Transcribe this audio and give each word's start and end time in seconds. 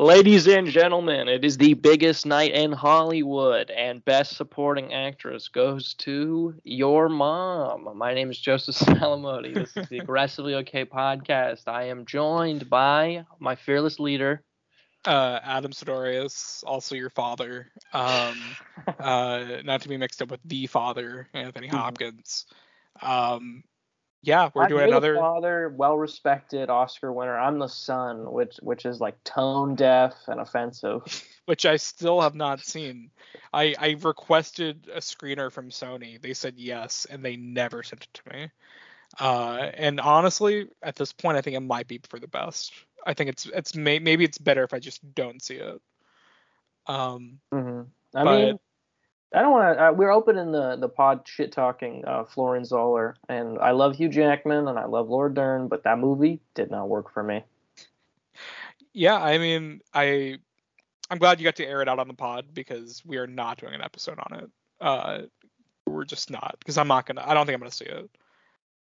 Ladies 0.00 0.48
and 0.48 0.68
gentlemen, 0.68 1.28
it 1.28 1.44
is 1.44 1.58
the 1.58 1.74
biggest 1.74 2.26
night 2.26 2.52
in 2.52 2.72
Hollywood, 2.72 3.70
and 3.70 4.04
Best 4.04 4.36
Supporting 4.36 4.94
Actress 4.94 5.48
goes 5.48 5.94
to 5.96 6.54
your 6.64 7.08
mom. 7.10 7.98
My 7.98 8.14
name 8.14 8.30
is 8.30 8.38
Joseph 8.38 8.76
Salamoti. 8.78 9.54
This 9.58 9.76
is 9.76 9.88
the 9.88 9.98
Aggressively 9.98 10.54
Okay 10.56 10.86
podcast. 10.86 11.68
I 11.68 11.84
am 11.84 12.06
joined 12.06 12.70
by 12.70 13.26
my 13.40 13.56
fearless 13.56 14.00
leader, 14.00 14.44
uh, 15.06 15.40
Adam 15.42 15.72
Sidorius, 15.72 16.64
also 16.66 16.96
your 16.96 17.10
father. 17.10 17.70
Um, 17.92 18.56
uh, 18.98 19.62
not 19.64 19.82
to 19.82 19.88
be 19.88 19.98
mixed 19.98 20.22
up 20.22 20.30
with 20.30 20.40
the 20.44 20.66
father, 20.66 21.28
Anthony 21.34 21.68
Mm-hmm. 21.70 21.78
Hopkins. 21.78 22.46
Um, 23.02 23.64
yeah, 24.22 24.50
we're 24.54 24.62
I'm 24.64 24.68
doing 24.68 24.82
the 24.82 24.88
another. 24.88 25.16
father, 25.16 25.68
well-respected 25.76 26.68
Oscar 26.70 27.12
winner. 27.12 27.38
I'm 27.38 27.58
the 27.58 27.68
son, 27.68 28.30
which 28.30 28.56
which 28.62 28.84
is 28.86 29.00
like 29.00 29.22
tone 29.24 29.74
deaf 29.74 30.14
and 30.28 30.40
offensive. 30.40 31.02
which 31.46 31.64
I 31.66 31.76
still 31.76 32.20
have 32.20 32.34
not 32.34 32.60
seen. 32.60 33.10
I 33.52 33.74
I 33.78 33.96
requested 34.02 34.88
a 34.94 34.98
screener 35.00 35.50
from 35.50 35.70
Sony. 35.70 36.20
They 36.20 36.34
said 36.34 36.54
yes, 36.56 37.06
and 37.08 37.24
they 37.24 37.36
never 37.36 37.82
sent 37.82 38.04
it 38.04 38.14
to 38.14 38.32
me. 38.36 38.50
Uh, 39.18 39.70
and 39.74 39.98
honestly, 40.00 40.68
at 40.82 40.94
this 40.96 41.12
point, 41.12 41.36
I 41.36 41.40
think 41.40 41.56
it 41.56 41.60
might 41.60 41.88
be 41.88 42.00
for 42.08 42.20
the 42.20 42.28
best. 42.28 42.72
I 43.06 43.14
think 43.14 43.30
it's 43.30 43.46
it's 43.46 43.74
may, 43.74 43.98
maybe 43.98 44.24
it's 44.24 44.38
better 44.38 44.62
if 44.62 44.72
I 44.74 44.78
just 44.78 45.00
don't 45.14 45.42
see 45.42 45.56
it. 45.56 45.80
Um, 46.86 47.40
hmm 47.52 47.82
I 48.14 48.24
But- 48.24 48.38
mean, 48.46 48.58
I 49.32 49.42
don't 49.42 49.52
want 49.52 49.78
to. 49.78 49.88
Uh, 49.88 49.92
we're 49.92 50.10
opening 50.10 50.50
the 50.52 50.76
the 50.76 50.88
pod 50.88 51.22
shit 51.24 51.52
talking 51.52 52.04
uh, 52.04 52.24
Florian 52.24 52.64
Zeller, 52.64 53.16
and 53.28 53.58
I 53.58 53.70
love 53.70 53.96
Hugh 53.96 54.08
Jackman 54.08 54.66
and 54.66 54.78
I 54.78 54.86
love 54.86 55.08
Laura 55.08 55.32
Dern, 55.32 55.68
but 55.68 55.84
that 55.84 55.98
movie 55.98 56.40
did 56.54 56.70
not 56.70 56.88
work 56.88 57.12
for 57.12 57.22
me. 57.22 57.44
yeah, 58.92 59.16
I 59.16 59.38
mean, 59.38 59.82
I 59.94 60.38
I'm 61.10 61.18
glad 61.18 61.38
you 61.38 61.44
got 61.44 61.56
to 61.56 61.66
air 61.66 61.82
it 61.82 61.88
out 61.88 61.98
on 61.98 62.08
the 62.08 62.14
pod 62.14 62.46
because 62.52 63.02
we 63.04 63.18
are 63.18 63.26
not 63.26 63.58
doing 63.58 63.74
an 63.74 63.82
episode 63.82 64.18
on 64.18 64.40
it. 64.40 64.50
Uh, 64.80 65.22
we're 65.86 66.04
just 66.04 66.30
not 66.30 66.56
because 66.58 66.78
I'm 66.78 66.88
not 66.88 67.06
gonna. 67.06 67.22
I 67.24 67.34
don't 67.34 67.46
think 67.46 67.54
I'm 67.54 67.60
gonna 67.60 67.70
see 67.70 67.84
it. 67.84 68.10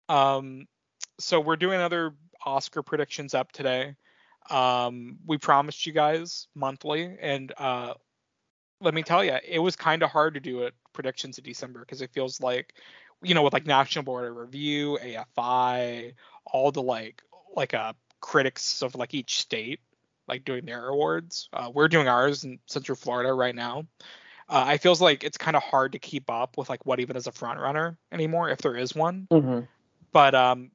Um, 0.08 0.68
so 1.18 1.40
we're 1.40 1.56
doing 1.56 1.76
another 1.76 2.14
Oscar 2.44 2.82
predictions 2.82 3.34
up 3.34 3.50
today. 3.50 3.96
Um, 4.50 5.18
we 5.26 5.38
promised 5.38 5.86
you 5.86 5.92
guys 5.92 6.46
monthly, 6.54 7.16
and 7.20 7.52
uh, 7.56 7.94
let 8.80 8.94
me 8.94 9.02
tell 9.02 9.24
you, 9.24 9.36
it 9.46 9.58
was 9.58 9.76
kind 9.76 10.02
of 10.02 10.10
hard 10.10 10.34
to 10.34 10.40
do 10.40 10.62
it 10.62 10.74
predictions 10.92 11.38
in 11.38 11.44
December 11.44 11.80
because 11.80 12.02
it 12.02 12.10
feels 12.12 12.40
like, 12.40 12.74
you 13.22 13.34
know, 13.34 13.42
with 13.42 13.52
like 13.52 13.66
National 13.66 14.04
Board 14.04 14.30
of 14.30 14.36
Review, 14.36 14.98
AFI, 15.02 16.14
all 16.44 16.72
the 16.72 16.82
like 16.82 17.22
like 17.54 17.74
uh 17.74 17.92
critics 18.20 18.82
of 18.82 18.94
like 18.94 19.14
each 19.14 19.38
state 19.40 19.80
like 20.28 20.44
doing 20.44 20.64
their 20.66 20.88
awards. 20.88 21.48
Uh, 21.52 21.70
we're 21.72 21.88
doing 21.88 22.08
ours 22.08 22.44
in 22.44 22.58
Central 22.66 22.96
Florida 22.96 23.32
right 23.32 23.54
now. 23.54 23.84
Uh, 24.48 24.64
I 24.66 24.78
feels 24.78 25.00
like 25.00 25.24
it's 25.24 25.38
kind 25.38 25.56
of 25.56 25.62
hard 25.62 25.92
to 25.92 25.98
keep 25.98 26.30
up 26.30 26.56
with 26.56 26.68
like 26.68 26.84
what 26.86 27.00
even 27.00 27.16
is 27.16 27.26
a 27.26 27.32
front 27.32 27.60
runner 27.60 27.98
anymore 28.12 28.50
if 28.50 28.58
there 28.58 28.76
is 28.76 28.94
one. 28.94 29.26
Mm-hmm. 29.30 29.60
But 30.12 30.34
um, 30.34 30.70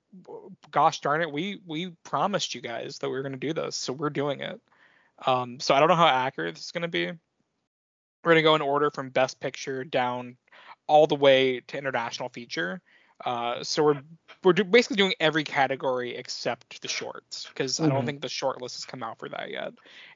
gosh 0.71 1.01
darn 1.01 1.21
it, 1.21 1.31
we 1.31 1.61
we 1.65 1.93
promised 2.03 2.53
you 2.53 2.61
guys 2.61 2.99
that 2.99 3.09
we 3.09 3.15
were 3.15 3.21
going 3.21 3.31
to 3.33 3.37
do 3.37 3.53
this, 3.53 3.75
so 3.75 3.93
we're 3.93 4.09
doing 4.09 4.41
it. 4.41 4.59
Um, 5.25 5.59
so 5.59 5.73
I 5.73 5.79
don't 5.79 5.87
know 5.87 5.95
how 5.95 6.07
accurate 6.07 6.55
this 6.55 6.65
is 6.65 6.71
going 6.71 6.81
to 6.83 6.87
be. 6.87 7.11
We're 8.23 8.33
going 8.33 8.43
to 8.43 8.49
go 8.49 8.55
in 8.55 8.61
order 8.61 8.91
from 8.91 9.09
Best 9.09 9.39
Picture 9.39 9.83
down 9.83 10.37
all 10.87 11.07
the 11.07 11.15
way 11.15 11.61
to 11.67 11.77
International 11.77 12.29
Feature. 12.29 12.81
Uh, 13.23 13.63
so 13.63 13.83
we're 13.83 14.01
we're 14.43 14.53
do, 14.53 14.63
basically 14.63 14.97
doing 14.97 15.13
every 15.19 15.43
category 15.43 16.15
except 16.15 16.81
the 16.81 16.87
shorts 16.87 17.47
because 17.47 17.79
I 17.79 17.87
don't 17.87 18.01
Mhm. 18.01 18.05
think 18.05 18.21
the 18.21 18.29
short 18.29 18.61
list 18.61 18.75
has 18.77 18.85
come 18.85 19.03
out 19.03 19.19
for 19.19 19.29
that 19.29 19.51
yet. 19.51 19.73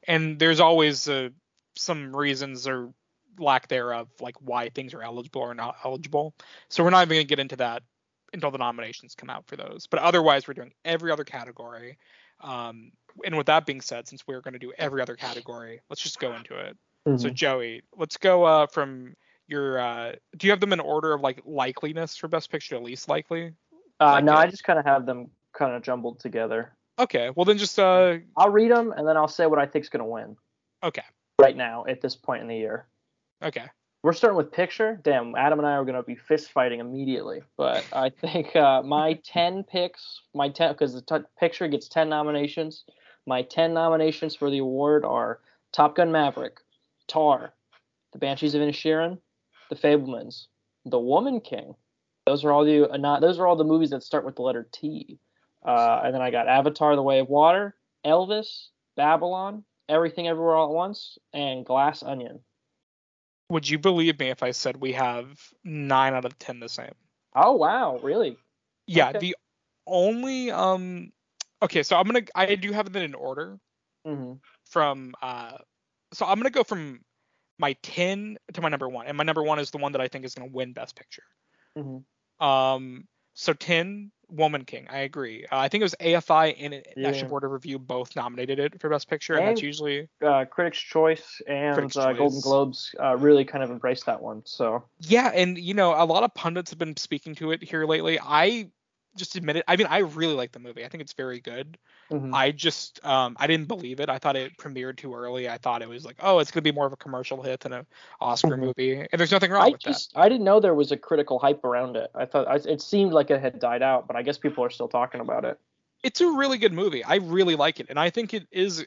And 0.08 0.39
there's 0.39 0.59
always 0.59 1.08
uh, 1.08 1.30
some 1.76 2.16
reasons 2.16 2.67
or 2.67 2.92
lack 3.38 3.67
thereof, 3.67 4.08
like 4.20 4.36
why 4.42 4.70
things 4.70 4.94
are 4.95 5.03
eligible 5.03 5.42
or 5.42 5.53
not 5.53 5.78
eligible. 5.83 6.33
So 6.70 6.83
we're 6.83 6.89
not 6.89 7.02
even 7.02 7.16
going 7.17 7.28
to 7.28 7.30
get 7.30 7.39
into 7.39 7.58
that 7.58 7.83
until 8.33 8.49
the 8.49 8.58
nominations 8.58 9.14
come 9.14 9.30
out 9.30 9.45
for 9.45 9.55
those. 9.55 9.86
But 9.88 9.99
otherwise, 9.99 10.48
we're 10.48 10.55
doing 10.55 10.73
every 10.83 11.11
other 11.11 11.23
category. 11.23 11.98
Um, 12.42 12.92
and 13.23 13.38
with 13.38 13.48
that 13.48 13.65
being 13.65 13.82
said, 13.82 14.08
since 14.08 14.26
we're 14.26 14.42
going 14.42 14.54
to 14.54 14.60
do 14.60 14.73
every 14.77 15.02
other 15.02 15.15
category, 15.15 15.82
let's 15.89 16.02
just 16.02 16.20
go 16.20 16.33
into 16.33 16.58
it. 16.58 16.76
So 17.05 17.30
Joey, 17.30 17.83
let's 17.95 18.17
go 18.17 18.43
uh, 18.43 18.66
from 18.66 19.16
your. 19.48 19.77
Uh, 19.77 20.14
do 20.38 20.48
you 20.48 20.52
have 20.52 20.60
them 20.60 20.73
in 20.73 20.80
order 20.80 21.14
of 21.14 21.21
like 21.21 21.43
likeliness 21.45 22.17
for 22.17 22.27
best 22.27 22.49
picture 22.49 22.76
to 22.76 22.82
least 22.82 23.08
likely? 23.08 23.54
uh, 23.99 24.20
no, 24.21 24.33
it. 24.33 24.38
I 24.38 24.48
just 24.48 24.64
kind 24.64 24.80
of 24.80 24.86
have 24.86 25.05
them 25.05 25.30
kind 25.54 25.76
of 25.76 25.83
jumbled 25.83 26.20
together. 26.20 26.73
Okay, 26.98 27.30
well 27.36 27.45
then 27.45 27.58
just 27.58 27.77
uh, 27.77 28.17
I'll 28.38 28.49
read 28.49 28.71
them 28.71 28.92
and 28.92 29.08
then 29.08 29.17
I'll 29.17 29.27
say 29.27 29.45
what 29.45 29.60
I 29.60 29.65
think's 29.67 29.89
gonna 29.89 30.05
win 30.05 30.36
okay, 30.83 31.04
right 31.39 31.55
now 31.55 31.86
at 31.88 32.02
this 32.02 32.15
point 32.15 32.42
in 32.42 32.48
the 32.48 32.58
year. 32.58 32.88
okay. 33.44 33.65
We're 34.02 34.14
starting 34.14 34.38
with 34.38 34.52
picture. 34.52 34.99
Damn, 35.04 35.36
Adam 35.36 35.58
and 35.58 35.67
I 35.67 35.71
are 35.71 35.86
gonna 35.86 36.04
be 36.04 36.15
fist 36.15 36.52
fighting 36.52 36.80
immediately. 36.80 37.42
But 37.58 37.86
I 37.94 38.10
think 38.10 38.55
uh, 38.55 38.82
my 38.83 39.14
ten 39.23 39.64
picks, 39.64 40.21
my 40.33 40.49
ten, 40.49 40.73
because 40.73 40.94
the 40.94 41.02
t- 41.02 41.26
picture 41.39 41.67
gets 41.67 41.88
ten 41.88 42.10
nominations. 42.10 42.83
My 43.27 43.42
ten 43.42 43.73
nominations 43.73 44.36
for 44.36 44.49
the 44.49 44.60
award 44.60 45.05
are 45.05 45.39
Top 45.71 45.95
Gun 45.95 46.11
Maverick, 46.11 46.60
Tar, 47.08 47.54
The 48.14 48.20
Banshees 48.20 48.55
of 48.55 48.61
Inisherin, 48.61 49.20
The 49.70 49.76
Fabelmans, 49.76 50.48
The 50.86 50.99
Woman 50.99 51.42
King. 51.42 51.76
Those 52.26 52.43
are 52.43 52.52
all 52.52 52.66
the 52.66 52.89
uh, 52.92 52.98
not. 52.98 53.21
Those 53.21 53.39
are 53.39 53.48
all 53.48 53.55
the 53.55 53.64
movies 53.64 53.92
that 53.92 54.04
start 54.04 54.26
with 54.26 54.36
the 54.36 54.42
letter 54.42 54.67
T. 54.71 55.20
Uh, 55.65 56.02
and 56.04 56.14
then 56.14 56.21
I 56.21 56.32
got 56.32 56.48
Avatar: 56.48 56.95
The 56.95 57.04
Way 57.04 57.20
of 57.20 57.30
Water, 57.30 57.76
Elvis, 58.05 58.67
Babylon, 58.95 59.64
Everything 59.89 60.27
Everywhere 60.27 60.55
All 60.55 60.70
at 60.70 60.76
Once, 60.76 61.17
and 61.33 61.65
Glass 61.65 62.02
Onion. 62.04 62.39
Would 63.49 63.70
you 63.70 63.77
believe 63.77 64.20
me 64.20 64.30
if 64.30 64.42
I 64.42 64.52
said 64.52 64.77
we 64.77 64.94
have 64.94 65.39
nine 65.64 66.14
out 66.14 66.26
of 66.26 66.38
ten 66.39 66.60
the 66.60 66.70
same? 66.70 66.94
Oh 67.36 67.54
wow, 67.54 67.99
really? 68.02 68.38
Yeah, 68.88 69.10
Okay. 69.10 69.20
the 69.20 69.36
only 69.86 70.49
um, 70.52 71.11
okay, 71.61 71.83
so 71.83 71.95
I'm 71.95 72.05
gonna 72.05 72.23
I 72.33 72.55
do 72.55 72.71
have 72.71 72.92
them 72.92 73.04
in 73.04 73.14
order 73.14 73.60
hmm 74.05 74.33
from 74.65 75.14
uh, 75.21 75.58
so 76.15 76.26
I'm 76.26 76.37
gonna 76.37 76.49
go 76.49 76.64
from 76.64 77.02
my 77.58 77.73
ten 77.81 78.37
to 78.53 78.61
my 78.61 78.70
number 78.70 78.89
one, 78.89 79.08
and 79.08 79.17
my 79.17 79.23
number 79.23 79.43
one 79.43 79.59
is 79.59 79.71
the 79.71 79.77
one 79.77 79.92
that 79.93 80.02
I 80.02 80.08
think 80.08 80.26
is 80.26 80.36
gonna 80.36 80.52
win 80.52 80.73
Best 80.73 80.95
Picture. 80.95 81.23
hmm 81.76 81.98
Um, 82.43 83.08
so 83.33 83.53
10, 83.53 84.11
Woman 84.30 84.65
King. 84.65 84.87
I 84.89 84.99
agree. 84.99 85.45
Uh, 85.52 85.58
I 85.58 85.67
think 85.67 85.81
it 85.81 85.86
was 85.86 85.95
AFI 85.99 86.55
and 86.59 86.73
Yeah. 86.73 86.81
National 86.95 87.30
Board 87.30 87.43
of 87.43 87.52
Review 87.52 87.77
both 87.77 88.15
nominated 88.15 88.59
it 88.59 88.80
for 88.80 88.89
Best 88.89 89.09
Picture, 89.09 89.36
and, 89.36 89.48
that's 89.48 89.61
usually 89.61 90.08
Uh, 90.21 90.45
Critics' 90.45 90.80
Choice 90.80 91.42
and 91.48 91.76
Critics' 91.76 91.98
uh, 91.98 92.14
Golden 92.14 92.42
Globes 92.42 92.95
uh, 92.99 93.17
really 93.17 93.45
kind 93.45 93.64
of 93.64 93.71
embraced 93.71 94.05
that 94.05 94.21
one. 94.21 94.42
So 94.45 94.83
yeah. 95.02 95.32
And 95.33 95.58
you 95.58 95.73
know, 95.73 95.93
a 95.93 96.05
lot 96.05 96.23
of 96.23 96.33
pundits 96.33 96.71
have 96.71 96.80
been 96.80 96.97
speaking 96.97 97.36
to 97.36 97.52
it 97.52 97.61
here 97.61 97.86
lately. 97.86 98.20
I 98.20 98.70
just 99.15 99.36
admit 99.36 99.58
it. 99.58 99.65
I 99.67 99.76
mean, 99.76 99.87
I 99.87 99.99
really 99.99 100.33
like 100.36 100.52
the 100.52 100.59
movie. 100.59 100.86
I 100.86 100.89
think 100.89 101.02
it's 101.02 101.14
very 101.14 101.39
good. 101.39 101.77
mhm. 102.09 102.33
I 102.33 102.52
just 102.52 103.03
um 103.05 103.37
I 103.39 103.48
didn't 103.48 103.67
believe 103.70 103.99
it. 104.02 104.09
I 104.09 104.20
thought 104.20 104.36
it 104.36 104.58
premiered 104.58 104.98
too 104.98 105.15
early. 105.15 105.49
I 105.49 105.58
thought 105.59 105.81
it 105.81 105.89
was 105.89 106.05
like, 106.05 106.17
oh, 106.21 106.39
it's 106.39 106.52
gonna 106.52 106.64
be 106.64 106.71
more 106.73 106.87
of 106.87 106.93
a 106.93 106.98
commercial 106.98 107.42
hit 107.43 107.61
than 107.61 107.73
an 107.73 107.87
Oscar 108.21 108.58
Mhm. 108.58 108.58
movie, 108.58 108.99
and 108.99 109.20
there's 109.20 109.31
nothing 109.31 109.52
wrong 109.52 109.70
I 109.70 109.71
with 109.71 109.81
just 109.81 110.11
I 110.15 110.30
didn't 110.30 110.45
know 110.45 110.59
there 110.61 110.73
was 110.76 110.92
a 110.92 110.98
critical 110.98 111.39
hype 111.39 111.64
around 111.65 111.98
it. 111.98 112.11
I 112.15 112.26
thought 112.26 112.48
I, 112.48 112.55
it 112.55 112.81
seemed 112.81 113.14
like 113.14 113.31
it 113.31 113.42
had 113.42 113.59
died 113.59 113.81
out, 113.81 114.08
but 114.08 114.15
I 114.15 114.21
guess 114.23 114.37
people 114.37 114.64
are 114.64 114.70
still 114.70 114.87
talking 114.89 115.21
about 115.21 115.45
it. 115.45 115.59
It's 116.03 116.21
a 116.21 116.27
really 116.27 116.58
good 116.58 116.73
movie. 116.73 117.03
I 117.03 117.15
really 117.15 117.55
like 117.55 117.80
it, 117.80 117.87
and 117.89 117.99
I 117.99 118.09
think 118.09 118.33
it 118.33 118.47
is. 118.52 118.86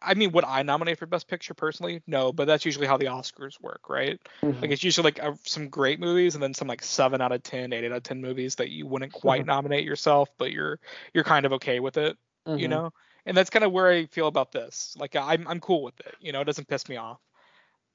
I 0.00 0.14
mean, 0.14 0.32
would 0.32 0.44
I 0.44 0.62
nominate 0.62 0.98
for 0.98 1.06
Best 1.06 1.28
Picture 1.28 1.54
personally? 1.54 2.02
No, 2.06 2.32
but 2.32 2.46
that's 2.46 2.64
usually 2.64 2.86
how 2.86 2.96
the 2.96 3.06
Oscars 3.06 3.60
work, 3.60 3.88
right? 3.88 4.20
Mhm. 4.42 4.62
Like 4.62 4.70
it's 4.70 4.84
usually 4.84 5.04
like 5.04 5.22
uh, 5.22 5.34
some 5.44 5.68
great 5.68 5.98
movies 6.00 6.34
and 6.34 6.42
then 6.42 6.54
some 6.54 6.68
like 6.68 6.82
seven 6.82 7.20
out 7.20 7.32
of 7.32 7.42
10, 7.42 7.72
8 7.72 7.84
out 7.84 7.92
of 7.92 8.02
ten 8.02 8.20
movies 8.20 8.56
that 8.56 8.70
you 8.70 8.86
wouldn't 8.86 9.12
quite 9.12 9.44
Mhm. 9.44 9.46
nominate 9.46 9.84
yourself, 9.84 10.30
but 10.38 10.52
you're 10.52 10.78
you're 11.14 11.24
kind 11.24 11.46
of 11.46 11.52
okay 11.54 11.80
with 11.80 11.96
it, 11.96 12.16
you 12.54 12.68
Mhm. 12.68 12.68
know. 12.68 12.90
And 13.26 13.36
that's 13.36 13.50
kind 13.50 13.64
of 13.64 13.72
where 13.72 13.88
I 13.90 14.06
feel 14.06 14.26
about 14.28 14.52
this. 14.52 14.94
Like 14.98 15.16
I'm 15.16 15.46
I'm 15.48 15.60
cool 15.60 15.82
with 15.82 15.98
it, 16.00 16.14
you 16.20 16.32
know. 16.32 16.40
It 16.40 16.44
doesn't 16.44 16.68
piss 16.68 16.88
me 16.88 16.96
off. 16.96 17.20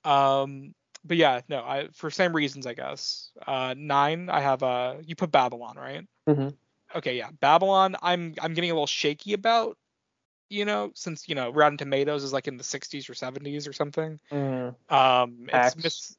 Um, 0.04 0.74
but 1.06 1.18
yeah, 1.18 1.42
no, 1.50 1.60
I 1.63 1.90
for 1.94 2.12
same 2.12 2.36
reasons 2.36 2.68
I 2.68 2.74
guess. 2.74 3.31
Uh, 3.45 3.75
nine, 3.78 4.30
I 4.30 4.42
have 4.42 4.63
uh, 4.63 4.95
you 5.06 5.16
put 5.16 5.31
Babylon, 5.31 5.78
right? 5.78 6.06
Mhm. 6.28 6.57
Okay, 6.95 7.18
yeah, 7.18 7.30
Babylon. 7.31 7.95
I'm 8.01 8.36
I'm 8.42 8.54
getting 8.54 8.72
a 8.72 8.74
little 8.74 8.88
shaky 8.88 9.33
about, 9.33 9.78
you 10.49 10.65
know, 10.65 10.91
since 10.95 11.27
you 11.27 11.35
know 11.35 11.49
Rotten 11.51 11.77
Tomatoes 11.77 12.23
is 12.23 12.33
like 12.33 12.47
in 12.47 12.57
the 12.57 12.63
60s 12.63 13.09
or 13.09 13.13
70s 13.13 13.67
or 13.67 13.73
something. 13.73 14.19
Mhm. 14.31 14.75
Um, 14.89 15.47
it's 15.51 15.75
miss- 15.75 16.17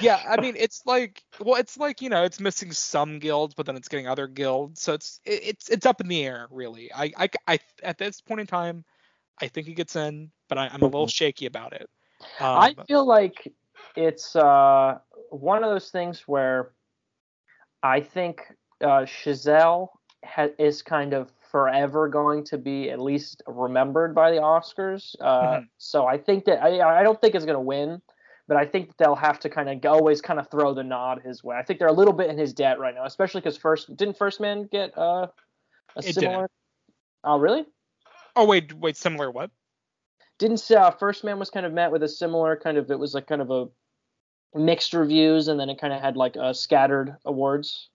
yeah, 0.00 0.20
I 0.28 0.40
mean, 0.40 0.54
it's 0.56 0.82
like, 0.86 1.22
well, 1.40 1.56
it's 1.56 1.76
like 1.76 2.02
you 2.02 2.08
know, 2.08 2.24
it's 2.24 2.40
missing 2.40 2.72
some 2.72 3.18
guilds, 3.18 3.54
but 3.54 3.66
then 3.66 3.76
it's 3.76 3.88
getting 3.88 4.08
other 4.08 4.26
guilds, 4.26 4.80
so 4.80 4.94
it's 4.94 5.20
it, 5.24 5.40
it's 5.44 5.68
it's 5.68 5.86
up 5.86 6.00
in 6.00 6.08
the 6.08 6.24
air, 6.24 6.46
really. 6.50 6.92
I, 6.92 7.12
I 7.16 7.28
I 7.46 7.58
at 7.82 7.98
this 7.98 8.20
point 8.20 8.40
in 8.40 8.46
time, 8.46 8.84
I 9.40 9.48
think 9.48 9.68
it 9.68 9.74
gets 9.74 9.96
in, 9.96 10.30
but 10.48 10.58
I, 10.58 10.68
I'm 10.68 10.82
a 10.82 10.86
little 10.86 11.08
shaky 11.08 11.46
about 11.46 11.72
it. 11.72 11.88
Um, 12.40 12.58
I 12.58 12.74
feel 12.86 13.04
like 13.04 13.52
it's 13.96 14.36
uh, 14.36 14.98
one 15.30 15.64
of 15.64 15.70
those 15.70 15.90
things 15.90 16.22
where 16.26 16.72
I 17.82 18.00
think 18.00 18.42
uh, 18.80 19.04
Chazelle 19.06 19.88
ha- 20.24 20.54
is 20.58 20.82
kind 20.82 21.14
of 21.14 21.32
forever 21.52 22.08
going 22.08 22.42
to 22.46 22.58
be 22.58 22.90
at 22.90 22.98
least 23.00 23.42
remembered 23.46 24.14
by 24.14 24.30
the 24.32 24.38
Oscars. 24.38 25.14
Uh, 25.20 25.58
Mhm. 25.58 25.68
So 25.78 26.06
I 26.06 26.18
think 26.18 26.46
that 26.46 26.60
I 26.62 27.00
I 27.00 27.02
don't 27.04 27.20
think 27.20 27.34
it's 27.36 27.44
going 27.44 27.56
to 27.56 27.60
win, 27.60 28.02
but 28.48 28.56
I 28.56 28.66
think 28.66 28.88
that 28.88 28.98
they'll 28.98 29.14
have 29.14 29.38
to 29.40 29.48
kind 29.50 29.68
of 29.68 29.84
always 29.92 30.20
kind 30.20 30.40
of 30.40 30.50
throw 30.50 30.74
the 30.74 30.82
nod 30.82 31.20
his 31.22 31.44
way. 31.44 31.56
I 31.56 31.62
think 31.62 31.78
they're 31.78 31.88
a 31.88 31.92
little 31.92 32.14
bit 32.14 32.30
in 32.30 32.38
his 32.38 32.52
debt 32.52 32.80
right 32.80 32.94
now, 32.94 33.04
especially 33.04 33.42
because 33.42 33.56
first 33.56 33.94
didn't 33.96 34.16
First 34.16 34.40
Man 34.40 34.66
get 34.72 34.96
uh, 34.98 35.28
a 35.94 35.98
It 35.98 36.14
similar? 36.14 36.32
didn't. 36.32 36.50
Oh 37.22 37.38
really? 37.38 37.66
Oh 38.34 38.46
wait, 38.46 38.72
wait, 38.72 38.96
similar 38.96 39.30
what? 39.30 39.50
Didn't 40.38 40.68
uh, 40.72 40.90
First 40.90 41.22
Man 41.22 41.38
was 41.38 41.50
kind 41.50 41.66
of 41.66 41.72
met 41.72 41.92
with 41.92 42.02
a 42.02 42.08
similar 42.08 42.56
kind 42.56 42.78
of 42.78 42.90
it 42.90 42.98
was 42.98 43.14
like 43.14 43.26
kind 43.26 43.42
of 43.42 43.50
a 43.50 43.68
mixed 44.58 44.94
reviews 44.94 45.48
and 45.48 45.60
then 45.60 45.68
it 45.68 45.78
kind 45.78 45.92
of 45.92 46.00
had 46.00 46.16
like 46.16 46.36
uh, 46.36 46.52
scattered 46.54 47.16
awards. 47.26 47.90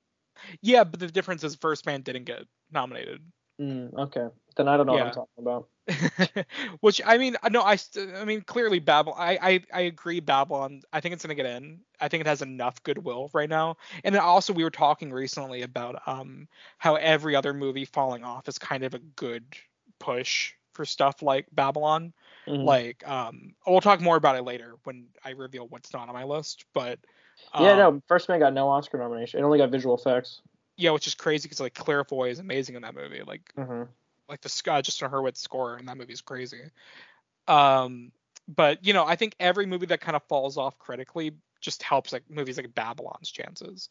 Yeah, 0.61 0.83
but 0.83 0.99
the 0.99 1.07
difference 1.07 1.43
is 1.43 1.55
First 1.55 1.87
Man 1.87 2.01
didn't 2.01 2.25
get 2.25 2.43
nominated. 2.71 3.21
Mm, 3.59 3.93
okay, 3.93 4.27
then 4.55 4.67
I 4.67 4.77
don't 4.77 4.85
know 4.85 4.93
what 4.93 5.07
I'm 5.07 5.13
talking 5.13 5.39
about. 5.39 5.67
Which 6.81 7.01
I 7.05 7.17
mean, 7.17 7.37
no, 7.49 7.63
I, 7.63 7.77
st- 7.77 8.13
I 8.15 8.25
mean, 8.25 8.41
clearly 8.41 8.79
Babylon. 8.79 9.17
I, 9.19 9.39
I, 9.41 9.63
I 9.73 9.81
agree. 9.81 10.19
Babylon. 10.19 10.81
I 10.91 10.99
think 10.99 11.13
it's 11.13 11.23
gonna 11.23 11.35
get 11.35 11.45
in. 11.45 11.79
I 11.99 12.07
think 12.07 12.21
it 12.21 12.27
has 12.27 12.41
enough 12.41 12.83
goodwill 12.83 13.29
right 13.33 13.49
now. 13.49 13.77
And 14.03 14.13
then 14.13 14.21
also, 14.21 14.53
we 14.53 14.63
were 14.63 14.69
talking 14.69 15.11
recently 15.11 15.61
about 15.61 16.01
um 16.07 16.47
how 16.77 16.95
every 16.95 17.35
other 17.35 17.53
movie 17.53 17.85
falling 17.85 18.23
off 18.23 18.47
is 18.47 18.57
kind 18.59 18.83
of 18.83 18.93
a 18.93 18.99
good 18.99 19.45
push 19.99 20.53
for 20.73 20.85
stuff 20.85 21.21
like 21.21 21.47
Babylon. 21.51 22.13
Mhm. 22.47 22.65
Like, 22.65 23.07
um, 23.07 23.55
we'll 23.65 23.81
talk 23.81 24.01
more 24.01 24.17
about 24.17 24.35
it 24.35 24.43
later 24.43 24.75
when 24.83 25.07
I 25.25 25.31
reveal 25.31 25.67
what's 25.67 25.93
not 25.93 26.07
on 26.07 26.13
my 26.13 26.25
list. 26.25 26.65
But 26.73 26.99
yeah, 27.59 27.71
um, 27.71 27.77
no, 27.77 28.01
First 28.07 28.29
Man 28.29 28.39
got 28.39 28.53
no 28.53 28.67
Oscar 28.69 28.97
nomination. 28.97 29.39
It 29.39 29.43
only 29.43 29.57
got 29.57 29.71
visual 29.71 29.95
effects. 29.95 30.41
Yeah, 30.77 30.91
which 30.91 31.07
is 31.07 31.15
crazy 31.15 31.47
because 31.47 31.59
like 31.59 31.73
Claire 31.73 32.03
Foy 32.03 32.29
is 32.29 32.39
amazing 32.39 32.75
in 32.75 32.83
that 32.83 32.95
movie. 32.95 33.21
Like, 33.25 33.51
hmm 33.55 33.83
like 34.29 34.41
the 34.41 34.71
uh, 34.71 34.81
Justin 34.81 35.09
Hurwitz 35.09 35.37
score 35.37 35.77
in 35.77 35.85
that 35.85 35.97
movie 35.97 36.13
is 36.13 36.21
crazy. 36.21 36.61
Um, 37.47 38.11
but 38.47 38.85
you 38.85 38.93
know, 38.93 39.05
I 39.05 39.15
think 39.15 39.35
every 39.39 39.65
movie 39.65 39.85
that 39.87 40.01
kind 40.01 40.15
of 40.15 40.23
falls 40.27 40.57
off 40.57 40.77
critically 40.79 41.33
just 41.61 41.81
helps 41.83 42.13
like 42.13 42.23
movies 42.29 42.57
like 42.57 42.73
Babylon's 42.73 43.31
chances. 43.31 43.89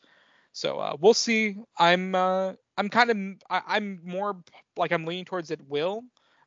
So 0.52 0.78
uh, 0.78 0.96
we'll 1.00 1.14
see. 1.14 1.56
I'm 1.78 2.14
uh, 2.14 2.52
I'm 2.76 2.88
kind 2.88 3.10
of 3.10 3.16
I, 3.50 3.76
I'm 3.76 4.00
more 4.04 4.36
like 4.76 4.92
I'm 4.92 5.04
leaning 5.04 5.24
towards 5.24 5.50
it 5.50 5.60
will, 5.68 6.04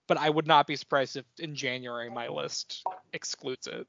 but 0.08 0.18
I 0.18 0.30
would 0.30 0.48
not 0.48 0.68
be 0.68 0.76
surprised 0.76 1.18
if 1.18 1.26
in 1.38 1.56
January 1.56 2.10
my 2.10 2.28
list 2.28 2.84
excludes 3.14 3.68
it. 3.68 3.88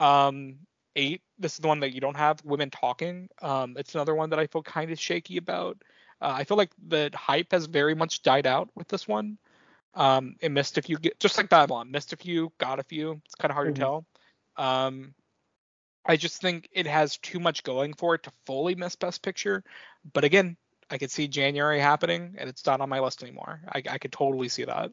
Um, 0.00 0.58
eight. 0.98 1.22
This 1.38 1.54
is 1.54 1.58
the 1.60 1.68
one 1.68 1.80
that 1.80 1.94
you 1.94 2.00
don't 2.00 2.16
have. 2.16 2.44
Women 2.44 2.70
talking. 2.70 3.28
Um, 3.40 3.76
it's 3.78 3.94
another 3.94 4.14
one 4.14 4.30
that 4.30 4.38
I 4.38 4.46
feel 4.48 4.62
kind 4.62 4.90
of 4.90 4.98
shaky 4.98 5.36
about. 5.38 5.78
Uh, 6.20 6.34
I 6.36 6.44
feel 6.44 6.56
like 6.56 6.72
the 6.88 7.10
hype 7.14 7.52
has 7.52 7.66
very 7.66 7.94
much 7.94 8.22
died 8.22 8.46
out 8.46 8.68
with 8.74 8.88
this 8.88 9.06
one. 9.06 9.38
Um, 9.94 10.36
it 10.40 10.50
missed 10.50 10.76
a 10.76 10.82
few, 10.82 10.98
just 11.18 11.38
like 11.38 11.48
Babylon, 11.48 11.90
missed 11.90 12.12
a 12.12 12.16
few, 12.16 12.52
got 12.58 12.80
a 12.80 12.82
few. 12.82 13.20
It's 13.24 13.34
kind 13.36 13.50
of 13.50 13.54
hard 13.54 13.68
Mhm. 13.68 13.74
to 13.74 13.80
tell. 13.80 14.06
Um, 14.56 15.14
I 16.04 16.16
just 16.16 16.40
think 16.40 16.68
it 16.72 16.86
has 16.86 17.18
too 17.18 17.38
much 17.38 17.62
going 17.62 17.94
for 17.94 18.14
it 18.14 18.24
to 18.24 18.32
fully 18.46 18.74
miss 18.74 18.96
Best 18.96 19.22
Picture. 19.22 19.62
But 20.12 20.24
again, 20.24 20.56
I 20.90 20.98
could 20.98 21.10
see 21.10 21.28
January 21.28 21.80
happening, 21.80 22.36
and 22.38 22.48
it's 22.48 22.66
not 22.66 22.80
on 22.80 22.88
my 22.88 23.00
list 23.00 23.22
anymore. 23.22 23.60
I, 23.68 23.82
I 23.88 23.98
could 23.98 24.12
totally 24.12 24.48
see 24.48 24.64
that. 24.64 24.90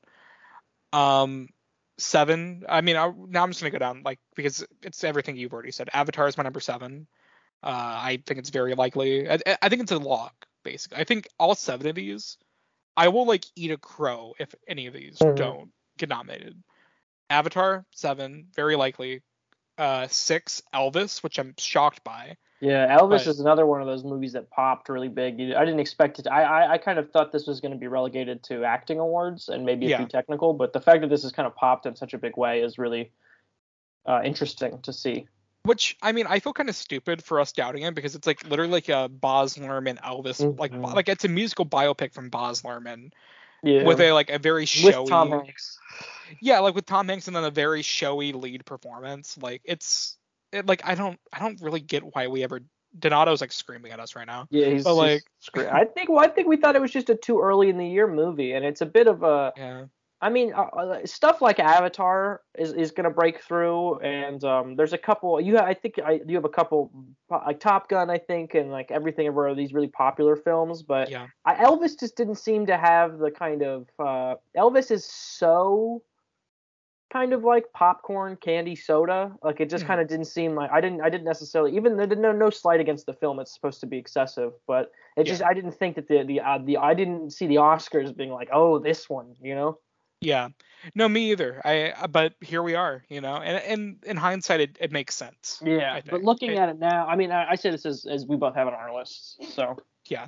Um, 0.94 1.50
seven. 1.98 2.64
I 2.68 2.82
mean, 2.82 2.96
I, 2.96 3.12
now 3.30 3.44
I'm 3.44 3.50
just 3.50 3.62
gonna 3.62 3.72
go 3.72 3.78
down 3.80 4.02
like 4.04 4.20
because 4.36 4.66
it's 4.82 5.04
everything 5.04 5.38
you've 5.38 5.54
already 5.54 5.72
said. 5.72 5.90
Avatar 5.94 6.28
is 6.28 6.38
my 6.38 6.44
number 6.44 6.60
seven. 6.60 7.08
Uh, 7.64 7.70
I 7.70 8.22
think 8.26 8.40
it's 8.40 8.50
very 8.50 8.76
likely. 8.76 9.30
I, 9.30 9.40
I 9.62 9.70
think 9.70 9.82
it's 9.82 9.92
a 9.92 9.98
lock, 9.98 10.46
basically. 10.64 11.00
I 11.00 11.04
think 11.04 11.28
all 11.40 11.56
seven 11.56 11.88
of 11.88 11.96
these, 11.96 12.38
I 12.96 13.08
will 13.08 13.26
like 13.26 13.46
eat 13.56 13.72
a 13.72 13.78
crow 13.78 14.34
if 14.40 14.54
any 14.68 14.88
of 14.88 14.94
these 14.94 15.18
Mhm. 15.20 15.36
don't 15.36 15.72
get 15.98 16.10
nominated. 16.10 16.62
Avatar 17.30 17.86
seven, 17.92 18.48
very 18.56 18.76
likely. 18.76 19.22
Uh, 19.78 20.08
six, 20.08 20.62
Elvis, 20.74 21.22
which 21.24 21.38
I'm 21.38 21.54
shocked 21.58 22.04
by. 22.04 22.38
Yeah, 22.62 22.98
Elvis 22.98 23.10
But- 23.10 23.28
is 23.28 23.40
another 23.42 23.66
one 23.66 23.82
of 23.82 23.88
those 23.88 24.04
movies 24.06 24.34
that 24.34 24.50
popped 24.50 24.88
really 24.88 25.10
big. 25.10 25.34
I 25.36 25.66
didn't 25.66 25.82
expect 25.82 26.20
it. 26.20 26.28
I 26.28 26.44
I, 26.44 26.72
I 26.74 26.78
kind 26.78 26.98
of 26.98 27.12
thought 27.12 27.32
this 27.34 27.46
was 27.46 27.60
going 27.60 27.74
to 27.74 27.78
be 27.78 27.88
relegated 27.88 28.42
to 28.44 28.64
acting 28.64 29.00
awards 29.00 29.50
and 29.50 29.66
maybe 29.66 29.88
a 29.88 29.90
Yeah. 29.90 29.98
few 29.98 30.08
technical, 30.08 30.54
but 30.54 30.72
the 30.72 30.80
fact 30.80 31.02
that 31.02 31.10
this 31.10 31.24
has 31.24 31.32
kind 31.34 31.46
of 31.46 31.56
popped 31.56 31.86
in 31.86 31.96
such 31.96 32.14
a 32.14 32.18
big 32.18 32.38
way 32.38 32.62
is 32.62 32.78
really 32.78 33.12
uh, 34.08 34.22
interesting 34.24 34.80
to 34.84 34.94
see. 34.94 35.28
Which 35.64 35.98
I 36.02 36.12
mean, 36.12 36.28
I 36.28 36.40
feel 36.40 36.54
kind 36.54 36.70
of 36.70 36.76
stupid 36.76 37.24
for 37.24 37.40
us 37.40 37.52
doubting 37.52 37.82
it 37.84 37.96
because 37.96 38.16
it's 38.16 38.28
like 38.28 38.48
literally 38.48 38.72
like 38.72 38.88
a 38.90 39.10
Baz 39.10 39.58
Luhrmann 39.58 40.00
Elvis, 40.00 40.58
like 40.60 40.72
Mhm. 40.72 40.94
like 40.94 41.10
it's 41.10 41.26
a 41.26 41.28
musical 41.28 41.66
biopic 41.66 42.14
from 42.14 42.30
Baz 42.30 42.62
Luhrmann 42.62 43.12
Yeah, 43.66 43.84
with 43.84 44.00
a 44.00 44.12
like 44.12 44.30
a 44.30 44.38
very 44.38 44.62
with 44.62 44.70
showy, 44.70 45.08
Tom 45.08 45.32
Hanks. 45.32 45.80
yeah, 46.40 46.60
like 46.60 46.76
with 46.76 46.86
Tom 46.86 47.08
Hanks 47.08 47.28
and 47.28 47.36
then 47.36 47.44
a 47.44 47.52
very 47.52 47.82
showy 47.82 48.32
lead 48.32 48.64
performance. 48.66 49.38
Like 49.42 49.62
it's 49.66 50.18
it, 50.52 50.68
like 50.68 50.82
I 50.86 50.94
don't 50.94 51.20
I 51.34 51.40
don't 51.40 51.60
really 51.62 51.80
get 51.80 52.04
why 52.16 52.28
we 52.28 52.44
ever 52.44 52.62
Donato's 52.98 53.42
like 53.42 53.52
screaming 53.52 53.92
at 53.92 54.00
us 54.00 54.16
right 54.16 54.28
now. 54.28 54.48
Yeah, 54.52 54.68
he's 54.68 54.84
But, 54.84 54.94
like- 54.94 55.24
scre- 55.40 55.68
I 55.72 55.86
think 55.86 56.10
well, 56.10 56.20
I 56.20 56.28
think 56.28 56.48
we 56.48 56.58
thought 56.58 56.76
it 56.76 56.82
was 56.82 56.92
just 56.92 57.10
a 57.10 57.16
too 57.16 57.42
early 57.42 57.70
in 57.70 57.78
the 57.78 57.88
year 57.88 58.08
movie, 58.08 58.54
and 58.54 58.64
it's 58.64 58.82
a 58.82 58.86
bit 58.86 59.08
of 59.08 59.24
a. 59.24 59.52
Yeah. 59.58 59.86
I 60.26 60.30
mean, 60.30 60.54
uh, 60.56 60.64
uh, 60.64 61.06
stuff 61.06 61.40
like 61.40 61.60
Avatar 61.60 62.42
is, 62.58 62.74
is 62.74 62.90
going 62.90 63.04
to 63.04 63.12
break 63.12 63.42
through, 63.42 64.00
and 64.00 64.44
um, 64.44 64.76
there's 64.76 64.92
a 64.92 64.98
couple. 64.98 65.40
You, 65.40 65.60
I 65.60 65.76
think, 65.76 66.00
I 66.04 66.20
you 66.26 66.36
have 66.36 66.46
a 66.46 66.50
couple 66.50 66.92
like 67.30 67.60
Top 67.60 67.90
Gun, 67.90 68.10
I 68.10 68.18
think, 68.18 68.56
and 68.56 68.72
like 68.72 68.90
everything 68.90 69.28
ever 69.28 69.54
these 69.54 69.72
really 69.72 69.88
popular 69.88 70.36
films. 70.36 70.82
But 70.82 71.12
Yeah. 71.12 71.28
I, 71.46 71.54
Elvis 71.64 72.00
just 72.00 72.18
didn't 72.18 72.40
seem 72.40 72.66
to 72.66 72.76
have 72.76 73.20
the 73.20 73.30
kind 73.30 73.62
of 73.62 73.88
uh, 74.00 74.38
Elvis 74.58 74.90
is 74.90 75.06
so 75.06 76.02
kind 77.14 77.32
of 77.32 77.44
like 77.44 77.72
popcorn 77.72 78.36
candy 78.36 78.76
soda. 78.76 79.32
Like 79.44 79.62
it 79.62 79.70
just 79.70 79.84
Mhm. 79.84 79.90
kind 79.90 80.02
of 80.02 80.08
didn't 80.08 80.26
seem 80.26 80.56
like 80.56 80.72
I 80.72 80.82
didn't 80.82 81.02
I 81.02 81.10
didn't 81.10 81.26
necessarily 81.26 81.76
even 81.76 81.98
there 81.98 82.08
no 82.08 82.32
no 82.32 82.50
slight 82.50 82.80
against 82.80 83.06
the 83.06 83.14
film. 83.14 83.40
It's 83.40 83.54
supposed 83.54 83.80
to 83.82 83.86
be 83.86 84.00
excessive, 84.00 84.54
but 84.66 84.92
it 85.18 85.26
just 85.26 85.44
I 85.44 85.54
didn't 85.54 85.74
think 85.74 85.96
that 85.98 86.08
the 86.08 86.24
the 86.24 86.42
uh, 86.42 86.58
the 86.58 86.78
I 86.78 86.96
didn't 86.96 87.30
see 87.30 87.46
the 87.46 87.58
Oscars 87.58 88.18
being 88.18 88.32
like 88.32 88.50
oh 88.52 88.80
this 88.80 89.08
one 89.08 89.36
you 89.40 89.54
know. 89.54 89.78
Yeah. 90.22 90.50
No, 90.94 91.10
me 91.10 91.32
either. 91.32 91.62
I 91.66 91.92
uh, 91.92 92.08
but 92.08 92.34
here 92.42 92.62
we 92.62 92.76
are, 92.76 93.04
you 93.10 93.22
know. 93.22 93.36
And 93.36 93.58
and 93.58 94.04
in 94.06 94.18
hindsight 94.18 94.60
it, 94.60 94.78
it 94.80 94.92
makes 94.92 95.16
sense. 95.16 95.62
Yeah, 95.64 96.00
but 96.10 96.24
looking 96.24 96.52
It- 96.52 96.58
at 96.58 96.70
it 96.70 96.80
now, 96.80 97.08
I 97.08 97.16
mean, 97.16 97.32
I, 97.32 97.52
I 97.52 97.56
say 97.56 97.72
this 97.72 97.86
as, 97.86 98.06
as 98.06 98.26
we 98.26 98.36
both 98.36 98.56
have 98.56 98.68
it 98.68 98.74
on 98.74 98.80
our 98.80 98.96
lists. 98.96 99.38
So 99.54 99.78
Yeah. 100.08 100.28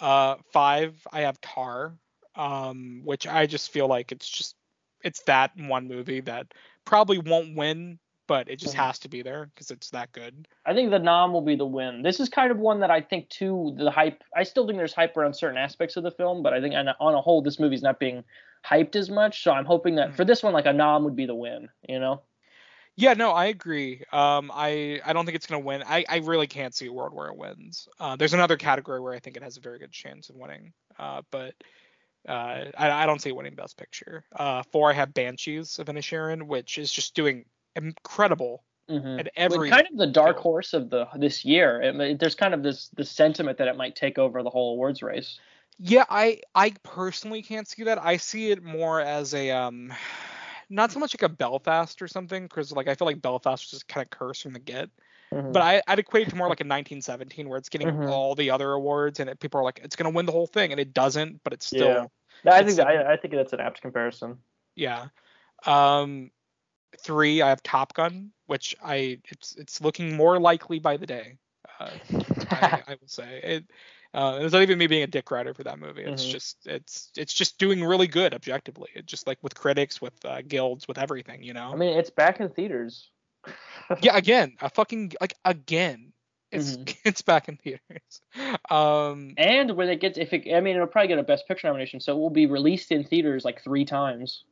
Uh 0.00 0.36
five, 0.52 0.94
I 1.12 1.22
have 1.22 1.40
Tar, 1.40 1.94
um, 2.36 3.02
which 3.04 3.26
I 3.26 3.46
just 3.46 3.70
feel 3.72 3.88
like 3.88 4.12
it's 4.12 4.28
just 4.28 4.54
it's 5.02 5.22
that 5.22 5.52
one 5.56 5.88
movie 5.88 6.20
that 6.22 6.54
probably 6.84 7.18
won't 7.18 7.56
win, 7.56 7.98
but 8.28 8.48
it 8.48 8.56
just 8.60 8.74
Mhm. 8.74 8.84
has 8.86 8.98
to 9.00 9.08
be 9.08 9.22
there 9.22 9.46
because 9.46 9.70
it's 9.72 9.90
that 9.90 10.12
good. 10.12 10.46
I 10.64 10.74
think 10.74 10.90
the 10.90 10.98
nom 10.98 11.32
will 11.32 11.40
be 11.42 11.56
the 11.56 11.66
win. 11.66 12.02
This 12.02 12.20
is 12.20 12.28
kind 12.28 12.50
of 12.52 12.58
one 12.58 12.80
that 12.80 12.90
I 12.90 13.00
think 13.00 13.28
too 13.28 13.74
the 13.76 13.90
hype. 13.90 14.22
I 14.36 14.44
still 14.44 14.66
think 14.66 14.78
there's 14.78 14.94
hype 14.94 15.16
around 15.16 15.34
certain 15.34 15.58
aspects 15.58 15.96
of 15.96 16.04
the 16.04 16.10
film, 16.12 16.42
but 16.42 16.52
I 16.52 16.60
think 16.60 16.74
on 16.74 16.86
a, 16.88 16.96
on 17.00 17.14
a 17.14 17.20
whole, 17.20 17.42
this 17.42 17.58
movie's 17.58 17.82
not 17.82 17.98
being 17.98 18.22
hyped 18.68 18.96
as 18.96 19.10
much. 19.10 19.42
So 19.42 19.52
I'm 19.52 19.64
hoping 19.64 19.94
that 19.96 20.10
Mhm. 20.10 20.14
for 20.14 20.24
this 20.24 20.42
one, 20.42 20.52
like 20.52 20.66
a 20.66 20.72
nom 20.72 21.04
would 21.04 21.16
be 21.16 21.26
the 21.26 21.34
win. 21.34 21.68
You 21.88 22.00
know? 22.00 22.22
Yeah, 22.96 23.14
no, 23.14 23.30
I 23.30 23.46
agree. 23.46 24.02
Um, 24.12 24.50
I 24.52 25.00
I 25.04 25.12
don't 25.12 25.24
think 25.24 25.36
it's 25.36 25.46
gonna 25.46 25.64
win. 25.64 25.82
I 25.86 26.04
I 26.08 26.16
really 26.18 26.48
can't 26.48 26.74
see 26.74 26.86
a 26.86 26.92
world 26.92 27.14
where 27.14 27.28
it 27.28 27.36
wins. 27.36 27.88
Uh, 28.00 28.16
there's 28.16 28.34
another 28.34 28.56
category 28.56 29.00
where 29.00 29.14
I 29.14 29.20
think 29.20 29.36
it 29.36 29.42
has 29.42 29.56
a 29.56 29.60
very 29.60 29.78
good 29.78 29.92
chance 29.92 30.30
of 30.30 30.36
winning. 30.36 30.72
Uh, 30.98 31.22
but 31.30 31.54
uh, 32.28 32.64
I 32.76 32.90
I 33.02 33.06
don't 33.06 33.22
see 33.22 33.28
it 33.28 33.36
winning 33.36 33.54
Best 33.54 33.76
Picture. 33.76 34.24
Uh, 34.34 34.64
four, 34.72 34.90
I 34.90 34.94
have 34.94 35.14
Banshees 35.14 35.78
of 35.78 35.86
Inisherin, 35.86 36.42
which 36.48 36.76
is 36.76 36.92
just 36.92 37.14
doing 37.14 37.44
incredible 37.76 38.64
Mm-hmm. 38.90 39.18
at 39.18 39.30
every. 39.36 39.68
kind 39.68 39.86
of 39.90 39.98
the 39.98 40.06
dark 40.06 40.38
horse 40.38 40.72
of 40.72 40.88
the 40.88 41.06
this 41.14 41.44
year. 41.44 41.82
It, 41.82 42.18
there's 42.18 42.34
kind 42.34 42.54
of 42.54 42.62
this 42.62 42.88
the 42.96 43.04
sentiment 43.04 43.58
that 43.58 43.68
it 43.68 43.76
might 43.76 43.94
take 43.94 44.16
over 44.18 44.42
the 44.42 44.48
whole 44.48 44.72
awards 44.72 45.02
race. 45.02 45.38
Yeah, 45.78 46.04
I 46.08 46.40
I 46.54 46.70
personally 46.82 47.42
can't 47.42 47.68
see 47.68 47.84
that. 47.84 47.98
I 48.02 48.16
see 48.16 48.50
it 48.50 48.62
more 48.62 49.00
as 49.00 49.34
a 49.34 49.50
um, 49.50 49.92
not 50.70 50.92
so 50.92 50.98
much 51.00 51.14
like 51.14 51.30
a 51.30 51.34
Belfast 51.34 52.02
or 52.02 52.08
something, 52.08 52.44
because 52.44 52.72
like 52.72 52.88
I 52.88 52.94
feel 52.94 53.06
like 53.06 53.22
Belfast 53.22 53.64
was 53.64 53.70
just 53.70 53.88
kind 53.88 54.04
of 54.04 54.10
cursed 54.10 54.42
from 54.42 54.52
the 54.52 54.58
get. 54.58 54.90
Mhm. 55.32 55.52
But 55.52 55.62
I, 55.62 55.82
I'd 55.86 55.98
equate 55.98 56.26
it 56.26 56.30
to 56.30 56.36
more 56.36 56.48
like 56.48 56.60
a 56.60 56.64
1917 56.64 57.48
where 57.48 57.58
it's 57.58 57.68
getting 57.70 57.88
Mhm. 57.88 58.08
all 58.08 58.34
the 58.34 58.50
other 58.50 58.72
awards 58.72 59.20
and 59.20 59.30
it, 59.30 59.40
people 59.40 59.60
are 59.60 59.64
like, 59.64 59.80
it's 59.82 59.96
gonna 59.96 60.10
win 60.10 60.26
the 60.26 60.32
whole 60.32 60.46
thing, 60.46 60.72
and 60.72 60.80
it 60.80 60.92
doesn't, 60.92 61.42
but 61.44 61.52
it's 61.52 61.66
still 61.66 62.10
Yeah. 62.44 62.52
I 62.52 62.62
think 62.64 62.76
that, 62.76 62.86
I, 62.86 63.12
I 63.12 63.16
think 63.16 63.34
that's 63.34 63.52
an 63.52 63.60
apt 63.60 63.80
comparison. 63.80 64.38
yeah. 64.76 65.08
Um, 65.66 66.30
three, 67.00 67.42
I 67.42 67.48
have 67.50 67.62
Top 67.62 67.94
Gun, 67.94 68.32
which 68.46 68.76
I 68.82 69.20
it's 69.30 69.56
it's 69.56 69.80
looking 69.80 70.16
more 70.16 70.38
likely 70.40 70.78
by 70.78 70.96
the 70.96 71.06
day. 71.06 71.38
Uh, 71.80 71.90
I, 72.50 72.82
I 72.88 72.96
will 73.00 73.08
say 73.08 73.40
it. 73.42 73.64
Uh, 74.14 74.38
it's 74.40 74.52
not 74.52 74.62
even 74.62 74.78
me 74.78 74.86
being 74.86 75.02
a 75.02 75.06
dick 75.06 75.30
rider 75.30 75.52
for 75.52 75.64
that 75.64 75.78
movie. 75.78 76.02
It's 76.02 76.24
Mhm. 76.24 76.30
just 76.30 76.66
it's 76.66 77.10
it's 77.16 77.32
just 77.32 77.58
doing 77.58 77.84
really 77.84 78.06
good 78.06 78.34
objectively. 78.34 78.88
It 78.94 79.06
just 79.06 79.26
like 79.26 79.38
with 79.42 79.54
critics, 79.54 80.00
with 80.00 80.24
uh, 80.24 80.42
guilds, 80.42 80.88
with 80.88 80.98
everything, 80.98 81.42
you 81.42 81.52
know. 81.52 81.70
I 81.72 81.76
mean, 81.76 81.96
it's 81.98 82.10
back 82.10 82.40
in 82.40 82.48
theaters. 82.48 83.10
yeah, 84.02 84.16
again, 84.16 84.56
a 84.60 84.70
fucking 84.70 85.12
like 85.20 85.34
again. 85.44 86.12
It's 86.50 86.76
mm-hmm. 86.76 86.90
it's 87.04 87.20
back 87.20 87.48
in 87.48 87.58
theaters. 87.58 88.22
Um, 88.70 89.34
and 89.36 89.76
when 89.76 89.90
it 89.90 90.00
gets, 90.00 90.16
if 90.16 90.32
it, 90.32 90.50
I 90.54 90.60
mean, 90.60 90.76
it'll 90.76 90.86
probably 90.86 91.08
get 91.08 91.18
a 91.18 91.22
Best 91.22 91.46
Picture 91.46 91.66
nomination, 91.66 92.00
so 92.00 92.16
it 92.16 92.18
will 92.18 92.30
be 92.30 92.46
released 92.46 92.90
in 92.90 93.04
theaters 93.04 93.44
like 93.44 93.62
three 93.62 93.84
times. 93.84 94.44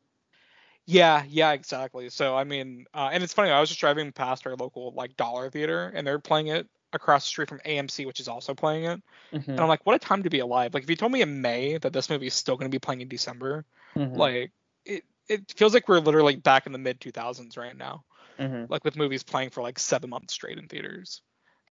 Yeah, 0.84 1.25
yeah, 1.28 1.52
exactly. 1.52 2.10
So 2.10 2.36
I 2.36 2.44
mean, 2.44 2.84
uh, 2.94 3.08
and 3.10 3.25
it's 3.25 3.32
funny. 3.32 3.50
I 3.50 3.58
was 3.58 3.70
just 3.70 3.80
driving 3.80 4.12
past 4.12 4.46
our 4.46 4.54
local 4.54 4.92
like 4.92 5.16
dollar 5.16 5.50
theater, 5.50 5.90
and 5.94 6.06
they're 6.06 6.18
playing 6.18 6.48
it 6.48 6.68
across 6.93 7.25
the 7.25 7.28
street 7.28 7.49
from 7.49 7.61
AMC, 7.61 8.07
which 8.07 8.21
is 8.21 8.28
also 8.28 8.55
playing 8.55 8.85
it. 8.85 9.02
Mm-hmm. 9.33 9.50
And 9.50 9.61
I'm 9.61 9.69
like, 9.69 9.85
what 9.85 9.97
a 9.97 9.99
time 9.99 10.23
to 10.23 10.31
be 10.31 10.40
alive! 10.40 10.75
Like, 10.75 10.83
if 10.83 10.90
you 10.90 10.97
told 10.97 11.12
me 11.12 11.23
in 11.23 11.40
May 11.40 11.78
that 11.78 11.93
this 11.93 12.11
movie 12.11 12.26
is 12.26 12.35
still 12.35 12.57
going 12.57 12.71
to 12.71 12.75
be 12.75 12.78
playing 12.78 13.00
in 13.00 13.09
December, 13.09 13.64
mm-hmm. 13.95 14.16
like 14.16 14.52
it 14.85 15.05
it 15.28 15.52
feels 15.57 15.75
like 15.75 15.88
we're 15.88 15.99
literally 15.99 16.37
back 16.37 16.66
in 16.66 16.73
the 16.73 16.78
mid 16.78 17.00
2000s 17.00 17.57
right 17.57 17.76
now. 17.76 18.05
Mm-hmm. 18.38 18.71
Like 18.71 18.85
with 18.85 18.97
movies 18.97 19.23
playing 19.23 19.50
for 19.50 19.62
like 19.62 19.78
seven 19.78 20.11
months 20.11 20.35
straight 20.35 20.59
in 20.59 20.69
theaters. 20.69 21.23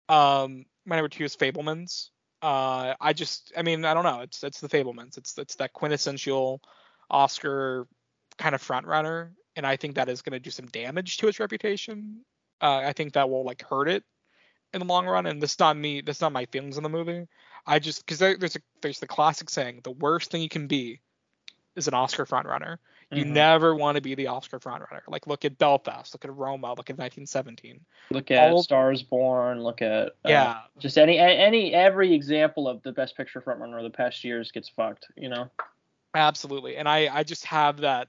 Um, 0.10 0.65
my 0.86 0.96
number 0.96 1.10
two 1.10 1.24
is 1.24 1.36
Fabelmans. 1.36 2.10
Uh, 2.41 2.96
I 3.00 3.13
just, 3.13 3.51
I 3.56 3.62
mean, 3.62 3.86
I 3.86 3.94
don't 3.94 4.03
know. 4.03 4.22
It's 4.22 4.44
it's 4.44 4.60
the 4.60 4.70
Fabelmans. 4.70 5.18
It's 5.18 5.38
it's 5.38 5.56
that 5.56 5.74
quintessential 5.74 6.62
Oscar 7.10 7.88
kind 8.38 8.56
of 8.56 8.62
front 8.62 8.88
runner, 8.88 9.34
and 9.56 9.65
I 9.65 9.75
think 9.75 9.96
that 9.96 10.10
is 10.10 10.22
going 10.22 10.34
to 10.34 10.39
do 10.39 10.50
some 10.50 10.68
damage 10.68 11.18
to 11.18 11.27
its 11.27 11.39
reputation. 11.39 12.22
Uh, 12.62 12.82
I 12.86 12.94
think 12.94 13.13
that 13.13 13.30
will 13.30 13.44
like 13.44 13.63
hurt 13.63 13.89
it 13.89 14.03
in 14.73 14.79
the 14.79 14.85
long 14.85 15.05
run. 15.05 15.25
And 15.25 15.41
this 15.41 15.53
is 15.53 15.59
not 15.59 15.77
me. 15.77 16.01
This 16.01 16.17
is 16.17 16.21
not 16.21 16.31
my 16.31 16.45
feelings 16.45 16.77
on 16.77 16.83
the 16.83 16.89
movie. 16.89 17.27
I 17.65 17.79
just 17.79 18.05
because 18.05 18.19
there, 18.19 18.37
there's 18.37 18.55
a 18.55 18.59
there's 18.81 18.99
the 18.99 19.07
classic 19.07 19.49
saying: 19.49 19.81
the 19.83 19.91
worst 19.91 20.31
thing 20.31 20.41
you 20.41 20.49
can 20.49 20.67
be 20.67 20.99
is 21.75 21.87
an 21.87 21.93
Oscar 21.93 22.25
frontrunner. 22.25 22.77
You 23.13 23.25
mm-hmm. 23.25 23.33
never 23.33 23.75
want 23.75 23.97
to 23.97 24.01
be 24.01 24.15
the 24.15 24.27
Oscar 24.27 24.59
frontrunner. 24.59 25.01
Like 25.07 25.27
look 25.27 25.43
at 25.43 25.57
Belfast, 25.57 26.13
look 26.13 26.23
at 26.23 26.33
Roma, 26.33 26.69
look 26.69 26.89
at 26.89 26.97
1917. 26.97 27.81
Look 28.09 28.31
at 28.31 28.51
All 28.51 28.63
Stars 28.63 29.03
Born. 29.03 29.61
Look 29.61 29.81
at 29.81 30.07
uh, 30.07 30.09
yeah, 30.25 30.59
just 30.79 30.97
any 30.97 31.19
any 31.19 31.73
every 31.73 32.13
example 32.13 32.67
of 32.67 32.81
the 32.83 32.91
Best 32.91 33.17
Picture 33.17 33.41
frontrunner 33.41 33.77
of 33.77 33.83
the 33.83 33.89
past 33.89 34.23
years 34.23 34.51
gets 34.51 34.69
fucked. 34.69 35.07
You 35.17 35.29
know. 35.29 35.49
Absolutely, 36.13 36.77
and 36.77 36.87
I 36.87 37.09
I 37.13 37.23
just 37.23 37.45
have 37.45 37.81
that 37.81 38.07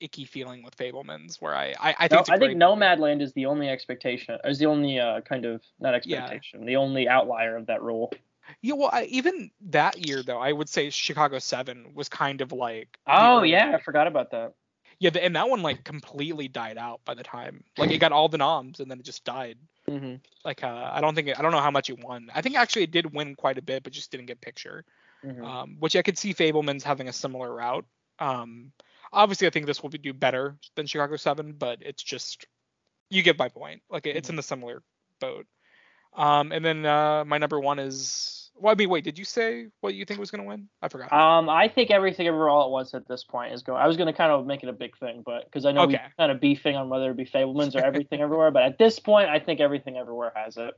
icky 0.00 0.24
feeling 0.24 0.62
with 0.62 0.76
Fabelmans, 0.76 1.40
where 1.40 1.54
I 1.54 1.74
I, 1.78 1.94
I 1.98 2.08
think 2.08 2.28
no, 2.28 2.34
I 2.34 2.38
think 2.38 2.56
Nomadland 2.56 3.22
is 3.22 3.32
the 3.32 3.46
only 3.46 3.68
expectation 3.68 4.38
is 4.44 4.58
the 4.58 4.66
only 4.66 4.98
uh, 4.98 5.20
kind 5.22 5.44
of 5.44 5.62
not 5.80 5.94
expectation 5.94 6.60
yeah. 6.60 6.66
the 6.66 6.76
only 6.76 7.08
outlier 7.08 7.56
of 7.56 7.66
that 7.66 7.82
rule. 7.82 8.12
Yeah, 8.60 8.74
well, 8.74 8.90
I, 8.92 9.04
even 9.04 9.50
that 9.70 10.06
year 10.06 10.22
though, 10.22 10.38
I 10.38 10.52
would 10.52 10.68
say 10.68 10.90
Chicago 10.90 11.38
Seven 11.38 11.92
was 11.94 12.08
kind 12.08 12.40
of 12.40 12.52
like. 12.52 12.98
Oh 13.06 13.42
yeah, 13.42 13.72
I 13.74 13.80
forgot 13.80 14.06
about 14.06 14.30
that. 14.32 14.54
Yeah, 14.98 15.10
and 15.20 15.36
that 15.36 15.48
one 15.48 15.62
like 15.62 15.84
completely 15.84 16.48
died 16.48 16.78
out 16.78 17.00
by 17.04 17.14
the 17.14 17.22
time. 17.22 17.64
Like 17.76 17.90
it 17.90 17.98
got 17.98 18.12
all 18.12 18.28
the 18.28 18.38
noms 18.38 18.80
and 18.80 18.90
then 18.90 18.98
it 18.98 19.04
just 19.04 19.24
died. 19.24 19.58
Mm-hmm. 19.88 20.16
Like 20.44 20.62
uh, 20.62 20.90
I 20.92 21.00
don't 21.00 21.14
think 21.14 21.28
it, 21.28 21.38
I 21.38 21.42
don't 21.42 21.52
know 21.52 21.60
how 21.60 21.70
much 21.70 21.90
it 21.90 22.02
won. 22.02 22.30
I 22.34 22.42
think 22.42 22.56
actually 22.56 22.84
it 22.84 22.90
did 22.90 23.12
win 23.12 23.34
quite 23.34 23.58
a 23.58 23.62
bit, 23.62 23.82
but 23.82 23.92
just 23.92 24.10
didn't 24.10 24.26
get 24.26 24.40
picture. 24.40 24.84
Mm-hmm. 25.24 25.44
Um, 25.44 25.76
which 25.80 25.96
I 25.96 26.02
could 26.02 26.18
see 26.18 26.34
Fabelman's 26.34 26.84
having 26.84 27.08
a 27.08 27.12
similar 27.12 27.52
route. 27.52 27.86
Um, 28.18 28.72
obviously 29.14 29.46
I 29.46 29.50
think 29.50 29.66
this 29.66 29.82
will 29.82 29.90
be, 29.90 29.98
do 29.98 30.12
better 30.12 30.56
than 30.76 30.86
Chicago 30.86 31.16
Seven, 31.16 31.52
but 31.52 31.78
it's 31.80 32.02
just 32.02 32.46
you 33.10 33.22
get 33.22 33.38
my 33.38 33.48
point. 33.48 33.82
Like 33.90 34.06
it's 34.06 34.26
mm-hmm. 34.26 34.32
in 34.32 34.36
the 34.36 34.42
similar 34.42 34.82
boat. 35.20 35.46
Um, 36.16 36.52
and 36.52 36.64
then 36.64 36.86
uh, 36.86 37.24
my 37.24 37.38
number 37.38 37.58
one 37.58 37.78
is 37.78 38.44
well, 38.56 38.72
I 38.72 38.76
mean, 38.76 38.88
wait, 38.88 39.02
did 39.02 39.18
you 39.18 39.24
say 39.24 39.66
what 39.80 39.94
you 39.94 40.04
think 40.04 40.20
was 40.20 40.30
going 40.30 40.42
to 40.42 40.48
win? 40.48 40.68
I 40.80 40.88
forgot. 40.88 41.12
Um, 41.12 41.48
I 41.48 41.68
think 41.68 41.90
everything 41.90 42.28
ever 42.28 42.48
all 42.48 42.64
at 42.66 42.70
once 42.70 42.94
at 42.94 43.08
this 43.08 43.24
point 43.24 43.52
is 43.52 43.62
going. 43.62 43.80
I 43.80 43.88
was 43.88 43.96
going 43.96 44.06
to 44.06 44.12
kind 44.12 44.30
of 44.30 44.46
make 44.46 44.62
it 44.62 44.68
a 44.68 44.72
big 44.72 44.96
thing, 44.96 45.22
but 45.26 45.44
because 45.44 45.66
I 45.66 45.72
know 45.72 45.82
okay. 45.82 45.94
we 45.94 46.12
kind 46.16 46.30
of 46.30 46.40
beefing 46.40 46.76
on 46.76 46.88
whether 46.88 47.10
it 47.10 47.16
be 47.16 47.24
Fabelmans 47.24 47.74
or 47.74 47.78
everything 47.84 48.20
everywhere, 48.20 48.52
but 48.52 48.62
at 48.62 48.78
this 48.78 49.00
point, 49.00 49.28
I 49.28 49.40
think 49.40 49.60
everything 49.60 49.96
everywhere 49.96 50.32
has 50.36 50.56
it. 50.56 50.74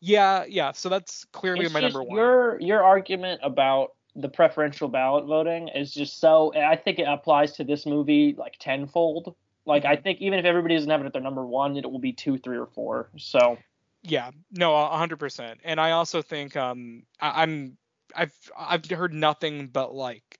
Yeah, 0.00 0.44
yeah. 0.48 0.72
So 0.72 0.88
that's 0.88 1.24
clearly 1.32 1.64
it's 1.64 1.74
my 1.74 1.80
number 1.80 2.02
one. 2.02 2.16
Your 2.16 2.60
your 2.60 2.82
argument 2.82 3.40
about 3.42 3.92
the 4.14 4.28
preferential 4.28 4.88
ballot 4.88 5.26
voting 5.26 5.68
is 5.68 5.92
just 5.92 6.20
so. 6.20 6.52
I 6.54 6.76
think 6.76 6.98
it 6.98 7.06
applies 7.08 7.52
to 7.52 7.64
this 7.64 7.86
movie 7.86 8.34
like 8.36 8.54
tenfold. 8.58 9.34
Like 9.64 9.84
I 9.84 9.94
mm-hmm. 9.94 10.02
think 10.02 10.20
even 10.20 10.38
if 10.38 10.44
everybody 10.44 10.74
doesn't 10.74 10.90
have 10.90 11.00
it 11.00 11.06
at 11.06 11.12
their 11.12 11.22
number 11.22 11.44
one, 11.46 11.76
it 11.76 11.90
will 11.90 11.98
be 11.98 12.12
two, 12.12 12.38
three, 12.38 12.58
or 12.58 12.66
four. 12.66 13.08
So 13.16 13.58
yeah, 14.02 14.30
no, 14.50 14.76
hundred 14.86 15.18
percent. 15.18 15.60
And 15.64 15.80
I 15.80 15.92
also 15.92 16.22
think 16.22 16.56
um 16.56 17.04
I, 17.20 17.42
am 17.42 17.76
I've 18.14 18.34
I've 18.58 18.88
heard 18.90 19.14
nothing 19.14 19.68
but 19.68 19.94
like 19.94 20.38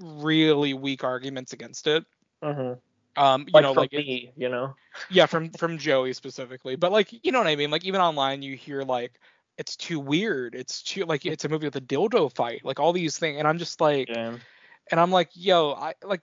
really 0.00 0.74
weak 0.74 1.04
arguments 1.04 1.52
against 1.52 1.86
it. 1.86 2.04
Mm-hmm. 2.42 2.78
Um, 3.18 3.42
you 3.42 3.50
like 3.54 3.62
know, 3.62 3.72
like 3.72 3.92
me, 3.92 4.32
it, 4.36 4.40
you 4.40 4.48
know. 4.48 4.74
Yeah, 5.08 5.24
from 5.26 5.50
from 5.50 5.78
Joey 5.78 6.12
specifically, 6.12 6.76
but 6.76 6.92
like 6.92 7.14
you 7.24 7.32
know 7.32 7.38
what 7.38 7.46
I 7.46 7.56
mean. 7.56 7.70
Like 7.70 7.84
even 7.84 8.00
online, 8.00 8.42
you 8.42 8.56
hear 8.56 8.82
like 8.82 9.18
it's 9.58 9.76
too 9.76 9.98
weird. 9.98 10.54
It's 10.54 10.82
too 10.82 11.04
like 11.04 11.24
it's 11.26 11.44
a 11.44 11.48
movie 11.48 11.66
with 11.66 11.76
a 11.76 11.80
dildo 11.80 12.32
fight, 12.34 12.64
like 12.64 12.80
all 12.80 12.92
these 12.92 13.18
things, 13.18 13.38
and 13.38 13.48
I'm 13.48 13.58
just 13.58 13.80
like, 13.80 14.08
yeah. 14.08 14.36
and 14.90 15.00
I'm 15.00 15.10
like, 15.10 15.30
yo, 15.34 15.72
I 15.72 15.94
like 16.02 16.22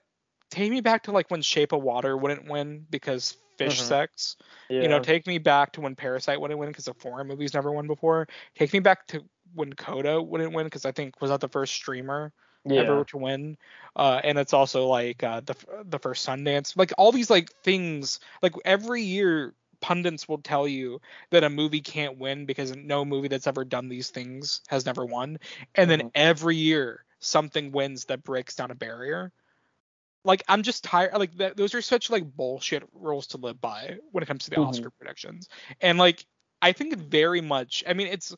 take 0.50 0.70
me 0.70 0.80
back 0.80 1.04
to 1.04 1.12
like 1.12 1.30
when 1.30 1.42
Shape 1.42 1.72
of 1.72 1.82
Water 1.82 2.16
wouldn't 2.16 2.48
win 2.48 2.86
because 2.90 3.36
fish 3.58 3.78
mm-hmm. 3.78 3.88
sex. 3.88 4.36
Yeah. 4.68 4.82
You 4.82 4.88
know, 4.88 5.00
take 5.00 5.26
me 5.26 5.38
back 5.38 5.72
to 5.72 5.80
when 5.80 5.94
Parasite 5.94 6.40
wouldn't 6.40 6.58
win 6.58 6.68
because 6.68 6.84
the 6.86 6.94
foreign 6.94 7.26
movies 7.26 7.54
never 7.54 7.72
won 7.72 7.86
before. 7.86 8.28
Take 8.54 8.72
me 8.72 8.78
back 8.78 9.06
to 9.08 9.24
when 9.54 9.72
Coda 9.72 10.20
wouldn't 10.20 10.52
win 10.52 10.66
because 10.66 10.84
I 10.84 10.92
think 10.92 11.20
was 11.20 11.30
that 11.30 11.40
the 11.40 11.48
first 11.48 11.74
streamer 11.74 12.32
yeah. 12.64 12.80
ever 12.80 13.04
to 13.04 13.16
win. 13.18 13.56
Uh, 13.96 14.20
and 14.24 14.38
it's 14.38 14.52
also 14.52 14.86
like 14.86 15.22
uh, 15.22 15.40
the 15.40 15.56
the 15.84 15.98
first 15.98 16.26
Sundance. 16.26 16.76
Like 16.76 16.92
all 16.98 17.12
these 17.12 17.30
like 17.30 17.50
things. 17.62 18.20
Like 18.42 18.54
every 18.64 19.02
year 19.02 19.54
pundits 19.84 20.26
will 20.26 20.38
tell 20.38 20.66
you 20.66 20.98
that 21.28 21.44
a 21.44 21.50
movie 21.50 21.82
can't 21.82 22.16
win 22.16 22.46
because 22.46 22.74
no 22.74 23.04
movie 23.04 23.28
that's 23.28 23.46
ever 23.46 23.66
done 23.66 23.90
these 23.90 24.08
things 24.08 24.62
has 24.68 24.86
never 24.86 25.04
won. 25.04 25.38
And 25.74 25.90
mm-hmm. 25.90 26.00
then 26.00 26.10
every 26.14 26.56
year 26.56 27.04
something 27.20 27.70
wins 27.70 28.06
that 28.06 28.24
breaks 28.24 28.54
down 28.54 28.70
a 28.70 28.74
barrier 28.74 29.30
like 30.24 30.42
I'm 30.48 30.62
just 30.62 30.84
tired. 30.84 31.12
Like 31.14 31.36
th- 31.36 31.54
those 31.54 31.74
are 31.74 31.82
such 31.82 32.08
like 32.08 32.24
bullshit 32.24 32.82
rules 32.94 33.26
to 33.28 33.36
live 33.36 33.60
by 33.60 33.98
when 34.10 34.22
it 34.22 34.26
comes 34.26 34.44
to 34.44 34.50
the 34.50 34.56
mm-hmm. 34.56 34.70
Oscar 34.70 34.90
predictions. 34.90 35.48
And 35.82 35.98
like 35.98 36.24
I 36.62 36.72
think 36.72 36.96
very 36.96 37.42
much. 37.42 37.84
I 37.86 37.92
mean, 37.92 38.06
it's 38.06 38.34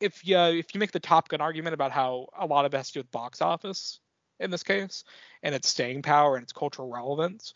if 0.00 0.26
you 0.26 0.38
if 0.38 0.74
you 0.74 0.80
make 0.80 0.92
the 0.92 1.00
Top 1.00 1.28
Gun 1.28 1.40
argument 1.40 1.74
about 1.74 1.92
how 1.92 2.28
a 2.36 2.46
lot 2.46 2.64
of 2.64 2.72
it 2.72 2.78
has 2.78 2.88
to 2.88 2.94
do 2.94 3.00
with 3.00 3.10
box 3.10 3.42
office 3.42 4.00
in 4.40 4.50
this 4.50 4.62
case 4.62 5.04
and 5.42 5.54
its 5.54 5.68
staying 5.68 6.02
power 6.02 6.36
and 6.36 6.42
its 6.42 6.52
cultural 6.52 6.88
relevance. 6.90 7.52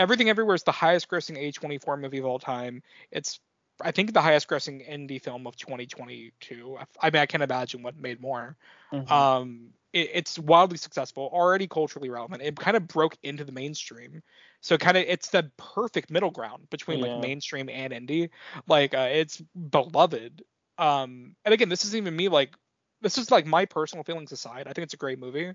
Everything 0.00 0.30
Everywhere 0.30 0.54
is 0.54 0.62
the 0.62 0.72
highest 0.72 1.08
grossing 1.08 1.38
A24 1.38 2.00
movie 2.00 2.18
of 2.18 2.24
all 2.24 2.38
time. 2.38 2.82
It's 3.10 3.38
I 3.82 3.90
think 3.90 4.14
the 4.14 4.22
highest 4.22 4.48
grossing 4.48 4.88
indie 4.88 5.22
film 5.22 5.46
of 5.46 5.56
2022. 5.56 6.78
I 7.00 7.10
mean, 7.10 7.20
I 7.20 7.26
can't 7.26 7.42
imagine 7.42 7.82
what 7.82 7.98
made 7.98 8.20
more. 8.20 8.56
Mm-hmm. 8.92 9.12
Um, 9.12 9.68
it, 9.92 10.10
it's 10.14 10.38
wildly 10.38 10.78
successful, 10.78 11.28
already 11.32 11.66
culturally 11.66 12.08
relevant. 12.08 12.42
It 12.42 12.56
kind 12.56 12.78
of 12.78 12.88
broke 12.88 13.18
into 13.22 13.44
the 13.44 13.52
mainstream, 13.52 14.22
so 14.62 14.78
kind 14.78 14.96
of 14.96 15.04
it's 15.06 15.28
the 15.28 15.50
perfect 15.58 16.10
middle 16.10 16.30
ground 16.30 16.68
between 16.70 17.00
yeah. 17.00 17.06
like 17.06 17.22
mainstream 17.22 17.68
and 17.68 17.92
indie. 17.92 18.30
Like 18.66 18.94
uh, 18.94 19.08
it's 19.10 19.42
beloved. 19.70 20.42
Um, 20.78 21.36
and 21.44 21.52
again, 21.52 21.68
this 21.68 21.84
isn't 21.84 21.98
even 21.98 22.16
me 22.16 22.28
like 22.28 22.54
this 23.02 23.18
is 23.18 23.30
like 23.30 23.44
my 23.44 23.66
personal 23.66 24.02
feelings 24.02 24.32
aside. 24.32 24.66
I 24.66 24.72
think 24.72 24.84
it's 24.84 24.94
a 24.94 24.98
great 24.98 25.18
movie, 25.18 25.52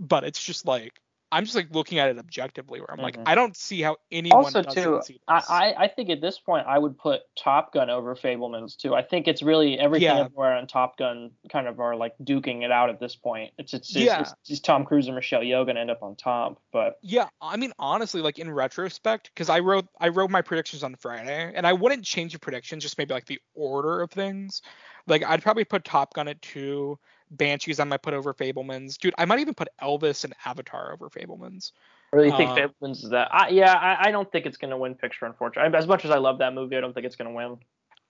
but 0.00 0.24
it's 0.24 0.42
just 0.42 0.64
like 0.66 1.00
I'm 1.32 1.44
just 1.44 1.56
like 1.56 1.68
looking 1.72 1.98
at 1.98 2.08
it 2.08 2.18
objectively, 2.18 2.80
where 2.80 2.90
I'm 2.90 2.98
mm-hmm. 2.98 3.18
like, 3.18 3.28
I 3.28 3.34
don't 3.34 3.56
see 3.56 3.82
how 3.82 3.96
anyone 4.12 4.44
also 4.44 4.62
too. 4.62 5.00
I 5.28 5.74
I 5.76 5.88
think 5.88 6.08
at 6.10 6.20
this 6.20 6.38
point 6.38 6.66
I 6.66 6.78
would 6.78 6.96
put 6.96 7.22
Top 7.36 7.72
Gun 7.72 7.90
over 7.90 8.14
Fabelmans 8.14 8.76
too. 8.76 8.94
I 8.94 9.02
think 9.02 9.26
it's 9.26 9.42
really 9.42 9.78
everything 9.78 10.04
yeah. 10.06 10.20
everywhere 10.20 10.52
on 10.54 10.66
Top 10.66 10.96
Gun 10.96 11.32
kind 11.50 11.66
of 11.66 11.80
are 11.80 11.96
like 11.96 12.14
duking 12.22 12.64
it 12.64 12.70
out 12.70 12.90
at 12.90 13.00
this 13.00 13.16
point. 13.16 13.52
It's 13.58 13.74
it's, 13.74 13.94
it's 13.94 14.04
yeah. 14.04 14.20
It's, 14.20 14.34
it's 14.48 14.60
Tom 14.60 14.84
Cruise 14.84 15.06
and 15.06 15.16
Michelle 15.16 15.42
Yeoh 15.42 15.66
gonna 15.66 15.80
end 15.80 15.90
up 15.90 16.02
on 16.02 16.14
top, 16.14 16.60
but 16.72 16.98
yeah, 17.02 17.28
I 17.40 17.56
mean 17.56 17.72
honestly, 17.78 18.20
like 18.20 18.38
in 18.38 18.50
retrospect, 18.50 19.30
because 19.34 19.48
I 19.48 19.58
wrote 19.58 19.86
I 20.00 20.08
wrote 20.08 20.30
my 20.30 20.42
predictions 20.42 20.84
on 20.84 20.94
Friday, 20.94 21.52
and 21.54 21.66
I 21.66 21.72
wouldn't 21.72 22.04
change 22.04 22.34
the 22.34 22.38
predictions, 22.38 22.84
just 22.84 22.98
maybe 22.98 23.14
like 23.14 23.26
the 23.26 23.40
order 23.54 24.00
of 24.00 24.10
things. 24.12 24.62
Like 25.08 25.24
I'd 25.24 25.42
probably 25.42 25.64
put 25.64 25.84
Top 25.84 26.14
Gun 26.14 26.28
at 26.28 26.40
two. 26.40 26.98
Banshees 27.30 27.80
I 27.80 27.84
might 27.84 28.02
put 28.02 28.14
over 28.14 28.32
Fabelmans. 28.34 28.98
Dude, 28.98 29.14
I 29.18 29.24
might 29.24 29.40
even 29.40 29.54
put 29.54 29.68
Elvis 29.80 30.24
and 30.24 30.34
Avatar 30.44 30.92
over 30.92 31.08
Fabelmans. 31.08 31.72
Really 32.12 32.30
think 32.30 32.50
um, 32.50 32.56
Fabelmans 32.56 33.04
is 33.04 33.10
that? 33.10 33.28
I, 33.32 33.48
yeah, 33.48 33.72
I, 33.72 34.08
I, 34.08 34.10
don't 34.10 34.30
think 34.30 34.46
it's 34.46 34.56
gonna 34.56 34.78
win 34.78 34.94
picture. 34.94 35.26
Unfortunately, 35.26 35.76
as 35.76 35.86
much 35.86 36.04
as 36.04 36.10
I 36.10 36.18
love 36.18 36.38
that 36.38 36.54
movie, 36.54 36.76
I 36.76 36.80
don't 36.80 36.92
think 36.92 37.06
it's 37.06 37.16
gonna 37.16 37.32
win. 37.32 37.58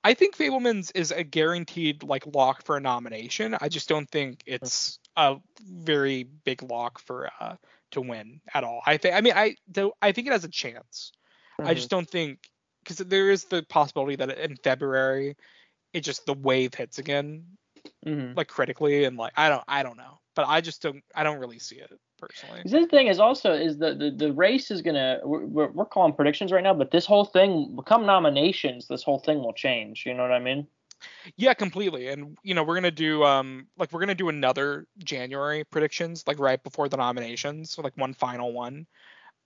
I 0.04 0.14
think 0.14 0.37
Fabelmans 0.37 0.92
is 0.94 1.11
a 1.11 1.25
guaranteed 1.25 2.02
like 2.02 2.26
lock 2.35 2.64
for 2.64 2.76
a 2.76 2.80
nomination. 2.80 3.56
I 3.61 3.68
just 3.68 3.88
don't 3.88 4.08
think 4.08 4.42
it's 4.46 4.99
a 5.16 5.37
very 5.61 6.23
big 6.23 6.62
lock 6.62 7.00
for 7.00 7.30
uh 7.40 7.56
to 7.92 8.00
win 8.00 8.40
at 8.54 8.64
all. 8.64 8.82
I 8.87 8.99
think 8.99 9.14
I 9.14 9.20
mean 9.20 9.32
I 9.35 9.56
do, 9.70 9.92
I 10.00 10.12
think 10.12 10.26
it 10.26 10.32
has 10.32 10.44
a 10.44 10.49
chance. 10.49 11.12
Mm-hmm. 11.58 11.70
I 11.70 11.75
just 11.75 11.90
don't 11.90 12.08
think 12.08 12.50
because 12.85 12.99
there 12.99 13.30
is 13.30 13.44
the 13.44 13.64
possibility 13.68 14.16
that 14.16 14.38
in 14.38 14.56
February 14.56 15.37
it 15.92 16.02
just 16.02 16.26
the 16.26 16.35
wave 16.35 16.75
hits 16.75 16.99
again 16.99 17.44
mm-hmm. 18.06 18.36
like 18.36 18.48
critically 18.48 19.04
and 19.04 19.16
like 19.16 19.32
I 19.36 19.48
don't 19.48 19.64
I 19.68 19.82
don't 19.82 19.96
know, 19.96 20.18
but 20.34 20.46
I 20.48 20.60
just 20.60 20.82
don't 20.82 21.02
I 21.14 21.22
don't 21.22 21.38
really 21.38 21.58
see 21.58 21.76
it 21.76 21.90
personally. 22.18 22.62
The 22.64 22.86
thing 22.86 23.08
is 23.08 23.18
also 23.18 23.52
is 23.52 23.78
the 23.78 23.94
the, 23.94 24.10
the 24.10 24.32
race 24.32 24.70
is 24.70 24.82
gonna 24.82 25.20
we're, 25.25 25.68
we're 25.68 25.84
calling 25.84 26.14
predictions 26.14 26.52
right 26.52 26.62
now, 26.62 26.75
but 26.75 26.90
this 26.90 27.06
whole 27.06 27.25
thing 27.25 27.75
become 27.76 28.06
nominations. 28.06 28.86
This 28.88 29.02
whole 29.02 29.18
thing 29.18 29.38
will 29.38 29.52
change. 29.52 30.04
You 30.06 30.14
know 30.14 30.22
what 30.22 30.32
I 30.32 30.38
mean? 30.38 30.66
Yeah, 31.36 31.54
completely. 31.54 32.08
And 32.08 32.38
you 32.42 32.54
know, 32.54 32.62
we're 32.62 32.76
gonna 32.76 32.90
do 32.90 33.25
um 33.25 33.66
like 33.76 33.92
we're 33.92 34.00
gonna 34.00 34.14
do 34.14 34.28
another 34.28 34.86
January 34.98 35.64
predictions 35.64 36.25
like 36.26 36.38
right 36.38 36.62
before 36.62 36.88
the 36.88 36.96
nominations, 36.96 37.70
so 37.70 37.82
like 37.82 37.96
one 37.96 38.14
final 38.14 38.52
one. 38.52 38.86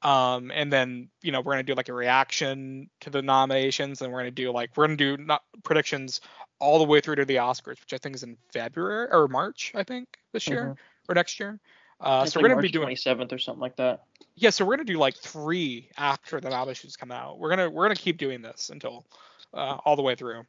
Um, 0.02 0.50
and 0.54 0.72
then 0.72 1.08
you 1.22 1.30
know 1.32 1.40
we're 1.40 1.52
gonna 1.52 1.62
do 1.62 1.74
like 1.74 1.88
a 1.88 1.94
reaction 1.94 2.88
to 3.00 3.10
the 3.10 3.20
nominations, 3.22 4.00
and 4.00 4.12
we're 4.12 4.20
gonna 4.20 4.30
do 4.30 4.50
like 4.50 4.70
we're 4.76 4.86
gonna 4.86 4.96
do 4.96 5.16
not 5.16 5.42
predictions 5.62 6.20
all 6.58 6.78
the 6.78 6.84
way 6.84 7.00
through 7.00 7.16
to 7.16 7.24
the 7.24 7.36
Oscars, 7.36 7.80
which 7.80 7.92
I 7.92 7.98
think 7.98 8.14
is 8.14 8.22
in 8.22 8.36
February 8.52 9.08
or 9.10 9.28
March, 9.28 9.72
I 9.74 9.82
think 9.82 10.08
this 10.32 10.46
year 10.48 10.62
Mm-hmm. 10.62 11.10
or 11.10 11.14
next 11.14 11.38
year. 11.40 11.58
Uh, 12.00 12.24
so 12.24 12.40
we're 12.40 12.48
gonna 12.48 12.62
be 12.62 12.70
doing 12.70 12.88
27th 12.96 13.32
or 13.32 13.38
something 13.38 13.60
like 13.60 13.76
that. 13.76 14.04
yeah, 14.36 14.48
so 14.50 14.64
we're 14.64 14.76
gonna 14.76 14.84
do 14.84 14.96
like 14.98 15.16
three 15.16 15.90
after 15.98 16.40
the 16.40 16.48
nominations 16.48 16.96
come 16.96 17.10
out. 17.10 17.38
We're 17.38 17.50
gonna 17.50 17.68
we're 17.68 17.84
gonna 17.84 17.94
keep 17.94 18.16
doing 18.16 18.40
this 18.40 18.70
until 18.70 19.04
uh, 19.52 19.76
all 19.84 19.96
the 19.96 20.02
way 20.02 20.14
through. 20.14 20.44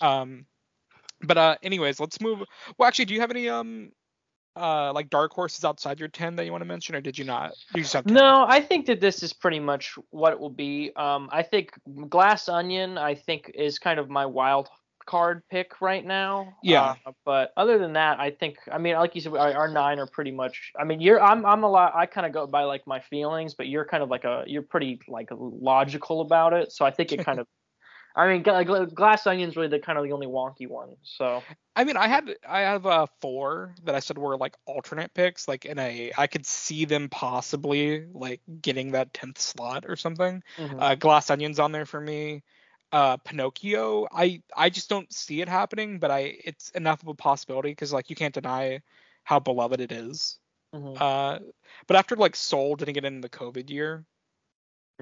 Um, 0.00 0.46
but 1.22 1.36
uh, 1.36 1.56
anyways, 1.62 2.00
let's 2.00 2.18
move. 2.20 2.42
Well, 2.78 2.88
actually, 2.88 3.04
do 3.06 3.14
you 3.14 3.20
have 3.20 3.30
any 3.30 3.48
um 3.48 3.92
uh 4.60 4.92
like 4.92 5.10
dark 5.10 5.32
horses 5.32 5.64
outside 5.64 5.98
your 5.98 6.08
ten 6.08 6.36
that 6.36 6.44
you 6.44 6.52
want 6.52 6.62
to 6.62 6.66
mention, 6.66 6.94
or 6.94 7.00
did 7.00 7.18
you 7.18 7.24
not? 7.24 7.52
You 7.74 7.84
No, 8.04 8.44
I 8.46 8.60
think 8.60 8.86
that 8.86 9.00
this 9.00 9.22
is 9.22 9.32
pretty 9.32 9.60
much 9.60 9.96
what 10.10 10.32
it 10.32 10.40
will 10.40 10.50
be. 10.50 10.92
Um, 10.96 11.28
I 11.32 11.42
think 11.42 11.72
Glass 12.08 12.48
Onion, 12.48 12.98
I 12.98 13.14
think, 13.14 13.50
is 13.54 13.78
kind 13.78 13.98
of 13.98 14.10
my 14.10 14.26
wild 14.26 14.68
card 15.06 15.42
pick 15.50 15.80
right 15.80 16.04
now. 16.04 16.56
Yeah. 16.62 16.94
Uh, 17.04 17.12
but 17.24 17.52
other 17.56 17.78
than 17.78 17.94
that, 17.94 18.20
I 18.20 18.30
think, 18.30 18.58
I 18.70 18.78
mean, 18.78 18.94
like 18.94 19.14
you 19.14 19.20
said, 19.20 19.34
our, 19.34 19.52
our 19.52 19.68
nine 19.68 19.98
are 19.98 20.06
pretty 20.06 20.30
much. 20.30 20.72
I 20.78 20.84
mean, 20.84 21.00
you're, 21.00 21.20
I'm, 21.20 21.44
I'm 21.44 21.64
a 21.64 21.68
lot. 21.68 21.94
I 21.96 22.06
kind 22.06 22.26
of 22.26 22.32
go 22.32 22.46
by 22.46 22.62
like 22.64 22.86
my 22.86 23.00
feelings, 23.00 23.54
but 23.54 23.66
you're 23.66 23.84
kind 23.84 24.02
of 24.02 24.08
like 24.08 24.24
a, 24.24 24.44
you're 24.46 24.62
pretty 24.62 25.00
like 25.08 25.30
logical 25.32 26.20
about 26.20 26.52
it. 26.52 26.70
So 26.70 26.84
I 26.84 26.90
think 26.92 27.12
it 27.12 27.24
kind 27.24 27.40
of. 27.40 27.48
I 28.14 28.26
mean, 28.28 28.42
Gla- 28.42 28.64
Gla- 28.64 28.86
Glass 28.86 29.26
Onion's 29.26 29.56
really 29.56 29.68
the 29.68 29.78
kind 29.78 29.98
of 29.98 30.04
the 30.04 30.12
only 30.12 30.26
wonky 30.26 30.68
one. 30.68 30.96
So 31.02 31.42
I 31.76 31.84
mean, 31.84 31.96
I 31.96 32.08
had 32.08 32.34
I 32.46 32.60
have 32.60 32.86
uh 32.86 33.06
four 33.20 33.74
that 33.84 33.94
I 33.94 34.00
said 34.00 34.18
were 34.18 34.36
like 34.36 34.56
alternate 34.66 35.14
picks, 35.14 35.46
like 35.48 35.64
in 35.64 35.78
a 35.78 36.12
I 36.16 36.26
could 36.26 36.44
see 36.46 36.84
them 36.84 37.08
possibly 37.08 38.06
like 38.12 38.40
getting 38.60 38.92
that 38.92 39.14
tenth 39.14 39.38
slot 39.38 39.84
or 39.88 39.96
something. 39.96 40.42
mhm. 40.58 40.76
Uh, 40.78 40.94
Glass 40.96 41.30
Onions 41.30 41.58
on 41.58 41.72
there 41.72 41.86
for 41.86 42.00
me. 42.00 42.42
Uh, 42.92 43.16
Pinocchio, 43.18 44.08
I 44.12 44.42
I 44.56 44.68
just 44.70 44.88
don't 44.90 45.12
see 45.12 45.40
it 45.40 45.48
happening, 45.48 45.98
but 46.00 46.10
I 46.10 46.38
it's 46.44 46.70
enough 46.70 47.02
of 47.02 47.08
a 47.08 47.14
possibility 47.14 47.70
because 47.70 47.92
like 47.92 48.10
you 48.10 48.16
can't 48.16 48.34
deny 48.34 48.80
how 49.24 49.38
beloved 49.38 49.80
it 49.80 49.92
is. 49.92 50.38
Mhm. 50.74 51.00
Uh, 51.00 51.38
but 51.86 51.96
after 51.96 52.16
like 52.16 52.36
Soul 52.36 52.76
didn't 52.76 52.94
get 52.94 53.04
in 53.04 53.20
the 53.20 53.28
COVID 53.28 53.70
year, 53.70 54.04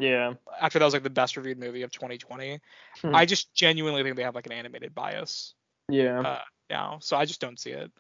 yeah. 0.01 0.35
after 0.61 0.79
that 0.79 0.85
was 0.85 0.95
like 0.95 1.03
the 1.03 1.11
best 1.11 1.37
reviewed 1.37 1.59
movie 1.59 1.83
of 1.83 1.91
2020, 1.91 2.61
Hmm. 3.03 3.15
I 3.15 3.27
just 3.27 3.55
genuinely 3.55 4.03
think 4.03 4.17
they 4.17 4.23
have 4.23 4.35
like 4.35 4.47
an 4.47 4.53
animated 4.53 4.95
bias 4.95 5.55
Yeah. 5.89 6.21
uh, 6.21 6.43
now, 6.71 6.99
so 7.01 7.17
I 7.17 7.25
just 7.25 7.41
don't 7.41 7.59
see 7.59 7.71
it. 7.71 7.91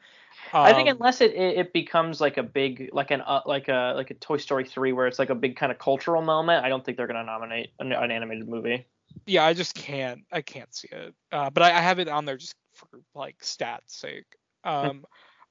I 0.52 0.73
think 0.73 0.88
Um, 0.88 0.97
unless 0.97 1.21
it, 1.21 1.33
it, 1.35 1.59
it 1.59 1.73
becomes 1.73 2.21
like 2.21 2.37
a 2.37 2.43
big 2.43 2.90
like 2.93 3.11
an 3.11 3.21
uh, 3.23 3.43
like 3.45 3.69
a 3.69 3.93
like 3.97 4.11
a 4.11 4.14
Toy 4.14 4.37
Story 4.37 4.64
three 4.64 4.93
where 4.93 5.07
it's 5.07 5.19
like 5.19 5.31
a 5.31 5.35
big 5.35 5.57
kind 5.57 5.73
of 5.73 5.78
cultural 5.78 6.23
moment, 6.23 6.64
I 6.64 6.69
don't 6.69 6.85
think 6.85 6.97
they're 6.97 7.07
gonna 7.07 7.25
nominate 7.25 7.71
an, 7.81 7.93
an 7.93 8.11
animated 8.11 8.49
movie. 8.49 8.87
yeah, 9.26 9.45
I 9.45 9.52
just 9.52 9.75
can't. 9.75 10.23
I 10.33 10.43
can't 10.43 10.73
see 10.75 10.88
it. 10.93 11.14
Uh, 11.33 11.50
but 11.50 11.62
I, 11.62 11.78
I 11.78 11.81
have 11.81 11.99
it 11.99 12.09
on 12.09 12.25
there 12.25 12.37
just 12.37 12.55
for 12.75 12.88
like 13.14 13.38
stats 13.40 13.90
sake. 13.90 14.26
Um, 14.64 15.05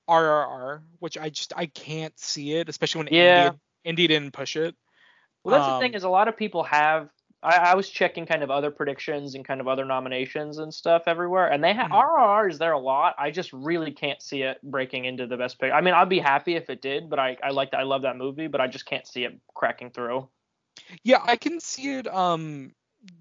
RRR, 0.09 0.81
which 0.99 1.17
I 1.17 1.29
just 1.29 1.53
I 1.55 1.65
can't 1.65 2.17
see 2.17 2.53
it, 2.53 2.69
especially 2.69 2.99
when 2.99 3.13
Yeah. 3.13 3.45
India, 3.47 3.59
India 3.83 4.07
didn't 4.07 4.33
push 4.33 4.55
it. 4.55 4.75
Well, 5.43 5.53
that's 5.53 5.65
the 5.65 5.73
Um, 5.73 5.83
thing 5.83 5.93
is 5.93 6.03
a 6.03 6.09
lot 6.09 6.27
of 6.27 6.37
people 6.37 6.63
have. 6.63 7.09
I, 7.43 7.57
I 7.57 7.75
was 7.75 7.87
checking 7.89 8.25
kind 8.25 8.41
of 8.43 8.49
other 8.49 8.71
predictions 8.71 9.35
and 9.35 9.45
kind 9.45 9.61
of 9.61 9.67
other 9.67 9.85
nominations 9.85 10.57
and 10.57 10.73
stuff 10.73 11.03
everywhere, 11.05 11.47
and 11.51 11.63
they 11.63 11.73
have 11.73 11.87
Mhm. 11.87 11.91
RRR 11.91 12.47
is 12.49 12.57
there 12.57 12.71
a 12.73 12.79
lot. 12.79 13.15
I 13.19 13.29
just 13.31 13.53
really 13.53 13.91
can't 13.91 14.21
see 14.21 14.41
it 14.41 14.59
breaking 14.63 15.05
into 15.05 15.27
the 15.27 15.37
best 15.37 15.59
pick. 15.59 15.71
I 15.71 15.81
mean, 15.81 15.93
I'd 15.93 16.09
be 16.09 16.19
happy 16.19 16.55
if 16.55 16.69
it 16.69 16.81
did, 16.81 17.09
but 17.09 17.19
I 17.19 17.37
I 17.43 17.51
like 17.51 17.73
I 17.73 17.83
love 17.83 18.01
that 18.03 18.17
movie, 18.17 18.47
but 18.47 18.59
I 18.61 18.67
just 18.67 18.85
can't 18.85 19.07
see 19.07 19.23
it 19.23 19.39
cracking 19.53 19.91
through. 19.91 20.29
Yeah, 21.03 21.21
I 21.23 21.35
can 21.35 21.59
see 21.59 21.95
it 21.95 22.07
um 22.07 22.73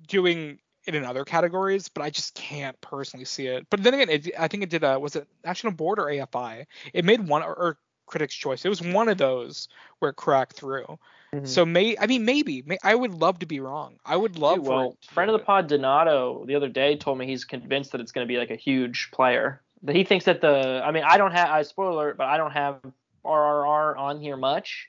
doing 0.09 0.61
it 0.87 0.95
in 0.95 1.05
other 1.05 1.25
categories, 1.25 1.89
but 1.89 2.03
I 2.03 2.11
just 2.11 2.35
can't 2.35 2.81
personally 2.81 3.25
see 3.27 3.47
it. 3.49 3.67
But 3.71 3.83
then 3.83 3.95
again, 3.95 4.11
it, 4.11 4.31
I 4.39 4.49
think 4.49 4.63
it 4.63 4.71
did. 4.71 4.85
a 4.85 4.99
was 5.01 5.17
it 5.17 5.29
National 5.45 5.73
Board 5.73 5.99
or 5.99 6.11
AFI? 6.11 6.67
It 6.95 7.05
made 7.05 7.27
one 7.29 7.43
or, 7.43 7.55
or 7.55 7.79
Critics' 8.07 8.35
Choice. 8.37 8.65
It 8.65 8.69
was 8.71 8.83
one 8.83 9.09
of 9.09 9.19
those 9.19 9.69
where 10.01 10.11
it 10.13 10.17
cracked 10.17 10.55
through. 10.55 10.87
So 11.45 11.65
may 11.67 11.97
I 11.99 12.07
mean 12.07 12.25
maybe 12.25 12.63
may, 12.67 12.79
I 12.83 12.95
would 12.95 13.13
love 13.15 13.39
to 13.41 13.47
be 13.47 13.61
wrong. 13.61 13.97
I 14.05 14.17
would 14.17 14.39
love. 14.39 14.57
Dude, 14.57 14.67
well, 14.67 14.97
friend 15.13 15.31
of 15.31 15.39
the 15.39 15.45
pod 15.45 15.67
Donato 15.69 16.45
the 16.47 16.55
other 16.55 16.69
day 16.69 16.97
told 16.97 17.19
me 17.19 17.27
he's 17.27 17.45
convinced 17.45 17.93
that 17.93 18.01
it's 18.01 18.13
going 18.13 18.27
to 18.27 18.33
be 18.33 18.39
like 18.39 18.51
a 18.51 18.57
huge 18.57 19.11
player. 19.13 19.61
That 19.83 19.95
he 19.97 20.05
thinks 20.05 20.25
that 20.25 20.41
the 20.41 20.83
I 20.85 20.91
mean 20.93 21.05
I 21.07 21.17
don't 21.19 21.33
have 21.33 21.51
I 21.51 21.63
spoiler 21.63 21.91
alert, 21.91 22.17
but 22.17 22.27
I 22.29 22.37
don't 22.37 22.53
have 22.53 22.81
RRR 23.25 23.99
on 23.99 24.21
here 24.21 24.37
much. 24.37 24.89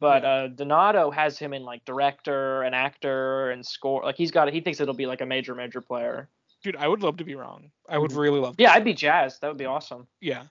But 0.00 0.24
uh, 0.24 0.48
Donato 0.48 1.10
has 1.10 1.38
him 1.38 1.54
in 1.54 1.62
like 1.64 1.84
director 1.84 2.62
and 2.62 2.74
actor 2.74 3.50
and 3.50 3.64
score. 3.64 4.02
Like 4.02 4.16
he's 4.16 4.30
got 4.30 4.52
he 4.52 4.60
thinks 4.60 4.80
it'll 4.80 4.92
be 4.94 5.06
like 5.06 5.20
a 5.20 5.26
major 5.26 5.54
major 5.54 5.80
player. 5.80 6.28
dude. 6.62 6.76
I 6.76 6.88
would 6.88 7.02
love 7.02 7.16
to 7.18 7.24
be 7.24 7.34
wrong. 7.34 7.70
I 7.88 7.98
would 7.98 8.10
Mhm. 8.10 8.18
really 8.18 8.40
love. 8.40 8.56
To 8.56 8.62
Yeah, 8.62 8.72
I'd 8.72 8.84
be 8.84 8.94
jazzed. 8.94 9.40
That 9.40 9.48
would 9.48 9.58
be 9.58 9.66
awesome. 9.66 10.06
yeah 10.20 10.44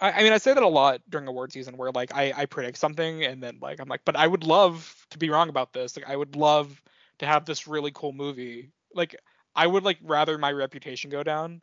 I, 0.00 0.12
I 0.12 0.22
mean 0.22 0.32
i 0.32 0.38
say 0.38 0.54
that 0.54 0.62
a 0.62 0.68
lot 0.68 1.00
during 1.08 1.26
award 1.26 1.52
season 1.52 1.76
where 1.76 1.90
like 1.92 2.14
I, 2.14 2.32
I 2.36 2.46
predict 2.46 2.78
something 2.78 3.24
and 3.24 3.42
then 3.42 3.58
like 3.60 3.80
i'm 3.80 3.88
like 3.88 4.02
but 4.04 4.16
i 4.16 4.26
would 4.26 4.44
love 4.44 5.06
to 5.10 5.18
be 5.18 5.30
wrong 5.30 5.48
about 5.48 5.72
this. 5.72 5.96
Like 5.96 6.08
i 6.08 6.16
would 6.16 6.36
love 6.36 6.82
to 7.18 7.26
have 7.26 7.44
this 7.46 7.66
really 7.66 7.92
cool 7.94 8.12
movie. 8.12 8.70
Like 8.94 9.16
i 9.54 9.66
would 9.66 9.84
like 9.84 9.98
rather 10.02 10.38
my 10.38 10.52
reputation 10.52 11.10
go 11.10 11.22
down 11.22 11.62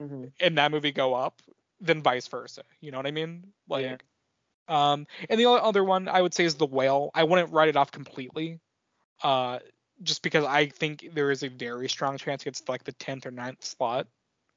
hmm 0.00 0.24
and 0.40 0.58
that 0.58 0.70
movie 0.70 0.92
go 0.92 1.14
up 1.14 1.42
than 1.80 2.02
vice 2.02 2.26
versa. 2.28 2.62
You 2.80 2.90
know 2.90 2.98
what 2.98 3.06
i 3.06 3.10
mean? 3.10 3.52
Like 3.68 3.82
Yeah. 3.82 3.96
um 4.68 5.06
and 5.28 5.38
the 5.40 5.48
other 5.50 5.84
one 5.84 6.08
i 6.08 6.20
would 6.22 6.34
say 6.34 6.44
is 6.44 6.54
the 6.56 6.66
whale. 6.66 7.10
I 7.14 7.24
wouldn't 7.24 7.52
write 7.52 7.68
it 7.68 7.76
off 7.76 7.90
completely 7.92 8.60
uh 9.22 9.58
just 10.02 10.22
because 10.22 10.44
i 10.44 10.66
think 10.66 11.08
there 11.14 11.30
is 11.30 11.42
a 11.44 11.48
very 11.48 11.88
strong 11.88 12.18
chance 12.18 12.46
it's 12.46 12.68
like 12.68 12.84
the 12.84 12.92
10th 12.92 13.26
or 13.26 13.30
9th 13.30 13.64
slot 13.64 14.08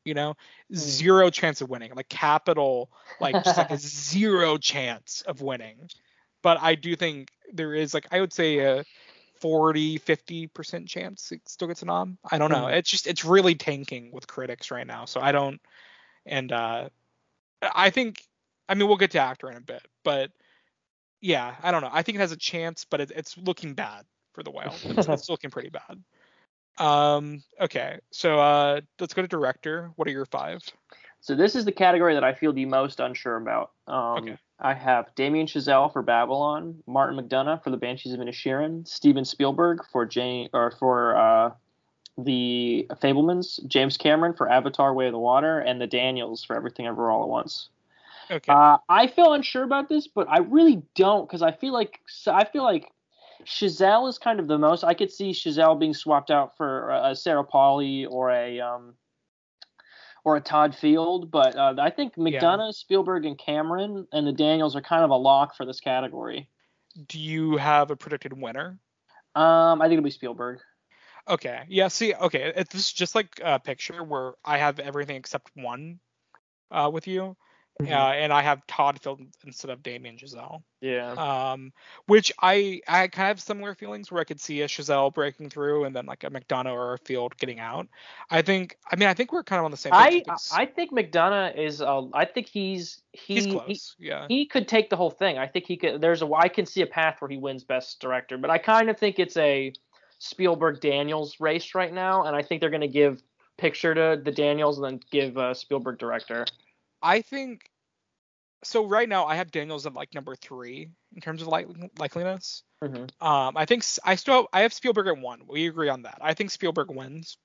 you 0.07 0.13
know 0.13 0.35
zero 0.73 1.29
chance 1.29 1.61
of 1.61 1.69
winning 1.69 1.91
like 1.95 2.09
capital 2.09 2.89
like 3.19 3.35
just 3.43 3.57
like 3.57 3.71
a 3.71 3.77
zero 4.13 4.57
chance 4.57 5.21
of 5.27 5.41
winning. 5.41 5.89
But 6.41 6.59
i 6.61 6.75
do 6.75 6.95
think 6.95 7.29
there 7.53 7.73
is 7.73 7.93
like 7.93 8.07
i 8.11 8.19
would 8.19 8.33
say 8.33 8.59
a 8.59 8.85
40 9.39 9.99
50% 9.99 10.87
chance 10.87 11.31
it 11.31 11.47
still 11.47 11.67
gets 11.67 11.83
a 11.83 11.85
nom. 11.85 12.17
I 12.31 12.39
don't 12.39 12.49
know. 12.49 12.65
Mhm. 12.65 12.73
it's 12.73 12.89
just 12.89 13.05
it's 13.05 13.23
really 13.23 13.53
tanking 13.55 14.11
with 14.11 14.25
critics 14.25 14.71
right 14.71 14.87
now. 14.87 15.05
So 15.05 15.19
i 15.19 15.31
don't 15.31 15.61
and 16.25 16.51
uh 16.51 16.89
i 17.61 17.89
think 17.89 18.23
i 18.69 18.73
mean 18.73 18.87
we'll 18.87 18.97
get 18.97 19.11
to 19.11 19.19
actor 19.19 19.49
in 19.49 19.57
a 19.57 19.61
bit 19.61 19.85
but 20.03 20.31
yeah 21.21 21.55
i 21.63 21.71
don't 21.71 21.81
know. 21.81 21.89
I 21.91 22.03
think 22.03 22.17
it 22.17 22.21
has 22.21 22.31
a 22.31 22.37
chance 22.37 22.85
but 22.85 23.01
it, 23.01 23.11
it's 23.15 23.37
looking 23.37 23.73
bad 23.73 24.05
for 24.33 24.43
the 24.43 24.51
whale 24.51 24.75
it's, 24.83 25.07
it's 25.07 25.29
looking 25.33 25.49
pretty 25.49 25.69
bad 25.69 26.03
um 26.79 27.41
okay 27.59 27.99
so 28.11 28.39
uh 28.39 28.79
let's 28.99 29.13
go 29.13 29.21
to 29.21 29.27
director 29.27 29.91
what 29.95 30.07
are 30.07 30.11
your 30.11 30.25
five 30.25 30.61
So 31.19 31.35
this 31.35 31.55
is 31.55 31.65
the 31.65 31.71
category 31.71 32.13
that 32.13 32.23
I 32.23 32.33
feel 32.33 32.53
the 32.53 32.65
most 32.65 32.99
unsure 32.99 33.37
about. 33.37 33.71
Um, 33.87 34.17
Okay. 34.19 34.37
I 34.59 34.73
have 34.73 35.13
Damien 35.15 35.45
Chazelle 35.45 35.91
for 35.91 36.01
Babylon, 36.01 36.81
Martin 36.87 37.19
McDonagh 37.19 37.63
for 37.63 37.69
The 37.69 37.77
Banshees 37.77 38.13
of 38.13 38.19
Inisherin, 38.19 38.87
Steven 38.87 39.25
Spielberg 39.25 39.83
for 39.91 40.05
Jane 40.05 40.49
or 40.53 40.71
for 40.71 41.15
uh, 41.17 41.51
the 42.17 42.87
Fabelmans, 43.01 43.59
James 43.67 43.97
Cameron 43.97 44.33
for 44.33 44.49
Avatar: 44.49 44.93
Way 44.93 45.07
of 45.07 45.11
the 45.11 45.19
Water, 45.19 45.59
and 45.59 45.79
the 45.79 45.85
Daniels 45.87 46.43
for 46.43 46.55
Everything 46.55 46.87
Ever 46.87 47.11
All 47.11 47.23
at 47.23 47.29
Once. 47.29 47.69
okay 48.31 48.51
Uh, 48.51 48.77
I 48.89 49.07
feel 49.07 49.33
unsure 49.33 49.63
about 49.63 49.89
this, 49.89 50.07
but 50.07 50.27
I 50.29 50.39
really 50.39 50.81
don't 50.95 51.27
because 51.27 51.41
I 51.41 51.51
feel 51.51 51.73
like 51.73 51.99
I 52.25 52.45
feel 52.45 52.63
like 52.63 52.91
Chazelle 53.45 54.09
is 54.09 54.17
kind 54.17 54.39
of 54.39 54.47
the 54.47 54.57
most. 54.57 54.83
I 54.83 54.93
could 54.93 55.11
see 55.11 55.31
Chazelle 55.31 55.79
being 55.79 55.93
swapped 55.93 56.31
out 56.31 56.57
for 56.57 56.89
a 56.89 57.15
Sarah 57.15 57.43
Polley 57.43 58.05
or 58.05 58.31
a 58.31 58.59
um 58.59 58.95
or 60.25 60.35
a 60.35 60.41
Todd 60.41 60.75
Field, 60.75 61.31
but 61.31 61.55
uh, 61.55 61.75
I 61.79 61.89
think 61.89 62.15
McDonagh, 62.15 62.73
Spielberg, 62.73 63.25
and 63.25 63.37
Cameron 63.37 64.07
and 64.11 64.27
the 64.27 64.33
Daniels 64.33 64.75
are 64.75 64.81
kind 64.81 65.05
of 65.05 65.09
a 65.09 65.15
lock 65.15 65.55
for 65.55 65.65
this 65.65 65.79
category. 65.79 66.49
do 67.07 67.17
you 67.17 67.55
have 67.55 67.91
a 67.91 67.95
predicted 67.95 68.33
winner 68.33 68.77
Um, 69.35 69.81
I 69.81 69.85
think 69.85 69.93
it'll 69.93 70.03
be 70.03 70.11
Spielberg. 70.11 70.59
Okay. 71.29 71.63
Yeah. 71.67 71.89
See. 71.89 72.13
Okay. 72.13 72.53
It's 72.55 72.73
this 72.73 72.87
is 72.87 72.93
just 72.93 73.15
like 73.15 73.39
a 73.43 73.59
picture 73.59 74.03
where 74.03 74.33
I 74.43 74.57
have 74.57 74.79
everything 74.79 75.17
except 75.17 75.51
one 75.55 75.99
uh, 76.71 76.89
with 76.91 77.07
you, 77.07 77.37
Mhm. 77.81 77.91
uh, 77.91 78.11
and 78.13 78.33
I 78.33 78.41
have 78.41 78.65
Todd 78.65 78.99
Field 78.99 79.21
instead 79.45 79.69
of 79.69 79.83
Damien 79.83 80.17
Chazelle. 80.17 80.63
Yeah. 80.81 81.11
Um, 81.13 81.71
which 82.07 82.31
I 82.41 82.81
I 82.87 83.07
kind 83.07 83.29
of 83.29 83.37
have 83.37 83.41
similar 83.41 83.75
feelings 83.75 84.11
where 84.11 84.19
I 84.19 84.23
could 84.23 84.39
see 84.39 84.61
a 84.61 84.67
Chazelle 84.67 85.13
breaking 85.13 85.49
through 85.49 85.85
and 85.85 85.95
then 85.95 86.05
like 86.05 86.23
a 86.23 86.29
McDonagh 86.29 86.73
or 86.73 86.95
a 86.95 86.97
Field 86.99 87.37
getting 87.37 87.59
out. 87.59 87.87
I 88.29 88.41
think. 88.41 88.77
I 88.91 88.95
mean, 88.95 89.09
I 89.09 89.13
think 89.13 89.31
we're 89.31 89.43
kind 89.43 89.59
of 89.59 89.65
on 89.65 89.71
the 89.71 89.77
same. 89.77 89.93
I 89.93 90.09
page. 90.09 90.25
I 90.51 90.65
think 90.65 90.91
McDonagh 90.91 91.57
is. 91.57 91.81
Uh, 91.81 92.03
I 92.13 92.25
think 92.25 92.47
he's 92.47 93.01
he, 93.13 93.35
he's 93.67 93.95
he 93.97 94.07
yeah. 94.07 94.25
he 94.27 94.45
could 94.45 94.67
take 94.67 94.89
the 94.89 94.97
whole 94.97 95.11
thing. 95.11 95.37
I 95.37 95.47
think 95.47 95.65
he 95.65 95.77
could. 95.77 96.01
There's 96.01 96.21
a. 96.21 96.33
I 96.33 96.47
can 96.47 96.65
see 96.65 96.81
a 96.81 96.87
path 96.87 97.21
where 97.21 97.29
he 97.29 97.37
wins 97.37 97.63
Best 97.63 97.99
Director, 97.99 98.37
but 98.37 98.49
I 98.49 98.57
kind 98.57 98.89
of 98.89 98.97
think 98.97 99.19
it's 99.19 99.37
a 99.37 99.73
Spielberg 100.19 100.81
Daniels 100.81 101.39
race 101.39 101.75
right 101.75 101.93
now, 101.93 102.23
and 102.23 102.35
I 102.35 102.41
think 102.41 102.61
they're 102.61 102.71
going 102.71 102.81
to 102.81 102.87
give 102.87 103.21
picture 103.57 103.93
to 103.93 104.21
the 104.23 104.31
Daniels 104.31 104.77
and 104.77 104.85
then 104.85 104.99
give 105.11 105.37
uh, 105.37 105.53
Spielberg 105.53 105.97
director. 105.97 106.45
I 107.01 107.21
think 107.21 107.69
so. 108.63 108.85
Right 108.85 109.07
now, 109.07 109.25
I 109.25 109.35
have 109.35 109.51
Daniels 109.51 109.85
at 109.85 109.93
like 109.93 110.13
number 110.13 110.35
three 110.35 110.89
in 111.15 111.21
terms 111.21 111.41
of 111.41 111.47
like 111.47 111.67
likeliness. 111.97 112.63
Mm-hmm. 112.83 113.25
Um, 113.25 113.57
I 113.57 113.65
think 113.65 113.83
I 114.03 114.15
still 114.15 114.35
have, 114.35 114.45
I 114.53 114.61
have 114.61 114.73
Spielberg 114.73 115.07
at 115.07 115.17
one. 115.17 115.41
We 115.47 115.67
agree 115.67 115.89
on 115.89 116.03
that. 116.03 116.19
I 116.21 116.33
think 116.33 116.51
Spielberg 116.51 116.91
wins, 116.91 117.37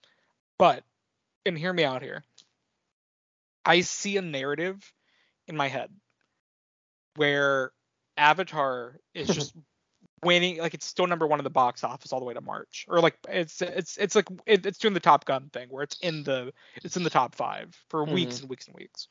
but 0.58 0.84
and 1.46 1.58
hear 1.58 1.72
me 1.72 1.84
out 1.84 2.02
here. 2.02 2.22
I 3.64 3.82
see 3.82 4.16
a 4.16 4.22
narrative 4.22 4.92
in 5.46 5.56
my 5.56 5.68
head 5.68 5.90
where 7.16 7.72
Avatar 8.16 8.96
is 9.14 9.28
just 9.34 9.54
winning, 10.22 10.58
like 10.58 10.74
it's 10.74 10.86
still 10.86 11.06
number 11.06 11.26
one 11.26 11.40
in 11.40 11.44
the 11.44 11.50
box 11.50 11.84
office 11.84 12.12
all 12.12 12.20
the 12.20 12.26
way 12.26 12.34
to 12.34 12.40
March, 12.40 12.86
or 12.88 13.00
like 13.00 13.16
it's 13.28 13.60
it's 13.62 13.96
it's 13.96 14.14
like 14.14 14.26
it, 14.46 14.64
it's 14.66 14.78
doing 14.78 14.94
the 14.94 15.00
Top 15.00 15.24
Gun 15.24 15.50
thing 15.52 15.68
where 15.68 15.82
it's 15.82 15.98
in 16.00 16.22
the 16.22 16.52
it's 16.82 16.96
in 16.96 17.02
the 17.02 17.10
top 17.10 17.34
five 17.34 17.76
for 17.88 18.04
weeks 18.04 18.40
and 18.40 18.48
weeks 18.48 18.66
and 18.66 18.76
weeks, 18.76 19.08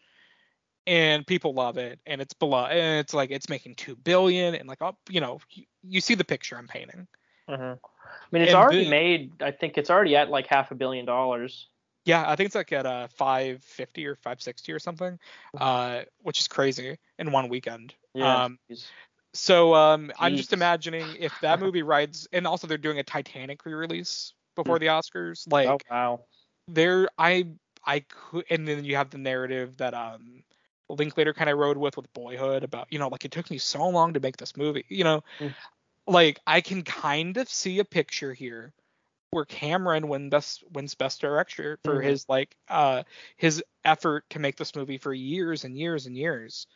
and 0.87 1.25
people 1.25 1.53
love 1.53 1.77
it, 1.77 1.99
and 2.05 2.21
it's 2.21 2.33
below, 2.33 2.65
and 2.65 2.99
it's 2.99 3.13
like 3.13 3.31
it's 3.31 3.49
making 3.49 3.75
two 3.75 3.95
billion, 3.95 4.55
and 4.55 4.67
like 4.67 4.81
oh, 4.81 4.97
you 5.09 5.21
know, 5.21 5.39
you, 5.51 5.65
you 5.83 6.01
see 6.01 6.15
the 6.15 6.23
picture 6.23 6.57
I'm 6.57 6.67
painting. 6.67 7.07
Mm-hmm. 7.49 7.63
I 7.63 8.27
mean, 8.31 8.41
it's 8.43 8.51
And 8.51 8.57
already 8.57 8.83
the- 8.85 8.89
made. 8.89 9.41
I 9.41 9.51
think 9.51 9.77
it's 9.77 9.89
already 9.89 10.15
at 10.15 10.29
like 10.29 10.47
half 10.47 10.71
a 10.71 10.75
billion 10.75 11.05
dollars. 11.05 11.67
Yeah, 12.05 12.23
I 12.27 12.35
think 12.35 12.47
it's 12.47 12.55
like 12.55 12.71
at 12.71 12.85
uh 12.85 13.07
550 13.09 14.07
or 14.07 14.15
560 14.15 14.71
or 14.71 14.79
something, 14.79 15.19
uh, 15.59 16.01
which 16.21 16.39
is 16.39 16.47
crazy 16.47 16.97
in 17.19 17.31
one 17.31 17.47
weekend. 17.47 17.93
Yeah. 18.15 18.45
Um, 18.45 18.59
jeez. 18.71 18.85
So 19.33 19.73
um, 19.75 20.11
I'm 20.19 20.35
just 20.35 20.51
imagining 20.51 21.05
if 21.19 21.33
that 21.41 21.59
movie 21.61 21.83
rides, 21.83 22.27
and 22.33 22.47
also 22.47 22.67
they're 22.67 22.77
doing 22.77 22.99
a 22.99 23.03
Titanic 23.03 23.65
re-release 23.65 24.33
before 24.55 24.79
the 24.79 24.87
Oscars. 24.87 25.49
Like 25.51 25.69
oh 25.69 25.77
wow. 25.89 26.21
there, 26.67 27.07
I 27.17 27.47
I 27.85 28.01
could, 28.01 28.45
and 28.49 28.67
then 28.67 28.83
you 28.83 28.95
have 28.95 29.11
the 29.11 29.17
narrative 29.19 29.77
that 29.77 29.93
um 29.93 30.43
Linklater 30.91 31.33
kind 31.33 31.49
of 31.49 31.57
rode 31.57 31.77
with 31.77 31.97
with 31.97 32.11
Boyhood 32.13 32.63
about 32.63 32.87
you 32.91 32.99
know 32.99 33.07
like 33.07 33.25
it 33.25 33.31
took 33.31 33.49
me 33.49 33.57
so 33.57 33.87
long 33.89 34.13
to 34.13 34.19
make 34.19 34.37
this 34.37 34.57
movie. 34.57 34.85
You 34.89 35.03
know, 35.03 35.23
Mm. 35.39 35.53
like 36.07 36.39
I 36.45 36.61
can 36.61 36.83
kind 36.83 37.37
of 37.37 37.49
see 37.49 37.79
a 37.79 37.85
picture 37.85 38.33
here 38.33 38.73
where 39.31 39.45
Cameron 39.45 40.07
win 40.07 40.29
best 40.29 40.63
wins 40.71 40.95
best 40.95 41.21
director 41.21 41.79
for 41.83 42.01
Mhm. 42.01 42.03
his 42.03 42.27
like 42.29 42.55
uh 42.67 43.03
his 43.37 43.63
effort 43.85 44.29
to 44.31 44.39
make 44.39 44.57
this 44.57 44.75
movie 44.75 44.97
for 44.97 45.13
years 45.13 45.63
and 45.63 45.77
years 45.77 46.05
and 46.05 46.17
years. 46.17 46.67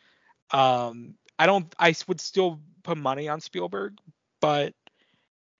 Um, 0.50 1.16
I 1.38 1.46
don't. 1.46 1.72
I 1.78 1.94
would 2.08 2.20
still 2.20 2.60
put 2.82 2.96
money 2.96 3.28
on 3.28 3.40
Spielberg, 3.40 3.98
but 4.40 4.74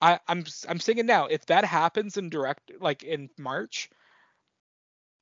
I, 0.00 0.18
I'm 0.28 0.44
I'm 0.68 0.78
it 0.98 1.06
now. 1.06 1.26
If 1.26 1.46
that 1.46 1.64
happens 1.64 2.16
in 2.16 2.30
direct, 2.30 2.70
like 2.80 3.02
in 3.02 3.30
March, 3.38 3.90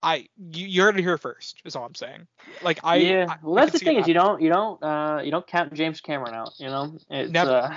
I 0.04 0.28
you, 0.36 0.66
you 0.66 0.82
heard 0.82 0.98
it 0.98 1.02
here 1.02 1.16
first. 1.16 1.62
Is 1.64 1.74
all 1.74 1.86
I'm 1.86 1.94
saying. 1.94 2.26
Like 2.62 2.78
I 2.84 2.96
yeah. 2.96 3.26
I- 3.28 3.38
well, 3.42 3.54
that's 3.54 3.72
the 3.72 3.78
thing 3.78 3.98
is 3.98 4.06
you 4.06 4.12
don't 4.12 4.42
you 4.42 4.50
don't 4.50 4.82
uh 4.82 5.22
you 5.24 5.30
don't 5.30 5.46
count 5.46 5.72
James 5.72 6.02
Cameron 6.02 6.34
out. 6.34 6.52
You 6.58 6.66
know, 6.66 6.98
it's 7.08 7.32
Never. 7.32 7.76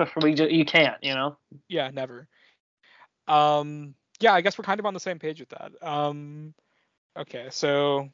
uh 0.00 0.06
we 0.22 0.34
ju- 0.34 0.48
you 0.48 0.64
can't. 0.64 1.02
You 1.02 1.14
know. 1.14 1.36
Yeah, 1.68 1.90
never. 1.92 2.28
Um, 3.26 3.94
yeah, 4.20 4.34
I 4.34 4.40
guess 4.40 4.56
we're 4.56 4.64
kind 4.64 4.78
of 4.78 4.86
on 4.86 4.94
the 4.94 5.00
same 5.00 5.18
page 5.18 5.40
with 5.40 5.48
that. 5.48 5.72
Um, 5.82 6.54
okay, 7.18 7.48
so 7.50 8.08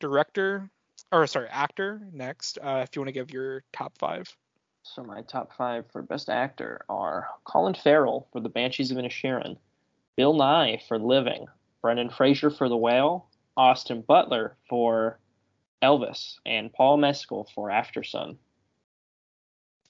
director, 0.00 0.68
or 1.12 1.26
sorry, 1.26 1.48
actor 1.48 2.00
next. 2.12 2.58
Uh, 2.60 2.80
if 2.82 2.96
you 2.96 3.00
want 3.02 3.08
to 3.08 3.12
give 3.12 3.30
your 3.30 3.62
top 3.72 3.96
five. 3.98 4.34
So 4.82 5.04
my 5.04 5.22
top 5.22 5.52
five 5.56 5.84
for 5.92 6.02
best 6.02 6.28
actor 6.28 6.84
are 6.88 7.28
Colin 7.44 7.74
Farrell 7.74 8.26
for 8.32 8.40
The 8.40 8.48
Banshees 8.48 8.90
of 8.90 8.96
Inisherin, 8.96 9.56
Bill 10.16 10.34
Nighy 10.34 10.82
for 10.88 10.98
Living, 10.98 11.46
Brendan 11.84 12.08
Fraser 12.08 12.48
for 12.48 12.70
The 12.70 12.78
Whale, 12.78 13.26
Austin 13.58 14.00
Butler 14.00 14.56
for 14.70 15.18
Elvis, 15.82 16.36
and 16.46 16.72
Paul 16.72 16.96
Mescal 16.96 17.46
for 17.54 17.70
After 17.70 18.02
Sun. 18.02 18.38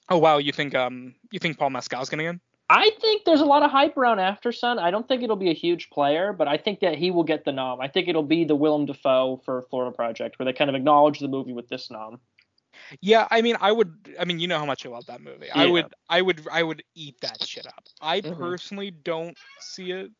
Oh 0.09 0.17
wow, 0.17 0.37
you 0.39 0.51
think 0.51 0.75
um 0.75 1.15
you 1.31 1.39
think 1.39 1.57
Paul 1.57 1.69
Mescal's 1.69 2.09
gonna 2.09 2.23
win? 2.23 2.41
I 2.69 2.91
think 2.99 3.23
there's 3.23 3.39
a 3.39 3.45
lot 3.45 3.63
of 3.63 3.71
hype 3.71 3.95
around 3.95 4.19
After 4.19 4.51
Sun. 4.51 4.77
I 4.77 4.91
don't 4.91 5.07
think 5.07 5.23
it'll 5.23 5.37
be 5.37 5.51
a 5.51 5.53
huge 5.53 5.89
player, 5.89 6.33
but 6.33 6.49
I 6.49 6.57
think 6.57 6.81
that 6.81 6.97
he 6.97 7.11
will 7.11 7.23
get 7.23 7.45
the 7.45 7.53
nom. 7.53 7.79
I 7.79 7.87
think 7.87 8.09
it'll 8.09 8.23
be 8.23 8.43
the 8.43 8.57
Willem 8.57 8.85
Dafoe 8.87 9.41
for 9.45 9.61
Florida 9.69 9.95
Project, 9.95 10.37
where 10.37 10.45
they 10.45 10.51
kind 10.51 10.69
of 10.69 10.75
acknowledge 10.75 11.19
the 11.19 11.29
movie 11.29 11.53
with 11.53 11.69
this 11.69 11.89
nom. 11.89 12.19
Yeah, 12.99 13.25
I 13.31 13.41
mean, 13.41 13.55
I 13.61 13.71
would. 13.71 14.17
I 14.19 14.25
mean, 14.25 14.39
you 14.39 14.49
know 14.49 14.59
how 14.59 14.65
much 14.65 14.85
I 14.85 14.89
love 14.89 15.05
that 15.05 15.21
movie. 15.21 15.49
I 15.49 15.65
would, 15.65 15.85
I 16.09 16.21
would, 16.21 16.45
I 16.51 16.61
would 16.61 16.83
eat 16.93 17.21
that 17.21 17.41
shit 17.47 17.65
up. 17.65 17.85
I 18.01 18.19
Mhm. 18.19 18.37
personally 18.37 18.91
don't 18.91 19.37
see 19.61 19.91
it, 19.91 20.11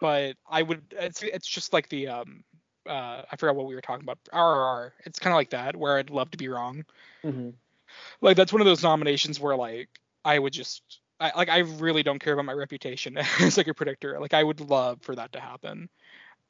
but 0.00 0.36
I 0.48 0.62
would. 0.62 0.82
It's, 0.92 1.22
it's 1.22 1.48
just 1.48 1.72
like 1.72 1.88
the 1.88 2.08
um, 2.08 2.44
uh, 2.88 3.22
I 3.30 3.36
forgot 3.36 3.56
what 3.56 3.66
we 3.66 3.74
were 3.74 3.80
talking 3.80 4.04
about. 4.04 4.18
RRR. 4.32 4.92
It's 5.04 5.18
kind 5.18 5.32
of 5.32 5.36
like 5.36 5.50
that, 5.50 5.76
where 5.76 5.98
I'd 5.98 6.10
love 6.10 6.30
to 6.32 6.38
be 6.38 6.48
wrong. 6.48 6.84
Mm-hmm. 7.24 7.50
Like 8.20 8.36
that's 8.36 8.52
one 8.52 8.60
of 8.60 8.66
those 8.66 8.82
nominations 8.82 9.38
where 9.40 9.56
like 9.56 9.88
I 10.24 10.38
would 10.38 10.52
just, 10.52 10.82
I 11.20 11.32
like 11.36 11.48
I 11.48 11.58
really 11.58 12.02
don't 12.02 12.18
care 12.18 12.32
about 12.32 12.44
my 12.44 12.52
reputation 12.52 13.16
as 13.40 13.56
like 13.56 13.68
a 13.68 13.74
predictor. 13.74 14.18
Like 14.20 14.34
I 14.34 14.42
would 14.42 14.60
love 14.60 14.98
for 15.02 15.14
that 15.14 15.32
to 15.32 15.40
happen. 15.40 15.88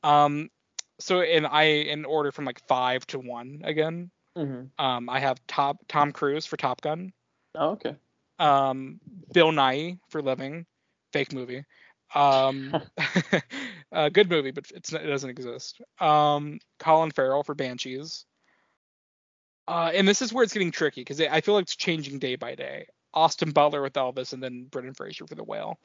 Um, 0.03 0.51
so 0.99 1.23
in 1.23 1.45
I 1.47 1.65
in 1.65 2.05
order 2.05 2.33
from 2.33 2.45
like 2.45 2.67
five 2.67 3.07
to 3.09 3.19
one 3.19 3.61
again. 3.65 4.11
Mm-hmm. 4.37 4.85
Um, 4.85 5.09
I 5.09 5.21
have 5.21 5.39
top 5.47 5.77
Tom 5.89 6.11
Cruise 6.11 6.45
for 6.45 6.57
Top 6.57 6.81
Gun. 6.81 7.13
Oh, 7.55 7.71
okay. 7.71 7.95
um, 8.41 9.01
Bill 9.33 9.53
Nighy 9.53 10.01
for 10.09 10.21
Living, 10.21 10.67
fake 11.13 11.33
movie. 11.33 11.65
Um, 12.15 12.75
a 13.93 14.11
good 14.11 14.31
movie, 14.31 14.51
but 14.51 14.71
it's 14.75 14.93
it 14.93 15.07
doesn't 15.07 15.31
exist. 15.31 15.81
Um, 16.01 16.59
Colin 16.79 17.11
Farrell 17.11 17.43
for 17.43 17.55
Banshees. 17.55 18.25
Uh, 19.67 19.91
and 19.95 20.07
this 20.07 20.21
is 20.21 20.33
where 20.33 20.45
it's 20.45 20.53
getting 20.53 20.71
tricky 20.71 21.01
because 21.01 21.21
I 21.21 21.41
feel 21.41 21.55
like 21.55 21.63
it's 21.63 21.77
changing 21.77 22.19
day 22.19 22.37
by 22.37 22.55
day. 22.55 22.87
Austin 23.15 23.53
Butler 23.53 23.81
with 23.81 23.95
Elvis, 23.95 24.33
and 24.33 24.43
then 24.43 24.67
Brendan 24.71 24.95
Fraser 24.95 25.27
for 25.27 25.35
The 25.35 25.45
Whale. 25.45 25.79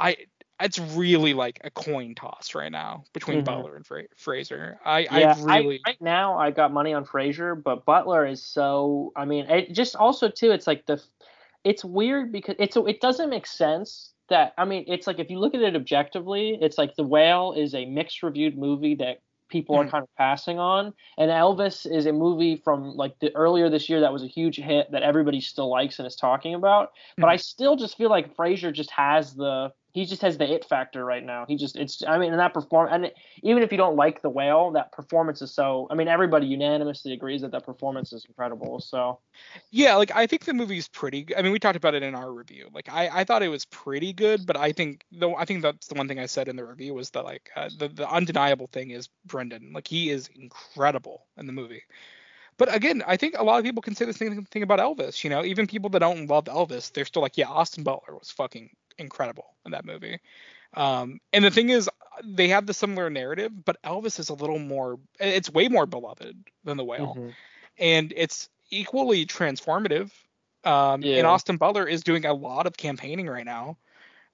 I 0.00 0.16
it's 0.60 0.78
really 0.78 1.34
like 1.34 1.60
a 1.64 1.70
coin 1.70 2.14
toss 2.14 2.54
right 2.54 2.72
now 2.72 3.04
between 3.12 3.42
Mhm. 3.42 3.44
Butler 3.44 3.76
and 3.76 3.86
Fra- 3.86 4.08
Fraser. 4.16 4.80
I 4.84 5.00
Yeah, 5.00 5.34
I 5.38 5.42
really 5.44 5.80
right 5.86 6.00
now 6.00 6.38
I 6.38 6.50
got 6.50 6.72
money 6.72 6.94
on 6.94 7.04
Fraser, 7.04 7.54
but 7.54 7.84
Butler 7.84 8.26
is 8.26 8.42
so. 8.42 9.12
I 9.14 9.24
mean, 9.24 9.48
it 9.48 9.72
just 9.72 9.96
also 9.96 10.28
too. 10.28 10.50
It's 10.50 10.66
like 10.66 10.86
the. 10.86 11.02
It's 11.64 11.84
weird 11.84 12.32
because 12.32 12.56
it's 12.58 12.76
it 12.76 13.00
doesn't 13.00 13.28
make 13.30 13.46
sense 13.46 14.12
that 14.28 14.54
I 14.58 14.64
mean 14.64 14.84
it's 14.86 15.06
like 15.06 15.18
if 15.18 15.30
you 15.30 15.38
look 15.38 15.54
at 15.54 15.60
it 15.62 15.76
objectively, 15.76 16.58
it's 16.60 16.78
like 16.78 16.94
The 16.96 17.04
Whale 17.04 17.52
is 17.56 17.74
a 17.74 17.84
mixed 17.86 18.22
reviewed 18.22 18.56
movie 18.58 18.94
that 18.96 19.18
people 19.48 19.76
Mhm. 19.76 19.86
are 19.86 19.90
kind 19.90 20.02
of 20.02 20.08
passing 20.16 20.58
on, 20.58 20.92
and 21.18 21.30
Elvis 21.30 21.86
is 21.90 22.06
a 22.06 22.12
movie 22.12 22.56
from 22.56 22.96
like 22.96 23.18
the 23.20 23.34
earlier 23.36 23.70
this 23.70 23.88
year 23.88 24.00
that 24.00 24.12
was 24.12 24.24
a 24.24 24.26
huge 24.26 24.56
hit 24.56 24.90
that 24.90 25.02
everybody 25.04 25.40
still 25.40 25.68
likes 25.70 25.98
and 25.98 26.06
is 26.06 26.16
talking 26.16 26.54
about. 26.54 26.90
But 27.20 27.28
Mhm. 27.28 27.32
I 27.32 27.36
still 27.36 27.76
just 27.76 27.96
feel 27.96 28.10
like 28.10 28.34
Frazier 28.34 28.72
just 28.72 28.90
has 28.90 29.34
the 29.34 29.72
he 29.96 30.04
just 30.04 30.20
has 30.20 30.36
the 30.36 30.52
it 30.52 30.62
factor 30.66 31.02
right 31.02 31.24
now. 31.24 31.46
He 31.48 31.56
just 31.56 31.74
it's 31.74 32.02
I 32.06 32.18
mean 32.18 32.30
and 32.30 32.38
that 32.38 32.52
perform 32.52 32.88
and 32.92 33.10
even 33.42 33.62
if 33.62 33.72
you 33.72 33.78
don't 33.78 33.96
like 33.96 34.20
the 34.20 34.28
whale, 34.28 34.72
that 34.72 34.92
performance 34.92 35.40
is 35.40 35.54
so. 35.54 35.88
I 35.90 35.94
mean, 35.94 36.06
everybody 36.06 36.46
unanimously 36.46 37.14
agrees 37.14 37.40
that 37.40 37.52
that 37.52 37.64
performance 37.64 38.12
is 38.12 38.26
incredible. 38.26 38.78
So 38.78 39.20
Yeah, 39.70 39.94
like 39.94 40.14
I 40.14 40.26
think 40.26 40.44
the 40.44 40.52
movie's 40.52 40.86
pretty. 40.86 41.34
I 41.34 41.40
mean, 41.40 41.50
we 41.50 41.58
talked 41.58 41.78
about 41.78 41.94
it 41.94 42.02
in 42.02 42.14
our 42.14 42.30
review. 42.30 42.68
Like 42.74 42.90
I, 42.92 43.08
I 43.10 43.24
thought 43.24 43.42
it 43.42 43.48
was 43.48 43.64
pretty 43.64 44.12
good, 44.12 44.44
but 44.44 44.58
I 44.58 44.70
think 44.70 45.02
though 45.10 45.34
I 45.34 45.46
think 45.46 45.62
that's 45.62 45.86
the 45.86 45.94
one 45.94 46.08
thing 46.08 46.18
I 46.18 46.26
said 46.26 46.48
in 46.48 46.56
the 46.56 46.66
review 46.66 46.92
was 46.92 47.08
that 47.12 47.24
like 47.24 47.48
uh, 47.56 47.70
the 47.78 47.88
the 47.88 48.06
undeniable 48.06 48.66
thing 48.66 48.90
is 48.90 49.08
Brendan. 49.24 49.72
Like 49.72 49.88
he 49.88 50.10
is 50.10 50.28
incredible 50.34 51.24
in 51.38 51.46
the 51.46 51.54
movie. 51.54 51.84
But 52.58 52.74
again, 52.74 53.02
I 53.06 53.16
think 53.16 53.34
a 53.38 53.44
lot 53.44 53.58
of 53.58 53.64
people 53.64 53.82
can 53.82 53.94
say 53.94 54.04
the 54.04 54.12
same 54.12 54.44
thing 54.44 54.62
about 54.62 54.78
Elvis. 54.78 55.24
You 55.24 55.30
know, 55.30 55.42
even 55.42 55.66
people 55.66 55.88
that 55.90 56.00
don't 56.00 56.28
love 56.28 56.44
Elvis, 56.44 56.92
they're 56.92 57.04
still 57.06 57.22
like, 57.22 57.38
yeah, 57.38 57.48
Austin 57.48 57.82
Butler 57.82 58.14
was 58.14 58.30
fucking 58.30 58.70
incredible 58.98 59.46
in 59.64 59.72
that 59.72 59.84
movie. 59.84 60.18
Um, 60.74 61.20
and 61.32 61.44
the 61.44 61.50
thing 61.50 61.68
is, 61.70 61.88
they 62.24 62.48
have 62.48 62.66
the 62.66 62.74
similar 62.74 63.10
narrative, 63.10 63.52
but 63.64 63.80
Elvis 63.82 64.18
is 64.18 64.28
a 64.30 64.34
little 64.34 64.58
more. 64.58 64.98
It's 65.20 65.50
way 65.50 65.68
more 65.68 65.86
beloved 65.86 66.36
than 66.64 66.76
the 66.76 66.84
Whale 66.84 67.14
Mhm. 67.16 67.34
and 67.78 68.12
it's 68.16 68.48
equally 68.70 69.26
transformative. 69.26 70.10
Um, 70.64 71.02
Yeah. 71.02 71.18
And 71.18 71.26
Austin 71.26 71.56
Butler 71.58 71.86
is 71.86 72.02
doing 72.02 72.24
a 72.24 72.32
lot 72.32 72.66
of 72.66 72.76
campaigning 72.76 73.26
right 73.28 73.44
now. 73.44 73.76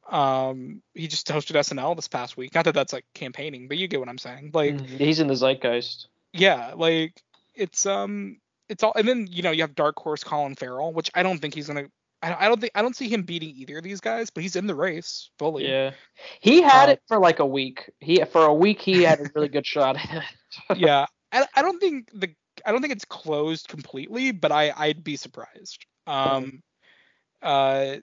Um, 0.09 0.83
he 0.95 1.07
just 1.09 1.27
hosted 1.29 1.57
SNL 1.57 1.95
this 1.95 2.09
past 2.09 2.37
week. 2.37 2.55
Not 2.55 2.65
that 2.65 2.75
that's 2.75 2.93
like 2.93 3.05
campaigning, 3.15 3.69
but 3.69 3.79
you 3.79 3.89
get 3.89 4.01
what 4.01 4.09
I'm 4.09 4.19
saying. 4.19 4.51
Like, 4.53 4.75
Mhm. 4.75 4.99
he's 4.99 5.21
in 5.21 5.27
the 5.29 5.35
zeitgeist. 5.37 6.09
yeah, 6.33 6.73
like 6.75 7.23
it's 7.55 7.85
um, 7.87 8.41
it's 8.69 8.83
all. 8.83 8.93
And 8.97 9.07
then 9.07 9.27
you 9.31 9.43
know 9.43 9.51
you 9.51 9.63
have 9.63 9.75
Dark 9.75 9.99
Horse 9.99 10.25
Colin 10.25 10.55
Farrell, 10.55 10.93
which 10.93 11.11
I 11.15 11.23
don't 11.23 11.39
think 11.39 11.55
he's 11.55 11.67
gonna. 11.67 11.91
I, 12.23 12.47
I 12.47 12.49
don't 12.49 12.61
think 12.61 12.73
I 12.75 12.83
don't 12.83 12.95
see 12.97 13.09
him 13.09 13.23
beating 13.23 13.51
either 13.57 13.79
of 13.79 13.85
these 13.85 14.01
guys, 14.01 14.31
but 14.31 14.43
he's 14.43 14.57
in 14.57 14.67
the 14.67 14.75
race 14.75 15.31
fully. 15.39 15.69
Yeah, 15.69 15.93
he 16.41 16.63
had 16.63 16.89
Uh, 16.89 16.93
it 16.93 17.03
for 17.09 17.19
like 17.19 17.41
a 17.41 17.47
week. 17.47 17.91
He 18.01 18.23
for 18.25 18.45
a 18.45 18.55
week 18.55 18.81
he 18.81 19.03
had 19.03 19.21
a 19.21 19.31
really 19.35 19.49
good 19.49 19.67
shot. 19.67 19.97
yeah. 20.77 21.07
I, 21.33 21.47
I 21.55 21.63
don't 21.63 21.81
think 21.81 22.11
the 22.15 22.35
I 22.65 22.73
don't 22.73 22.81
think 22.81 22.93
it's 22.93 23.05
closed 23.05 23.69
completely, 23.69 24.31
but 24.33 24.53
I 24.53 24.73
I'd 24.77 25.03
be 25.03 25.17
surprised. 25.17 25.85
Um, 26.07 26.63
uh, 27.43 27.97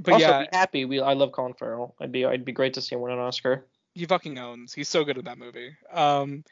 but 0.00 0.14
also, 0.14 0.26
yeah, 0.26 0.40
be 0.42 0.48
happy. 0.52 0.84
We 0.84 1.00
I 1.00 1.12
love 1.14 1.32
Colin 1.32 1.54
Farrell. 1.54 1.94
I'd 2.00 2.12
be 2.12 2.24
I'd 2.24 2.44
be 2.44 2.52
great 2.52 2.74
to 2.74 2.80
see 2.80 2.94
him 2.94 3.02
win 3.02 3.12
an 3.12 3.18
Oscar. 3.18 3.66
he 3.94 4.06
fucking 4.06 4.38
owns. 4.38 4.72
He's 4.72 4.88
so 4.88 5.04
good 5.04 5.18
in 5.18 5.24
that 5.24 5.38
movie. 5.38 5.76
Um, 5.92 6.44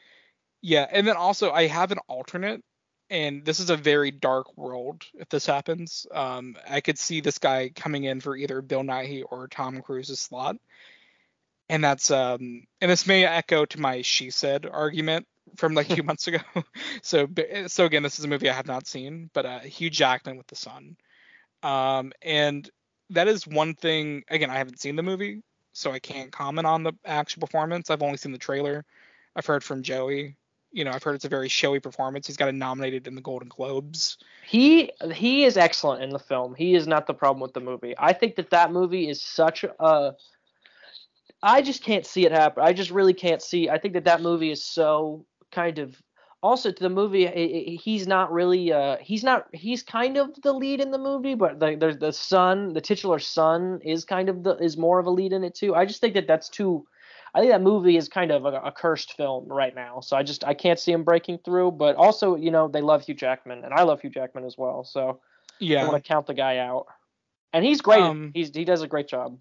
yeah, 0.61 0.85
and 0.91 1.07
then 1.07 1.15
also 1.15 1.51
I 1.51 1.67
have 1.67 1.91
an 1.91 1.99
alternate, 2.07 2.61
and 3.09 3.45
this 3.45 3.59
is 3.59 3.69
a 3.69 3.77
very 3.77 4.11
dark 4.11 4.57
world. 4.57 5.03
If 5.13 5.29
this 5.29 5.45
happens, 5.45 6.05
um, 6.11 6.57
I 6.69 6.81
could 6.81 6.97
see 6.97 7.21
this 7.21 7.37
guy 7.37 7.71
coming 7.73 8.03
in 8.03 8.19
for 8.19 8.35
either 8.35 8.61
Bill 8.61 8.83
Nighy 8.83 9.23
or 9.29 9.47
Tom 9.47 9.81
Cruise's 9.81 10.19
slot, 10.19 10.57
and 11.69 11.83
that's 11.83 12.11
um, 12.11 12.63
and 12.81 12.91
this 12.91 13.07
may 13.07 13.25
echo 13.25 13.65
to 13.65 13.79
my 13.79 14.01
she 14.01 14.29
said 14.29 14.65
argument 14.65 15.27
from 15.55 15.73
like 15.73 15.89
a 15.89 15.95
few 15.95 16.03
months 16.03 16.27
ago. 16.27 16.39
so 17.01 17.27
so 17.67 17.85
again, 17.85 18.03
this 18.03 18.19
is 18.19 18.25
a 18.25 18.29
movie 18.29 18.49
I 18.49 18.53
have 18.53 18.67
not 18.67 18.87
seen, 18.87 19.29
but 19.33 19.45
uh, 19.45 19.59
Hugh 19.59 19.89
Jackman 19.89 20.37
with 20.37 20.47
the 20.47 20.55
Sun, 20.55 20.97
um, 21.63 22.11
and 22.21 22.69
that 23.11 23.27
is 23.27 23.47
one 23.47 23.73
thing. 23.73 24.23
Again, 24.29 24.49
I 24.49 24.57
haven't 24.57 24.79
seen 24.79 24.97
the 24.97 25.03
movie, 25.03 25.43
so 25.71 25.91
I 25.91 25.99
can't 25.99 26.31
comment 26.31 26.67
on 26.67 26.83
the 26.83 26.93
actual 27.05 27.41
performance. 27.41 27.89
I've 27.89 28.03
only 28.03 28.17
seen 28.17 28.33
the 28.33 28.37
trailer. 28.37 28.85
I've 29.35 29.45
heard 29.45 29.63
from 29.63 29.83
Joey. 29.83 30.35
You 30.71 30.83
know, 30.83 30.91
I've 30.91 31.03
heard 31.03 31.15
it's 31.15 31.25
a 31.25 31.29
very 31.29 31.49
showy 31.49 31.79
performance. 31.79 32.27
He's 32.27 32.37
got 32.37 32.49
it 32.49 32.55
nominated 32.55 33.07
in 33.07 33.15
the 33.15 33.21
Golden 33.21 33.47
Globes. 33.47 34.17
He 34.45 34.91
he 35.13 35.45
is 35.45 35.57
excellent 35.57 36.03
in 36.03 36.09
the 36.09 36.19
film. 36.19 36.55
He 36.55 36.75
is 36.75 36.87
not 36.87 37.07
the 37.07 37.13
problem 37.13 37.41
with 37.41 37.53
the 37.53 37.59
movie. 37.59 37.95
I 37.97 38.13
think 38.13 38.35
that 38.35 38.49
that 38.51 38.71
movie 38.71 39.09
is 39.09 39.21
such 39.21 39.63
a 39.63 40.13
I 41.41 41.61
just 41.61 41.83
can't 41.83 42.05
see 42.05 42.25
it 42.25 42.31
happen. 42.31 42.63
I 42.63 42.73
just 42.73 42.91
really 42.91 43.13
can't 43.13 43.41
see. 43.41 43.69
I 43.69 43.77
think 43.77 43.93
that 43.93 44.05
that 44.05 44.21
movie 44.21 44.51
is 44.51 44.63
so 44.63 45.25
kind 45.51 45.79
of 45.79 46.01
also 46.43 46.71
to 46.71 46.83
the 46.83 46.89
movie 46.89 47.25
he's 47.83 48.05
not 48.05 48.31
really 48.31 48.71
uh 48.71 48.97
he's 49.01 49.23
not 49.23 49.47
he's 49.53 49.81
kind 49.81 50.17
of 50.17 50.39
the 50.43 50.53
lead 50.53 50.79
in 50.79 50.91
the 50.91 50.97
movie 50.97 51.33
but 51.33 51.59
the 51.59 51.75
the, 51.75 51.93
the 51.93 52.13
son 52.13 52.73
the 52.73 52.81
titular 52.81 53.17
son 53.17 53.79
is 53.83 54.05
kind 54.05 54.29
of 54.29 54.43
the 54.43 54.55
is 54.57 54.77
more 54.77 54.99
of 54.99 55.07
a 55.07 55.09
lead 55.09 55.33
in 55.33 55.43
it 55.43 55.55
too 55.55 55.73
i 55.73 55.83
just 55.83 55.99
think 55.99 56.13
that 56.13 56.27
that's 56.27 56.47
too 56.47 56.85
i 57.33 57.39
think 57.39 57.51
that 57.51 57.61
movie 57.61 57.97
is 57.97 58.09
kind 58.09 58.31
of 58.31 58.45
a, 58.45 58.53
a 58.61 58.71
cursed 58.71 59.13
film 59.13 59.47
right 59.47 59.75
now 59.75 59.99
so 59.99 60.15
i 60.17 60.23
just 60.23 60.43
i 60.43 60.53
can't 60.53 60.79
see 60.79 60.91
him 60.91 61.03
breaking 61.03 61.37
through 61.39 61.71
but 61.71 61.95
also 61.95 62.35
you 62.35 62.51
know 62.51 62.67
they 62.67 62.81
love 62.81 63.03
hugh 63.03 63.15
jackman 63.15 63.63
and 63.63 63.73
i 63.73 63.83
love 63.83 64.01
hugh 64.01 64.09
jackman 64.09 64.45
as 64.45 64.57
well 64.57 64.83
so 64.83 65.19
yeah 65.59 65.81
i 65.81 65.87
want 65.87 66.03
to 66.03 66.07
count 66.07 66.27
the 66.27 66.33
guy 66.33 66.57
out 66.57 66.85
and 67.53 67.63
he's 67.65 67.81
great 67.81 68.01
um, 68.01 68.31
he's 68.33 68.53
he 68.53 68.65
does 68.65 68.81
a 68.81 68.87
great 68.87 69.07
job 69.07 69.39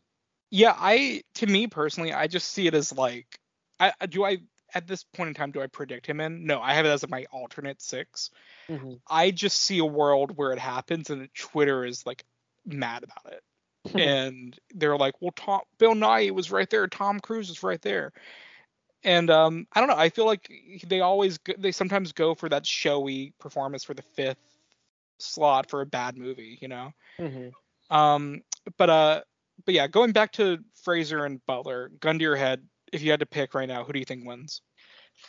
yeah 0.50 0.74
i 0.76 1.22
to 1.34 1.46
me 1.46 1.66
personally 1.66 2.12
i 2.12 2.26
just 2.26 2.50
see 2.50 2.66
it 2.66 2.74
as 2.74 2.92
like 2.92 3.38
I 3.78 3.92
do 4.06 4.24
I 4.24 4.38
at 4.74 4.86
this 4.86 5.04
point 5.04 5.28
in 5.28 5.34
time 5.34 5.52
do 5.52 5.62
I 5.62 5.66
predict 5.66 6.06
him 6.06 6.20
in? 6.20 6.46
No, 6.46 6.60
I 6.60 6.74
have 6.74 6.86
it 6.86 6.90
as 6.90 7.08
my 7.08 7.26
alternate 7.30 7.80
6 7.80 8.30
mm-hmm. 8.68 8.94
I 9.08 9.30
just 9.30 9.58
see 9.62 9.78
a 9.78 9.84
world 9.84 10.36
where 10.36 10.52
it 10.52 10.58
happens 10.58 11.10
and 11.10 11.28
Twitter 11.34 11.84
is 11.84 12.04
like 12.04 12.24
mad 12.64 13.04
about 13.04 13.32
it. 13.32 13.42
And 14.00 14.58
they're 14.74 14.96
like, 14.96 15.14
well, 15.20 15.32
Tom, 15.36 15.60
Bill 15.78 15.94
Nighy 15.94 16.30
was 16.30 16.50
right 16.50 16.68
there. 16.68 16.86
Tom 16.86 17.20
Cruise 17.20 17.50
is 17.50 17.62
right 17.62 17.80
there. 17.82 18.12
And 19.04 19.30
um, 19.30 19.66
I 19.72 19.80
don't 19.80 19.88
know. 19.88 19.96
I 19.96 20.08
feel 20.08 20.26
like 20.26 20.50
they 20.86 21.00
always 21.00 21.38
they 21.58 21.72
sometimes 21.72 22.12
go 22.12 22.34
for 22.34 22.48
that 22.48 22.66
showy 22.66 23.32
performance 23.38 23.84
for 23.84 23.94
the 23.94 24.02
fifth 24.02 24.38
slot 25.18 25.70
for 25.70 25.80
a 25.80 25.86
bad 25.86 26.16
movie, 26.16 26.58
you 26.60 26.68
know. 26.68 26.92
Mm-hmm. 27.20 27.96
Um, 27.96 28.42
but 28.76 28.90
uh, 28.90 29.20
but 29.64 29.74
yeah, 29.74 29.86
going 29.86 30.12
back 30.12 30.32
to 30.32 30.58
Fraser 30.82 31.24
and 31.24 31.44
Butler, 31.46 31.90
gun 32.00 32.18
to 32.18 32.22
your 32.22 32.36
head. 32.36 32.62
If 32.92 33.02
you 33.02 33.10
had 33.10 33.20
to 33.20 33.26
pick 33.26 33.54
right 33.54 33.68
now, 33.68 33.84
who 33.84 33.92
do 33.92 33.98
you 33.98 34.04
think 34.04 34.26
wins? 34.26 34.62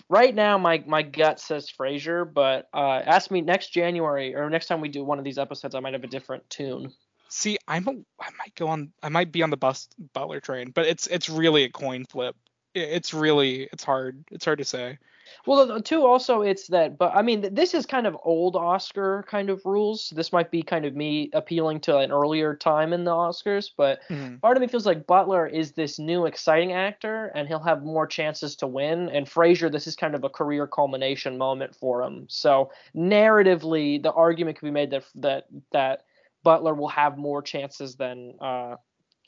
right 0.10 0.34
now 0.34 0.58
my 0.58 0.84
my 0.86 1.02
gut 1.02 1.40
says 1.40 1.70
Fraser, 1.70 2.26
but 2.26 2.68
uh, 2.74 3.02
ask 3.06 3.32
me 3.32 3.42
next 3.42 3.70
January 3.70 4.36
or 4.36 4.50
next 4.50 4.68
time 4.68 4.82
we 4.82 4.90
do 4.90 5.04
one 5.04 5.20
of 5.20 5.26
these 5.26 5.38
episodes, 5.38 5.76
I 5.76 5.80
might 5.80 5.94
have 5.94 6.04
a 6.04 6.08
different 6.08 6.50
tune. 6.50 6.94
See, 7.30 7.58
I'm 7.68 7.88
a, 7.88 7.92
I 8.22 8.30
might 8.38 8.56
go 8.56 8.68
on, 8.68 8.92
I 9.04 9.10
might 9.10 9.32
be 9.32 9.44
on 9.44 9.50
the 9.50 9.58
bus 9.58 9.90
Butler 10.14 10.40
train, 10.40 10.72
but 10.72 10.86
it's 10.86 11.08
it's 11.08 11.30
really 11.30 11.64
a 11.64 11.70
coin 11.70 12.06
flip. 12.06 12.36
It's 12.74 13.14
really 13.14 13.68
it's 13.72 13.84
hard. 13.84 14.24
It's 14.32 14.46
hard 14.46 14.60
to 14.60 14.66
say. 14.66 14.98
Well, 15.46 15.82
too, 15.82 16.06
also 16.06 16.42
it's 16.42 16.68
that, 16.68 16.98
but 16.98 17.16
I 17.16 17.22
mean, 17.22 17.54
this 17.54 17.74
is 17.74 17.86
kind 17.86 18.08
of 18.08 18.18
old 18.24 18.56
Oscar 18.56 19.26
kind 19.28 19.50
of 19.50 19.66
rules. 19.66 20.10
This 20.16 20.32
might 20.32 20.52
be 20.52 20.62
kind 20.62 20.86
of 20.86 20.96
me 20.96 21.30
appealing 21.34 21.82
to 21.82 21.98
an 21.98 22.12
earlier 22.12 22.56
time 22.56 22.94
in 22.94 23.04
the 23.04 23.12
Oscars, 23.12 23.70
but 23.76 24.02
mm-hmm. 24.10 24.38
part 24.38 24.58
of 24.58 24.62
me 24.62 24.68
feels 24.68 24.86
like 24.86 25.08
Butler 25.08 25.48
is 25.48 25.72
this 25.72 26.00
new 26.00 26.26
exciting 26.26 26.74
actor, 26.74 27.32
and 27.36 27.48
he'll 27.48 27.60
have 27.60 27.84
more 27.84 28.08
chances 28.08 28.56
to 28.58 28.68
win. 28.68 29.10
And 29.10 29.28
Fraser, 29.28 29.70
this 29.70 29.88
is 29.88 29.96
kind 29.96 30.16
of 30.16 30.24
a 30.24 30.30
career 30.30 30.68
culmination 30.68 31.38
moment 31.38 31.76
for 31.76 32.04
him. 32.04 32.26
So 32.30 32.72
narratively, 32.96 34.02
the 34.02 34.12
argument 34.12 34.58
could 34.58 34.68
be 34.68 34.72
made 34.72 34.92
that 34.92 35.06
that 35.16 35.48
that 35.72 36.04
Butler 36.44 36.74
will 36.74 36.90
have 36.90 37.18
more 37.18 37.42
chances 37.42 37.96
than 37.96 38.36
uh, 38.40 38.76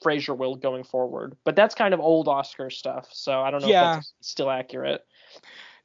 Fraser 0.01 0.33
will 0.33 0.55
going 0.55 0.83
forward. 0.83 1.35
But 1.43 1.55
that's 1.55 1.75
kind 1.75 1.93
of 1.93 1.99
old 1.99 2.27
Oscar 2.27 2.69
stuff, 2.69 3.09
so 3.11 3.41
I 3.41 3.51
don't 3.51 3.61
know 3.61 3.67
yeah. 3.67 3.91
if 3.91 3.95
that's 3.97 4.13
still 4.21 4.49
accurate. 4.49 5.05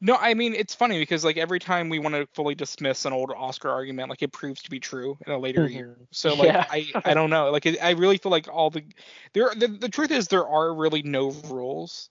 No, 0.01 0.17
I 0.17 0.35
mean 0.35 0.55
it's 0.55 0.75
funny 0.75 0.99
because 0.99 1.25
like 1.25 1.37
every 1.37 1.59
time 1.59 1.89
we 1.89 1.99
want 1.99 2.15
to 2.15 2.27
fully 2.35 2.55
dismiss 2.55 3.05
an 3.05 3.13
old 3.13 3.31
Oscar 3.35 3.71
argument, 3.71 4.11
like 4.11 4.23
it 4.23 4.33
proves 4.33 4.63
to 4.63 4.71
be 4.71 4.81
true 4.81 5.17
in 5.27 5.33
a 5.33 5.39
later 5.39 5.63
mm-hmm. 5.63 5.77
year. 5.77 5.97
So 6.11 6.35
like 6.35 6.49
yeah. 6.49 6.67
I 6.69 6.87
I 7.05 7.15
don't 7.15 7.31
know. 7.31 7.51
Like 7.51 7.65
it, 7.65 7.79
I 7.83 7.91
really 7.93 8.19
feel 8.19 8.31
like 8.31 8.49
all 8.53 8.71
the 8.71 8.85
there 9.33 9.51
the, 9.57 9.69
the 9.69 9.89
truth 9.89 10.11
is 10.11 10.29
there 10.29 10.47
are 10.47 10.75
really 10.75 11.03
no 11.03 11.31
rules 11.49 12.11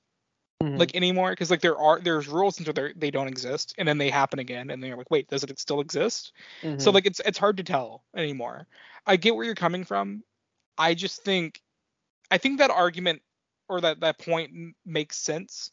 mm-hmm. 0.63 0.77
like 0.77 0.95
anymore 0.95 1.31
because 1.31 1.51
like 1.51 1.61
there 1.61 1.77
are 1.77 1.99
there's 1.99 2.27
rules 2.27 2.59
until 2.59 2.73
they 2.73 2.93
they 2.95 3.11
don't 3.11 3.27
exist 3.27 3.75
and 3.77 3.87
then 3.87 3.97
they 3.97 4.09
happen 4.09 4.39
again 4.39 4.69
and 4.69 4.81
they're 4.81 4.97
like 4.97 5.11
wait 5.11 5.27
does 5.29 5.43
it 5.43 5.59
still 5.59 5.81
exist? 5.81 6.33
Mm-hmm. 6.61 6.79
So 6.79 6.91
like 6.91 7.05
it's 7.05 7.21
it's 7.25 7.37
hard 7.37 7.57
to 7.57 7.63
tell 7.63 8.03
anymore. 8.15 8.67
I 9.05 9.17
get 9.17 9.35
where 9.35 9.45
you're 9.45 9.55
coming 9.55 9.83
from. 9.83 10.23
I 10.77 10.93
just 10.93 11.23
think 11.23 11.61
I 12.31 12.37
think 12.37 12.59
that 12.59 12.71
argument 12.71 13.21
or 13.69 13.81
that 13.81 13.99
that 14.01 14.19
point 14.19 14.51
makes 14.85 15.17
sense 15.17 15.71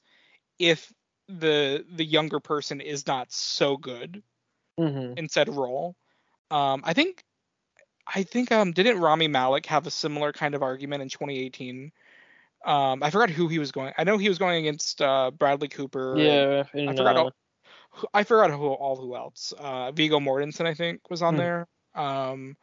if 0.58 0.92
the 1.28 1.84
the 1.94 2.04
younger 2.04 2.40
person 2.40 2.80
is 2.80 3.06
not 3.06 3.32
so 3.32 3.76
good 3.76 4.22
mm-hmm. 4.78 5.14
in 5.16 5.28
said 5.28 5.48
role. 5.48 5.96
Um, 6.50 6.82
I 6.84 6.92
think 6.92 7.24
I 8.06 8.22
think 8.24 8.50
um 8.52 8.72
didn't 8.72 9.00
Rami 9.00 9.28
Malek 9.28 9.66
have 9.66 9.86
a 9.86 9.90
similar 9.90 10.32
kind 10.32 10.54
of 10.54 10.62
argument 10.62 11.02
in 11.02 11.08
2018? 11.08 11.92
Um, 12.64 13.02
I 13.02 13.10
forgot 13.10 13.30
who 13.30 13.48
he 13.48 13.58
was 13.58 13.72
going. 13.72 13.92
I 13.96 14.04
know 14.04 14.18
he 14.18 14.28
was 14.28 14.38
going 14.38 14.58
against 14.58 15.00
uh, 15.00 15.30
Bradley 15.30 15.68
Cooper. 15.68 16.14
Yeah, 16.18 16.64
I 16.74 16.94
forgot. 16.94 17.16
All, 17.16 17.32
I 18.12 18.24
forgot 18.24 18.50
who 18.50 18.68
all 18.68 18.96
who 18.96 19.16
else. 19.16 19.52
Uh, 19.58 19.92
Viggo 19.92 20.20
Mortensen 20.20 20.66
I 20.66 20.74
think 20.74 21.10
was 21.10 21.22
on 21.22 21.34
mm. 21.34 21.38
there. 21.38 21.68
Um, 21.94 22.56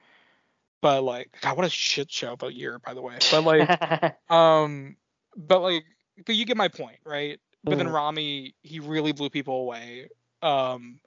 but 0.81 1.03
like, 1.03 1.35
God, 1.41 1.57
what 1.57 1.65
a 1.65 1.69
shit 1.69 2.11
show 2.11 2.33
about 2.33 2.53
year, 2.53 2.79
by 2.79 2.93
the 2.93 3.01
way. 3.01 3.17
But 3.31 3.43
like, 3.43 4.31
um, 4.31 4.95
but 5.35 5.61
like, 5.61 5.83
but 6.25 6.35
you 6.35 6.45
get 6.45 6.57
my 6.57 6.67
point, 6.67 6.99
right? 7.05 7.39
But 7.63 7.75
mm. 7.75 7.77
then 7.77 7.89
Rami, 7.89 8.55
he 8.61 8.79
really 8.79 9.11
blew 9.11 9.29
people 9.29 9.61
away. 9.61 10.09
Um, 10.41 10.99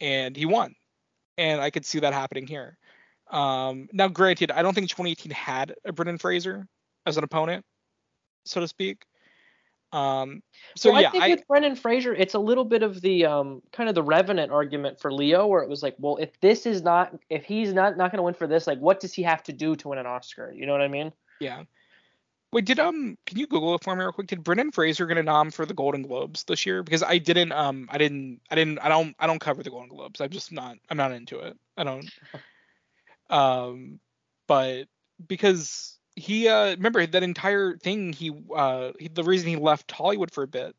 and 0.00 0.36
he 0.36 0.46
won. 0.46 0.74
And 1.36 1.60
I 1.60 1.70
could 1.70 1.84
see 1.84 2.00
that 2.00 2.12
happening 2.12 2.46
here. 2.46 2.76
Um, 3.30 3.88
now, 3.92 4.08
granted, 4.08 4.50
I 4.50 4.62
don't 4.62 4.74
think 4.74 4.88
2018 4.88 5.30
had 5.30 5.74
a 5.84 5.92
Brendan 5.92 6.18
Fraser 6.18 6.66
as 7.06 7.16
an 7.16 7.24
opponent, 7.24 7.64
so 8.44 8.60
to 8.60 8.68
speak. 8.68 9.04
Um, 9.92 10.42
so 10.76 10.92
well, 10.92 11.02
yeah, 11.02 11.08
I 11.08 11.10
think 11.10 11.24
I, 11.24 11.28
with 11.30 11.48
Brendan 11.48 11.74
Fraser, 11.74 12.14
it's 12.14 12.34
a 12.34 12.38
little 12.38 12.64
bit 12.64 12.82
of 12.82 13.00
the 13.00 13.26
um, 13.26 13.62
kind 13.72 13.88
of 13.88 13.94
the 13.94 14.02
Revenant 14.02 14.52
argument 14.52 15.00
for 15.00 15.12
Leo, 15.12 15.46
where 15.46 15.62
it 15.62 15.68
was 15.68 15.82
like, 15.82 15.96
well, 15.98 16.16
if 16.18 16.38
this 16.40 16.64
is 16.64 16.82
not, 16.82 17.18
if 17.28 17.44
he's 17.44 17.72
not 17.72 17.96
not 17.96 18.12
going 18.12 18.18
to 18.18 18.22
win 18.22 18.34
for 18.34 18.46
this, 18.46 18.66
like, 18.66 18.78
what 18.78 19.00
does 19.00 19.12
he 19.12 19.22
have 19.24 19.42
to 19.44 19.52
do 19.52 19.74
to 19.76 19.88
win 19.88 19.98
an 19.98 20.06
Oscar? 20.06 20.52
You 20.52 20.66
know 20.66 20.72
what 20.72 20.82
I 20.82 20.88
mean? 20.88 21.12
Yeah. 21.40 21.64
Wait, 22.52 22.64
did 22.64 22.80
um 22.80 23.16
can 23.26 23.38
you 23.38 23.46
Google 23.46 23.76
it 23.76 23.84
for 23.84 23.94
me 23.94 24.02
real 24.02 24.12
quick? 24.12 24.26
Did 24.26 24.42
Brendan 24.42 24.72
Fraser 24.72 25.06
get 25.06 25.18
a 25.18 25.22
nom 25.22 25.52
for 25.52 25.64
the 25.64 25.74
Golden 25.74 26.02
Globes 26.02 26.44
this 26.44 26.66
year? 26.66 26.82
Because 26.82 27.02
I 27.02 27.18
didn't 27.18 27.52
um 27.52 27.88
I 27.92 27.98
didn't 27.98 28.40
I 28.50 28.56
didn't 28.56 28.78
I 28.80 28.88
don't 28.88 29.14
I 29.20 29.28
don't 29.28 29.38
cover 29.38 29.62
the 29.62 29.70
Golden 29.70 29.88
Globes. 29.88 30.20
I'm 30.20 30.30
just 30.30 30.50
not 30.50 30.76
I'm 30.88 30.96
not 30.96 31.12
into 31.12 31.38
it. 31.40 31.56
I 31.76 31.84
don't 31.84 32.10
um 33.30 34.00
but 34.48 34.86
because 35.28 35.99
he 36.20 36.48
uh 36.48 36.70
remember 36.70 37.06
that 37.06 37.22
entire 37.22 37.76
thing 37.76 38.12
he 38.12 38.32
uh 38.54 38.92
he, 38.98 39.08
the 39.08 39.24
reason 39.24 39.48
he 39.48 39.56
left 39.56 39.90
Hollywood 39.90 40.30
for 40.30 40.44
a 40.44 40.48
bit 40.48 40.76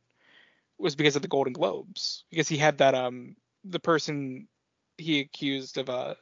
was 0.78 0.96
because 0.96 1.16
of 1.16 1.22
the 1.22 1.28
Golden 1.28 1.54
Globes. 1.54 2.24
Because 2.30 2.48
he 2.48 2.58
had 2.58 2.78
that 2.80 2.96
um 2.96 3.36
the 3.64 3.80
person 3.80 4.48
he 4.98 5.20
accused 5.20 5.78
of 5.78 5.90
uh 5.90 6.16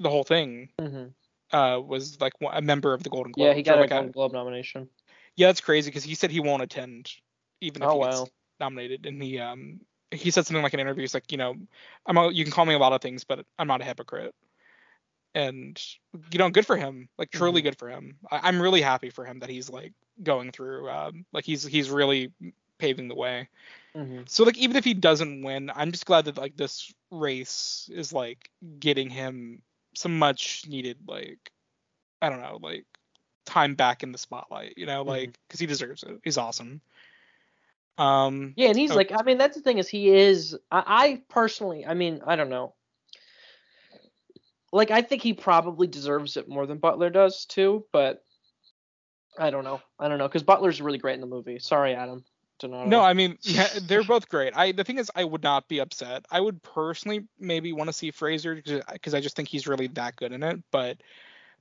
the 0.00 0.10
whole 0.10 0.24
thing. 0.24 0.70
Mm-hmm 0.80 1.06
uh, 1.52 1.80
was 1.84 2.20
like 2.20 2.32
a 2.52 2.62
member 2.62 2.92
of 2.92 3.02
the 3.02 3.08
Golden 3.08 3.32
Globe. 3.32 3.48
Yeah, 3.48 3.54
he 3.54 3.62
got 3.62 3.78
a 3.78 3.80
like 3.80 3.90
Golden 3.90 4.10
Globe 4.10 4.32
nomination. 4.32 4.88
Yeah, 5.36 5.48
that's 5.48 5.60
crazy 5.60 5.90
because 5.90 6.04
he 6.04 6.14
said 6.14 6.30
he 6.30 6.40
won't 6.40 6.62
attend 6.62 7.10
even 7.60 7.82
if 7.82 7.88
oh, 7.88 7.98
he 8.00 8.04
gets 8.04 8.20
wow. 8.20 8.28
nominated, 8.60 9.06
and 9.06 9.22
he 9.22 9.38
um 9.38 9.80
he 10.10 10.30
said 10.30 10.46
something 10.46 10.62
like 10.62 10.74
in 10.74 10.80
interviews 10.80 11.14
like 11.14 11.30
you 11.32 11.38
know 11.38 11.54
I'm 12.06 12.16
a, 12.16 12.30
you 12.30 12.44
can 12.44 12.52
call 12.52 12.66
me 12.66 12.74
a 12.74 12.78
lot 12.78 12.92
of 12.92 13.00
things, 13.00 13.24
but 13.24 13.44
I'm 13.58 13.68
not 13.68 13.80
a 13.80 13.84
hypocrite. 13.84 14.34
And 15.36 15.80
you 16.32 16.38
know, 16.38 16.48
good 16.48 16.66
for 16.66 16.76
him. 16.76 17.10
Like 17.18 17.30
truly 17.30 17.60
mm-hmm. 17.60 17.68
good 17.68 17.78
for 17.78 17.90
him. 17.90 18.16
I, 18.30 18.48
am 18.48 18.60
really 18.60 18.80
happy 18.80 19.10
for 19.10 19.26
him 19.26 19.40
that 19.40 19.50
he's 19.50 19.68
like 19.68 19.92
going 20.22 20.50
through. 20.50 20.88
Um, 20.88 21.26
like 21.30 21.44
he's 21.44 21.62
he's 21.62 21.90
really 21.90 22.32
paving 22.78 23.08
the 23.08 23.14
way. 23.14 23.48
Mm-hmm. 23.94 24.22
So 24.26 24.44
like 24.44 24.56
even 24.56 24.76
if 24.76 24.84
he 24.84 24.94
doesn't 24.94 25.42
win, 25.42 25.70
I'm 25.74 25.92
just 25.92 26.06
glad 26.06 26.24
that 26.24 26.38
like 26.38 26.56
this 26.56 26.90
race 27.10 27.90
is 27.92 28.14
like 28.14 28.50
getting 28.80 29.10
him 29.10 29.60
some 29.94 30.18
much 30.18 30.64
needed 30.66 30.96
like 31.06 31.52
I 32.22 32.30
don't 32.30 32.40
know 32.40 32.58
like 32.62 32.86
time 33.44 33.74
back 33.74 34.02
in 34.02 34.12
the 34.12 34.18
spotlight. 34.18 34.78
You 34.78 34.86
know, 34.86 35.02
like 35.02 35.36
because 35.46 35.60
he 35.60 35.66
deserves 35.66 36.02
it. 36.02 36.18
He's 36.24 36.38
awesome. 36.38 36.80
Um, 37.98 38.54
Yeah, 38.56 38.68
and 38.68 38.78
he's 38.78 38.92
Oh. 38.92 38.96
like, 38.96 39.12
I 39.12 39.22
mean, 39.22 39.38
that's 39.38 39.56
the 39.56 39.62
thing 39.62 39.78
is 39.78 39.88
he 39.88 40.08
is. 40.10 40.56
I, 40.70 40.84
I 40.86 41.22
personally, 41.28 41.86
I 41.86 41.94
mean, 41.94 42.22
I 42.26 42.36
don't 42.36 42.50
know. 42.50 42.74
Like, 44.72 44.90
I 44.90 45.02
think 45.02 45.22
he 45.22 45.32
probably 45.32 45.86
deserves 45.86 46.36
it 46.36 46.48
more 46.48 46.66
than 46.66 46.78
Butler 46.78 47.10
does 47.10 47.44
too, 47.44 47.84
but 47.92 48.22
I 49.38 49.50
don't 49.50 49.64
know. 49.64 49.80
I 49.98 50.08
don't 50.08 50.18
know 50.18 50.28
because 50.28 50.42
Butler's 50.42 50.80
really 50.80 50.98
great 50.98 51.14
in 51.14 51.20
the 51.20 51.26
movie. 51.26 51.58
Sorry, 51.58 51.94
Adam. 51.94 52.24
No, 52.62 53.02
I 53.02 53.12
mean, 53.12 53.36
yeah, 53.42 53.68
they're 53.82 54.02
both 54.02 54.30
great. 54.30 54.56
I 54.56 54.72
the 54.72 54.82
thing 54.82 54.98
is, 54.98 55.10
I 55.14 55.24
would 55.24 55.42
not 55.42 55.68
be 55.68 55.78
upset. 55.78 56.24
I 56.30 56.40
would 56.40 56.62
personally 56.62 57.26
maybe 57.38 57.74
want 57.74 57.88
to 57.88 57.92
see 57.92 58.10
Fraser 58.10 58.54
because 58.54 59.12
I 59.12 59.20
just 59.20 59.36
think 59.36 59.48
he's 59.48 59.66
really 59.66 59.88
that 59.88 60.16
good 60.16 60.32
in 60.32 60.42
it. 60.42 60.62
But 60.70 61.02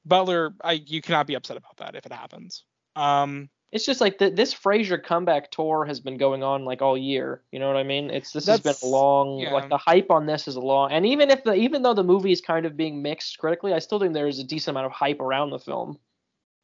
Butler, 0.05 0.53
I 0.63 0.73
you 0.73 1.01
cannot 1.01 1.27
be 1.27 1.33
upset 1.33 1.57
about 1.57 1.77
that 1.77 1.95
if 1.95 2.05
it 2.05 2.13
happens. 2.13 2.63
Um, 2.95 3.49
it's 3.71 3.85
just 3.85 3.99
like 3.99 4.17
the, 4.17 4.29
this 4.29 4.53
Fraser 4.53 4.97
comeback 4.97 5.51
tour 5.51 5.85
has 5.85 5.99
been 5.99 6.17
going 6.17 6.43
on 6.43 6.65
like 6.65 6.81
all 6.81 6.97
year. 6.97 7.41
You 7.51 7.59
know 7.59 7.67
what 7.67 7.77
I 7.77 7.83
mean? 7.83 8.09
It's 8.09 8.31
this 8.31 8.47
has 8.47 8.61
been 8.61 8.75
a 8.83 8.85
long, 8.85 9.39
yeah. 9.39 9.53
like 9.53 9.69
the 9.69 9.77
hype 9.77 10.11
on 10.11 10.25
this 10.25 10.47
is 10.47 10.55
a 10.55 10.61
long, 10.61 10.91
and 10.91 11.05
even 11.05 11.29
if 11.29 11.43
the 11.43 11.53
even 11.53 11.81
though 11.81 11.93
the 11.93 12.03
movie 12.03 12.31
is 12.31 12.41
kind 12.41 12.65
of 12.65 12.77
being 12.77 13.01
mixed 13.01 13.37
critically, 13.37 13.73
I 13.73 13.79
still 13.79 13.99
think 13.99 14.13
there 14.13 14.27
is 14.27 14.39
a 14.39 14.43
decent 14.43 14.75
amount 14.75 14.87
of 14.87 14.91
hype 14.91 15.19
around 15.19 15.49
the 15.49 15.59
film. 15.59 15.99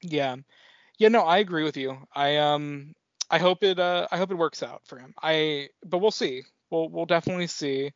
yeah, 0.02 0.38
yeah, 0.98 1.08
no, 1.10 1.22
I 1.22 1.40
agree 1.40 1.64
with 1.64 1.78
you. 1.78 1.98
I 2.14 2.38
um, 2.38 2.94
I 3.30 3.40
hope 3.40 3.64
it 3.64 3.80
uh, 3.80 4.08
I 4.12 4.18
hope 4.18 4.32
it 4.32 4.36
works 4.36 4.62
out 4.62 4.82
for 4.86 5.00
him. 5.00 5.14
I, 5.22 5.70
but 5.84 5.98
we'll 5.98 6.12
see. 6.12 6.44
We'll 6.70 6.90
we'll 6.90 7.06
definitely 7.06 7.48
see. 7.48 7.92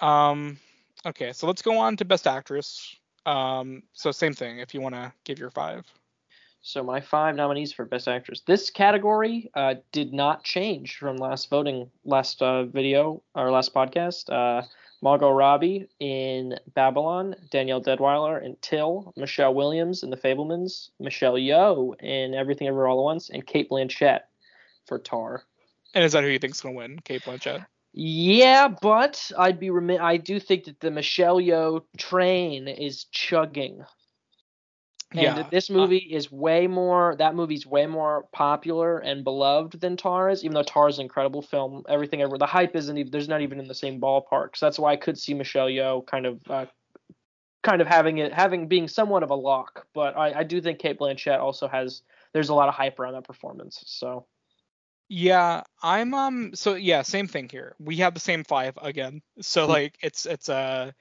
Um, 0.00 0.58
okay, 1.06 1.32
so 1.32 1.46
let's 1.46 1.62
go 1.62 1.78
on 1.78 1.96
to 1.96 2.04
Best 2.04 2.26
Actress. 2.26 2.96
Um, 3.24 3.82
so 3.92 4.10
same 4.10 4.32
thing. 4.32 4.58
If 4.58 4.74
you 4.74 4.80
want 4.80 4.94
to 4.94 5.12
give 5.24 5.38
your 5.38 5.50
five. 5.50 5.84
So 6.62 6.82
my 6.82 7.00
five 7.00 7.36
nominees 7.36 7.72
for 7.72 7.84
Best 7.84 8.08
Actress. 8.08 8.42
This 8.46 8.70
category 8.70 9.50
uh, 9.54 9.76
did 9.92 10.12
not 10.12 10.44
change 10.44 10.96
from 10.96 11.16
last 11.16 11.48
voting, 11.48 11.90
last 12.04 12.42
uh, 12.42 12.64
video 12.64 13.22
or 13.34 13.50
last 13.50 13.72
podcast. 13.72 14.28
Uh, 14.30 14.66
Margot 15.00 15.30
Robbie 15.30 15.88
in 16.00 16.58
Babylon, 16.74 17.36
Danielle 17.50 17.80
Deadwyler 17.80 18.42
in 18.44 18.56
Till, 18.60 19.12
Michelle 19.16 19.54
Williams 19.54 20.02
in 20.02 20.10
The 20.10 20.16
Fabelmans, 20.16 20.90
Michelle 20.98 21.34
Yeoh 21.34 21.94
in 22.00 22.34
Everything 22.34 22.66
Ever 22.66 22.88
All 22.88 22.98
at 22.98 23.04
Once, 23.04 23.30
and 23.30 23.46
Cate 23.46 23.70
Blanchett 23.70 24.22
for 24.86 24.98
Tar. 24.98 25.44
And 25.94 26.04
is 26.04 26.12
that 26.12 26.24
who 26.24 26.30
you 26.30 26.38
think's 26.38 26.60
gonna 26.60 26.74
win? 26.74 26.98
Cate 27.00 27.22
Blanchett. 27.22 27.64
Yeah, 27.92 28.68
but 28.68 29.30
I'd 29.38 29.60
be 29.60 29.70
remi- 29.70 29.98
I 29.98 30.16
do 30.16 30.38
think 30.38 30.64
that 30.64 30.80
the 30.80 30.90
Michelle 30.90 31.40
Yeoh 31.40 31.84
train 31.96 32.68
is 32.68 33.04
chugging. 33.04 33.84
And 35.16 35.22
yeah. 35.22 35.42
this 35.50 35.70
movie 35.70 35.96
is 35.96 36.30
way 36.30 36.66
more. 36.66 37.16
That 37.16 37.34
movie's 37.34 37.66
way 37.66 37.86
more 37.86 38.26
popular 38.32 38.98
and 38.98 39.24
beloved 39.24 39.80
than 39.80 39.96
Tar 39.96 40.28
is, 40.30 40.44
even 40.44 40.54
though 40.54 40.62
Tar 40.62 40.88
is 40.88 40.98
an 40.98 41.02
incredible 41.04 41.42
film. 41.42 41.84
Everything 41.88 42.20
ever. 42.22 42.36
The 42.38 42.46
hype 42.46 42.76
isn't 42.76 42.96
even. 42.96 43.10
There's 43.10 43.28
not 43.28 43.40
even 43.40 43.58
in 43.58 43.68
the 43.68 43.74
same 43.74 44.00
ballpark. 44.00 44.56
So 44.56 44.66
that's 44.66 44.78
why 44.78 44.92
I 44.92 44.96
could 44.96 45.18
see 45.18 45.34
Michelle 45.34 45.68
Yeoh 45.68 46.06
kind 46.06 46.26
of, 46.26 46.40
uh, 46.50 46.66
kind 47.62 47.80
of 47.80 47.88
having 47.88 48.18
it, 48.18 48.32
having 48.34 48.68
being 48.68 48.86
somewhat 48.88 49.22
of 49.22 49.30
a 49.30 49.34
lock. 49.34 49.86
But 49.94 50.16
I, 50.16 50.40
I 50.40 50.42
do 50.44 50.60
think 50.60 50.78
Cate 50.78 50.98
Blanchett 50.98 51.40
also 51.40 51.68
has. 51.68 52.02
There's 52.34 52.50
a 52.50 52.54
lot 52.54 52.68
of 52.68 52.74
hype 52.74 52.98
around 53.00 53.14
that 53.14 53.24
performance. 53.24 53.82
So 53.86 54.26
Yeah, 55.08 55.62
I'm 55.82 56.14
um 56.14 56.54
so 56.54 56.74
yeah, 56.74 57.02
same 57.02 57.28
thing 57.28 57.48
here. 57.48 57.74
We 57.78 57.96
have 57.96 58.14
the 58.14 58.20
same 58.20 58.44
five 58.44 58.78
again. 58.80 59.22
So 59.40 59.66
Hmm. 59.66 59.72
like 59.72 59.96
it's 60.02 60.26
it's 60.26 60.48
uh 60.48 60.92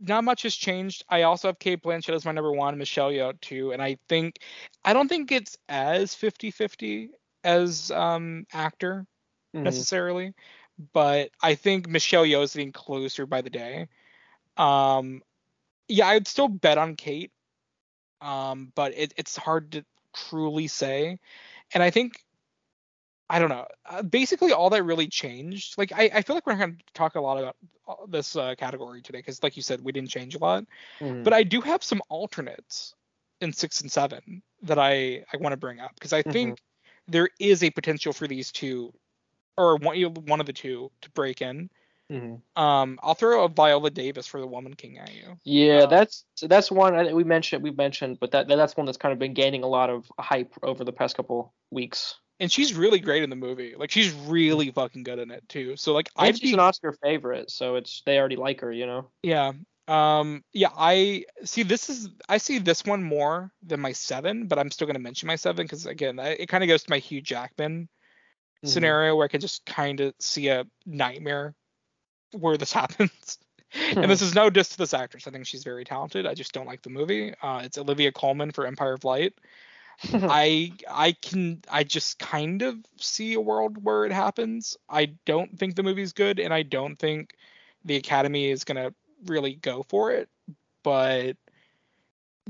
not 0.00 0.24
much 0.24 0.42
has 0.42 0.54
changed. 0.54 1.04
I 1.08 1.22
also 1.22 1.48
have 1.48 1.58
Cate 1.58 1.82
Blanchett 1.82 2.14
as 2.14 2.24
my 2.24 2.32
number 2.32 2.52
one, 2.52 2.78
Michelle 2.78 3.10
Yeoh 3.10 3.40
too, 3.40 3.72
and 3.72 3.82
I 3.82 3.98
think 4.08 4.40
I 4.84 4.92
don't 4.92 5.08
think 5.08 5.32
it's 5.32 5.56
as 5.68 6.14
50-50 6.14 7.08
as 7.44 7.90
um 7.90 8.46
actor 8.52 9.06
mhm. 9.54 9.62
necessarily, 9.62 10.34
but 10.92 11.30
I 11.42 11.54
think 11.54 11.88
Michelle 11.88 12.24
Yeoh 12.24 12.42
is 12.42 12.54
getting 12.54 12.72
closer 12.72 13.26
by 13.26 13.40
the 13.42 13.50
day. 13.50 13.88
Um 14.56 15.22
yeah, 15.88 16.08
I'd 16.08 16.28
still 16.28 16.48
bet 16.48 16.78
on 16.78 16.96
Cate. 16.96 17.32
Um 18.20 18.72
but 18.74 18.94
it, 18.96 19.14
it's 19.16 19.36
hard 19.36 19.72
to 19.72 19.84
truly 20.14 20.66
say. 20.66 21.18
And 21.74 21.82
I 21.82 21.90
think 21.90 22.22
I 23.30 23.38
don't 23.38 23.50
know. 23.50 23.66
Uh, 23.84 24.02
basically, 24.02 24.52
all 24.52 24.70
that 24.70 24.82
really 24.84 25.06
changed. 25.08 25.76
Like, 25.76 25.92
I, 25.92 26.10
I 26.14 26.22
feel 26.22 26.34
like 26.34 26.46
we're 26.46 26.56
going 26.56 26.76
to 26.76 26.92
talk 26.94 27.14
a 27.14 27.20
lot 27.20 27.38
about 27.38 27.56
uh, 27.86 28.06
this 28.08 28.36
uh, 28.36 28.54
category 28.56 29.02
today 29.02 29.18
because, 29.18 29.42
like 29.42 29.56
you 29.56 29.62
said, 29.62 29.82
we 29.82 29.92
didn't 29.92 30.10
change 30.10 30.34
a 30.34 30.38
lot. 30.38 30.64
Mhm. 31.00 31.24
But 31.24 31.32
I 31.34 31.42
do 31.42 31.60
have 31.60 31.82
some 31.84 32.00
alternates 32.08 32.94
in 33.40 33.52
six 33.52 33.82
and 33.82 33.92
seven 33.92 34.42
that 34.62 34.78
I, 34.78 35.24
I 35.32 35.36
want 35.38 35.52
to 35.52 35.56
bring 35.58 35.78
up 35.78 35.92
because 35.94 36.12
I 36.12 36.22
Mhm. 36.22 36.32
think 36.32 36.62
there 37.06 37.28
is 37.38 37.62
a 37.62 37.70
potential 37.70 38.12
for 38.12 38.26
these 38.26 38.50
two, 38.50 38.92
or 39.56 39.76
one 39.76 39.96
one 40.26 40.40
of 40.40 40.46
the 40.46 40.52
two, 40.52 40.90
to 41.02 41.10
break 41.10 41.42
in. 41.42 41.70
Mhm. 42.10 42.40
Um, 42.56 42.98
I'll 43.02 43.14
throw 43.14 43.44
a 43.44 43.48
Viola 43.48 43.90
Davis 43.90 44.26
for 44.26 44.40
the 44.40 44.46
Woman 44.46 44.72
King 44.72 44.98
at 44.98 45.14
you. 45.14 45.38
Yeah, 45.44 45.82
Uh, 45.82 45.86
that's 45.86 46.24
that's 46.40 46.70
one 46.70 46.94
I- 46.94 47.12
we 47.12 47.24
mentioned. 47.24 47.62
We've 47.62 47.76
mentioned, 47.76 48.18
but 48.20 48.30
that 48.30 48.48
that's 48.48 48.76
one 48.76 48.86
that's 48.86 48.96
kind 48.96 49.12
of 49.12 49.18
been 49.18 49.34
gaining 49.34 49.62
a 49.64 49.68
lot 49.68 49.90
of 49.90 50.10
hype 50.18 50.54
over 50.62 50.84
the 50.84 50.92
past 50.92 51.16
couple 51.16 51.52
weeks. 51.70 52.16
And 52.40 52.50
she's 52.50 52.74
really 52.74 53.00
great 53.00 53.22
in 53.22 53.30
the 53.30 53.36
movie. 53.36 53.74
Like, 53.76 53.90
she's 53.90 54.12
really 54.12 54.70
fucking 54.70 55.02
good 55.02 55.18
in 55.18 55.30
it 55.30 55.48
too. 55.48 55.76
So 55.76 55.92
like, 55.92 56.08
I'd 56.16 56.38
she's 56.38 56.52
an 56.52 56.60
Oscar 56.60 56.92
favorite, 56.92 57.50
so 57.50 57.74
it's 57.76 58.02
they 58.06 58.18
already 58.18 58.36
like 58.36 58.60
her, 58.60 58.72
you 58.72 58.86
know. 58.86 59.10
Yeah. 59.22 59.52
Um 59.88 60.44
yeah, 60.52 60.68
I 60.76 61.24
see 61.44 61.62
this 61.62 61.88
is 61.88 62.10
I 62.28 62.36
see 62.38 62.58
this 62.58 62.84
one 62.84 63.02
more 63.02 63.50
than 63.62 63.80
my 63.80 63.92
7, 63.92 64.46
but 64.46 64.58
I'm 64.58 64.70
still 64.70 64.86
going 64.86 64.96
to 64.96 65.00
mention 65.00 65.26
my 65.26 65.36
7 65.36 65.66
cuz 65.66 65.86
again, 65.86 66.20
I, 66.20 66.28
it 66.30 66.48
kind 66.48 66.62
of 66.62 66.68
goes 66.68 66.82
to 66.84 66.90
my 66.90 66.98
Hugh 66.98 67.22
Jackman 67.22 67.88
Mhm. 68.64 68.68
scenario 68.68 69.16
where 69.16 69.24
I 69.24 69.28
can 69.28 69.40
just 69.40 69.64
kind 69.66 70.00
of 70.00 70.14
see 70.20 70.48
a 70.48 70.66
nightmare 70.84 71.54
where 72.32 72.56
this 72.58 72.72
happens. 72.80 73.38
and 73.96 74.10
this 74.10 74.22
is 74.22 74.34
no 74.34 74.50
diss 74.50 74.70
to 74.70 74.78
this 74.78 74.94
actress. 74.94 75.26
I 75.26 75.30
think 75.30 75.46
she's 75.46 75.64
very 75.64 75.84
talented. 75.84 76.26
I 76.26 76.34
just 76.34 76.52
don't 76.52 76.66
like 76.66 76.82
the 76.82 76.90
movie. 76.90 77.34
Uh 77.42 77.62
it's 77.64 77.78
Olivia 77.78 78.12
Colman 78.12 78.50
for 78.52 78.66
Empire 78.66 78.92
of 78.94 79.04
Light. 79.04 79.34
I 80.12 80.72
I 80.88 81.12
can 81.12 81.60
I 81.70 81.84
just 81.84 82.18
kind 82.18 82.62
of 82.62 82.76
see 82.98 83.34
a 83.34 83.40
world 83.40 83.82
where 83.84 84.04
it 84.04 84.12
happens. 84.12 84.76
I 84.88 85.06
don't 85.26 85.58
think 85.58 85.74
the 85.76 85.82
movie's 85.82 86.12
good 86.12 86.38
and 86.38 86.54
I 86.54 86.62
don't 86.62 86.96
think 86.96 87.34
the 87.84 87.96
Academy 87.96 88.50
is 88.50 88.64
gonna 88.64 88.94
really 89.26 89.54
go 89.56 89.84
for 89.88 90.12
it. 90.12 90.28
But 90.82 91.36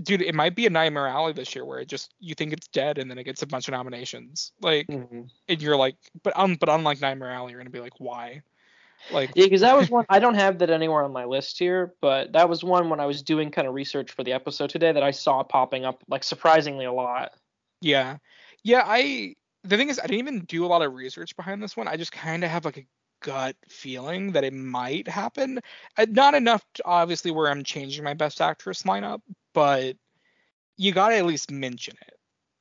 dude, 0.03 0.23
it 0.23 0.35
might 0.35 0.55
be 0.55 0.67
a 0.67 0.71
Nightmare 0.71 1.09
Alley 1.09 1.33
this 1.33 1.55
year 1.55 1.65
where 1.65 1.79
it 1.81 1.89
just 1.89 2.13
you 2.21 2.35
think 2.35 2.53
it's 2.53 2.69
dead 2.69 2.99
and 2.99 3.11
then 3.11 3.19
it 3.19 3.25
gets 3.25 3.43
a 3.43 3.47
bunch 3.47 3.69
of 3.69 3.73
nominations. 3.73 4.53
Like 4.61 4.89
Mhm. 4.89 5.31
and 5.49 5.63
you're 5.63 5.77
like 5.77 5.97
but 6.23 6.33
um 6.37 6.57
but 6.57 6.69
unlike 6.69 7.01
Nightmare 7.01 7.31
Alley, 7.31 7.53
you're 7.53 7.61
gonna 7.61 7.71
be 7.71 7.81
like, 7.81 7.99
why? 8.01 8.43
Like 9.11 9.31
Yeah, 9.35 9.45
because 9.45 9.61
that 9.63 9.77
was 9.77 9.91
one 9.91 10.05
I 10.09 10.19
don't 10.19 10.35
have 10.35 10.59
that 10.59 10.71
anywhere 10.71 11.05
on 11.05 11.13
my 11.13 11.25
list 11.25 11.59
here, 11.59 11.95
but 12.01 12.33
that 12.33 12.49
was 12.49 12.63
one 12.65 12.91
when 12.91 13.01
I 13.01 13.07
was 13.07 13.23
doing 13.23 13.51
kind 13.51 13.67
of 13.69 13.75
research 13.75 14.11
for 14.11 14.25
the 14.25 14.33
episode 14.33 14.71
today 14.71 14.93
that 14.93 15.03
I 15.03 15.11
saw 15.11 15.43
popping 15.43 15.85
up 15.85 16.03
like 16.09 16.25
surprisingly 16.25 16.85
a 16.85 16.93
lot. 16.93 17.33
Yeah. 17.81 18.19
Yeah, 18.65 18.83
I 18.85 19.35
the 19.65 19.77
thing 19.77 19.89
is 19.89 19.99
I 19.99 20.07
didn't 20.07 20.21
even 20.21 20.45
do 20.45 20.65
a 20.65 20.69
lot 20.69 20.83
of 20.83 20.95
research 20.95 21.37
behind 21.37 21.63
this 21.63 21.77
one. 21.77 21.89
I 21.89 21.97
just 21.97 22.13
kind 22.13 22.45
of 22.45 22.51
have 22.51 22.65
like 22.65 22.79
a 22.79 22.87
gut 23.21 23.57
feeling 23.69 24.33
that 24.33 24.45
it 24.45 24.53
might 24.53 25.09
happen. 25.09 25.61
Not 26.09 26.35
enough 26.35 26.65
to 26.75 26.85
obviously 26.85 27.31
where 27.31 27.51
I'm 27.51 27.65
changing 27.65 28.05
my 28.05 28.15
best 28.15 28.41
actress 28.41 28.83
lineup, 28.83 29.21
but 29.55 29.97
you 30.77 30.93
got 30.93 31.09
to 31.09 31.17
at 31.17 31.27
least 31.27 31.51
mention 31.51 31.97
it. 32.07 32.15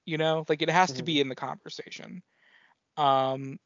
You 0.06 0.18
know, 0.18 0.46
like 0.48 0.62
it 0.62 0.70
has 0.70 0.92
to 0.94 1.04
be 1.04 1.20
in 1.20 1.30
the 1.30 1.36
conversation. 1.36 2.24
Um 2.96 3.60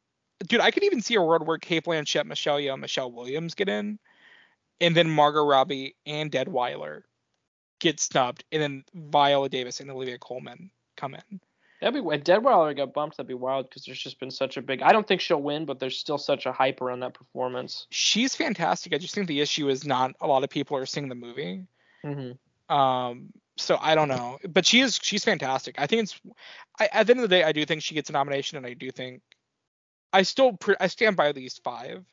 dude, 0.48 0.62
I 0.62 0.72
could 0.72 0.84
even 0.84 1.02
see 1.02 1.16
a 1.16 1.22
world 1.22 1.46
where 1.46 1.58
Cate 1.58 1.86
Blanchett, 1.86 2.26
Michelle 2.26 2.58
Yeoh, 2.58 2.80
Michelle 2.80 3.12
Williams 3.12 3.56
get 3.56 3.70
in 3.70 4.00
and 4.80 4.96
then 4.96 5.10
Margot 5.10 5.46
Robbie 5.46 5.96
and 6.06 6.32
Deadwyler 6.32 7.04
get 7.80 8.00
snubbed 8.00 8.44
and 8.52 8.62
then 8.62 8.84
Viola 8.94 9.50
Davis 9.50 9.80
and 9.80 9.90
Olivia 9.90 10.18
Colman 10.18 10.72
come 10.98 11.16
in. 11.16 11.40
That'd 11.82 12.04
be 12.04 12.16
if 12.16 12.24
Deadwyler 12.24 12.78
got 12.78 12.94
bumped. 12.94 13.18
That'd 13.18 13.28
be 13.28 13.34
wild 13.34 13.68
because 13.68 13.86
there's 13.86 14.00
just 14.00 14.20
been 14.20 14.30
such 14.30 14.56
a 14.58 14.62
big. 14.62 14.84
I 14.84 14.92
don't 14.92 15.08
think 15.08 15.20
she'll 15.20 15.42
win, 15.42 15.66
but 15.66 15.80
there's 15.80 15.98
still 15.98 16.20
such 16.20 16.46
a 16.46 16.52
hype 16.52 16.80
around 16.80 17.00
that 17.00 17.16
performance. 17.16 17.88
she's 17.90 18.36
fantastic. 18.36 18.94
I 18.94 19.00
just 19.00 19.16
think 19.16 19.28
the 19.28 19.42
issue 19.42 19.68
is 19.68 19.84
not 19.84 20.14
a 20.22 20.28
lot 20.28 20.44
of 20.44 20.52
people 20.52 20.78
are 20.78 20.86
seeing 20.86 21.10
the 21.10 21.16
movie. 21.16 21.66
Mm-hmm. 22.06 22.76
Um, 22.76 23.34
so 23.58 23.78
I 23.82 23.96
don't 23.96 24.08
know, 24.10 24.38
but 24.48 24.66
she 24.66 24.82
is 24.82 25.00
she's 25.02 25.24
fantastic. 25.24 25.76
I 25.80 25.88
think 25.88 26.04
it's 26.04 26.22
I, 26.80 26.88
at 26.92 27.08
the 27.08 27.14
end 27.14 27.20
of 27.20 27.30
the 27.30 27.36
day, 27.36 27.44
I 27.44 27.52
do 27.52 27.66
think 27.66 27.82
she 27.82 27.96
gets 27.96 28.12
a 28.12 28.14
nomination, 28.14 28.58
and 28.58 28.66
I 28.66 28.74
do 28.74 28.92
think 28.92 29.22
I 30.14 30.24
still 30.24 30.54
pre- 30.54 30.76
I 30.80 30.88
stand 30.88 31.16
by 31.16 31.32
these 31.32 31.58
five, 31.64 32.06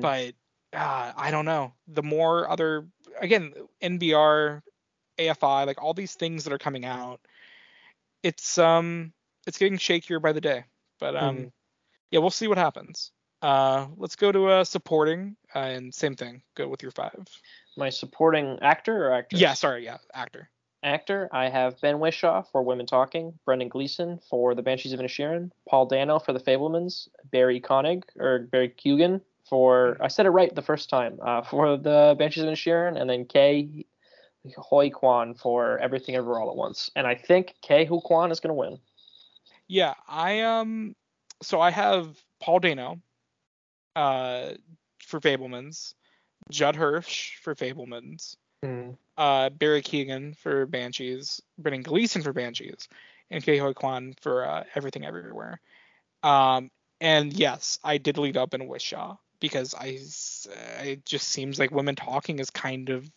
but 0.00 0.34
uh, 0.72 1.12
I 1.16 1.30
don't 1.30 1.44
know. 1.44 1.72
The 1.88 2.02
more 2.02 2.48
other 2.48 2.86
again 3.20 3.52
NBR, 3.82 4.62
AFI, 5.18 5.66
like 5.66 5.82
all 5.82 5.94
these 5.94 6.14
things 6.14 6.44
that 6.44 6.52
are 6.52 6.58
coming 6.58 6.84
out, 6.84 7.20
it's 8.22 8.58
um 8.58 9.12
it's 9.46 9.58
getting 9.58 9.78
shakier 9.78 10.20
by 10.20 10.32
the 10.32 10.40
day. 10.40 10.64
But 10.98 11.16
um 11.16 11.36
Mhm. 11.36 11.52
yeah, 12.10 12.20
we'll 12.20 12.30
see 12.30 12.48
what 12.48 12.58
happens. 12.58 13.12
Uh, 13.40 13.88
let's 13.96 14.14
go 14.14 14.30
to 14.30 14.46
uh, 14.46 14.64
supporting, 14.64 15.36
uh, 15.52 15.58
and 15.58 15.92
same 15.92 16.14
thing. 16.14 16.42
Go 16.54 16.68
with 16.68 16.80
your 16.80 16.92
five. 16.92 17.26
My 17.76 17.90
supporting 17.90 18.58
actor 18.62 19.08
or 19.08 19.12
actress? 19.12 19.40
Yeah, 19.40 19.54
sorry, 19.54 19.84
yeah, 19.84 19.98
actor. 20.14 20.48
Actor, 20.82 21.28
I 21.32 21.48
have 21.48 21.80
Ben 21.80 21.96
Whishaw 21.96 22.42
for 22.50 22.62
Women 22.62 22.86
Talking, 22.86 23.38
Brendan 23.44 23.68
Gleeson 23.68 24.18
for 24.28 24.54
The 24.54 24.62
Banshees 24.62 24.92
of 24.92 25.00
Inisherin, 25.00 25.50
Paul 25.68 25.86
Dano 25.86 26.18
for 26.18 26.32
The 26.32 26.40
Fabelmans, 26.40 27.08
Barry 27.30 27.60
Koenig 27.60 28.04
or 28.16 28.40
Barry 28.50 28.68
Keoghan 28.68 29.20
for 29.48 29.96
I 30.00 30.08
said 30.08 30.26
it 30.26 30.30
right 30.30 30.54
the 30.54 30.62
first 30.62 30.88
time 30.88 31.18
uh, 31.22 31.42
for 31.42 31.76
The 31.76 32.16
Banshees 32.18 32.42
of 32.42 32.48
Inisherin, 32.48 33.00
and 33.00 33.08
then 33.08 33.26
Ke 33.26 33.84
Huy 34.56 34.90
Quan 34.90 35.34
for 35.34 35.78
Everything 35.78 36.16
Ever 36.16 36.38
All 36.38 36.50
at 36.50 36.56
Once. 36.56 36.90
And 36.96 37.06
I 37.06 37.14
think 37.14 37.54
Ke 37.62 37.86
Huy 37.86 38.00
Quan 38.02 38.32
is 38.32 38.40
going 38.40 38.50
to 38.50 38.54
win. 38.54 38.78
Yeah, 39.68 39.94
I 40.08 40.40
um, 40.40 40.96
so 41.42 41.60
I 41.60 41.70
have 41.70 42.16
Paul 42.40 42.60
Dano, 42.60 43.00
uh, 43.94 44.50
for 45.04 45.20
Fabelmans, 45.20 45.94
Judd 46.50 46.76
Hirsch 46.76 47.36
for 47.42 47.54
Fabelmans, 47.54 48.36
Mm. 48.64 48.96
uh, 49.16 49.50
Barry 49.50 49.82
Keoghan 49.82 50.36
for 50.36 50.66
Banshees, 50.66 51.40
Brendan 51.58 51.82
Gleeson 51.82 52.22
for 52.22 52.32
Banshees, 52.32 52.88
and 53.30 53.42
Ke 53.42 53.58
Huy 53.58 53.74
Quan 53.74 54.14
for 54.20 54.46
uh, 54.46 54.64
Everything 54.74 55.04
Everywhere. 55.04 55.60
Um, 56.22 56.70
and 57.00 57.32
yes, 57.32 57.78
I 57.82 57.98
did 57.98 58.18
lead 58.18 58.36
up 58.36 58.54
in 58.54 58.68
Whishaw 58.68 59.16
because 59.40 59.74
I, 59.74 59.98
uh, 60.48 60.84
it 60.84 61.04
just 61.04 61.28
seems 61.28 61.58
like 61.58 61.72
women 61.72 61.96
talking 61.96 62.38
is 62.38 62.50
kind 62.50 62.90
of 62.90 63.10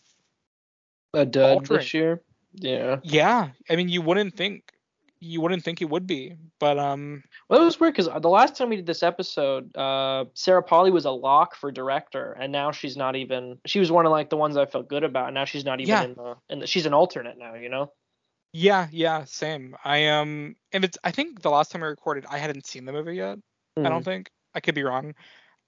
A 1.14 1.24
dud 1.24 1.58
Altering. 1.58 1.78
this 1.80 1.94
year. 1.94 2.20
Yeah. 2.54 2.98
yeah. 3.04 3.50
I 3.70 3.76
mean, 3.76 3.88
you 3.88 4.02
wouldn't 4.02 4.34
think 4.34 4.72
you 5.20 5.40
wouldn't 5.40 5.64
think 5.64 5.80
it 5.82 5.90
would 5.90 6.06
be, 6.06 6.36
but 6.58 6.78
um, 6.78 7.22
Well, 7.48 7.62
it 7.62 7.64
was 7.64 7.78
weird 7.80 7.94
because 7.94 8.08
the 8.22 8.28
last 8.28 8.56
time 8.56 8.68
we 8.68 8.76
did 8.76 8.86
this 8.86 9.02
episode, 9.02 9.74
uh, 9.76 10.26
Sarah 10.34 10.62
Polley 10.62 10.90
was 10.90 11.04
a 11.04 11.10
lock 11.10 11.54
for 11.54 11.70
director, 11.72 12.32
and 12.32 12.52
now 12.52 12.72
she's 12.72 12.96
not 12.96 13.16
even. 13.16 13.58
She 13.66 13.78
was 13.78 13.90
one 13.90 14.06
of 14.06 14.12
like 14.12 14.30
the 14.30 14.36
ones 14.36 14.56
I 14.56 14.66
felt 14.66 14.88
good 14.88 15.04
about, 15.04 15.26
and 15.28 15.34
now 15.34 15.44
she's 15.44 15.64
not 15.64 15.80
even 15.80 15.88
Yeah. 15.88 16.02
in 16.02 16.14
the. 16.14 16.36
In 16.50 16.58
the 16.60 16.66
she's 16.66 16.86
an 16.86 16.94
alternate 16.94 17.38
now, 17.38 17.54
you 17.54 17.68
know. 17.68 17.92
yeah, 18.52 18.88
yeah, 18.90 19.24
same. 19.24 19.76
I 19.84 20.06
um, 20.08 20.56
and 20.72 20.84
it's 20.84 20.98
I 21.04 21.10
think 21.10 21.42
the 21.42 21.50
last 21.50 21.70
time 21.70 21.82
I 21.82 21.86
recorded, 21.86 22.26
I 22.30 22.38
hadn't 22.38 22.66
seen 22.66 22.84
the 22.84 22.92
movie 22.92 23.16
yet. 23.16 23.38
I 23.82 23.88
don't 23.90 24.04
think 24.04 24.30
I 24.54 24.60
could 24.60 24.74
be 24.74 24.82
wrong. 24.82 25.14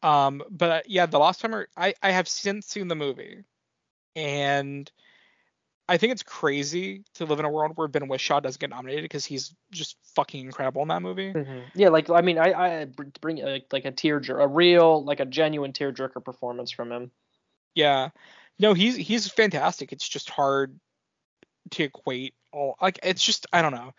Um, 0.02 0.42
but 0.50 0.70
uh, 0.70 0.80
yeah, 0.86 1.06
the 1.06 1.18
last 1.18 1.40
time 1.40 1.54
I, 1.54 1.66
I 1.76 1.94
I 2.02 2.10
have 2.12 2.28
since 2.28 2.66
seen 2.66 2.88
the 2.88 2.94
movie, 2.96 3.44
and 4.16 4.90
I 5.88 5.96
think 5.96 6.12
it's 6.12 6.22
crazy 6.22 7.02
to 7.14 7.24
live 7.24 7.38
in 7.38 7.46
a 7.46 7.50
world 7.50 7.72
where 7.76 7.88
Ben 7.88 8.08
Whishaw 8.08 8.40
doesn't 8.42 8.60
get 8.60 8.70
nominated 8.70 9.04
because 9.04 9.24
he's 9.24 9.54
just 9.70 9.96
fucking 10.14 10.44
incredible 10.44 10.82
in 10.82 10.88
that 10.88 11.00
movie. 11.02 11.32
Mhm. 11.32 11.64
Yeah, 11.74 11.88
like 11.88 12.10
I 12.10 12.20
mean, 12.20 12.38
I 12.38 12.82
I 12.82 12.84
bring 13.20 13.42
uh, 13.42 13.60
like 13.72 13.86
a 13.86 13.90
tear 13.92 14.20
jer- 14.20 14.38
a 14.40 14.46
real 14.46 15.02
like 15.02 15.20
a 15.20 15.24
genuine 15.24 15.72
tearjerker 15.72 16.22
performance 16.24 16.70
from 16.70 16.92
him. 16.92 17.10
Yeah, 17.74 18.10
no, 18.58 18.74
he's 18.74 18.96
he's 18.96 19.28
fantastic. 19.30 19.92
It's 19.92 20.08
just 20.08 20.28
hard 20.28 20.78
to 21.70 21.84
equate 21.84 22.34
all 22.52 22.76
like 22.80 22.98
it's 23.02 23.24
just 23.24 23.46
I 23.52 23.62
don't 23.62 23.72
know. 23.74 23.92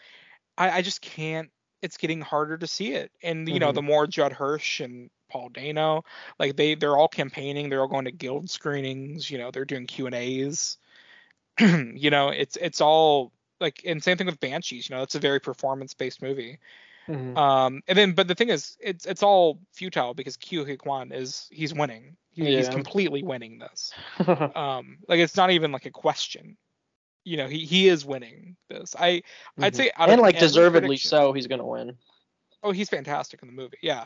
I 0.58 0.70
I 0.78 0.82
just 0.82 1.02
can't. 1.02 1.50
It's 1.82 1.98
getting 1.98 2.20
harder 2.22 2.58
to 2.58 2.68
see 2.68 2.94
it, 2.94 3.12
and 3.24 3.48
you 3.48 3.60
know 3.60 3.72
Mhm. 3.72 3.76
the 3.76 3.82
more 3.82 4.06
Judd 4.06 4.34
Hirsch 4.34 4.82
and 4.82 5.10
Paul 5.30 5.50
Dano, 5.50 6.04
like 6.38 6.56
they 6.56 6.76
they're 6.76 6.98
all 6.98 7.08
campaigning. 7.08 7.70
They're 7.70 7.82
all 7.82 7.88
going 7.88 8.06
to 8.06 8.12
guild 8.12 8.50
screenings. 8.50 9.32
You 9.32 9.38
know 9.38 9.50
they're 9.50 9.66
doing 9.66 9.88
Q 9.88 10.06
and 10.08 10.16
A's. 10.16 10.78
you 11.96 12.10
know 12.10 12.30
it's 12.30 12.56
it's 12.58 12.82
all 12.82 13.32
like 13.60 13.82
and 13.86 14.04
same 14.04 14.18
thing 14.18 14.28
with 14.28 14.40
Banshees. 14.40 14.90
You 14.90 14.96
know 14.96 15.04
it's 15.04 15.16
a 15.16 15.20
very 15.20 15.40
performance 15.40 15.94
based 15.94 16.22
movie. 16.22 16.60
Mhm. 17.08 17.38
Um, 17.38 17.82
and 17.88 17.98
then, 17.98 18.14
but 18.14 18.28
the 18.28 18.36
thing 18.36 18.50
is, 18.50 18.78
it's 18.80 19.06
it's 19.06 19.24
all 19.24 19.60
futile 19.74 20.14
because 20.14 20.38
Q 20.38 20.78
Kwan 20.78 21.12
is 21.12 21.48
he's 21.52 21.74
winning. 21.74 22.16
He, 22.34 22.56
He's 22.56 22.70
completely 22.70 23.24
winning 23.24 23.60
this. 23.60 23.94
Um, 24.56 24.98
like 25.08 25.20
it's 25.20 25.36
not 25.36 25.52
even 25.52 25.72
like 25.72 25.86
a 25.86 25.92
question. 25.92 26.58
You 27.24 27.38
know, 27.38 27.48
he 27.48 27.66
he 27.66 27.88
is 27.88 28.06
winning 28.06 28.56
this. 28.70 28.96
I 28.98 29.24
I'd 29.60 29.74
Mhm. 29.74 29.76
say 29.76 29.92
out 29.98 30.10
and 30.10 30.22
like 30.22 30.40
deservedly 30.40 30.98
so, 30.98 31.34
he's 31.34 31.48
gonna 31.48 31.66
win. 31.66 31.98
Oh, 32.64 32.72
he's 32.72 32.90
fantastic 32.90 33.42
in 33.42 33.48
the 33.48 33.54
movie. 33.54 33.78
Yeah. 33.82 34.06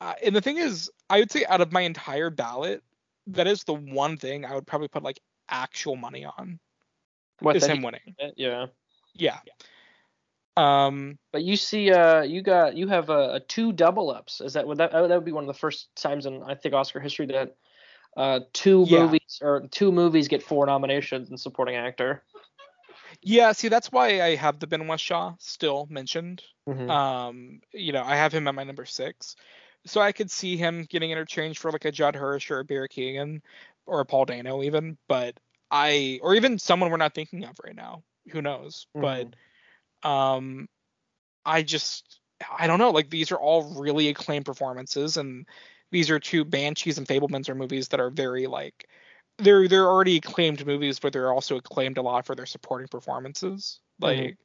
Uh, 0.00 0.14
and 0.24 0.34
the 0.34 0.40
thing 0.40 0.58
is, 0.58 0.90
I 1.10 1.18
would 1.18 1.30
say 1.30 1.44
out 1.46 1.60
of 1.60 1.72
my 1.72 1.80
entire 1.80 2.30
ballot, 2.30 2.82
that 3.28 3.46
is 3.46 3.64
the 3.64 3.74
one 3.74 4.16
thing 4.16 4.44
I 4.44 4.54
would 4.54 4.66
probably 4.66 4.88
put 4.88 5.02
like 5.02 5.20
actual 5.48 5.96
money 5.96 6.24
on 6.24 6.60
What 7.40 7.56
is 7.56 7.64
him 7.66 7.82
winning. 7.82 8.00
Yeah. 8.36 8.66
Yeah. 9.14 9.38
Um. 10.56 11.18
But 11.32 11.44
you 11.44 11.56
see, 11.56 11.92
uh, 11.92 12.22
you 12.22 12.42
got 12.42 12.76
you 12.76 12.88
have 12.88 13.10
a, 13.10 13.34
a 13.34 13.40
two 13.40 13.72
double 13.72 14.10
ups. 14.10 14.40
Is 14.40 14.54
that 14.54 14.66
would 14.66 14.78
that 14.78 14.90
that 14.92 15.08
would 15.08 15.24
be 15.24 15.32
one 15.32 15.44
of 15.44 15.48
the 15.48 15.54
first 15.54 15.94
times 15.94 16.26
in 16.26 16.42
I 16.42 16.54
think 16.54 16.74
Oscar 16.74 16.98
history 17.00 17.26
that 17.26 17.54
uh 18.16 18.40
two 18.52 18.84
Yeah. 18.88 19.04
movies 19.04 19.38
or 19.40 19.68
two 19.70 19.92
movies 19.92 20.26
get 20.26 20.42
four 20.42 20.66
nominations 20.66 21.30
in 21.30 21.36
supporting 21.36 21.76
actor. 21.76 22.24
Yeah. 23.22 23.52
See, 23.52 23.68
that's 23.68 23.92
why 23.92 24.20
I 24.20 24.34
have 24.34 24.58
the 24.58 24.66
Ben 24.66 24.82
Whishaw 24.88 25.36
still 25.38 25.86
mentioned. 25.90 26.42
Mhm. 26.68 26.90
Um, 26.90 27.60
you 27.72 27.92
know, 27.92 28.02
I 28.02 28.16
have 28.16 28.32
him 28.32 28.48
at 28.48 28.54
my 28.54 28.64
number 28.64 28.84
six, 28.84 29.36
so 29.86 30.00
I 30.00 30.10
could 30.10 30.30
see 30.30 30.56
him 30.56 30.86
getting 30.88 31.12
interchanged 31.12 31.60
for 31.60 31.70
like 31.70 31.84
a 31.84 31.92
Judd 31.92 32.16
Hirsch 32.16 32.50
or 32.50 32.58
a 32.58 32.64
Barry 32.64 32.88
Keoghan 32.88 33.42
or 33.86 34.00
a 34.00 34.04
Paul 34.04 34.24
Dano 34.24 34.62
even, 34.62 34.98
but 35.08 35.38
I 35.70 36.20
or 36.22 36.34
even 36.34 36.58
someone 36.58 36.90
we're 36.90 36.96
not 36.96 37.14
thinking 37.14 37.44
of 37.44 37.56
right 37.64 37.76
now. 37.76 38.02
Who 38.30 38.42
knows? 38.42 38.86
But 38.94 39.34
um, 40.02 40.68
I 41.44 41.62
just 41.62 42.20
I 42.58 42.66
don't 42.66 42.78
know. 42.78 42.90
Like 42.90 43.10
these 43.10 43.32
are 43.32 43.36
all 43.38 43.74
really 43.80 44.08
acclaimed 44.08 44.46
performances, 44.46 45.16
and 45.16 45.46
these 45.90 46.10
are 46.10 46.18
two 46.18 46.44
Banshees 46.44 46.98
and 46.98 47.06
Fabelmans 47.06 47.48
are 47.48 47.54
movies 47.54 47.88
that 47.88 48.00
are 48.00 48.10
very 48.10 48.46
like 48.46 48.88
they're 49.38 49.68
they're 49.68 49.86
already 49.86 50.16
acclaimed 50.16 50.66
movies, 50.66 50.98
but 50.98 51.12
they're 51.12 51.32
also 51.32 51.56
acclaimed 51.56 51.98
a 51.98 52.02
lot 52.02 52.26
for 52.26 52.34
their 52.34 52.46
supporting 52.46 52.88
performances. 52.88 53.80
Like 54.00 54.36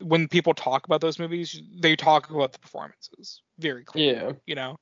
Mhm. 0.00 0.08
when 0.08 0.28
people 0.28 0.54
talk 0.54 0.86
about 0.86 1.00
those 1.00 1.18
movies, 1.18 1.60
they 1.80 1.96
talk 1.96 2.30
about 2.30 2.52
the 2.52 2.58
performances 2.58 3.42
very 3.58 3.84
clearly. 3.84 4.14
yeah. 4.14 4.32
You 4.46 4.54
know. 4.54 4.76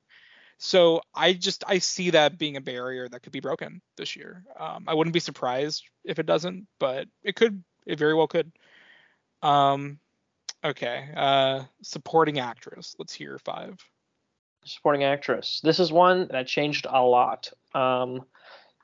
So 0.65 1.03
I 1.15 1.35
just 1.35 1.63
I 1.67 1.77
see 1.77 2.09
that 2.11 2.39
being 2.39 2.57
a 2.57 2.61
barrier 2.63 3.07
that 3.07 3.23
could 3.23 3.33
be 3.33 3.41
broken 3.41 3.83
this 3.99 4.17
year. 4.17 4.43
Um, 4.59 4.85
I 4.89 4.95
wouldn't 4.95 5.13
be 5.13 5.21
surprised 5.21 5.85
if 6.05 6.19
it 6.19 6.25
doesn't, 6.25 6.67
but 6.81 7.07
it 7.23 7.37
could. 7.37 7.63
It 7.85 7.99
very 7.99 8.15
well 8.15 8.29
could. 8.29 8.51
Um, 9.43 9.99
okay. 10.65 11.11
Uh, 11.15 11.65
supporting 11.83 12.39
actress. 12.39 12.97
Let's 12.99 13.13
hear 13.13 13.39
five. 13.45 13.79
Supporting 14.65 15.05
actress. 15.05 15.61
This 15.63 15.79
is 15.79 15.93
one 15.93 16.29
that 16.31 16.47
changed 16.47 16.87
a 16.89 17.03
lot. 17.03 17.53
Um, 17.75 18.25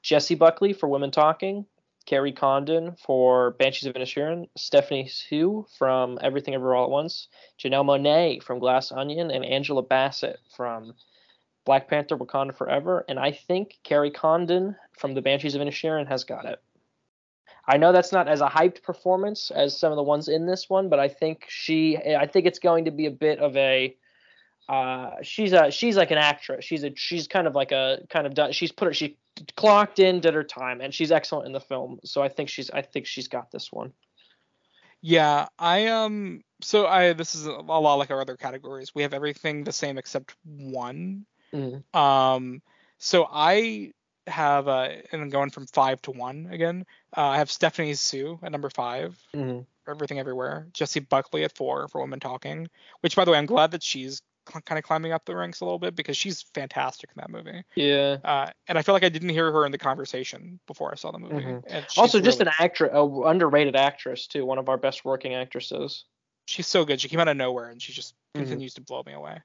Jessie 0.02 0.34
Buckley 0.34 0.74
for 0.74 0.86
Women 0.86 1.10
Talking, 1.10 1.64
Kerry 2.04 2.32
Condon 2.32 2.94
for 3.06 3.52
Banshees 3.52 3.88
of 3.88 3.94
Inisherin, 3.94 4.50
Stephanie 4.54 5.08
Hsu 5.08 5.64
from 5.78 6.18
Everything 6.20 6.54
Ever 6.54 6.74
All 6.74 6.84
at 6.84 6.90
Once, 6.90 7.28
Janelle 7.58 7.86
Monáe 7.86 8.42
from 8.42 8.58
Glass 8.58 8.92
Onion, 8.92 9.30
and 9.30 9.46
Angela 9.46 9.82
Bassett 9.82 10.40
from 10.54 10.92
Black 11.64 11.88
Panther: 11.88 12.16
Wakanda 12.16 12.54
Forever. 12.54 13.04
And 13.08 13.18
I 13.18 13.32
think 13.32 13.78
Kerry 13.84 14.10
Condon 14.10 14.76
from 14.96 15.14
The 15.14 15.22
Banshees 15.22 15.54
of 15.54 15.62
Inisherin 15.62 16.08
has 16.08 16.24
got 16.24 16.44
it. 16.44 16.60
I 17.66 17.76
know 17.76 17.92
that's 17.92 18.12
not 18.12 18.26
as 18.26 18.40
a 18.40 18.48
hyped 18.48 18.82
performance 18.82 19.50
as 19.50 19.78
some 19.78 19.92
of 19.92 19.96
the 19.96 20.02
ones 20.02 20.28
in 20.28 20.46
this 20.46 20.68
one, 20.68 20.88
but 20.88 20.98
I 20.98 21.08
think 21.08 21.44
she, 21.48 21.96
I 21.96 22.26
think 22.26 22.46
it's 22.46 22.58
going 22.58 22.86
to 22.86 22.90
be 22.90 23.06
a 23.06 23.10
bit 23.10 23.38
of 23.38 23.56
a 23.56 23.96
uh, 24.70 25.16
she's 25.22 25.52
a 25.52 25.70
she's 25.70 25.96
like 25.96 26.12
an 26.12 26.18
actress. 26.18 26.64
She's 26.64 26.84
a 26.84 26.92
she's 26.94 27.26
kind 27.26 27.48
of 27.48 27.56
like 27.56 27.72
a 27.72 27.98
kind 28.08 28.26
of 28.26 28.34
done. 28.34 28.52
She's 28.52 28.70
put 28.70 28.86
her 28.86 28.94
she 28.94 29.16
clocked 29.56 29.98
in, 29.98 30.20
did 30.20 30.34
her 30.34 30.44
time, 30.44 30.80
and 30.80 30.94
she's 30.94 31.10
excellent 31.10 31.46
in 31.46 31.52
the 31.52 31.60
film. 31.60 31.98
So 32.04 32.22
I 32.22 32.28
think 32.28 32.48
she's 32.48 32.70
I 32.70 32.82
think 32.82 33.06
she's 33.06 33.26
got 33.26 33.50
this 33.50 33.72
one. 33.72 33.92
Yeah, 35.02 35.48
I 35.58 35.88
um. 35.88 36.42
So 36.62 36.86
I 36.86 37.14
this 37.14 37.34
is 37.34 37.46
a 37.46 37.52
lot 37.52 37.94
like 37.94 38.12
our 38.12 38.20
other 38.20 38.36
categories. 38.36 38.94
We 38.94 39.02
have 39.02 39.14
everything 39.14 39.64
the 39.64 39.72
same 39.72 39.98
except 39.98 40.36
one. 40.44 41.26
Mm. 41.54 41.82
Um. 41.94 42.62
So 42.98 43.26
I 43.30 43.92
have 44.26 44.68
uh, 44.68 44.88
and 45.12 45.22
I'm 45.22 45.30
going 45.30 45.50
from 45.50 45.66
five 45.66 46.00
to 46.02 46.10
one 46.10 46.48
again. 46.50 46.84
Uh, 47.16 47.28
I 47.28 47.38
have 47.38 47.50
Stephanie 47.50 47.94
Hsu 47.94 48.38
at 48.42 48.52
number 48.52 48.70
five. 48.70 49.18
Mm. 49.34 49.64
for 49.84 49.90
Everything 49.90 50.18
Everywhere. 50.18 50.68
Jessie 50.72 51.00
Buckley 51.00 51.44
at 51.44 51.56
four 51.56 51.88
for 51.88 52.00
Women 52.00 52.20
Talking, 52.20 52.68
which 53.00 53.16
by 53.16 53.24
the 53.24 53.30
way, 53.32 53.38
I'm 53.38 53.46
glad 53.46 53.70
that 53.72 53.82
she's 53.82 54.20
cl- 54.48 54.60
kind 54.62 54.78
of 54.78 54.84
climbing 54.84 55.12
up 55.12 55.24
the 55.24 55.34
ranks 55.34 55.60
a 55.60 55.64
little 55.64 55.78
bit 55.78 55.96
because 55.96 56.16
she's 56.16 56.42
fantastic 56.54 57.10
in 57.16 57.20
that 57.20 57.30
movie. 57.30 57.64
Yeah. 57.74 58.18
Uh, 58.22 58.50
and 58.68 58.78
I 58.78 58.82
feel 58.82 58.94
like 58.94 59.02
I 59.04 59.08
didn't 59.08 59.30
hear 59.30 59.50
her 59.50 59.64
in 59.66 59.72
the 59.72 59.78
conversation 59.78 60.60
before 60.66 60.92
I 60.92 60.96
saw 60.96 61.10
the 61.10 61.18
movie. 61.18 61.34
Mhm. 61.42 61.64
And 61.66 61.86
Also, 61.96 62.20
just 62.20 62.38
really- 62.38 62.50
an 62.50 62.54
actress, 62.60 62.90
a 62.92 63.02
underrated 63.02 63.74
actress 63.74 64.26
too. 64.26 64.44
One 64.46 64.58
of 64.58 64.68
our 64.68 64.76
best 64.76 65.04
working 65.04 65.34
actresses. 65.34 66.04
she's 66.46 66.66
so 66.66 66.84
good. 66.84 67.00
She 67.00 67.08
came 67.08 67.20
out 67.20 67.28
of 67.28 67.36
nowhere 67.36 67.68
and 67.70 67.80
she 67.80 67.92
just 67.92 68.14
Mhm. 68.34 68.40
continues 68.40 68.74
to 68.74 68.80
blow 68.80 69.02
me 69.06 69.12
away. 69.12 69.38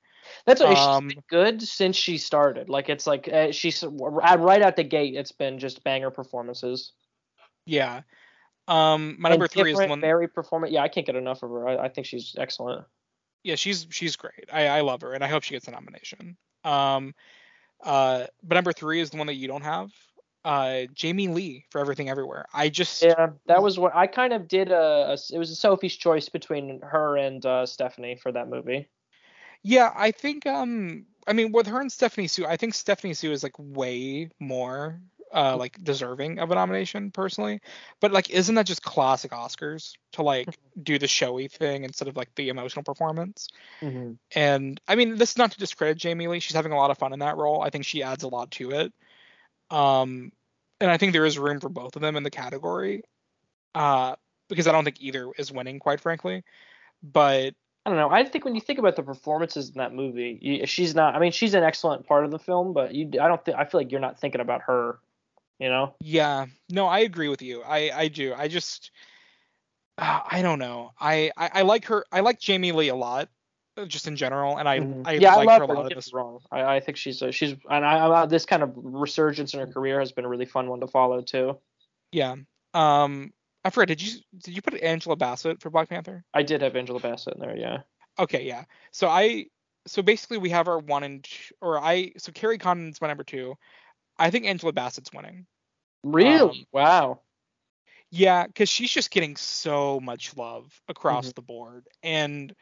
That's 0.46 0.62
what 0.62 0.78
Um, 0.78 1.10
she's 1.10 1.16
been 1.16 1.24
good 1.30 1.62
since 1.62 1.96
she 1.96 2.18
started. 2.18 2.70
Like 2.70 2.90
it's 2.90 3.08
like 3.08 3.28
uh, 3.32 3.52
she's 3.52 3.84
right 3.84 4.62
out 4.62 4.76
the 4.76 4.84
gate. 4.84 5.16
It's 5.16 5.32
been 5.32 5.60
just 5.60 5.84
banger 5.84 6.12
performances. 6.12 6.94
Yeah. 7.66 8.02
Um, 8.68 9.16
my 9.20 9.30
And 9.30 9.34
number 9.34 9.48
three 9.48 9.72
is 9.72 9.80
the 9.80 9.88
one. 9.88 10.02
very 10.02 10.28
performant. 10.28 10.74
Yeah, 10.74 10.82
I 10.82 10.88
can't 10.88 11.06
get 11.06 11.16
enough 11.16 11.44
of 11.44 11.50
her. 11.52 11.68
I, 11.68 11.86
I 11.86 11.90
think 11.90 12.08
she's 12.08 12.36
excellent. 12.38 12.86
Yeah, 13.44 13.56
she's 13.56 13.86
she's 13.92 14.16
great. 14.16 14.50
I 14.52 14.68
I 14.68 14.82
love 14.82 15.02
her 15.02 15.14
and 15.14 15.24
I 15.24 15.28
hope 15.28 15.44
she 15.44 15.54
gets 15.54 15.68
a 15.68 15.72
nomination. 15.72 16.36
Um, 16.64 17.14
uh, 17.84 18.26
but 18.44 18.56
number 18.56 18.74
three 18.74 19.02
is 19.02 19.12
the 19.12 19.18
one 19.18 19.28
that 19.28 19.36
you 19.36 19.48
don't 19.48 19.64
have. 19.64 19.92
uh, 20.44 20.84
Jamie 20.94 21.28
Lee 21.28 21.66
for 21.72 21.80
Everything 21.82 22.10
Everywhere. 22.10 22.46
I 22.54 22.70
just 22.70 23.02
Yeah, 23.04 23.32
that 23.48 23.62
was 23.62 23.78
what 23.78 23.96
I 23.96 24.08
kind 24.08 24.34
of 24.34 24.48
did. 24.48 24.72
A, 24.72 25.10
a 25.10 25.18
it 25.34 25.38
was 25.38 25.52
a 25.52 25.56
Sophie's 25.56 25.96
choice 25.96 26.30
between 26.30 26.80
her 26.82 27.18
and 27.18 27.46
uh, 27.46 27.66
Stephanie 27.66 28.16
for 28.16 28.32
that 28.32 28.48
movie. 28.50 28.88
Yeah, 29.68 29.92
I 29.96 30.12
think 30.12 30.46
um 30.46 31.08
I 31.26 31.34
mean 31.34 31.52
with 31.52 31.66
her 31.66 31.82
and 31.82 31.92
Stephanie 31.92 32.28
Hsu, 32.28 32.46
I 32.46 32.56
think 32.56 32.76
Stephanie 32.76 33.16
Hsu 33.16 33.32
is 33.32 33.42
like 33.42 33.56
way 33.58 34.30
more 34.40 35.02
uh 35.34 35.58
like 35.58 35.84
deserving 35.84 36.38
of 36.38 36.52
a 36.52 36.56
nomination 36.56 37.10
personally. 37.10 37.62
But 38.00 38.12
like 38.12 38.30
isn't 38.30 38.54
that 38.54 38.68
just 38.68 38.84
classic 38.84 39.32
Oscars 39.32 39.94
to 40.14 40.22
like 40.22 40.56
do 40.82 41.00
the 41.00 41.08
showy 41.08 41.48
thing 41.48 41.84
instead 41.84 42.08
of 42.08 42.16
like 42.16 42.30
the 42.36 42.50
emotional 42.50 42.84
performance? 42.84 43.48
Mm-hmm. 43.82 44.12
And 44.36 44.80
I 44.88 44.94
mean 44.94 45.18
this 45.18 45.32
is 45.32 45.38
not 45.38 45.52
to 45.54 45.58
discredit 45.58 45.98
Jamie 45.98 46.28
Lee, 46.28 46.40
she's 46.40 46.56
having 46.56 46.72
a 46.72 46.78
lot 46.78 46.92
of 46.92 47.00
fun 47.00 47.12
in 47.12 47.20
that 47.20 47.38
role. 47.38 47.64
I 47.64 47.72
think 47.72 47.86
she 47.86 48.04
adds 48.04 48.22
a 48.24 48.28
lot 48.28 48.52
to 48.52 48.70
it. 48.70 48.94
Um 49.72 50.32
and 50.80 50.92
I 50.92 50.98
think 50.98 51.12
there 51.12 51.26
is 51.26 51.40
room 51.40 51.60
for 51.60 51.70
both 51.70 51.96
of 51.96 52.04
them 52.04 52.16
in 52.18 52.24
the 52.24 52.30
category. 52.30 53.02
Uh 53.74 54.16
because 54.48 54.68
I 54.68 54.72
don't 54.72 54.84
think 54.84 55.02
either 55.02 55.32
is 55.40 55.52
winning 55.52 55.80
quite 55.80 56.02
frankly. 56.02 56.44
But 57.02 57.56
I 57.86 57.92
don't 57.92 58.00
know. 58.00 58.10
I 58.10 58.24
think 58.24 58.46
when 58.46 58.56
you 58.56 58.62
think 58.62 58.80
about 58.80 58.96
the 58.96 59.04
performances 59.04 59.70
in 59.70 59.76
that 59.78 59.94
movie, 59.94 60.40
you, 60.42 60.66
she's 60.66 60.96
not. 60.96 61.14
I 61.16 61.20
mean, 61.20 61.32
she's 61.32 61.54
an 61.54 61.64
excellent 61.64 62.08
part 62.08 62.26
of 62.26 62.32
the 62.32 62.40
film, 62.40 62.74
but 62.74 62.96
you, 62.96 63.08
I 63.22 63.28
don't 63.28 63.44
think. 63.46 63.58
I 63.58 63.66
feel 63.66 63.80
like 63.80 63.92
you're 63.92 64.02
not 64.02 64.20
thinking 64.20 64.42
about 64.42 64.62
her. 64.64 64.98
You 65.60 65.70
know? 65.70 65.94
Yeah. 66.02 66.48
No, 66.70 66.88
I 66.88 67.00
agree 67.00 67.30
with 67.30 67.42
you. 67.42 67.62
I 67.64 67.92
I 67.94 68.08
do. 68.08 68.34
I 68.36 68.48
just. 68.48 68.92
Uh, 69.98 70.20
I 70.30 70.42
don't 70.42 70.60
know. 70.60 70.92
I, 71.00 71.32
I 71.38 71.50
I 71.54 71.62
like 71.62 71.86
her. 71.86 72.06
I 72.12 72.20
like 72.20 72.40
Jamie 72.40 72.74
Lee 72.74 72.90
a 72.90 72.96
lot, 72.96 73.30
just 73.88 74.08
in 74.08 74.18
general, 74.18 74.58
and 74.58 74.68
I 74.68 74.80
Mhm. 74.80 75.08
I 75.08 75.14
yeah, 75.14 75.36
like 75.36 75.48
I 75.48 75.54
her 75.54 75.60
love 75.60 75.62
a 75.62 75.68
her. 75.68 75.68
lot 75.68 75.76
Don't 75.76 75.84
in 75.84 75.90
get 75.90 75.96
this. 75.96 76.14
wrong. 76.14 76.40
I, 76.52 76.64
I 76.76 76.80
think 76.82 76.98
she's 76.98 77.22
a, 77.22 77.32
she's 77.32 77.56
and 77.70 77.86
I, 77.86 78.24
I 78.24 78.26
this 78.26 78.46
kind 78.46 78.64
of 78.64 78.74
resurgence 78.76 79.54
in 79.54 79.62
her 79.62 79.68
career 79.68 80.00
has 80.00 80.12
been 80.12 80.26
a 80.26 80.28
really 80.28 80.46
fun 80.46 80.68
one 80.68 80.82
to 80.82 80.88
follow 80.88 81.22
too. 81.22 81.58
Yeah. 82.12 82.36
Um. 82.74 83.32
I 83.66 83.72
forgot. 83.72 83.90
Did 83.90 84.02
you 84.04 84.22
did 84.44 84.56
you 84.56 84.62
put 84.62 84.76
Angela 84.76 85.18
Bassett 85.18 85.62
for 85.62 85.72
Black 85.72 85.90
Panther? 85.90 86.24
I 86.34 86.44
did 86.44 86.62
have 86.62 86.76
Angela 86.78 87.02
Bassett 87.02 87.36
in 87.36 87.42
there. 87.42 87.58
Yeah. 87.58 87.80
Okay. 88.20 88.46
Yeah. 88.46 88.66
So 88.92 89.10
I 89.10 89.48
so 89.88 90.02
basically 90.04 90.38
we 90.38 90.52
have 90.52 90.68
our 90.70 90.80
one 90.80 91.04
and 91.04 91.28
or 91.62 91.80
I 91.80 92.14
so 92.18 92.32
Kerry 92.32 92.60
Condon's 92.60 93.02
my 93.02 93.08
number 93.10 93.26
two. 93.26 93.56
I 94.18 94.32
think 94.32 94.46
Angela 94.46 94.74
Bassett's 94.74 95.12
winning. 95.14 95.48
Really? 96.04 96.60
Um, 96.62 96.66
wow. 96.72 97.22
Yeah, 98.12 98.48
because 98.48 98.70
she's 98.70 98.92
just 98.92 99.12
getting 99.12 99.36
so 99.36 100.00
much 100.00 100.38
love 100.38 100.72
across 100.88 101.26
Mm-hmm. 101.26 101.36
the 101.36 101.42
board. 101.42 101.88
And 102.04 102.56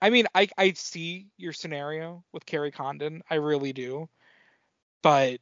I 0.00 0.10
mean, 0.10 0.26
I 0.34 0.48
I 0.56 0.72
see 0.72 1.28
your 1.36 1.52
scenario 1.52 2.24
with 2.32 2.46
Kerry 2.46 2.70
Condon. 2.72 3.22
I 3.30 3.36
really 3.36 3.72
do. 3.72 4.08
But 5.02 5.40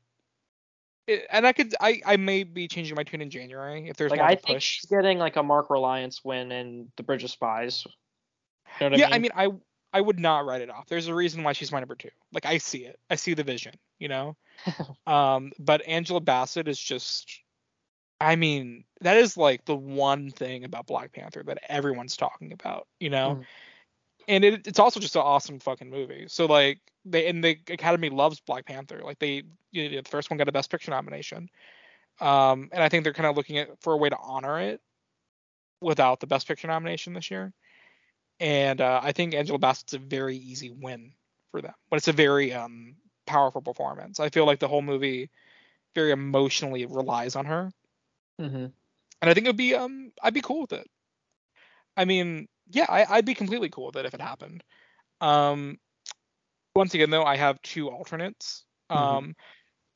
it, 1.11 1.27
and 1.31 1.47
I 1.47 1.53
could 1.53 1.75
I 1.81 2.01
I 2.07 2.17
may 2.17 2.45
be 2.45 2.69
changing 2.69 2.95
my 2.97 3.03
tune 3.03 3.21
in 3.21 3.31
January 3.31 3.89
if 3.89 3.97
there's 3.97 4.11
Like 4.11 4.21
I 4.21 4.35
think 4.35 4.57
push. 4.59 4.65
she's 4.65 4.85
getting 4.87 5.19
like 5.19 5.37
a 5.37 5.43
Mark 5.43 5.71
Rylance 5.71 6.25
win 6.25 6.53
in 6.53 6.91
The 6.97 7.03
Bridge 7.03 7.25
of 7.25 7.31
Spies. 7.31 7.85
You 8.81 8.91
know 8.91 8.97
yeah, 8.97 9.07
I 9.07 9.09
I 9.09 9.13
mean? 9.19 9.23
mean, 9.23 9.31
I 9.35 9.49
I 9.93 10.01
would 10.01 10.21
not 10.21 10.47
write 10.47 10.63
it 10.63 10.71
off. 10.71 10.87
There's 10.87 11.09
a 11.09 11.15
reason 11.15 11.43
why 11.43 11.53
she's 11.53 11.73
my 11.73 11.81
number 11.81 11.97
two. 11.97 12.11
Like 12.33 12.47
I 12.47 12.59
see 12.59 12.85
it. 12.85 12.99
I 13.11 13.17
see 13.17 13.35
the 13.35 13.43
vision, 13.43 13.75
you 13.99 14.09
know. 14.09 14.37
um, 15.07 15.53
but 15.59 15.87
Angela 15.87 16.21
Bassett 16.21 16.69
is 16.69 16.79
just 16.79 17.43
I 18.21 18.37
mean, 18.37 18.85
that 19.01 19.17
is 19.17 19.37
like 19.37 19.65
the 19.65 19.77
one 19.77 20.31
thing 20.31 20.65
about 20.65 20.87
Black 20.87 21.13
Panther 21.13 21.43
that 21.47 21.59
everyone's 21.69 22.17
talking 22.17 22.53
about, 22.53 22.87
you 23.01 23.11
know. 23.11 23.37
Mhm. 23.41 23.47
And 24.29 24.45
it, 24.45 24.67
it's 24.67 24.79
also 24.79 25.01
just 25.01 25.17
an 25.17 25.23
awesome 25.23 25.59
fucking 25.59 25.91
movie. 25.91 26.27
So 26.29 26.47
like 26.47 26.79
they 27.05 27.27
and 27.29 27.43
the 27.43 27.59
Academy 27.69 28.11
loves 28.11 28.41
Black 28.41 28.67
Panther. 28.67 29.01
Like 29.03 29.19
they 29.19 29.45
you 29.73 29.91
know, 29.91 30.03
the 30.03 30.09
first 30.09 30.31
one 30.31 30.39
got 30.39 30.49
a 30.49 30.53
Best 30.53 30.71
Picture 30.71 30.91
nomination. 30.91 31.49
Um, 32.21 32.71
and 32.73 32.83
I 32.83 32.89
think 32.89 33.05
they're 33.05 33.15
kind 33.15 33.29
of 33.29 33.37
looking 33.37 33.59
at 33.59 33.83
for 33.83 33.93
a 33.95 33.97
way 33.99 34.11
to 34.11 34.19
honor 34.19 34.61
it 34.61 34.81
without 35.81 36.21
the 36.21 36.27
Best 36.27 36.47
Picture 36.47 36.69
nomination 36.69 37.13
this 37.15 37.31
year. 37.31 37.53
And 38.41 38.81
uh, 38.81 39.01
I 39.03 39.13
think 39.13 39.35
Angela 39.35 39.59
Bassett's 39.59 39.95
a 39.95 39.99
very 39.99 40.37
easy 40.37 40.71
win 40.71 41.15
for 41.53 41.63
them, 41.63 41.75
but 41.91 41.99
it's 41.99 42.09
a 42.09 42.13
very 42.13 42.53
um, 42.53 42.97
powerful 43.27 43.63
performance. 43.63 44.21
I 44.21 44.31
feel 44.31 44.47
like 44.47 44.61
the 44.61 44.69
whole 44.69 44.83
movie 44.83 45.31
very 45.95 46.13
emotionally 46.13 46.87
relies 46.87 47.37
on 47.37 47.47
her, 47.47 47.73
Mhm. 48.39 48.73
and 49.21 49.31
I 49.31 49.35
think 49.35 49.47
it 49.47 49.51
would 49.51 49.57
be 49.57 49.75
um 49.75 50.13
I'd 50.23 50.35
be 50.35 50.41
cool 50.43 50.63
with 50.63 50.73
it. 50.73 50.87
I 51.97 52.05
mean, 52.05 52.49
yeah, 52.69 52.87
I, 52.89 53.05
I'd 53.17 53.25
be 53.27 53.35
completely 53.35 53.69
cool 53.69 53.87
with 53.87 53.97
it 53.97 54.07
if 54.07 54.15
it 54.15 54.21
happened. 54.21 54.63
Um, 55.21 55.79
once 56.75 56.95
again 56.95 57.11
though, 57.11 57.25
I 57.25 57.37
have 57.37 57.61
two 57.63 57.91
alternates. 57.91 58.65
Mhm. 58.91 58.97
Um, 58.97 59.37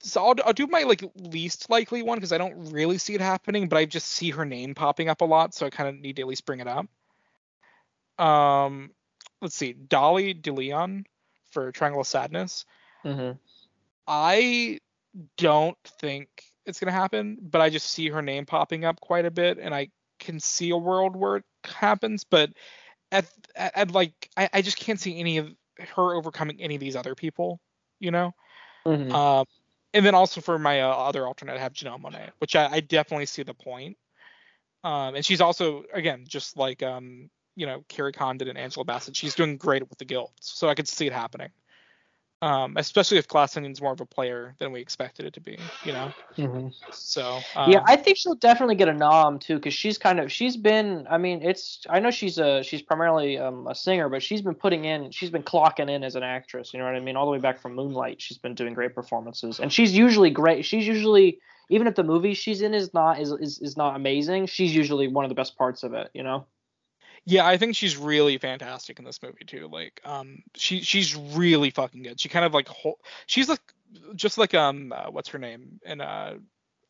so 0.00 0.22
I'll, 0.24 0.34
I'll 0.44 0.52
do 0.52 0.66
my 0.66 0.82
like 0.82 1.02
least 1.16 1.70
likely 1.70 2.02
one 2.02 2.18
because 2.18 2.32
I 2.32 2.38
don't 2.38 2.70
really 2.72 2.98
see 2.98 3.14
it 3.14 3.20
happening, 3.20 3.68
but 3.68 3.76
I 3.76 3.86
just 3.86 4.08
see 4.08 4.30
her 4.30 4.44
name 4.44 4.74
popping 4.74 5.08
up 5.08 5.20
a 5.22 5.24
lot, 5.24 5.54
so 5.54 5.66
I 5.66 5.70
kind 5.70 5.88
of 5.88 5.96
need 5.96 6.16
to 6.16 6.22
at 6.22 6.28
least 6.28 6.44
bring 6.44 6.60
it 6.60 6.68
up. 6.68 6.86
Um, 8.24 8.90
let's 9.40 9.54
see, 9.56 9.72
Dolly 9.72 10.34
DeLeon 10.34 11.06
for 11.50 11.72
Triangle 11.72 12.02
of 12.02 12.06
Sadness. 12.06 12.66
Mhm. 13.04 13.38
I 14.06 14.80
don't 15.36 15.78
think 16.00 16.28
it's 16.66 16.78
gonna 16.80 16.92
happen, 16.92 17.38
but 17.40 17.60
I 17.60 17.70
just 17.70 17.90
see 17.90 18.08
her 18.10 18.22
name 18.22 18.46
popping 18.46 18.84
up 18.84 19.00
quite 19.00 19.24
a 19.24 19.30
bit, 19.30 19.58
and 19.58 19.74
I 19.74 19.88
can 20.18 20.38
see 20.40 20.70
a 20.70 20.76
world 20.76 21.16
where 21.16 21.36
it 21.36 21.44
happens. 21.64 22.24
But 22.24 22.52
at 23.10 23.26
at, 23.54 23.76
at 23.76 23.90
like, 23.92 24.30
I, 24.36 24.50
I 24.52 24.62
just 24.62 24.76
can't 24.76 25.00
see 25.00 25.18
any 25.18 25.38
of 25.38 25.54
her 25.78 26.14
overcoming 26.14 26.60
any 26.60 26.74
of 26.74 26.80
these 26.80 26.96
other 26.96 27.14
people, 27.14 27.60
you 28.00 28.10
know. 28.10 28.34
Mhm. 28.86 29.12
Um, 29.12 29.46
and 29.92 30.04
then 30.04 30.14
also 30.14 30.40
for 30.40 30.58
my 30.58 30.82
uh, 30.82 30.88
other 30.88 31.26
alternate, 31.26 31.56
I 31.56 31.60
have 31.60 31.72
Janelle 31.72 32.00
Monáe, 32.00 32.30
which 32.38 32.56
I, 32.56 32.66
I 32.66 32.80
definitely 32.80 33.26
see 33.26 33.42
the 33.42 33.54
point. 33.54 33.96
Um, 34.82 35.14
and 35.14 35.24
she's 35.24 35.40
also 35.40 35.84
again 35.94 36.24
just 36.28 36.56
like 36.56 36.82
um, 36.82 37.30
you 37.56 37.66
know 37.66 37.84
Kerry 37.88 38.12
Condon 38.12 38.48
and 38.48 38.58
Angela 38.58 38.84
Bassett, 38.84 39.16
she's 39.16 39.34
doing 39.34 39.56
great 39.56 39.88
with 39.88 39.98
the 39.98 40.04
guilds, 40.04 40.32
so 40.40 40.68
I 40.68 40.74
could 40.74 40.88
see 40.88 41.06
it 41.06 41.12
happening. 41.12 41.50
Um, 42.45 42.74
especially 42.76 43.16
if 43.16 43.26
Glass 43.26 43.57
Onion's 43.57 43.80
more 43.80 43.95
of 43.95 44.03
a 44.03 44.05
player 44.05 44.55
than 44.59 44.70
we 44.70 44.78
expected 44.78 45.24
it 45.24 45.32
to 45.32 45.40
be, 45.40 45.57
you 45.82 45.92
know. 45.92 46.12
Mhm. 46.36 46.74
So 46.92 47.40
um, 47.57 47.72
yeah, 47.72 47.82
I 47.86 47.97
think 47.97 48.18
she'll 48.18 48.34
definitely 48.34 48.74
get 48.74 48.86
a 48.86 48.92
nom 48.92 49.38
too, 49.38 49.55
because 49.55 49.72
she's 49.72 49.97
kind 49.97 50.20
of 50.20 50.30
she's 50.30 50.55
been. 50.55 51.07
I 51.09 51.16
mean, 51.16 51.40
it's 51.40 51.86
I 51.88 52.01
know 52.01 52.11
she's 52.11 52.36
a 52.36 52.62
she's 52.62 52.82
primarily 52.82 53.38
um, 53.38 53.66
a 53.66 53.74
singer, 53.74 54.11
but 54.11 54.22
she's 54.22 54.42
been 54.42 54.55
putting 54.55 54.84
in 54.84 55.11
she's 55.11 55.30
been 55.30 55.42
clocking 55.42 55.88
in 55.88 56.05
as 56.05 56.16
an 56.16 56.22
actress. 56.22 56.74
You 56.74 56.80
know 56.80 56.84
what 56.84 56.95
I 56.95 57.01
mean? 57.01 57.16
All 57.16 57.24
the 57.24 57.32
way 57.32 57.38
back 57.38 57.62
from 57.62 57.74
Moonlight, 57.74 58.20
she's 58.20 58.36
been 58.36 58.55
doing 58.55 58.74
great 58.74 58.95
performances, 58.95 59.59
and 59.59 59.72
she's 59.72 59.97
usually 59.97 60.28
great. 60.28 60.66
She's 60.66 60.86
usually 60.86 61.38
even 61.70 61.86
if 61.86 61.95
the 61.95 62.05
movie 62.05 62.34
she's 62.34 62.61
in 62.61 62.74
is 62.74 62.92
not 62.92 63.20
is 63.20 63.32
is, 63.32 63.59
is 63.61 63.78
not 63.78 63.97
amazing, 63.97 64.49
she's 64.49 64.74
usually 64.74 65.09
one 65.09 65.24
of 65.24 65.30
the 65.30 65.34
best 65.34 65.57
parts 65.57 65.82
of 65.82 65.95
it. 65.95 66.11
You 66.12 66.24
know? 66.24 66.45
Yeah, 67.26 67.46
I 67.46 67.56
think 67.56 67.74
she's 67.76 67.96
really 67.96 68.38
fantastic 68.38 68.98
in 68.98 69.04
this 69.04 69.22
movie 69.22 69.44
too. 69.46 69.68
Like, 69.72 70.00
um, 70.04 70.42
she 70.54 70.80
she's 70.82 71.16
really 71.16 71.70
fucking 71.70 72.02
good. 72.02 72.20
She 72.20 72.28
kind 72.28 72.44
of 72.44 72.52
like 72.52 72.68
whole, 72.68 72.98
she's 73.26 73.48
like 73.48 73.60
just 74.14 74.38
like 74.38 74.54
um, 74.54 74.92
uh, 74.92 75.10
what's 75.10 75.30
her 75.30 75.38
name 75.38 75.80
in 75.84 76.00
uh, 76.00 76.34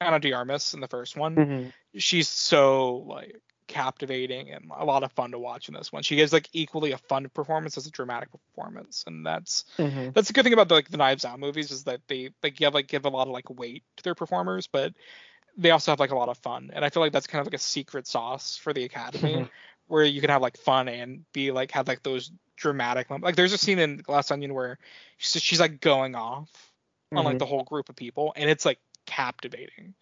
Ana 0.01 0.19
de 0.19 0.33
Armas 0.33 0.75
in 0.75 0.81
the 0.81 0.89
first 0.89 1.17
one. 1.17 1.37
Mm-hmm. 1.37 1.69
She's 1.99 2.29
so 2.29 2.97
like 3.07 3.41
captivating 3.67 4.51
and 4.51 4.71
a 4.77 4.85
lot 4.85 5.03
of 5.05 5.13
fun 5.13 5.31
to 5.31 5.39
watch 5.39 5.69
in 5.69 5.75
this 5.75 5.91
one. 5.93 6.03
She 6.03 6.17
gives 6.17 6.33
like 6.33 6.49
equally 6.53 6.93
a 6.93 6.99
fun 6.99 7.29
performance 7.33 7.79
as 7.79 7.87
a 7.87 7.91
dramatic 7.91 8.29
performance, 8.31 9.05
and 9.07 9.25
that's 9.25 9.65
Mm-hmm. 9.79 10.11
that's 10.15 10.31
a 10.31 10.33
good 10.33 10.45
thing 10.45 10.53
about 10.53 10.69
the, 10.69 10.75
like 10.75 10.89
the 10.89 10.97
Knives 10.97 11.25
Out 11.25 11.39
movies 11.39 11.71
is 11.71 11.85
that 11.85 12.01
they 12.09 12.31
they 12.41 12.51
give 12.51 12.75
like 12.75 12.89
give 12.89 13.05
a 13.05 13.09
lot 13.09 13.27
of 13.29 13.33
like 13.33 13.49
weight 13.51 13.85
to 13.97 14.03
their 14.03 14.15
performers, 14.15 14.67
but 14.67 14.93
they 15.57 15.71
also 15.71 15.93
have 15.93 16.01
like 16.01 16.11
a 16.11 16.17
lot 16.17 16.29
of 16.29 16.39
fun. 16.39 16.71
And 16.73 16.85
I 16.85 16.91
feel 16.91 17.03
like 17.03 17.13
that's 17.13 17.29
kind 17.29 17.41
of 17.41 17.47
like 17.47 17.55
a 17.55 17.63
secret 17.63 18.07
sauce 18.09 18.57
for 18.57 18.73
the 18.73 18.85
Academy, 18.85 19.35
Mhm. 19.35 19.49
Where 19.87 20.05
you 20.05 20.21
can 20.21 20.31
have 20.31 20.43
like 20.43 20.57
fun 20.57 20.89
and 20.89 21.25
be 21.33 21.51
like 21.51 21.71
have 21.73 21.89
like 21.89 22.03
those 22.03 22.33
dramatic 22.57 23.11
moments. 23.11 23.25
Like 23.25 23.37
there's 23.37 23.53
a 23.53 23.59
scene 23.59 23.79
in 23.79 23.99
Glass 23.99 24.31
Onion 24.31 24.55
where 24.55 24.79
she's, 25.19 25.43
she's 25.43 25.61
like 25.61 25.81
going 25.81 26.15
off 26.15 26.51
on 27.13 27.19
Mm-hmm. 27.19 27.27
like 27.27 27.39
the 27.39 27.47
whole 27.47 27.65
group 27.65 27.89
of 27.89 27.97
people, 27.97 28.33
and 28.37 28.49
it's 28.51 28.65
like 28.65 28.79
captivating. 29.07 29.95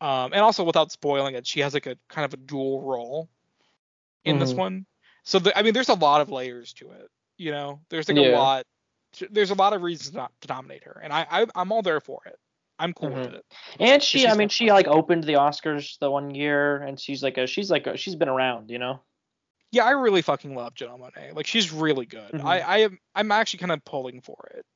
Um, 0.00 0.32
and 0.32 0.40
also 0.40 0.64
without 0.64 0.92
spoiling 0.92 1.34
it, 1.34 1.46
she 1.46 1.60
has 1.60 1.74
like 1.74 1.86
a 1.86 1.96
kind 2.08 2.24
of 2.24 2.32
a 2.34 2.38
dual 2.38 2.80
role 2.82 3.28
in 4.24 4.38
this 4.38 4.54
Mhm. 4.54 4.58
one. 4.58 4.86
So 5.24 5.38
the, 5.38 5.56
I 5.56 5.62
mean, 5.62 5.74
there's 5.74 5.88
a 5.90 5.94
lot 5.94 6.20
of 6.20 6.30
layers 6.30 6.72
to 6.74 6.90
it. 6.92 7.10
You 7.36 7.50
know, 7.52 7.80
there's 7.90 8.08
like 8.08 8.16
a 8.16 8.22
lot. 8.22 8.66
There's 9.30 9.50
a 9.50 9.54
lot 9.54 9.72
of 9.72 9.82
reasons 9.82 10.14
not 10.14 10.32
to 10.42 10.48
nominate 10.48 10.84
her, 10.84 11.00
and 11.02 11.12
I, 11.12 11.26
I 11.30 11.46
I'm 11.54 11.72
all 11.72 11.82
there 11.82 12.00
for 12.00 12.20
it. 12.26 12.38
I'm 12.80 12.94
cool 12.94 13.10
with 13.10 13.28
Mhm. 13.28 13.34
it. 13.34 13.44
And 13.78 14.02
she, 14.02 14.26
I 14.26 14.30
mean, 14.30 14.46
not 14.46 14.52
she 14.52 14.72
like 14.72 14.88
opened 14.88 15.24
the 15.24 15.34
Oscars 15.34 15.98
the 15.98 16.10
one 16.10 16.34
year, 16.34 16.76
and 16.76 16.98
she's 16.98 17.22
like 17.22 17.38
a 17.38 17.46
she's 17.46 17.70
like 17.70 17.86
a, 17.86 17.96
she's 17.96 18.16
been 18.16 18.28
around, 18.28 18.70
you 18.70 18.78
know. 18.78 19.00
Yeah, 19.70 19.84
I 19.84 19.90
really 19.90 20.22
fucking 20.22 20.54
love 20.54 20.74
Janelle 20.74 20.98
Monae. 20.98 21.34
Like 21.34 21.46
she's 21.46 21.72
really 21.72 22.06
good. 22.06 22.32
Mhm. 22.32 22.44
I 22.44 22.60
I 22.60 22.76
am 22.78 22.98
I'm 23.14 23.30
actually 23.30 23.58
kind 23.58 23.72
of 23.72 23.84
pulling 23.84 24.20
for 24.22 24.50
it. 24.54 24.66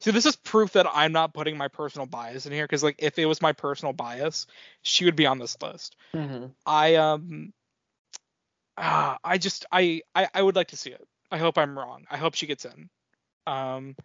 See, 0.00 0.10
this 0.10 0.26
is 0.26 0.36
proof 0.36 0.72
that 0.72 0.86
I'm 0.92 1.12
not 1.12 1.32
putting 1.32 1.56
my 1.56 1.68
personal 1.68 2.06
bias 2.06 2.44
in 2.44 2.52
here 2.52 2.64
because 2.64 2.82
like 2.82 2.96
if 2.98 3.18
it 3.18 3.26
was 3.26 3.40
my 3.40 3.52
personal 3.52 3.92
bias, 3.92 4.46
she 4.82 5.04
would 5.04 5.16
be 5.16 5.26
on 5.26 5.38
this 5.38 5.56
list. 5.62 5.96
Mm-hmm. 6.14 6.46
I 6.66 6.96
um 6.96 7.52
ah, 8.76 9.18
I 9.22 9.38
just 9.38 9.66
I, 9.70 10.02
I 10.14 10.28
I 10.34 10.42
would 10.42 10.56
like 10.56 10.68
to 10.68 10.76
see 10.76 10.90
it. 10.90 11.06
I 11.30 11.38
hope 11.38 11.56
I'm 11.56 11.78
wrong. 11.78 12.04
I 12.10 12.16
hope 12.18 12.34
she 12.34 12.46
gets 12.46 12.64
in. 12.64 12.90
Um 13.46 13.96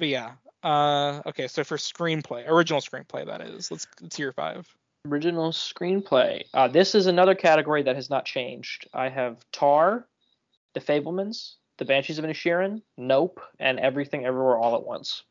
but 0.00 0.08
yeah. 0.08 0.32
Uh, 0.62 1.22
okay, 1.26 1.46
so 1.46 1.62
for 1.62 1.76
screenplay, 1.76 2.46
original 2.48 2.80
screenplay, 2.80 3.24
that 3.24 3.40
is. 3.40 3.70
Let's 3.70 3.86
let's 4.00 4.16
hear 4.16 4.32
five. 4.32 4.66
Original 5.06 5.52
screenplay. 5.52 6.42
Uh, 6.52 6.68
this 6.68 6.94
is 6.94 7.06
another 7.06 7.34
category 7.34 7.82
that 7.82 7.96
has 7.96 8.10
not 8.10 8.24
changed. 8.24 8.88
I 8.92 9.08
have 9.08 9.38
Tar, 9.52 10.06
The 10.74 10.80
Fablemans, 10.80 11.54
The 11.78 11.86
Banshees 11.86 12.18
of 12.18 12.24
Inisherin, 12.24 12.82
Nope, 12.98 13.40
and 13.58 13.78
Everything 13.78 14.26
Everywhere 14.26 14.58
All 14.58 14.74
at 14.74 14.84
Once. 14.84 15.22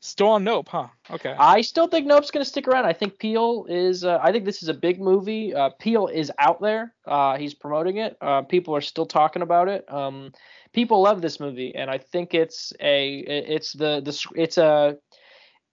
Still 0.00 0.28
on 0.28 0.44
Nope, 0.44 0.68
huh? 0.68 0.88
Okay. 1.10 1.34
I 1.36 1.60
still 1.60 1.88
think 1.88 2.06
Nope's 2.06 2.30
going 2.30 2.44
to 2.44 2.48
stick 2.48 2.68
around. 2.68 2.84
I 2.84 2.92
think 2.92 3.18
Peele 3.18 3.66
is. 3.68 4.04
Uh, 4.04 4.20
I 4.22 4.30
think 4.30 4.44
this 4.44 4.62
is 4.62 4.68
a 4.68 4.74
big 4.74 5.00
movie. 5.00 5.52
Uh, 5.52 5.70
Peele 5.80 6.06
is 6.06 6.30
out 6.38 6.60
there. 6.60 6.94
Uh, 7.04 7.36
he's 7.36 7.52
promoting 7.52 7.96
it. 7.96 8.16
Uh, 8.20 8.42
people 8.42 8.76
are 8.76 8.80
still 8.80 9.06
talking 9.06 9.42
about 9.42 9.68
it. 9.68 9.92
Um, 9.92 10.32
people 10.72 11.02
love 11.02 11.20
this 11.20 11.40
movie, 11.40 11.74
and 11.74 11.90
I 11.90 11.98
think 11.98 12.32
it's 12.32 12.72
a. 12.80 13.18
It's 13.18 13.72
the 13.72 14.00
the. 14.00 14.40
It's 14.40 14.56
a. 14.56 14.96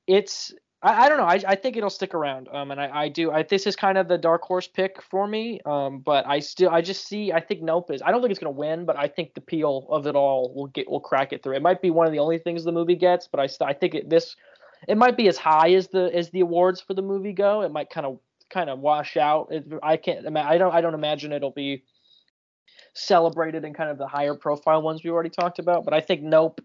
It's 0.08 0.54
I, 0.86 1.06
I 1.06 1.10
don't 1.10 1.18
know. 1.18 1.26
I, 1.26 1.42
I 1.48 1.56
think 1.56 1.76
it'll 1.76 1.90
stick 1.90 2.14
around. 2.14 2.48
Um, 2.54 2.70
and 2.70 2.80
I, 2.80 2.90
I 3.06 3.10
do. 3.10 3.32
I 3.32 3.42
this 3.42 3.66
is 3.66 3.76
kind 3.76 3.98
of 3.98 4.08
the 4.08 4.20
dark 4.20 4.44
horse 4.44 4.68
pick 4.68 5.02
for 5.02 5.28
me. 5.28 5.60
Um, 5.66 6.00
but 6.00 6.28
I 6.28 6.40
still 6.40 6.70
I 6.70 6.82
just 6.82 7.08
see. 7.08 7.34
I 7.34 7.40
think 7.40 7.64
Nope 7.64 7.90
is. 7.92 8.02
I 8.04 8.12
don't 8.12 8.22
think 8.22 8.30
it's 8.30 8.40
gonna 8.40 8.52
win, 8.52 8.86
but 8.86 8.96
I 8.98 9.08
think 9.08 9.34
the 9.34 9.42
Peele 9.42 9.88
of 9.90 10.06
it 10.06 10.16
all 10.16 10.54
will 10.54 10.68
get 10.68 10.90
will 10.90 11.00
crack 11.00 11.34
it 11.34 11.42
through. 11.42 11.56
It 11.56 11.64
might 11.64 11.82
be 11.82 11.90
one 11.90 12.06
of 12.06 12.14
the 12.14 12.20
only 12.20 12.38
things 12.38 12.64
the 12.64 12.72
movie 12.72 12.96
gets, 12.96 13.28
but 13.28 13.40
I 13.40 13.66
I 13.66 13.74
think 13.74 13.96
it 13.96 14.10
this 14.10 14.36
it 14.88 14.98
might 14.98 15.18
be 15.18 15.28
as 15.28 15.38
high 15.38 15.74
as 15.74 15.88
the 15.88 16.16
as 16.16 16.30
the 16.30 16.42
awards 16.42 16.82
for 16.82 16.94
the 16.94 17.02
movie 17.02 17.34
go. 17.34 17.62
It 17.62 17.72
might 17.72 17.90
kind 17.90 18.06
of 18.06 18.20
kind 18.52 18.70
of 18.70 18.80
wash 18.80 19.18
out. 19.18 19.48
It, 19.50 19.66
I 19.82 19.98
can't. 19.98 20.38
I 20.38 20.60
don't. 20.60 20.74
I 20.74 20.82
don't 20.82 20.94
imagine 20.94 21.34
it'll 21.34 21.50
be 21.50 21.84
celebrated 22.94 23.66
in 23.66 23.74
kind 23.74 23.90
of 23.90 23.98
the 23.98 24.08
higher 24.08 24.36
profile 24.36 24.84
ones 24.84 25.04
we 25.04 25.10
already 25.10 25.32
talked 25.32 25.58
about. 25.58 25.84
But 25.84 25.96
I 25.96 26.02
think 26.02 26.22
Nope 26.22 26.62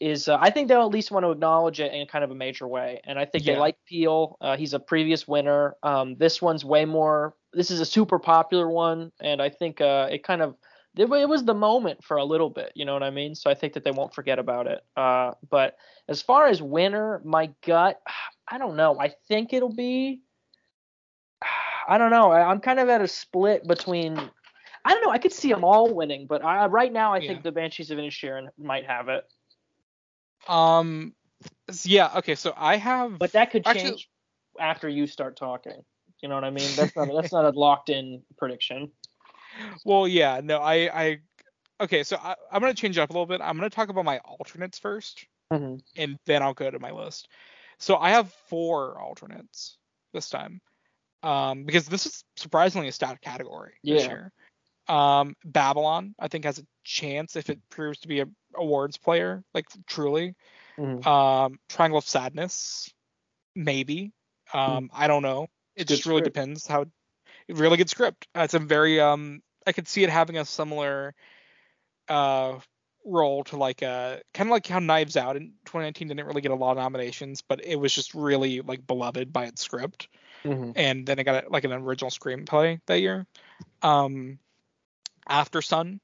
is 0.00 0.28
uh, 0.28 0.38
I 0.40 0.50
think 0.50 0.68
they'll 0.68 0.82
at 0.82 0.90
least 0.90 1.10
want 1.10 1.24
to 1.24 1.30
acknowledge 1.30 1.78
it 1.78 1.92
in 1.92 2.06
kind 2.06 2.24
of 2.24 2.30
a 2.30 2.34
major 2.34 2.66
way. 2.66 3.00
And 3.04 3.18
I 3.18 3.26
think 3.26 3.44
yeah. 3.44 3.54
they 3.54 3.60
like 3.60 3.76
Peele. 3.86 4.36
Uh, 4.40 4.56
he's 4.56 4.72
a 4.72 4.80
previous 4.80 5.28
winner. 5.28 5.76
Um, 5.82 6.16
this 6.16 6.40
one's 6.40 6.64
way 6.64 6.84
more. 6.84 7.34
This 7.52 7.70
is 7.70 7.80
a 7.80 7.84
super 7.84 8.18
popular 8.18 8.68
one, 8.68 9.12
and 9.20 9.42
I 9.42 9.50
think 9.50 9.80
uh, 9.80 10.08
it 10.10 10.24
kind 10.24 10.40
of 10.40 10.56
it, 10.96 11.10
it, 11.10 11.28
was 11.28 11.44
the 11.44 11.54
moment 11.54 12.02
for 12.02 12.16
a 12.16 12.24
little 12.24 12.50
bit. 12.50 12.72
You 12.74 12.84
know 12.84 12.94
what 12.94 13.02
I 13.02 13.10
mean? 13.10 13.34
So 13.34 13.50
I 13.50 13.54
think 13.54 13.74
that 13.74 13.84
they 13.84 13.90
won't 13.90 14.14
forget 14.14 14.38
about 14.38 14.66
it. 14.66 14.80
Uh, 14.96 15.32
but 15.48 15.76
as 16.08 16.22
far 16.22 16.46
as 16.46 16.62
winner, 16.62 17.20
my 17.24 17.50
gut, 17.64 18.00
I 18.48 18.58
don't 18.58 18.76
know. 18.76 18.98
I 18.98 19.12
think 19.28 19.52
it'll 19.52 19.74
be. 19.74 20.22
I 21.88 21.98
don't 21.98 22.10
know. 22.10 22.30
I, 22.30 22.48
I'm 22.48 22.60
kind 22.60 22.78
of 22.78 22.88
at 22.88 23.00
a 23.00 23.08
split 23.08 23.66
between 23.66 24.30
I 24.84 24.94
don't 24.94 25.02
know. 25.04 25.10
I 25.10 25.18
could 25.18 25.32
see 25.32 25.50
them 25.52 25.64
all 25.64 25.92
winning, 25.92 26.26
but 26.26 26.44
I, 26.44 26.66
right 26.66 26.92
now 26.92 27.12
I 27.12 27.18
yeah. 27.18 27.28
think 27.28 27.42
the 27.42 27.52
Banshees 27.52 27.90
of 27.90 27.98
Inisherin 27.98 28.48
might 28.58 28.86
have 28.86 29.08
it. 29.08 29.24
Um, 30.48 31.14
yeah, 31.84 32.10
okay, 32.16 32.34
so 32.34 32.52
I 32.56 32.76
have. 32.76 33.18
But 33.18 33.32
that 33.32 33.50
could 33.50 33.64
change 33.64 33.78
actually, 33.78 34.06
after 34.58 34.88
you 34.88 35.06
start 35.06 35.36
talking. 35.36 35.82
You 36.22 36.28
know 36.28 36.34
what 36.34 36.44
I 36.44 36.50
mean? 36.50 36.68
That's 36.76 36.94
not 36.96 37.08
that's 37.14 37.32
not 37.32 37.44
a 37.44 37.58
locked 37.58 37.88
in 37.88 38.22
prediction. 38.38 38.90
Well, 39.84 40.06
yeah, 40.06 40.40
no, 40.42 40.58
I 40.58 40.74
I 40.92 41.18
okay, 41.80 42.02
so 42.02 42.16
I, 42.16 42.34
am 42.52 42.60
gonna 42.60 42.74
change 42.74 42.98
up 42.98 43.10
a 43.10 43.12
little 43.12 43.26
bit. 43.26 43.40
I'm 43.40 43.56
gonna 43.56 43.70
talk 43.70 43.88
about 43.88 44.04
my 44.04 44.18
alternates 44.18 44.78
1st 44.80 45.24
mm-hmm. 45.52 45.76
and 45.96 46.18
then 46.26 46.42
I'll 46.42 46.54
go 46.54 46.70
to 46.70 46.78
my 46.78 46.90
list. 46.90 47.28
So 47.78 47.96
I 47.96 48.10
have 48.10 48.32
four 48.48 49.00
alternates 49.00 49.78
this 50.12 50.28
time, 50.28 50.60
um, 51.22 51.64
because 51.64 51.86
this 51.86 52.06
is 52.06 52.24
surprisingly 52.36 52.88
a 52.88 52.92
stat 52.92 53.20
category 53.22 53.72
yeah. 53.82 53.94
this 53.94 54.06
year. 54.06 54.32
Um, 54.88 55.34
Babylon, 55.44 56.14
I 56.18 56.28
think, 56.28 56.44
has 56.44 56.58
a 56.58 56.66
chance 56.84 57.36
if 57.36 57.48
it 57.48 57.60
proves 57.70 58.00
to 58.00 58.08
be 58.08 58.20
a 58.20 58.26
awards 58.54 58.96
player, 58.96 59.44
like 59.54 59.66
truly. 59.86 60.34
Mm-hmm. 60.78 61.06
Um, 61.06 61.58
Triangle 61.68 61.98
of 61.98 62.06
Sadness, 62.06 62.92
maybe. 63.54 64.12
Um, 64.52 64.84
mm 64.84 64.88
I 64.92 65.06
don't 65.06 65.22
know. 65.22 65.48
It 65.76 65.86
just 65.86 66.06
really 66.06 66.20
script. 66.20 66.34
depends 66.34 66.66
how. 66.66 66.86
Really 67.48 67.76
good 67.76 67.90
script. 67.90 68.28
Uh, 68.36 68.42
it's 68.42 68.54
a 68.54 68.58
very 68.58 69.00
um. 69.00 69.42
I 69.66 69.72
could 69.72 69.88
see 69.88 70.02
it 70.02 70.10
having 70.10 70.38
a 70.38 70.44
similar 70.44 71.14
uh 72.08 72.58
role 73.04 73.44
to 73.44 73.56
like 73.56 73.82
uh 73.82 74.16
kind 74.34 74.48
of 74.48 74.52
like 74.52 74.66
how 74.66 74.78
Knives 74.78 75.16
Out 75.16 75.36
in 75.36 75.52
2019 75.66 76.08
didn't 76.08 76.26
really 76.26 76.40
get 76.40 76.50
a 76.50 76.56
lot 76.56 76.72
of 76.72 76.78
nominations, 76.78 77.42
but 77.42 77.64
it 77.64 77.76
was 77.76 77.94
just 77.94 78.14
really 78.14 78.60
like 78.60 78.86
beloved 78.86 79.32
by 79.32 79.44
its 79.44 79.62
script. 79.62 80.08
Mm-hmm. 80.44 80.72
And 80.76 81.06
then 81.06 81.18
it 81.18 81.24
got 81.24 81.50
like 81.50 81.64
an 81.64 81.72
original 81.72 82.10
screenplay 82.10 82.80
that 82.86 83.00
year. 83.00 83.26
Um, 83.82 84.38
Aftersun, 85.28 86.00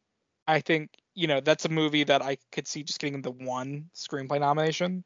I 0.47 0.61
think 0.61 0.91
you 1.17 1.27
know 1.27 1.41
that's 1.41 1.65
a 1.65 1.69
movie 1.69 2.05
that 2.05 2.23
I 2.23 2.37
could 2.53 2.69
see 2.69 2.85
just 2.85 3.01
getting 3.01 3.23
the 3.23 3.33
one 3.33 3.91
screenplay 3.95 4.39
nomination. 4.39 5.05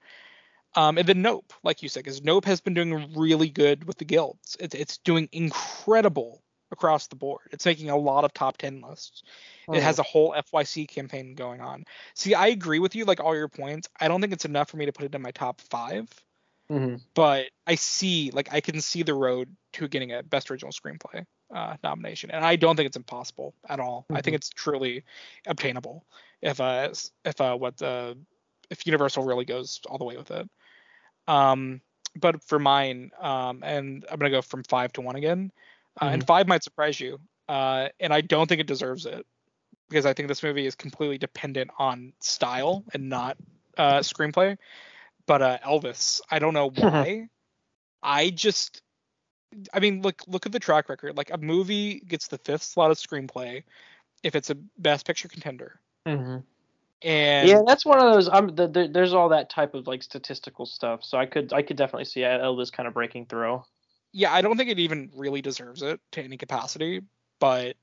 Um, 0.76 0.98
and 0.98 1.08
then 1.08 1.22
Nope, 1.22 1.52
like 1.62 1.82
you 1.82 1.88
said, 1.88 2.04
because 2.04 2.22
Nope 2.22 2.44
has 2.44 2.60
been 2.60 2.74
doing 2.74 3.14
really 3.16 3.48
good 3.48 3.84
with 3.84 3.96
the 3.96 4.04
guilds. 4.04 4.56
It's 4.60 4.74
it's 4.74 4.98
doing 4.98 5.28
incredible 5.32 6.42
across 6.72 7.06
the 7.06 7.16
board. 7.16 7.48
It's 7.52 7.66
making 7.66 7.90
a 7.90 7.96
lot 7.96 8.24
of 8.24 8.32
top 8.34 8.58
ten 8.58 8.80
lists. 8.80 9.22
Oh. 9.68 9.74
It 9.74 9.82
has 9.82 9.98
a 9.98 10.04
whole 10.04 10.34
FYC 10.36 10.88
campaign 10.88 11.34
going 11.34 11.60
on. 11.60 11.84
See, 12.14 12.34
I 12.34 12.48
agree 12.48 12.80
with 12.80 12.94
you, 12.94 13.04
like 13.04 13.20
all 13.20 13.36
your 13.36 13.48
points. 13.48 13.88
I 13.98 14.08
don't 14.08 14.20
think 14.20 14.32
it's 14.32 14.44
enough 14.44 14.70
for 14.70 14.76
me 14.76 14.86
to 14.86 14.92
put 14.92 15.04
it 15.04 15.14
in 15.14 15.22
my 15.22 15.30
top 15.30 15.60
5 15.60 16.08
mm-hmm. 16.70 16.96
But 17.14 17.46
I 17.66 17.76
see, 17.76 18.30
like, 18.32 18.52
I 18.52 18.60
can 18.60 18.80
see 18.80 19.02
the 19.02 19.14
road 19.14 19.54
to 19.74 19.88
getting 19.88 20.12
a 20.12 20.22
best 20.22 20.50
original 20.50 20.72
screenplay 20.72 21.24
uh, 21.54 21.76
nomination, 21.82 22.30
and 22.30 22.44
I 22.44 22.56
don't 22.56 22.76
think 22.76 22.86
it's 22.86 22.96
impossible 22.96 23.54
at 23.68 23.80
all. 23.80 24.02
Mm-hmm. 24.02 24.16
I 24.16 24.20
think 24.20 24.32
mm-hmm. 24.32 24.36
it's 24.36 24.50
truly 24.50 25.04
obtainable 25.46 26.04
if 26.42 26.60
uh 26.60 26.90
if 27.24 27.40
uh 27.40 27.56
what 27.56 27.76
the 27.76 28.16
if 28.70 28.86
Universal 28.86 29.24
really 29.24 29.44
goes 29.44 29.80
all 29.86 29.98
the 29.98 30.04
way 30.04 30.16
with 30.16 30.30
it. 30.30 30.48
Um, 31.26 31.80
but 32.16 32.42
for 32.44 32.58
mine, 32.58 33.10
um, 33.20 33.62
and 33.64 34.04
I'm 34.10 34.18
gonna 34.18 34.30
go 34.30 34.42
from 34.42 34.64
five 34.64 34.92
to 34.94 35.00
one 35.00 35.16
again, 35.16 35.52
uh, 36.00 36.04
mm-hmm. 36.04 36.14
and 36.14 36.26
five 36.26 36.48
might 36.48 36.64
surprise 36.64 36.98
you, 37.00 37.18
uh, 37.48 37.88
and 37.98 38.12
I 38.12 38.20
don't 38.20 38.48
think 38.48 38.60
it 38.60 38.66
deserves 38.66 39.06
it 39.06 39.26
because 39.88 40.06
I 40.06 40.14
think 40.14 40.28
this 40.28 40.42
movie 40.42 40.66
is 40.66 40.74
completely 40.74 41.18
dependent 41.18 41.70
on 41.78 42.12
style 42.20 42.84
and 42.94 43.08
not 43.08 43.36
uh, 43.76 43.98
screenplay. 43.98 44.56
But 45.26 45.42
uh, 45.42 45.58
Elvis, 45.64 46.20
I 46.30 46.38
don't 46.38 46.54
know 46.54 46.70
why. 46.74 47.28
I 48.02 48.30
just 48.30 48.82
I 49.72 49.80
mean, 49.80 50.02
look 50.02 50.22
look 50.26 50.46
at 50.46 50.52
the 50.52 50.60
track 50.60 50.88
record. 50.88 51.16
Like 51.16 51.30
a 51.32 51.38
movie 51.38 52.00
gets 52.00 52.28
the 52.28 52.38
fifth 52.38 52.62
slot 52.62 52.90
of 52.90 52.96
screenplay 52.98 53.64
if 54.22 54.34
it's 54.34 54.50
a 54.50 54.56
Best 54.78 55.06
Picture 55.06 55.28
contender. 55.28 55.80
Mm-hmm. 56.06 56.38
And 57.02 57.48
yeah, 57.48 57.62
that's 57.66 57.86
one 57.86 57.98
of 57.98 58.12
those. 58.12 58.28
I'm 58.28 58.54
the, 58.54 58.68
the, 58.68 58.88
there's 58.88 59.14
all 59.14 59.30
that 59.30 59.48
type 59.48 59.74
of 59.74 59.86
like 59.86 60.02
statistical 60.02 60.66
stuff. 60.66 61.02
So 61.02 61.18
I 61.18 61.26
could 61.26 61.52
I 61.52 61.62
could 61.62 61.76
definitely 61.76 62.04
see 62.04 62.20
Elvis 62.20 62.72
kind 62.72 62.86
of 62.86 62.94
breaking 62.94 63.26
through. 63.26 63.62
Yeah, 64.12 64.32
I 64.32 64.42
don't 64.42 64.56
think 64.56 64.70
it 64.70 64.78
even 64.78 65.10
really 65.14 65.40
deserves 65.40 65.82
it 65.82 66.00
to 66.12 66.22
any 66.22 66.36
capacity, 66.36 67.02
but 67.38 67.76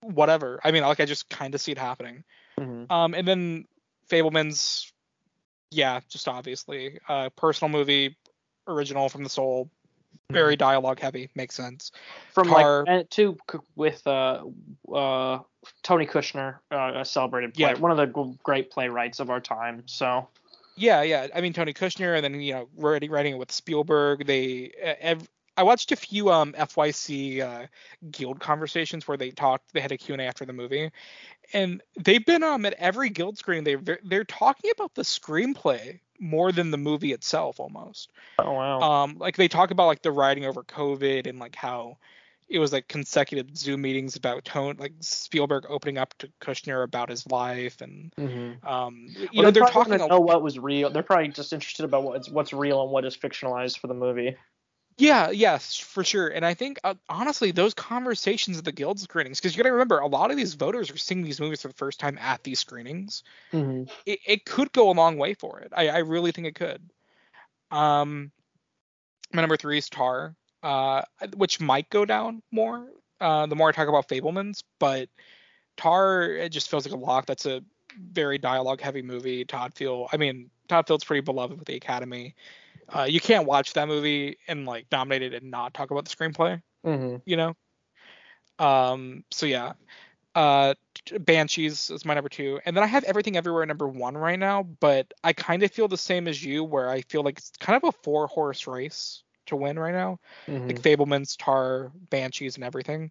whatever. 0.00 0.60
I 0.64 0.72
mean, 0.72 0.82
like 0.82 1.00
I 1.00 1.04
just 1.04 1.30
kind 1.30 1.54
of 1.54 1.60
see 1.60 1.72
it 1.72 1.78
happening. 1.78 2.24
Mm-hmm. 2.58 2.92
Um, 2.92 3.14
and 3.14 3.26
then 3.26 3.64
Fabelman's, 4.10 4.92
yeah, 5.70 6.00
just 6.08 6.28
obviously, 6.28 6.98
uh, 7.08 7.30
personal 7.36 7.70
movie, 7.70 8.16
original 8.66 9.08
from 9.08 9.24
the 9.24 9.30
soul, 9.30 9.70
very 10.30 10.54
mm-hmm. 10.54 10.58
dialogue 10.58 11.00
heavy. 11.00 11.30
Makes 11.34 11.54
sense. 11.54 11.92
From 12.32 12.48
Tar, 12.48 12.80
like 12.80 12.88
and 12.88 13.10
two 13.10 13.36
with 13.74 14.06
uh 14.06 14.44
uh 14.92 15.38
Tony 15.82 16.06
Kushner, 16.06 16.58
uh, 16.70 16.92
a 16.96 17.04
celebrated 17.04 17.54
play, 17.54 17.70
yeah. 17.70 17.78
one 17.78 17.90
of 17.90 17.96
the 17.96 18.36
great 18.42 18.70
playwrights 18.70 19.20
of 19.20 19.30
our 19.30 19.40
time. 19.40 19.82
So. 19.86 20.28
Yeah, 20.78 21.02
yeah. 21.02 21.28
I 21.34 21.40
mean 21.40 21.54
Tony 21.54 21.72
Kushner, 21.72 22.14
and 22.16 22.22
then 22.22 22.40
you 22.40 22.52
know 22.52 22.68
writing 22.76 23.10
writing 23.10 23.32
it 23.32 23.38
with 23.38 23.50
Spielberg. 23.50 24.26
They 24.26 24.72
ev- 25.00 25.28
I 25.56 25.62
watched 25.62 25.90
a 25.90 25.96
few 25.96 26.30
um 26.30 26.52
FYC 26.52 27.40
uh, 27.40 27.66
guild 28.10 28.40
conversations 28.40 29.08
where 29.08 29.16
they 29.16 29.30
talked. 29.30 29.72
They 29.72 29.80
had 29.80 29.92
a 29.92 29.96
Q 29.96 30.14
and 30.14 30.20
A 30.20 30.26
after 30.26 30.44
the 30.44 30.52
movie, 30.52 30.90
and 31.52 31.82
they've 31.98 32.24
been 32.24 32.42
um 32.42 32.66
at 32.66 32.74
every 32.74 33.08
guild 33.08 33.38
screen. 33.38 33.64
They 33.64 33.76
they're 34.04 34.24
talking 34.24 34.70
about 34.70 34.94
the 34.94 35.02
screenplay 35.02 36.00
more 36.20 36.52
than 36.52 36.70
the 36.70 36.78
movie 36.78 37.12
itself 37.12 37.60
almost. 37.60 38.10
Oh 38.38 38.52
wow. 38.52 38.80
Um, 38.80 39.16
like 39.18 39.36
they 39.36 39.48
talk 39.48 39.70
about 39.70 39.86
like 39.86 40.02
the 40.02 40.12
writing 40.12 40.44
over 40.44 40.62
COVID 40.62 41.26
and 41.26 41.38
like 41.38 41.54
how 41.54 41.98
it 42.48 42.58
was 42.58 42.72
like 42.72 42.86
consecutive 42.88 43.56
Zoom 43.56 43.82
meetings 43.82 44.16
about 44.16 44.44
tone, 44.44 44.76
like 44.78 44.92
Spielberg 45.00 45.66
opening 45.68 45.98
up 45.98 46.14
to 46.18 46.28
Kushner 46.40 46.84
about 46.84 47.08
his 47.10 47.26
life, 47.26 47.80
and 47.80 48.12
mm-hmm. 48.16 48.66
um, 48.66 49.08
you 49.08 49.28
well, 49.34 49.42
know 49.44 49.50
they're, 49.50 49.64
they're 49.64 49.72
talking. 49.72 49.98
To 49.98 50.06
know 50.06 50.20
what 50.20 50.42
was 50.42 50.58
real. 50.58 50.90
They're 50.90 51.02
probably 51.02 51.28
just 51.28 51.52
interested 51.52 51.84
about 51.84 52.04
what's 52.04 52.30
what's 52.30 52.52
real 52.52 52.82
and 52.82 52.90
what 52.90 53.04
is 53.04 53.16
fictionalized 53.16 53.78
for 53.78 53.88
the 53.88 53.94
movie. 53.94 54.36
Yeah, 54.98 55.30
yes, 55.30 55.76
for 55.76 56.04
sure. 56.04 56.28
And 56.28 56.44
I 56.44 56.54
think 56.54 56.78
uh, 56.82 56.94
honestly, 57.08 57.50
those 57.50 57.74
conversations 57.74 58.56
at 58.56 58.64
the 58.64 58.72
guild 58.72 58.98
screenings, 58.98 59.38
because 59.38 59.54
you 59.54 59.62
got 59.62 59.68
to 59.68 59.72
remember, 59.72 59.98
a 59.98 60.06
lot 60.06 60.30
of 60.30 60.38
these 60.38 60.54
voters 60.54 60.90
are 60.90 60.96
seeing 60.96 61.22
these 61.22 61.38
movies 61.38 61.60
for 61.60 61.68
the 61.68 61.74
first 61.74 62.00
time 62.00 62.18
at 62.18 62.42
these 62.44 62.60
screenings. 62.60 63.22
Mm-hmm. 63.52 63.90
It, 64.06 64.20
it, 64.26 64.44
could 64.46 64.72
go 64.72 64.90
a 64.90 64.92
long 64.92 65.18
way 65.18 65.34
for 65.34 65.60
it. 65.60 65.72
I, 65.76 65.88
I 65.88 65.98
really 65.98 66.32
think 66.32 66.46
it 66.46 66.54
could. 66.54 66.80
Um, 67.70 68.32
my 69.34 69.42
number 69.42 69.58
three 69.58 69.76
is 69.76 69.90
Tar, 69.90 70.34
uh, 70.62 71.02
which 71.34 71.60
might 71.60 71.90
go 71.90 72.06
down 72.06 72.42
more 72.50 72.88
uh, 73.20 73.46
the 73.46 73.56
more 73.56 73.68
I 73.68 73.72
talk 73.72 73.88
about 73.88 74.08
Fabelmans, 74.08 74.62
but 74.78 75.08
Tar 75.76 76.22
it 76.24 76.50
just 76.50 76.70
feels 76.70 76.86
like 76.86 76.94
a 76.94 77.02
lock. 77.02 77.26
That's 77.26 77.46
a 77.46 77.62
very 77.98 78.38
dialogue 78.38 78.80
heavy 78.80 79.02
movie. 79.02 79.44
Todd 79.44 79.74
Field, 79.74 80.08
I 80.12 80.16
mean 80.16 80.50
Todd 80.68 80.86
Field's 80.86 81.04
pretty 81.04 81.22
beloved 81.22 81.58
with 81.58 81.66
the 81.66 81.76
Academy. 81.76 82.34
Uh, 82.88 83.06
you 83.08 83.20
can't 83.20 83.46
watch 83.46 83.72
that 83.74 83.88
movie 83.88 84.38
and 84.46 84.66
like 84.66 84.86
nominate 84.92 85.22
it 85.22 85.34
and 85.42 85.50
not 85.50 85.74
talk 85.74 85.90
about 85.90 86.04
the 86.04 86.14
screenplay. 86.14 86.60
Mm-hmm. 86.84 87.16
You 87.24 87.36
know. 87.36 87.54
Um. 88.58 89.24
So 89.30 89.46
yeah. 89.46 89.72
Uh, 90.34 90.74
Banshees 91.18 91.88
is 91.88 92.04
my 92.04 92.12
number 92.12 92.28
two, 92.28 92.60
and 92.66 92.76
then 92.76 92.84
I 92.84 92.86
have 92.86 93.04
Everything 93.04 93.38
Everywhere 93.38 93.64
number 93.64 93.88
one 93.88 94.18
right 94.18 94.38
now. 94.38 94.64
But 94.64 95.12
I 95.24 95.32
kind 95.32 95.62
of 95.62 95.70
feel 95.70 95.88
the 95.88 95.96
same 95.96 96.28
as 96.28 96.44
you, 96.44 96.62
where 96.62 96.90
I 96.90 97.00
feel 97.02 97.22
like 97.22 97.38
it's 97.38 97.52
kind 97.58 97.74
of 97.74 97.88
a 97.88 97.92
four 98.02 98.26
horse 98.26 98.66
race 98.66 99.22
to 99.46 99.56
win 99.56 99.78
right 99.78 99.94
now. 99.94 100.18
Mm-hmm. 100.46 100.66
Like 100.66 100.82
Fabelmans, 100.82 101.36
Tar, 101.38 101.90
Banshees, 102.10 102.56
and 102.56 102.64
everything. 102.64 103.10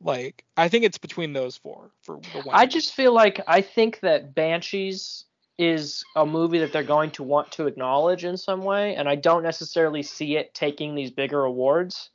Like 0.00 0.44
I 0.56 0.68
think 0.68 0.84
it's 0.84 0.98
between 0.98 1.32
those 1.32 1.56
four 1.56 1.90
for 2.02 2.20
the 2.32 2.38
win. 2.38 2.50
I 2.52 2.66
just 2.66 2.94
feel 2.94 3.12
like 3.12 3.40
I 3.46 3.60
think 3.60 4.00
that 4.00 4.34
Banshees 4.34 5.24
is 5.60 6.02
a 6.16 6.24
movie 6.24 6.58
that 6.58 6.72
they're 6.72 6.82
going 6.82 7.10
to 7.10 7.22
want 7.22 7.52
to 7.52 7.66
acknowledge 7.66 8.24
in 8.24 8.36
some 8.36 8.62
way, 8.62 8.96
and 8.96 9.08
I 9.08 9.14
don't 9.14 9.42
necessarily 9.42 10.02
see 10.02 10.36
it 10.36 10.54
taking 10.54 10.94
these 10.94 11.10
bigger 11.10 11.44
awards. 11.44 12.10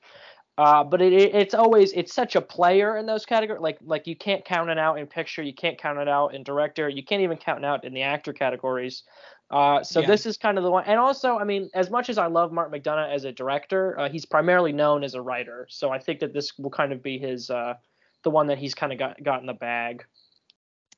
Uh, 0.58 0.84
but 0.84 1.02
it, 1.02 1.14
it, 1.14 1.36
it's 1.36 1.54
always 1.54 1.92
it's 1.94 2.14
such 2.14 2.36
a 2.36 2.42
player 2.42 2.98
in 2.98 3.06
those 3.06 3.26
categories. 3.26 3.62
Like 3.62 3.78
like 3.84 4.08
you 4.08 4.16
can't 4.16 4.44
count 4.44 4.70
it 4.70 4.80
out 4.80 4.98
in 4.98 5.06
picture, 5.06 5.44
you 5.44 5.54
can't 5.54 5.78
count 5.78 6.00
it 6.00 6.08
out 6.08 6.34
in 6.34 6.44
director, 6.44 6.90
you 6.90 7.04
can't 7.04 7.22
even 7.22 7.38
count 7.38 7.60
it 7.60 7.66
out 7.66 7.84
in 7.84 7.94
the 7.94 8.02
actor 8.02 8.34
categories. 8.34 9.04
Uh, 9.52 9.84
so 9.84 10.00
Yeah. 10.00 10.08
this 10.08 10.26
is 10.26 10.38
kind 10.38 10.58
of 10.58 10.64
the 10.64 10.72
one. 10.72 10.86
And 10.86 11.00
also, 11.00 11.38
I 11.38 11.44
mean, 11.44 11.70
as 11.76 11.92
much 11.92 12.10
as 12.10 12.18
I 12.18 12.26
love 12.26 12.52
Martin 12.52 12.80
McDonagh 12.80 13.14
as 13.14 13.26
a 13.26 13.32
director, 13.32 14.00
uh, 14.00 14.10
he's 14.10 14.26
primarily 14.26 14.72
known 14.72 15.04
as 15.04 15.14
a 15.14 15.22
writer. 15.22 15.68
So 15.70 15.92
I 15.92 16.00
think 16.00 16.20
that 16.22 16.34
this 16.34 16.58
will 16.58 16.72
kind 16.72 16.92
of 16.92 17.04
be 17.04 17.20
his 17.20 17.52
uh, 17.52 17.76
the 18.24 18.32
one 18.32 18.48
that 18.48 18.58
he's 18.58 18.74
kind 18.74 18.92
of 18.92 18.98
got 18.98 19.22
got 19.22 19.42
in 19.42 19.46
the 19.46 19.54
bag. 19.54 20.06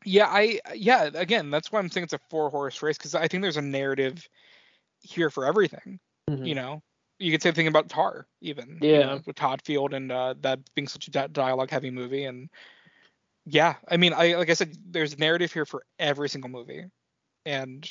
Yeah, 0.08 0.28
I 0.28 0.62
yeah, 0.74 1.10
again, 1.14 1.50
that's 1.50 1.70
why 1.70 1.80
I'm 1.80 1.90
saying 1.90 2.06
it's 2.06 2.14
a 2.14 2.20
four 2.30 2.50
horse 2.50 2.82
race 2.82 2.98
because 2.98 3.14
I 3.14 3.28
think 3.28 3.42
there's 3.42 3.58
a 3.58 3.62
narrative 3.62 4.28
here 5.02 5.30
for 5.30 5.46
everything. 5.46 6.00
You 6.46 6.56
know, 6.56 6.82
you 7.20 7.32
could 7.32 7.42
say 7.42 7.50
the 7.50 7.56
thing 7.56 7.68
about 7.68 7.90
Tar 7.90 8.26
even. 8.40 8.78
you 8.82 8.88
Yeah. 8.92 9.06
know, 9.06 9.22
with 9.26 9.36
Todd 9.36 9.62
Field 9.66 9.94
and 9.94 10.10
uh, 10.10 10.36
that 10.42 10.60
being 10.76 10.88
such 10.88 11.10
a 11.10 11.12
di- 11.12 11.28
dialogue 11.28 11.70
heavy 11.72 11.92
movie 11.92 12.24
and 12.24 12.50
yeah, 13.46 13.76
I 13.90 13.98
mean, 13.98 14.14
I 14.14 14.36
like 14.36 14.50
I 14.50 14.54
said, 14.54 14.78
there's 14.90 15.18
narrative 15.20 15.52
here 15.52 15.66
for 15.66 15.84
every 16.00 16.30
single 16.30 16.50
movie, 16.50 16.86
and 17.46 17.90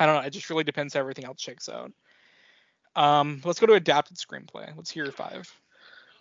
I 0.00 0.06
don't 0.06 0.16
know, 0.16 0.22
it 0.22 0.30
just 0.30 0.50
really 0.50 0.64
depends 0.64 0.94
how 0.94 1.00
everything 1.00 1.24
else 1.24 1.40
shakes 1.40 1.68
out. 1.68 1.92
Um, 2.96 3.40
let's 3.44 3.60
go 3.60 3.66
to 3.66 3.74
adapted 3.74 4.16
screenplay. 4.18 4.72
Let's 4.76 4.90
hear 4.90 5.04
your 5.04 5.12
five. 5.12 5.52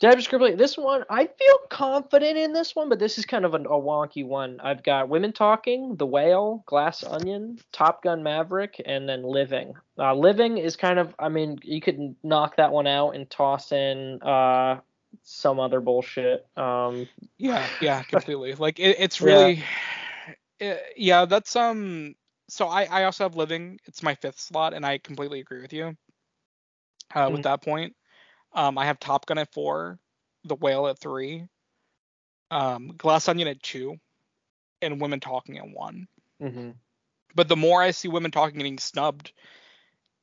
Screenplay. 0.01 0.57
This 0.57 0.77
one, 0.77 1.03
I 1.09 1.27
feel 1.27 1.57
confident 1.69 2.37
in 2.37 2.53
this 2.53 2.75
one, 2.75 2.89
but 2.89 2.99
this 2.99 3.17
is 3.17 3.25
kind 3.25 3.43
of 3.45 3.53
an, 3.53 3.65
a 3.65 3.69
wonky 3.69 4.25
one. 4.25 4.59
I've 4.61 4.81
got 4.83 5.09
Women 5.09 5.33
Talking, 5.33 5.95
The 5.97 6.05
Whale, 6.05 6.63
Glass 6.65 7.03
Onion, 7.03 7.59
Top 7.71 8.01
Gun 8.03 8.23
Maverick, 8.23 8.81
and 8.85 9.07
then 9.09 9.23
Living. 9.23 9.73
Uh, 9.97 10.13
Living 10.15 10.57
is 10.57 10.75
kind 10.77 10.99
of, 10.99 11.13
I 11.19 11.29
mean, 11.29 11.59
you 11.63 11.81
could 11.81 12.15
knock 12.23 12.55
that 12.57 12.71
one 12.71 12.87
out 12.87 13.11
and 13.11 13.29
toss 13.29 13.71
in 13.73 14.21
uh, 14.21 14.79
some 15.23 15.59
other 15.59 15.81
bullshit. 15.81 16.45
Um, 16.55 17.07
Yeah, 17.37 17.67
yeah, 17.81 18.01
completely. 18.07 18.53
like 18.55 18.79
it, 18.79 18.97
it's 18.99 19.19
really, 19.21 19.63
yeah. 20.61 20.77
yeah, 20.95 21.25
that's 21.25 21.55
um. 21.55 22.15
So 22.47 22.67
I 22.67 22.85
I 22.85 23.03
also 23.03 23.25
have 23.25 23.35
living. 23.35 23.79
It's 23.85 24.01
my 24.01 24.15
fifth 24.15 24.39
slot, 24.39 24.73
and 24.73 24.85
I 24.85 24.97
completely 24.97 25.39
agree 25.39 25.61
with 25.61 25.73
you. 25.73 25.95
Uh, 27.13 27.27
Mhm. 27.27 27.31
with 27.33 27.43
that 27.43 27.61
point, 27.61 27.95
um, 28.53 28.77
I 28.77 28.85
have 28.85 28.99
Top 28.99 29.25
Gun 29.25 29.37
at 29.37 29.53
four, 29.53 29.99
The 30.45 30.55
Whale 30.55 30.87
at 30.87 30.99
three, 30.99 31.47
um, 32.51 32.95
Glass 32.97 33.27
Onion 33.27 33.47
at 33.47 33.61
two, 33.61 33.99
and 34.81 35.01
Women 35.01 35.19
Talking 35.19 35.57
at 35.57 35.69
one. 35.69 36.07
mhm. 36.41 36.75
But 37.35 37.47
the 37.47 37.55
more 37.55 37.81
I 37.81 37.91
see 37.91 38.07
women 38.07 38.31
talking 38.31 38.57
getting 38.57 38.79
snubbed 38.79 39.31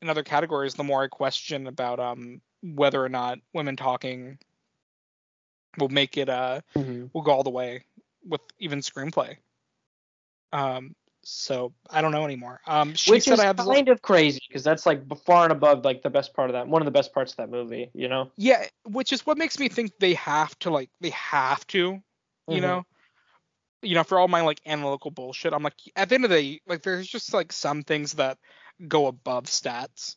in 0.03 0.09
other 0.09 0.23
categories, 0.25 0.75
the 0.75 0.85
more 0.85 1.03
I 1.05 1.09
question 1.09 1.67
about 1.67 2.01
um 2.01 2.41
whether 2.63 3.03
or 3.05 3.09
not 3.09 3.39
women 3.53 3.77
talking 3.77 4.39
will 5.79 5.89
make 5.89 6.17
it 6.17 6.29
uh 6.29 6.61
Mhm. 6.75 7.11
will 7.13 7.23
go 7.23 7.33
all 7.33 7.43
the 7.45 7.51
way 7.51 7.85
with 8.25 8.41
even 8.59 8.81
screenplay. 8.81 9.37
Um, 10.53 10.95
so 11.27 11.73
I 11.91 12.03
don't 12.03 12.13
know 12.13 12.25
anymore. 12.25 12.61
Um, 12.67 12.95
she 12.95 13.11
Which 13.11 13.25
said 13.25 13.35
is 13.35 13.41
I 13.41 13.45
have 13.47 13.57
kind 13.57 13.89
of 13.89 14.01
crazy 14.01 14.41
because 14.49 14.63
that's 14.63 14.87
like 14.87 15.03
far 15.25 15.45
and 15.45 15.53
above 15.53 15.85
like 15.85 16.03
the 16.03 16.11
best 16.11 16.35
part 16.35 16.51
of 16.51 16.55
that, 16.55 16.69
one 16.69 16.83
of 16.83 16.87
the 16.87 16.93
best 16.93 17.13
parts 17.13 17.33
of 17.33 17.37
that 17.39 17.51
movie, 17.51 17.91
you 17.95 18.09
know? 18.09 18.31
yeah, 18.37 18.67
which 18.85 19.13
is 19.13 19.27
what 19.27 19.37
makes 19.39 19.59
me 19.59 19.69
think 19.69 19.93
they 19.99 20.15
have 20.15 20.57
to 20.61 20.71
like 20.71 20.91
they 21.01 21.11
have 21.11 21.67
to, 21.69 22.01
you 22.49 22.61
Mhm. 22.61 22.61
know, 22.61 22.87
you 23.83 23.95
know, 23.95 24.05
for 24.05 24.19
all 24.19 24.29
my 24.29 24.43
like 24.43 24.61
analytical 24.67 25.11
bullshit, 25.11 25.53
I'm 25.53 25.63
like 25.63 25.75
at 25.97 26.09
the 26.09 26.15
end 26.15 26.25
of 26.25 26.31
the 26.31 26.37
day, 26.41 26.61
like 26.67 26.83
there's 26.83 27.09
just 27.09 27.35
like 27.35 27.53
some 27.53 27.83
things 27.83 28.15
that 28.15 28.39
go 28.87 29.07
above 29.07 29.45
stats. 29.47 30.17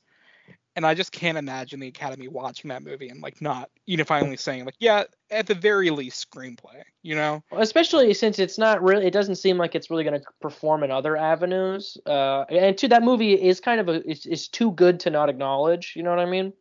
And 0.80 0.86
I 0.86 0.94
just 0.94 1.12
can't 1.12 1.38
imagine 1.38 1.82
the 1.82 1.90
Academy 1.90 2.30
watching 2.30 2.70
that 2.70 2.82
movie 2.82 3.10
and 3.10 3.22
like 3.22 3.42
not 3.42 3.70
unifyingly 3.86 4.40
saying 4.40 4.64
like, 4.64 4.76
yeah, 4.80 5.04
at 5.30 5.46
the 5.46 5.54
very 5.54 5.90
least 5.90 6.32
screenplay, 6.32 6.84
you 7.02 7.16
know? 7.16 7.44
especially 7.52 8.14
since 8.14 8.40
it's 8.40 8.58
not 8.58 8.82
really 8.82 9.06
it 9.06 9.12
doesn't 9.12 9.36
seem 9.36 9.58
like 9.58 9.76
it's 9.76 9.90
really 9.90 10.06
going 10.06 10.18
to 10.18 10.26
perform 10.40 10.82
in 10.84 10.90
other 10.90 11.18
avenues 11.18 11.98
uh 12.06 12.44
and 12.44 12.78
two 12.78 12.88
that 12.88 13.04
movie 13.04 13.34
is 13.34 13.60
kind 13.60 13.82
of 13.82 13.90
a 13.90 14.10
is, 14.10 14.26
is 14.26 14.48
too 14.48 14.72
good 14.72 15.02
to 15.02 15.10
not 15.10 15.28
acknowledge 15.28 15.96
you 15.98 16.04
know 16.04 16.12
what 16.12 16.20
i 16.20 16.26
mean 16.26 16.54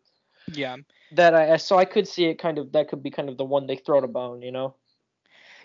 Yeah. 0.49 0.79
that 1.13 1.35
i 1.35 1.57
so 1.57 1.79
i 1.79 1.85
could 1.85 2.09
see 2.09 2.25
it 2.25 2.41
kind 2.41 2.59
of 2.59 2.73
that 2.73 2.89
could 2.89 3.05
be 3.05 3.11
kind 3.11 3.29
of 3.29 3.37
the 3.37 3.45
one 3.45 3.69
they 3.69 3.77
throw 3.77 4.01
to 4.01 4.09
bone 4.09 4.43
you 4.43 4.51
know 4.51 4.75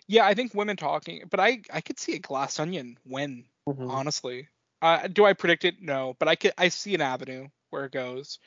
Yeah, 0.07 0.25
I 0.27 0.35
think 0.35 0.53
women 0.53 0.77
talking, 0.77 1.23
but 1.27 1.39
I 1.39 1.61
I 1.73 1.81
could 1.81 1.97
see 1.97 2.13
a 2.13 2.19
glass 2.19 2.59
onion 2.59 2.99
win 3.03 3.45
Mhm. 3.67 3.89
honestly. 3.89 4.49
Uh, 4.79 5.07
do 5.07 5.25
I 5.25 5.33
predict 5.33 5.65
it? 5.65 5.81
No, 5.81 6.15
but 6.19 6.27
I 6.27 6.35
could 6.35 6.53
I 6.57 6.67
see 6.67 6.93
an 6.93 7.01
avenue 7.01 7.47
where 7.73 7.85
it 7.85 7.91
goes. 7.91 8.39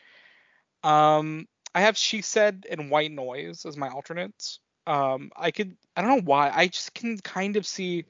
Um, 0.83 1.47
I 1.75 1.83
have 1.83 1.97
she 1.99 2.23
said 2.23 2.67
and 2.71 2.91
white 2.91 3.11
noise 3.13 3.67
as 3.67 3.77
my 3.77 3.89
alternates. 3.91 4.61
Um, 4.87 5.31
I 5.37 5.51
could 5.51 5.77
I 5.97 6.01
don't 6.01 6.11
know 6.17 6.23
why 6.23 6.51
I 6.55 6.69
just 6.69 6.95
can 6.95 7.19
kind 7.19 7.57
of 7.57 7.67
see 7.67 8.05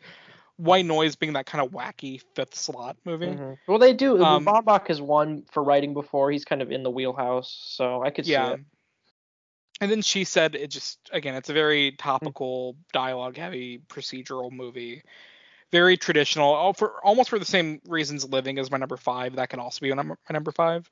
white 0.57 0.87
noise 0.87 1.17
being 1.17 1.33
that 1.33 1.47
kind 1.47 1.64
of 1.64 1.73
wacky 1.73 2.23
fifth 2.35 2.55
slot 2.55 2.97
movie. 3.05 3.27
Mhm. 3.27 3.59
well 3.67 3.79
they 3.79 3.93
do 3.95 4.23
Um, 4.23 4.45
Baumbach 4.45 4.89
has 4.89 5.01
won 5.01 5.45
for 5.51 5.62
writing 5.64 5.95
before 5.95 6.31
he's 6.31 6.45
kind 6.45 6.62
of 6.62 6.71
in 6.71 6.83
the 6.83 6.91
wheelhouse 6.91 7.51
so 7.77 8.03
i 8.03 8.11
could 8.11 8.27
Yeah. 8.27 8.49
see 8.49 8.53
it 8.55 8.61
And 9.81 9.91
then 9.91 10.03
she 10.03 10.25
said 10.25 10.55
it 10.55 10.69
just 10.71 10.99
again 11.12 11.35
it's 11.35 11.51
a 11.51 11.55
very 11.55 11.93
topical 11.93 12.77
dialogue 12.93 13.37
heavy 13.37 13.79
procedural 13.89 14.51
movie. 14.51 15.03
Very 15.73 15.97
traditional. 15.97 16.55
Oh, 16.55 16.73
for 16.73 17.05
almost 17.05 17.31
for 17.31 17.39
the 17.39 17.45
same 17.45 17.81
reasons 17.87 18.25
living 18.25 18.59
is 18.59 18.71
my 18.71 18.79
number 18.79 18.97
5. 18.97 19.37
That 19.37 19.49
can 19.49 19.61
also 19.61 19.81
be 19.81 19.91
my 19.91 19.97
number, 19.97 20.19
my 20.29 20.33
number 20.33 20.53
5. 20.53 20.91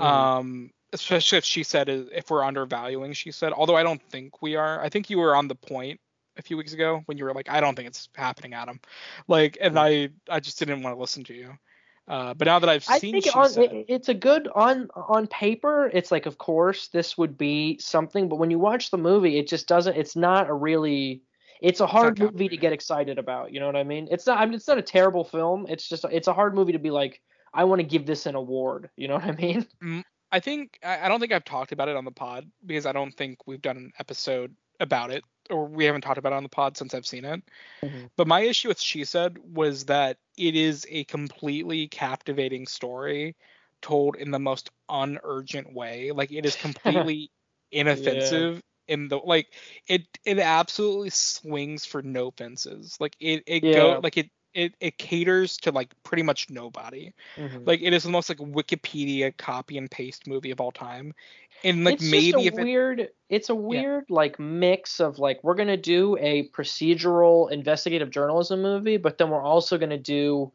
Mhm. 0.00 0.04
Um 0.04 0.70
especially 0.94 1.38
if 1.38 1.44
she 1.44 1.62
said 1.62 1.88
if 1.88 2.30
we're 2.30 2.44
undervaluing 2.44 3.14
she 3.14 3.32
said 3.32 3.50
although 3.54 3.76
I 3.76 3.82
don't 3.82 4.02
think 4.10 4.42
we 4.42 4.56
are. 4.56 4.82
I 4.82 4.88
think 4.88 5.08
you 5.08 5.18
were 5.18 5.34
on 5.34 5.48
the 5.48 5.54
point 5.54 6.00
a 6.36 6.42
few 6.42 6.56
weeks 6.56 6.74
ago 6.74 7.02
when 7.06 7.16
you 7.16 7.24
were 7.24 7.32
like 7.32 7.48
I 7.48 7.60
don't 7.60 7.74
think 7.74 7.88
it's 7.88 8.08
happening 8.14 8.54
Adam. 8.54 8.80
Like 9.28 9.56
and 9.60 9.78
I 9.78 10.10
I 10.28 10.40
just 10.40 10.58
didn't 10.58 10.82
want 10.82 10.96
to 10.96 11.00
listen 11.00 11.24
to 11.24 11.34
you. 11.34 11.56
Uh, 12.08 12.34
but 12.34 12.46
now 12.46 12.58
that 12.58 12.68
I've 12.68 12.84
seen, 12.84 13.14
I 13.14 13.20
think 13.20 13.36
on 13.36 13.48
said, 13.48 13.84
it's 13.86 14.08
a 14.08 14.14
good 14.14 14.48
on 14.54 14.88
on 14.94 15.28
paper. 15.28 15.90
It's 15.92 16.10
like, 16.10 16.26
of 16.26 16.36
course, 16.36 16.88
this 16.88 17.16
would 17.16 17.38
be 17.38 17.78
something, 17.78 18.28
but 18.28 18.36
when 18.36 18.50
you 18.50 18.58
watch 18.58 18.90
the 18.90 18.98
movie, 18.98 19.38
it 19.38 19.46
just 19.46 19.68
doesn't. 19.68 19.96
It's 19.96 20.16
not 20.16 20.48
a 20.48 20.52
really. 20.52 21.22
It's 21.62 21.80
a 21.80 21.86
hard 21.86 22.18
movie 22.18 22.48
to 22.48 22.56
get 22.56 22.72
excited 22.72 23.18
about. 23.18 23.52
You 23.52 23.60
know 23.60 23.66
what 23.66 23.76
I 23.76 23.84
mean? 23.84 24.08
It's 24.10 24.26
not. 24.26 24.38
I 24.38 24.44
mean, 24.44 24.54
it's 24.54 24.68
not 24.68 24.78
a 24.78 24.82
terrible 24.82 25.24
film. 25.24 25.66
It's 25.68 25.88
just. 25.88 26.04
It's 26.10 26.28
a 26.28 26.32
hard 26.32 26.54
movie 26.54 26.72
to 26.72 26.78
be 26.78 26.90
like. 26.90 27.20
I 27.54 27.64
want 27.64 27.80
to 27.80 27.86
give 27.86 28.06
this 28.06 28.24
an 28.26 28.34
award. 28.34 28.88
You 28.96 29.08
know 29.08 29.14
what 29.14 29.24
I 29.24 29.32
mean? 29.32 29.66
I 30.32 30.40
think 30.40 30.78
I 30.82 31.08
don't 31.08 31.20
think 31.20 31.32
I've 31.32 31.44
talked 31.44 31.72
about 31.72 31.88
it 31.88 31.96
on 31.96 32.06
the 32.06 32.10
pod 32.10 32.50
because 32.64 32.86
I 32.86 32.92
don't 32.92 33.12
think 33.12 33.46
we've 33.46 33.60
done 33.60 33.76
an 33.76 33.92
episode 33.98 34.54
about 34.80 35.10
it 35.10 35.22
or 35.50 35.66
we 35.66 35.84
haven't 35.84 36.00
talked 36.00 36.18
about 36.18 36.32
it 36.32 36.36
on 36.36 36.42
the 36.42 36.48
pod 36.48 36.76
since 36.78 36.94
I've 36.94 37.06
seen 37.06 37.26
it. 37.26 37.42
Mhm. 37.82 38.10
But 38.16 38.26
my 38.26 38.40
issue 38.40 38.68
with 38.68 38.80
She 38.80 39.04
Said 39.04 39.36
was 39.38 39.84
that 39.86 40.16
it 40.38 40.56
is 40.56 40.86
a 40.88 41.04
completely 41.04 41.88
captivating 41.88 42.66
story 42.66 43.36
told 43.82 44.16
in 44.16 44.30
the 44.30 44.38
most 44.38 44.70
unurgent 44.88 45.72
way. 45.74 46.12
Like 46.12 46.32
it 46.32 46.46
is 46.46 46.56
completely 46.56 47.30
inoffensive 47.70 48.62
in 48.88 49.08
the 49.08 49.16
like 49.18 49.48
it 49.88 50.02
it 50.24 50.38
absolutely 50.38 51.10
swings 51.10 51.84
for 51.84 52.02
no 52.02 52.30
fences. 52.32 52.96
Like 53.00 53.16
it 53.20 53.42
it 53.46 53.70
Yeah. 53.70 53.70
go 53.70 54.00
like 54.02 54.16
it 54.16 54.30
it 54.54 54.74
it 54.80 54.98
caters 54.98 55.56
to 55.58 55.72
like 55.72 55.94
pretty 56.02 56.22
much 56.22 56.50
nobody. 56.50 57.12
Mhm. 57.36 57.66
Like 57.66 57.80
it 57.82 57.92
is 57.92 58.04
the 58.04 58.10
most 58.10 58.28
like 58.28 58.38
Wikipedia 58.38 59.36
copy 59.36 59.78
and 59.78 59.90
paste 59.90 60.26
movie 60.26 60.50
of 60.50 60.60
all 60.60 60.72
time. 60.72 61.14
And 61.64 61.84
like 61.84 62.00
it's 62.00 62.00
maybe 62.00 62.28
just 62.30 62.46
if 62.46 62.58
a 62.58 62.58
it 62.58 62.62
weird. 62.62 63.08
It's 63.28 63.48
a 63.50 63.54
weird 63.54 64.04
like 64.10 64.38
mix 64.38 65.00
of 65.00 65.18
like 65.18 65.42
we're 65.42 65.54
gonna 65.54 65.76
do 65.76 66.16
a 66.18 66.48
procedural 66.50 67.50
investigative 67.50 68.10
journalism 68.10 68.62
movie, 68.62 68.96
but 68.98 69.18
then 69.18 69.30
we're 69.30 69.42
also 69.42 69.78
gonna 69.78 69.98
do 69.98 70.52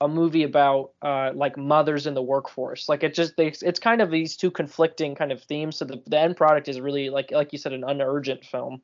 a 0.00 0.08
movie 0.08 0.44
about 0.44 0.92
uh 1.02 1.32
like 1.34 1.56
mothers 1.56 2.06
in 2.06 2.14
the 2.14 2.22
workforce. 2.22 2.88
Like 2.88 3.02
it 3.02 3.14
just 3.14 3.36
they, 3.36 3.48
it's 3.48 3.80
kind 3.80 4.00
of 4.00 4.10
these 4.10 4.36
two 4.36 4.50
conflicting 4.50 5.14
kind 5.14 5.32
of 5.32 5.42
themes. 5.42 5.76
So 5.76 5.84
the, 5.84 6.02
the 6.06 6.18
end 6.18 6.36
product 6.36 6.68
is 6.68 6.80
really 6.80 7.10
like 7.10 7.30
like 7.30 7.52
you 7.52 7.58
said 7.58 7.72
an 7.72 7.84
unurgent 7.84 8.44
film. 8.44 8.82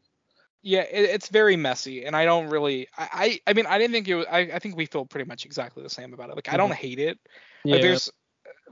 Yeah, 0.67 0.81
it, 0.81 1.11
it's 1.11 1.29
very 1.29 1.57
messy, 1.57 2.07
and 2.07 2.17
I 2.17 2.25
don't 2.25 2.49
really. 2.49 2.89
I, 2.97 3.09
I, 3.13 3.51
I 3.51 3.53
mean, 3.53 3.67
I 3.67 3.77
didn't 3.77 3.93
think 3.93 4.09
it. 4.09 4.15
Was, 4.15 4.27
I, 4.31 4.39
I 4.55 4.59
think 4.59 4.77
we 4.77 4.87
feel 4.87 5.05
pretty 5.05 5.29
much 5.29 5.45
exactly 5.45 5.83
the 5.83 5.91
same 5.91 6.15
about 6.15 6.31
it. 6.31 6.37
Like, 6.37 6.51
I 6.51 6.57
don't 6.57 6.73
hate 6.73 6.99
it. 6.99 7.19
Yeah. 7.65 7.75
Like, 7.75 7.83
there's 7.83 8.11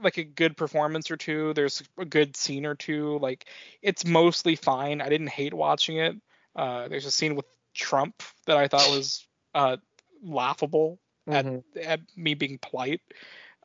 like 0.01 0.17
a 0.17 0.23
good 0.23 0.57
performance 0.57 1.11
or 1.11 1.17
two. 1.17 1.53
There's 1.53 1.83
a 1.99 2.05
good 2.05 2.35
scene 2.35 2.65
or 2.65 2.73
two. 2.73 3.19
Like, 3.19 3.45
it's 3.83 4.05
mostly 4.05 4.55
fine. 4.55 5.01
I 5.01 5.09
didn't 5.09 5.29
hate 5.29 5.53
watching 5.53 5.97
it. 5.97 6.15
Uh, 6.55 6.87
there's 6.87 7.05
a 7.05 7.11
scene 7.11 7.35
with 7.35 7.45
Trump 7.75 8.23
that 8.47 8.57
I 8.57 8.67
thought 8.67 8.89
was 8.89 9.27
uh 9.53 9.77
laughable 10.23 10.97
Mhm. 11.27 11.63
at 11.75 11.83
at 11.83 12.01
me 12.15 12.33
being 12.35 12.59
polite. 12.59 13.01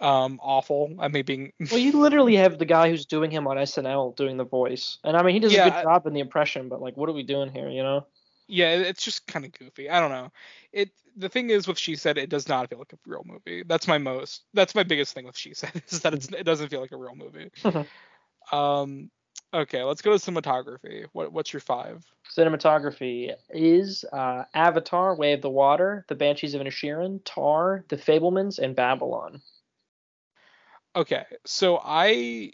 Um, 0.00 0.38
awful 0.42 0.94
I 1.00 1.08
mean, 1.08 1.24
being. 1.24 1.52
Well, 1.70 1.78
you 1.80 1.92
literally 1.92 2.36
have 2.36 2.58
the 2.58 2.66
guy 2.66 2.90
who's 2.90 3.06
doing 3.06 3.30
him 3.30 3.46
on 3.46 3.58
SNL 3.58 4.12
doing 4.12 4.36
the 4.36 4.44
voice, 4.44 4.98
and 5.04 5.16
I 5.16 5.22
mean 5.22 5.34
he 5.34 5.40
does 5.40 5.54
Yeah, 5.54 5.56
a 5.56 5.60
good 5.60 5.76
job 5.80 6.06
in 6.06 6.12
the 6.14 6.20
impression, 6.20 6.68
but 6.68 6.80
like, 6.82 6.96
what 6.96 7.08
are 7.08 7.12
we 7.14 7.22
doing 7.22 7.50
here? 7.52 7.68
You 7.68 7.82
know? 7.82 8.06
yeah, 8.48 8.70
it's 8.70 9.04
just 9.04 9.26
kind 9.26 9.44
of 9.44 9.52
goofy. 9.52 9.90
I 9.90 10.00
don't 10.00 10.10
know. 10.10 10.30
It 10.72 10.90
the 11.16 11.28
thing 11.28 11.50
is 11.50 11.66
with 11.66 11.78
She 11.78 11.96
Said, 11.96 12.16
it 12.18 12.30
does 12.30 12.48
not 12.48 12.68
feel 12.70 12.78
like 12.78 12.92
a 12.92 12.98
real 13.06 13.24
movie. 13.26 13.64
That's 13.66 13.88
my 13.88 13.98
most. 13.98 14.44
That's 14.54 14.74
my 14.74 14.82
biggest 14.84 15.14
thing 15.14 15.26
with 15.26 15.36
She 15.36 15.54
Said 15.54 15.82
is 15.88 16.00
that 16.02 16.14
it's, 16.14 16.28
it 16.28 16.44
doesn't 16.44 16.68
feel 16.68 16.80
like 16.80 16.92
a 16.92 16.96
real 16.96 17.14
movie. 17.16 17.50
um, 18.52 19.10
okay, 19.52 19.82
let's 19.82 20.02
go 20.02 20.16
to 20.16 20.18
cinematography. 20.18 21.06
What 21.12 21.32
what's 21.32 21.52
your 21.52 21.60
five? 21.60 22.04
Cinematography 22.36 23.34
is 23.50 24.04
uh, 24.12 24.44
Avatar: 24.54 25.14
Way 25.16 25.34
of 25.34 25.42
the 25.42 25.50
Water, 25.50 26.04
The 26.08 26.14
Banshees 26.14 26.54
of 26.54 26.60
Inisherin, 26.60 27.20
Tar, 27.24 27.84
The 27.88 27.96
Fabelmans, 27.96 28.58
and 28.58 28.76
Babylon. 28.76 29.40
Okay, 30.96 31.24
so 31.44 31.80
I 31.82 32.52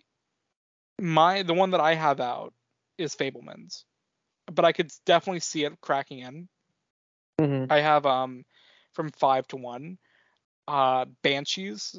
my 1.00 1.42
the 1.42 1.54
one 1.54 1.70
that 1.70 1.80
I 1.80 1.94
have 1.94 2.20
out 2.20 2.52
is 2.98 3.14
Fabelmans, 3.14 3.84
but 4.52 4.64
I 4.64 4.72
could 4.72 4.92
definitely 5.06 5.40
see 5.40 5.64
it 5.64 5.80
cracking 5.80 6.20
in. 6.20 6.48
Mm-hmm. 7.40 7.72
I 7.72 7.80
have 7.80 8.06
um 8.06 8.44
from 8.92 9.10
five 9.10 9.46
to 9.48 9.56
one, 9.56 9.98
uh 10.68 11.06
Banshees, 11.22 11.96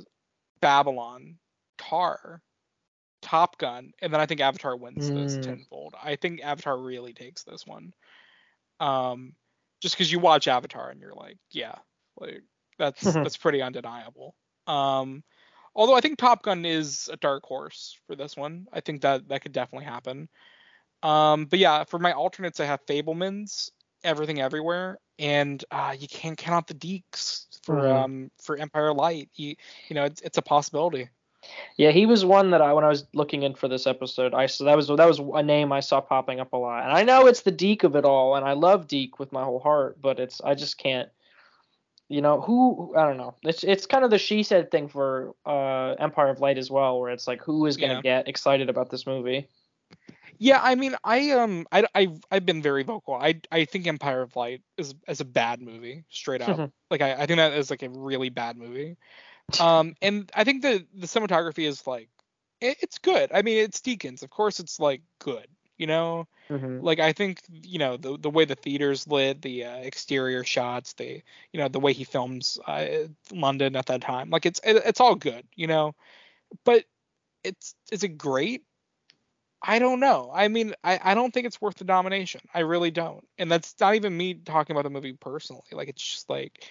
Babylon, 0.61 1.37
Tar, 1.77 2.41
Top 3.26 3.57
Gun, 3.57 3.91
and 4.01 4.13
then 4.13 4.21
I 4.21 4.28
think 4.28 4.39
Avatar 4.39 4.78
wins 4.78 5.09
this 5.11 5.38
Mm. 5.38 5.41
tenfold. 5.41 5.95
I 6.01 6.15
think 6.15 6.41
Avatar 6.43 6.78
really 6.78 7.13
takes 7.13 7.43
this 7.43 7.65
one. 7.65 7.91
Um, 8.80 9.34
just 9.82 9.95
because 9.95 10.11
you 10.11 10.19
watch 10.19 10.47
Avatar 10.47 10.89
and 10.91 11.01
you're 11.01 11.13
like, 11.15 11.38
yeah, 11.51 11.76
like 12.19 12.43
that's 12.78 13.17
that's 13.23 13.38
pretty 13.38 13.61
undeniable. 13.61 14.36
Um, 14.67 15.23
although 15.76 15.95
I 15.95 16.01
think 16.01 16.17
Top 16.19 16.43
Gun 16.43 16.65
is 16.65 17.09
a 17.11 17.17
dark 17.17 17.43
horse 17.45 17.97
for 18.07 18.15
this 18.15 18.38
one. 18.38 18.67
I 18.73 18.82
think 18.82 19.01
that 19.01 19.28
that 19.30 19.41
could 19.41 19.53
definitely 19.53 19.86
happen. 19.88 20.30
Um, 21.03 21.45
but 21.45 21.59
yeah, 21.59 21.84
for 21.86 21.99
my 21.99 22.13
alternates, 22.13 22.59
I 22.59 22.65
have 22.65 22.86
Fabelmans, 22.88 23.71
Everything 24.03 24.41
Everywhere, 24.41 24.99
and 25.19 25.63
uh, 25.71 25.95
you 25.97 26.07
can't 26.07 26.38
count 26.38 26.55
out 26.57 26.67
the 26.67 26.76
Deeks 26.76 27.47
for 27.63 27.88
Mhm. 27.88 27.91
um 27.91 28.32
for 28.41 28.57
Empire 28.57 28.93
Light. 28.93 29.30
You 29.36 29.55
you 29.89 29.95
know 29.95 30.05
it's 30.05 30.21
it's 30.21 30.38
a 30.38 30.43
possibility. 30.43 31.09
Yeah, 31.77 31.91
he 31.91 32.05
was 32.05 32.25
one 32.25 32.51
that 32.51 32.61
I 32.61 32.73
when 32.73 32.83
I 32.83 32.89
was 32.89 33.05
looking 33.13 33.43
in 33.43 33.55
for 33.55 33.67
this 33.67 33.85
episode, 33.87 34.33
I 34.33 34.45
saw 34.47 34.65
that 34.65 34.75
was 34.75 34.87
that 34.87 35.07
was 35.07 35.19
a 35.19 35.43
name 35.43 35.71
I 35.71 35.81
saw 35.81 36.01
popping 36.01 36.39
up 36.39 36.53
a 36.53 36.57
lot, 36.57 36.83
and 36.83 36.91
I 36.91 37.03
know 37.03 37.27
it's 37.27 37.41
the 37.41 37.51
Deke 37.51 37.83
of 37.83 37.95
it 37.95 38.05
all, 38.05 38.35
and 38.35 38.45
I 38.45 38.53
love 38.53 38.87
Deke 38.87 39.19
with 39.19 39.31
my 39.31 39.43
whole 39.43 39.59
heart, 39.59 40.01
but 40.01 40.19
it's 40.19 40.41
I 40.41 40.55
just 40.55 40.77
can't. 40.77 41.09
You 42.07 42.21
know 42.21 42.39
who 42.39 42.95
I 42.95 43.03
don't 43.07 43.17
know. 43.17 43.35
It's 43.43 43.63
it's 43.63 43.85
kind 43.87 44.03
of 44.05 44.11
the 44.11 44.19
she 44.19 44.43
said 44.43 44.69
thing 44.71 44.87
for 44.87 45.33
uh, 45.45 45.95
Empire 45.99 46.29
of 46.29 46.39
Light 46.39 46.57
as 46.57 46.69
well, 46.69 46.99
where 46.99 47.11
it's 47.11 47.27
like 47.27 47.41
who 47.41 47.65
is 47.65 47.77
gonna 47.77 47.95
Yeah. 47.95 48.01
get 48.01 48.27
excited 48.27 48.69
about 48.69 48.89
this 48.91 49.07
movie? 49.07 49.47
Yeah, 50.37 50.59
I 50.61 50.75
mean, 50.75 50.95
I 51.03 51.31
um, 51.31 51.65
I 51.71 51.85
I've, 51.95 52.19
I've 52.29 52.45
been 52.45 52.61
very 52.61 52.83
vocal. 52.83 53.15
I 53.15 53.39
I 53.51 53.65
think 53.65 53.87
Empire 53.87 54.21
of 54.21 54.35
Light 54.35 54.61
is 54.77 54.93
is 55.07 55.21
a 55.21 55.25
bad 55.25 55.61
movie, 55.61 56.03
straight 56.09 56.41
up. 56.41 56.69
like 56.91 57.01
I, 57.01 57.13
I 57.13 57.25
think 57.25 57.37
that 57.37 57.53
is 57.53 57.69
like 57.69 57.83
a 57.83 57.89
really 57.89 58.29
bad 58.29 58.57
movie. 58.57 58.97
Um, 59.59 59.95
and 60.01 60.31
I 60.35 60.43
think 60.43 60.61
the 60.61 60.85
the 60.93 61.07
cinematography 61.07 61.67
is 61.67 61.85
like 61.87 62.09
it, 62.61 62.77
it's 62.81 62.97
good. 62.99 63.31
I 63.33 63.41
mean, 63.41 63.57
it's 63.59 63.79
Deakins, 63.81 64.23
of 64.23 64.29
course, 64.29 64.59
it's 64.59 64.79
like 64.79 65.01
good. 65.19 65.47
You 65.77 65.87
know, 65.87 66.27
Mm-hmm. 66.49 66.79
like 66.79 66.99
I 66.99 67.13
think 67.13 67.41
you 67.49 67.79
know 67.79 67.97
the 67.97 68.17
the 68.17 68.29
way 68.29 68.45
the 68.45 68.55
theater's 68.55 69.07
lit, 69.07 69.41
the 69.41 69.65
uh, 69.65 69.77
exterior 69.77 70.43
shots, 70.43 70.93
the 70.93 71.21
you 71.51 71.59
know 71.59 71.67
the 71.69 71.79
way 71.79 71.93
he 71.93 72.03
films 72.03 72.59
uh, 72.67 72.85
London 73.31 73.75
at 73.75 73.87
that 73.87 74.01
time, 74.01 74.29
like 74.29 74.45
it's 74.45 74.59
it, 74.63 74.77
it's 74.85 74.99
all 75.01 75.15
good. 75.15 75.45
You 75.55 75.67
know, 75.67 75.95
but 76.65 76.85
it's 77.43 77.75
is 77.91 78.03
it 78.03 78.17
great? 78.17 78.63
I 79.61 79.79
don't 79.79 79.99
know. 79.99 80.31
I 80.33 80.47
mean, 80.47 80.73
I, 80.83 80.99
I 81.03 81.13
don't 81.15 81.33
think 81.33 81.47
it's 81.47 81.61
worth 81.61 81.75
the 81.75 81.85
nomination. 81.85 82.41
I 82.53 82.59
really 82.59 82.91
don't. 82.91 83.25
And 83.37 83.51
that's 83.51 83.75
not 83.79 83.95
even 83.95 84.15
me 84.15 84.35
talking 84.35 84.75
about 84.75 84.83
the 84.83 84.89
movie 84.89 85.13
personally. 85.13 85.63
Like 85.71 85.87
it's 85.89 86.03
just 86.03 86.29
like, 86.29 86.69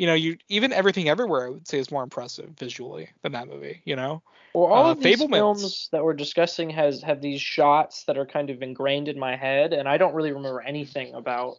you 0.00 0.06
know, 0.06 0.14
you 0.14 0.38
even 0.48 0.72
everything 0.72 1.10
everywhere 1.10 1.46
I 1.46 1.50
would 1.50 1.68
say 1.68 1.78
is 1.78 1.90
more 1.90 2.02
impressive 2.02 2.48
visually 2.58 3.10
than 3.20 3.32
that 3.32 3.48
movie, 3.48 3.82
you 3.84 3.96
know? 3.96 4.22
Well, 4.54 4.72
all 4.72 4.86
Uh, 4.86 4.92
of 4.92 4.98
these 4.98 5.20
Fabelmans. 5.22 5.30
films 5.30 5.88
that 5.92 6.02
we're 6.02 6.14
discussing 6.14 6.70
has 6.70 7.02
have 7.02 7.20
these 7.20 7.42
shots 7.42 8.04
that 8.04 8.16
are 8.16 8.24
kind 8.24 8.48
of 8.48 8.62
ingrained 8.62 9.08
in 9.08 9.18
my 9.18 9.36
head, 9.36 9.74
and 9.74 9.86
I 9.86 9.98
don't 9.98 10.14
really 10.14 10.32
remember 10.32 10.62
anything 10.62 11.12
about. 11.12 11.58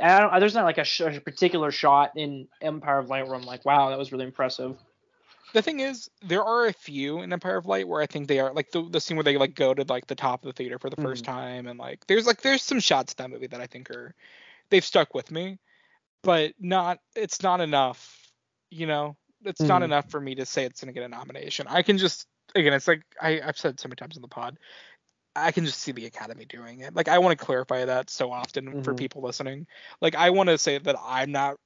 I 0.00 0.20
don't, 0.20 0.38
there's 0.38 0.54
not 0.54 0.64
like 0.64 0.78
a, 0.78 0.84
sh- 0.84 1.00
a 1.00 1.20
particular 1.20 1.72
shot 1.72 2.12
in 2.14 2.46
Empire 2.62 3.00
of 3.00 3.08
Light 3.08 3.26
where 3.26 3.34
I'm 3.34 3.42
like, 3.42 3.64
wow, 3.64 3.88
that 3.90 3.98
was 3.98 4.12
really 4.12 4.24
impressive. 4.24 4.76
The 5.52 5.62
thing 5.62 5.80
is, 5.80 6.08
there 6.22 6.44
are 6.44 6.66
a 6.66 6.72
few 6.72 7.22
in 7.22 7.32
Empire 7.32 7.56
of 7.56 7.66
Light 7.66 7.88
where 7.88 8.00
I 8.00 8.06
think 8.06 8.28
they 8.28 8.38
are 8.38 8.52
like 8.52 8.70
the, 8.70 8.88
the 8.88 9.00
scene 9.00 9.16
where 9.16 9.24
they 9.24 9.36
like 9.36 9.56
go 9.56 9.74
to 9.74 9.84
like 9.88 10.06
the 10.06 10.14
top 10.14 10.44
of 10.44 10.46
the 10.46 10.52
theater 10.52 10.78
for 10.78 10.90
the 10.90 10.96
first 11.02 11.24
time 11.24 11.66
and 11.66 11.76
like 11.76 12.06
there's 12.06 12.24
like 12.24 12.40
there's 12.40 12.62
some 12.62 12.78
shots 12.78 13.14
in 13.14 13.24
that 13.24 13.30
movie 13.30 13.48
that 13.48 13.60
I 13.60 13.66
think 13.66 13.90
are 13.90 14.14
they've 14.70 14.84
stuck 14.84 15.12
with 15.12 15.32
me, 15.32 15.58
but 16.22 16.54
not 16.58 16.98
it's 17.16 17.42
not 17.42 17.60
enough, 17.60 18.30
you 18.70 18.86
know. 18.86 19.16
It's 19.44 19.62
not 19.68 19.82
Mhm. 19.82 19.86
enough 19.86 20.10
for 20.10 20.20
me 20.20 20.34
to 20.36 20.46
say 20.46 20.64
it's 20.64 20.80
gonna 20.80 20.92
get 20.92 21.04
a 21.04 21.08
nomination. 21.08 21.66
I 21.68 21.82
can 21.82 21.98
just 21.98 22.26
again, 22.54 22.72
it's 22.72 22.88
like 22.88 23.02
I, 23.20 23.40
I've 23.40 23.58
said 23.58 23.80
so 23.80 23.88
many 23.88 23.96
times 23.96 24.16
in 24.16 24.22
the 24.22 24.28
pod. 24.28 24.58
I 25.36 25.52
can 25.52 25.64
just 25.64 25.80
see 25.80 25.92
the 25.92 26.06
Academy 26.06 26.44
doing 26.44 26.80
it. 26.80 26.94
Like 26.94 27.08
I 27.08 27.18
want 27.18 27.38
to 27.38 27.44
clarify 27.44 27.84
that 27.84 28.10
so 28.10 28.32
often 28.32 28.76
for 28.82 28.92
Mhm. 28.92 28.98
people 28.98 29.22
listening. 29.22 29.66
Like 30.00 30.14
I 30.14 30.30
want 30.30 30.48
to 30.48 30.58
say 30.58 30.78
that 30.78 30.96
I'm 31.02 31.32
not 31.32 31.56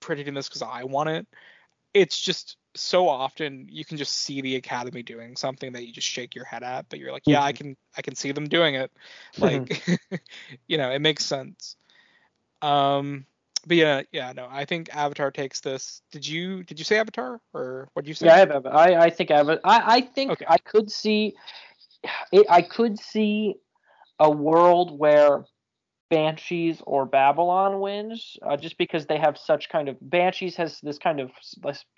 predicting 0.00 0.34
this 0.34 0.48
because 0.48 0.62
I 0.62 0.84
want 0.84 1.10
it. 1.10 1.26
It's 1.94 2.18
just 2.20 2.56
so 2.74 3.08
often 3.08 3.66
you 3.70 3.84
can 3.84 3.96
just 3.98 4.12
see 4.14 4.40
the 4.40 4.56
Academy 4.56 5.02
doing 5.02 5.36
something 5.36 5.72
that 5.72 5.86
you 5.86 5.92
just 5.92 6.06
shake 6.06 6.34
your 6.34 6.44
head 6.44 6.62
at, 6.62 6.88
but 6.88 6.98
you're 7.00 7.12
like, 7.12 7.26
yeah, 7.26 7.42
I 7.42 7.52
can 7.52 7.76
I 7.96 8.02
can 8.02 8.14
see 8.14 8.32
them 8.32 8.48
doing 8.48 8.74
it. 8.76 8.92
Like 9.40 9.82
you 10.68 10.78
know, 10.78 10.90
it 10.90 11.00
makes 11.00 11.24
sense. 11.24 11.76
Um 12.62 13.26
but 13.66 13.76
yeah, 13.76 14.02
yeah, 14.12 14.32
no, 14.32 14.48
I 14.50 14.64
think 14.64 14.94
Avatar 14.94 15.30
takes 15.30 15.60
this. 15.60 16.02
Did 16.12 16.26
you 16.26 16.62
did 16.64 16.78
you 16.78 16.84
say 16.84 16.98
Avatar 16.98 17.40
or 17.52 17.88
what 17.92 18.04
did 18.04 18.08
you 18.08 18.14
say? 18.14 18.26
Yeah, 18.26 18.34
I 18.34 18.38
have. 18.38 18.66
I 18.66 18.94
I 18.96 19.10
think 19.10 19.30
Avatar. 19.30 19.60
I 19.64 19.96
I 19.96 20.00
think 20.00 20.32
Okay. 20.32 20.46
I 20.48 20.58
could 20.58 20.90
see. 20.90 21.34
It, 22.32 22.46
I 22.48 22.62
could 22.62 22.98
see 22.98 23.56
a 24.20 24.30
world 24.30 24.96
where 24.96 25.44
Banshees 26.10 26.80
or 26.86 27.04
Babylon 27.04 27.80
wins, 27.80 28.36
uh, 28.42 28.56
just 28.56 28.78
because 28.78 29.06
they 29.06 29.18
have 29.18 29.36
such 29.36 29.68
kind 29.68 29.88
of 29.88 29.96
Banshees 30.00 30.56
has 30.56 30.80
this 30.80 30.98
kind 30.98 31.20
of 31.20 31.30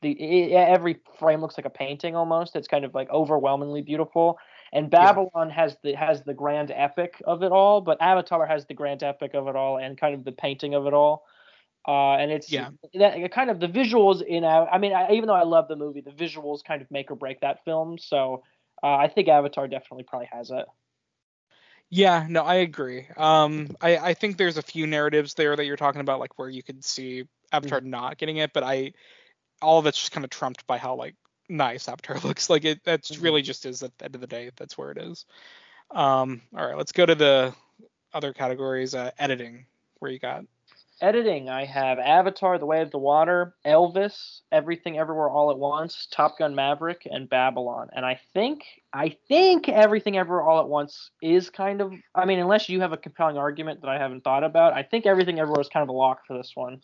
the 0.03 0.57
i 0.57 0.57
every 0.57 1.01
frame 1.19 1.41
looks 1.41 1.57
like 1.57 1.67
a 1.67 1.71
painting 1.71 2.17
almost. 2.17 2.57
It's 2.57 2.69
kind 2.69 2.85
of 2.85 2.95
like 2.95 3.09
overwhelmingly 3.11 3.83
beautiful, 3.83 4.39
and 4.73 4.91
Babylon 4.91 5.51
has 5.51 5.77
the 5.85 5.95
has 5.95 6.23
the 6.23 6.35
grand 6.35 6.73
epic 6.75 7.23
of 7.25 7.43
it 7.43 7.53
all, 7.53 7.81
but 7.81 8.01
Avatar 8.01 8.47
has 8.47 8.67
the 8.67 8.75
grand 8.75 9.03
epic 9.03 9.35
of 9.35 9.47
it 9.47 9.55
all 9.55 9.79
and 9.79 9.97
kind 9.99 10.15
of 10.15 10.25
the 10.25 10.33
painting 10.33 10.75
of 10.75 10.87
it 10.87 10.95
all. 10.95 11.25
Uh, 11.87 12.15
and 12.17 12.31
it's 12.31 12.53
Yeah. 12.53 12.71
that 12.95 13.33
kind 13.33 13.51
of 13.51 13.59
the 13.61 13.67
visuals 13.69 14.23
in. 14.23 14.45
Av- 14.45 14.69
I 14.71 14.79
mean, 14.79 14.93
I, 14.93 15.13
even 15.13 15.27
though 15.27 15.35
I 15.35 15.45
love 15.45 15.69
the 15.69 15.77
movie, 15.77 16.01
the 16.03 16.11
visuals 16.11 16.63
kind 16.65 16.83
of 16.83 16.91
make 16.91 17.11
or 17.11 17.17
break 17.17 17.41
that 17.41 17.65
film. 17.65 17.99
So 17.99 18.43
uh, 18.83 18.97
I 18.97 19.09
think 19.09 19.29
Avatar 19.29 19.67
definitely 19.69 20.05
probably 20.05 20.29
has 20.33 20.51
it. 20.51 20.67
Yeah, 21.89 22.27
no, 22.29 22.43
I 22.45 22.57
agree. 22.57 23.09
Um, 23.17 23.77
I, 23.81 23.97
I 23.99 24.15
think 24.15 24.37
there's 24.37 24.59
a 24.59 24.63
few 24.63 24.87
narratives 24.87 25.35
there 25.35 25.57
that 25.57 25.65
you're 25.65 25.77
talking 25.77 26.01
about, 26.01 26.21
like 26.21 26.39
where 26.39 26.49
you 26.49 26.63
could 26.63 26.85
see 26.85 27.25
Avatar 27.53 27.81
not 27.81 28.17
getting 28.17 28.37
it, 28.37 28.53
but 28.53 28.63
I, 28.63 28.93
all 29.61 29.79
of 29.81 29.87
it's 29.87 29.99
just 29.99 30.13
kind 30.13 30.25
of 30.25 30.31
trumped 30.31 30.67
by 30.67 30.79
how 30.79 30.95
like 30.95 31.17
nice 31.49 31.89
Avatar 31.89 32.19
looks. 32.25 32.49
Like 32.49 32.65
it, 32.65 32.85
that's 32.85 33.11
Mhm. 33.11 33.23
really 33.23 33.43
just 33.43 33.67
is 33.67 33.83
at 33.83 33.97
the 33.99 34.05
end 34.05 34.15
of 34.15 34.21
the 34.21 34.27
day, 34.29 34.51
that's 34.57 34.79
where 34.79 34.93
it 34.93 34.99
is. 34.99 35.27
Um, 35.91 36.43
all 36.57 36.65
right, 36.67 36.77
let's 36.77 36.93
go 36.93 37.07
to 37.07 37.15
the 37.17 37.55
other 38.13 38.33
categories. 38.33 38.95
Uh, 38.95 39.11
editing, 39.19 39.67
where 39.99 40.13
you 40.13 40.21
got. 40.21 40.45
Editing, 41.01 41.49
I 41.49 41.65
have 41.65 41.99
Avatar: 41.99 42.59
The 42.59 42.67
Way 42.67 42.83
of 42.83 42.91
the 42.91 42.99
Water, 42.99 43.55
Elvis, 43.65 44.41
Everything 44.53 44.99
Everywhere 44.99 45.31
All 45.31 45.51
at 45.51 45.59
Once, 45.59 46.07
Top 46.11 46.39
Gun: 46.39 46.55
Maverick, 46.55 47.07
and 47.11 47.29
Babylon. 47.29 47.89
And 47.95 48.05
I 48.05 48.21
think 48.35 48.65
I 48.93 49.17
think 49.29 49.69
Everything 49.69 50.17
Everywhere 50.17 50.43
All 50.43 50.61
at 50.61 50.69
Once 50.69 51.11
is 51.23 51.51
kind 51.51 51.81
of. 51.81 51.93
I 52.15 52.25
mean, 52.25 52.39
unless 52.39 52.69
you 52.69 52.81
have 52.81 52.93
a 52.93 52.97
compelling 52.97 53.39
argument 53.39 53.81
that 53.83 53.89
I 53.91 53.99
haven't 53.99 54.25
thought 54.25 54.45
about, 54.45 54.73
I 54.75 54.83
think 54.83 55.07
Everything 55.07 55.39
Everywhere 55.41 55.61
is 55.61 55.69
kind 55.69 55.83
of 55.83 55.89
a 55.89 55.93
lock 55.93 56.27
for 56.27 56.37
this 56.37 56.53
one. 56.55 56.83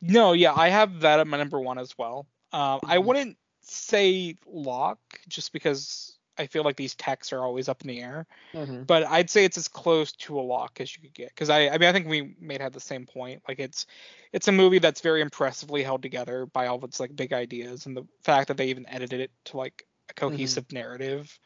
No, 0.00 0.32
yeah, 0.32 0.52
I 0.54 0.68
have 0.68 1.00
that 1.00 1.20
at 1.20 1.26
my 1.26 1.36
number 1.36 1.60
one 1.60 1.78
as 1.78 1.96
well. 1.96 2.26
Um, 2.52 2.80
I 2.84 2.98
Mhm. 2.98 3.04
wouldn't 3.04 3.38
say 3.62 4.36
lock 4.46 4.98
just 5.28 5.52
because 5.52 6.17
I 6.38 6.46
feel 6.46 6.62
like 6.62 6.76
these 6.76 6.94
texts 6.94 7.32
are 7.32 7.40
always 7.40 7.68
up 7.68 7.82
in 7.82 7.88
the 7.88 8.00
air. 8.00 8.26
Mm-hmm. 8.54 8.82
But 8.84 9.04
I'd 9.06 9.30
say 9.30 9.44
it's 9.44 9.58
as 9.58 9.68
close 9.68 10.12
to 10.12 10.38
a 10.38 10.42
lock 10.42 10.80
as 10.80 10.94
you 10.96 11.02
could 11.02 11.14
get 11.14 11.28
because 11.30 11.50
I 11.50 11.68
I 11.68 11.78
mean 11.78 11.88
I 11.88 11.92
think 11.92 12.06
we 12.08 12.34
may 12.40 12.54
have 12.54 12.62
had 12.62 12.72
the 12.72 12.80
same 12.80 13.06
point. 13.06 13.42
Like 13.48 13.58
it's 13.58 13.86
it's 14.32 14.48
a 14.48 14.52
movie 14.52 14.78
that's 14.78 15.00
very 15.00 15.20
impressively 15.20 15.82
held 15.82 16.02
together 16.02 16.46
by 16.46 16.66
all 16.66 16.76
of 16.76 16.84
its 16.84 17.00
like 17.00 17.14
big 17.14 17.32
ideas 17.32 17.86
and 17.86 17.96
the 17.96 18.06
fact 18.22 18.48
that 18.48 18.56
they 18.56 18.68
even 18.68 18.88
edited 18.88 19.20
it 19.20 19.30
to 19.46 19.56
like 19.56 19.86
a 20.10 20.14
cohesive 20.14 20.70
narrative 20.72 21.38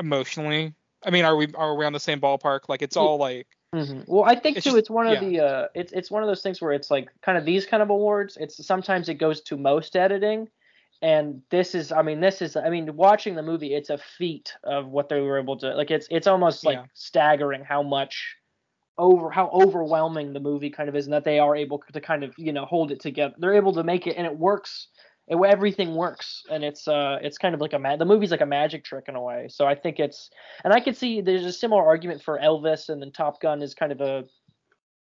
emotionally. 0.00 0.74
I 1.04 1.10
mean, 1.10 1.24
are 1.24 1.36
we 1.36 1.48
are 1.54 1.74
we 1.74 1.84
on 1.84 1.92
the 1.92 2.00
same 2.00 2.20
ballpark? 2.20 2.68
Like 2.68 2.82
it's 2.82 2.96
all 2.96 3.18
like 3.18 3.46
hmm 3.72 4.00
Well, 4.06 4.24
I 4.24 4.34
think 4.34 4.56
It's 4.56 4.64
too, 4.64 4.70
just- 4.70 4.78
it's 4.78 4.90
one 4.90 5.06
of 5.06 5.22
yeah. 5.22 5.28
the 5.28 5.40
uh, 5.40 5.68
it's 5.74 5.92
it's 5.92 6.10
one 6.10 6.22
of 6.22 6.28
those 6.28 6.42
things 6.42 6.60
where 6.60 6.72
it's 6.72 6.90
like 6.90 7.08
kind 7.22 7.36
of 7.38 7.44
these 7.44 7.66
kind 7.66 7.82
of 7.82 7.90
awards. 7.90 8.36
It's 8.40 8.64
sometimes 8.66 9.08
it 9.08 9.14
goes 9.14 9.40
to 9.42 9.56
most 9.56 9.94
editing, 9.96 10.48
and 11.00 11.42
this 11.50 11.74
is, 11.74 11.92
I 11.92 12.02
mean, 12.02 12.20
this 12.20 12.42
is, 12.42 12.56
I 12.56 12.70
mean, 12.70 12.96
watching 12.96 13.34
the 13.34 13.42
movie, 13.42 13.74
it's 13.74 13.90
a 13.90 13.98
feat 13.98 14.54
of 14.64 14.88
what 14.88 15.08
they 15.08 15.20
were 15.20 15.38
able 15.38 15.56
to 15.58 15.74
like. 15.74 15.90
It's 15.90 16.08
it's 16.10 16.26
almost 16.26 16.64
like 16.64 16.78
Yeah. 16.78 16.84
staggering 16.94 17.64
how 17.64 17.82
much 17.82 18.36
over 18.96 19.30
how 19.30 19.48
overwhelming 19.52 20.32
the 20.32 20.40
movie 20.40 20.70
kind 20.70 20.88
of 20.88 20.96
is, 20.96 21.06
and 21.06 21.12
that 21.14 21.24
they 21.24 21.38
are 21.38 21.54
able 21.54 21.82
to 21.92 22.00
kind 22.00 22.24
of 22.24 22.34
you 22.36 22.52
know 22.52 22.64
hold 22.64 22.90
it 22.90 23.00
together. 23.00 23.34
They're 23.38 23.54
able 23.54 23.74
to 23.74 23.84
make 23.84 24.06
it, 24.06 24.16
and 24.16 24.26
it 24.26 24.36
works. 24.36 24.88
It, 25.28 25.36
everything 25.46 25.94
works, 25.94 26.42
and 26.50 26.64
it's 26.64 26.88
uh, 26.88 27.18
it's 27.22 27.38
kind 27.38 27.54
of 27.54 27.60
like 27.60 27.74
a 27.74 27.78
ma- 27.78 27.96
the 27.96 28.04
movie's 28.04 28.30
like 28.32 28.40
a 28.40 28.46
magic 28.46 28.82
trick 28.84 29.04
in 29.08 29.14
a 29.14 29.22
way. 29.22 29.46
So 29.50 29.66
I 29.66 29.74
think 29.76 30.00
it's, 30.00 30.30
and 30.64 30.72
I 30.72 30.80
could 30.80 30.96
see 30.96 31.20
there's 31.20 31.44
a 31.44 31.52
similar 31.52 31.84
argument 31.86 32.22
for 32.22 32.38
Elvis, 32.38 32.88
and 32.88 33.00
then 33.00 33.12
Top 33.12 33.40
Gun 33.40 33.62
is 33.62 33.74
kind 33.74 33.92
of 33.92 34.00
a 34.00 34.24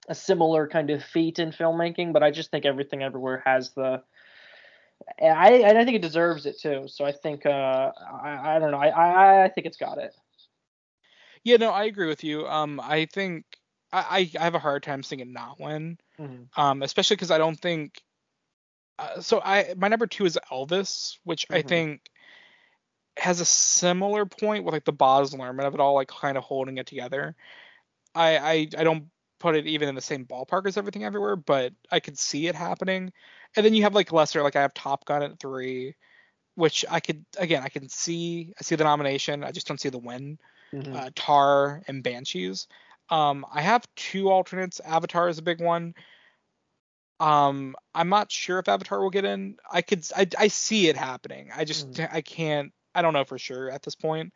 a 0.07 0.15
similar 0.15 0.67
kind 0.67 0.89
of 0.89 1.03
feat 1.03 1.39
in 1.39 1.51
filmmaking, 1.51 2.13
but 2.13 2.23
I 2.23 2.31
just 2.31 2.49
think 2.49 2.65
everything 2.65 3.03
everywhere 3.03 3.43
has 3.45 3.71
the. 3.71 4.03
I 5.21 5.63
I 5.63 5.85
think 5.85 5.95
it 5.95 6.01
deserves 6.01 6.45
it 6.45 6.59
too. 6.59 6.87
So 6.87 7.05
I 7.05 7.11
think 7.11 7.45
uh 7.45 7.91
I, 8.23 8.55
I 8.55 8.59
don't 8.59 8.71
know 8.71 8.77
I, 8.79 8.89
I 8.89 9.43
I 9.45 9.49
think 9.49 9.67
it's 9.67 9.77
got 9.77 9.97
it. 9.97 10.15
yeah 11.43 11.57
no 11.57 11.71
I 11.71 11.85
agree 11.85 12.07
with 12.07 12.23
you. 12.23 12.47
Um 12.47 12.79
I 12.79 13.05
think 13.05 13.45
I 13.91 13.99
I 14.37 14.39
I 14.39 14.43
have 14.43 14.55
a 14.55 14.59
hard 14.59 14.83
time 14.83 15.03
seeing 15.03 15.19
it 15.19 15.27
not 15.27 15.59
win. 15.59 15.97
Um 16.55 16.81
especially 16.83 17.15
because 17.17 17.31
I 17.31 17.37
don't 17.37 17.59
think. 17.59 18.01
Uh, 18.99 19.21
so 19.21 19.41
I 19.43 19.73
my 19.77 19.87
number 19.87 20.07
two 20.07 20.25
is 20.25 20.39
Elvis, 20.51 21.17
which 21.23 21.45
I 21.51 21.61
Mhm. 21.61 21.67
think 21.67 22.09
has 23.17 23.39
a 23.41 23.45
similar 23.45 24.25
point 24.25 24.63
with 24.63 24.73
like 24.73 24.85
the 24.85 24.93
Baz 24.93 25.33
Luhrmann 25.33 25.65
of 25.65 25.73
it 25.73 25.79
all, 25.79 25.95
like 25.95 26.07
kind 26.07 26.37
of 26.37 26.43
holding 26.43 26.77
it 26.77 26.87
together. 26.87 27.35
I, 28.15 28.37
I 28.37 28.53
I 28.77 28.83
don't 28.83 29.09
put 29.41 29.55
it 29.55 29.67
even 29.67 29.89
in 29.89 29.95
the 29.95 30.01
same 30.01 30.25
ballpark 30.25 30.67
as 30.67 30.77
everything 30.77 31.03
everywhere, 31.03 31.35
but 31.35 31.73
I 31.91 31.99
could 31.99 32.17
see 32.19 32.47
it 32.47 32.55
happening. 32.55 33.11
And 33.55 33.65
then 33.65 33.73
you 33.73 33.83
have 33.83 33.95
like 33.95 34.11
lesser, 34.13 34.43
like 34.43 34.55
I 34.55 34.61
have 34.61 34.73
Top 34.73 35.05
Gun 35.05 35.23
at 35.23 35.39
three, 35.39 35.95
which 36.55 36.85
I 36.89 36.99
could 37.01 37.25
again 37.37 37.63
I 37.63 37.69
can 37.69 37.89
see 37.89 38.53
I 38.59 38.63
see 38.63 38.75
the 38.75 38.83
nomination, 38.85 39.43
I 39.43 39.51
just 39.51 39.67
don't 39.67 39.81
see 39.81 39.89
the 39.89 39.99
win. 39.99 40.39
Mhm. 40.73 40.95
Uh, 40.95 41.11
Tar 41.15 41.83
and 41.87 42.03
Banshees. 42.03 42.67
Um, 43.09 43.45
I 43.53 43.61
have 43.61 43.87
two 43.95 44.31
alternates. 44.31 44.79
Avatar 44.81 45.29
is 45.29 45.37
a 45.39 45.43
big 45.43 45.61
one. 45.61 45.95
Um, 47.19 47.75
I'm 47.93 48.09
not 48.09 48.31
sure 48.31 48.59
if 48.59 48.67
Avatar 48.67 49.01
will 49.01 49.11
get 49.11 49.25
in. 49.25 49.57
I 49.71 49.81
could 49.83 50.05
I, 50.15 50.27
I 50.39 50.47
see 50.47 50.87
it 50.89 50.97
happening. 50.97 51.51
I 51.55 51.65
just 51.65 51.99
I 51.99 52.21
can't 52.21 52.73
I 52.95 53.01
don't 53.01 53.13
know 53.13 53.25
for 53.25 53.37
sure 53.39 53.69
at 53.69 53.83
this 53.83 53.95
point. 53.95 54.33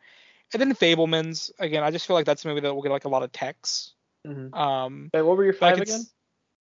And 0.52 0.62
then 0.62 0.74
Fabelmans 0.74 1.52
again. 1.60 1.84
I 1.84 1.92
just 1.92 2.06
feel 2.08 2.16
like 2.16 2.26
that's 2.26 2.44
a 2.46 2.48
movie 2.48 2.62
that 2.62 2.74
will 2.74 2.82
get 2.82 2.92
like 2.92 3.06
a 3.06 3.10
lot 3.10 3.24
of 3.24 3.32
texts. 3.32 3.95
Mhm. 4.26 4.54
Um, 4.54 5.10
Wait, 5.14 5.22
what 5.22 5.36
were 5.36 5.44
your 5.44 5.52
five 5.52 5.78
again? 5.80 6.02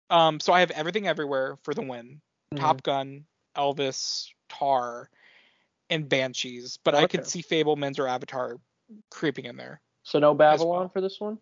Um, 0.10 0.40
so 0.40 0.54
I 0.54 0.60
have 0.60 0.72
everything 0.72 1.08
everywhere 1.08 1.58
for 1.64 1.74
the 1.74 1.82
win. 1.82 2.22
Mhm. 2.54 2.60
Top 2.60 2.84
Gun, 2.84 3.26
Elvis, 3.56 4.28
Tar, 4.50 5.10
and 5.90 6.08
Banshees. 6.10 6.78
But 6.84 6.96
I 6.96 7.08
could 7.08 7.22
Okay. 7.22 7.30
see 7.30 7.42
Fabelmans 7.44 8.00
or 8.00 8.08
Avatar 8.08 8.58
creeping 9.10 9.46
in 9.46 9.56
there. 9.56 9.82
So 10.04 10.20
no 10.20 10.34
Babylon 10.36 10.80
well. 10.80 10.90
for 10.90 11.02
this 11.02 11.20
one. 11.20 11.40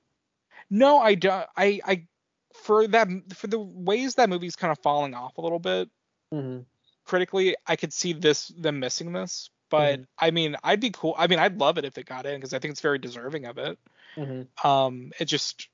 No, 0.69 0.99
I 0.99 1.15
don't. 1.15 1.45
I 1.57 1.81
I 1.85 2.07
for 2.53 2.87
that 2.87 3.07
for 3.35 3.47
the 3.47 3.59
ways 3.59 4.15
that 4.15 4.29
movie's 4.29 4.55
kind 4.55 4.71
of 4.71 4.79
falling 4.79 5.13
off 5.13 5.37
a 5.37 5.41
little 5.41 5.59
bit 5.59 5.89
Mm-hmm. 6.33 6.61
critically, 7.03 7.55
I 7.67 7.75
could 7.75 7.91
see 7.93 8.13
this 8.13 8.47
them 8.47 8.79
missing 8.79 9.11
this. 9.11 9.49
But 9.69 9.99
Mhm. 10.01 10.07
I 10.19 10.31
mean, 10.31 10.55
I'd 10.63 10.79
be 10.79 10.91
cool. 10.91 11.15
I 11.17 11.27
mean, 11.27 11.39
I'd 11.39 11.57
love 11.59 11.77
it 11.77 11.85
if 11.85 11.97
it 11.97 12.05
got 12.05 12.25
in 12.25 12.35
because 12.35 12.53
I 12.53 12.59
think 12.59 12.71
it's 12.71 12.81
very 12.81 12.99
deserving 12.99 13.45
of 13.45 13.57
it. 13.57 13.77
Mm-hmm. 14.15 14.67
Um, 14.67 15.11
it 15.19 15.25
just 15.25 15.67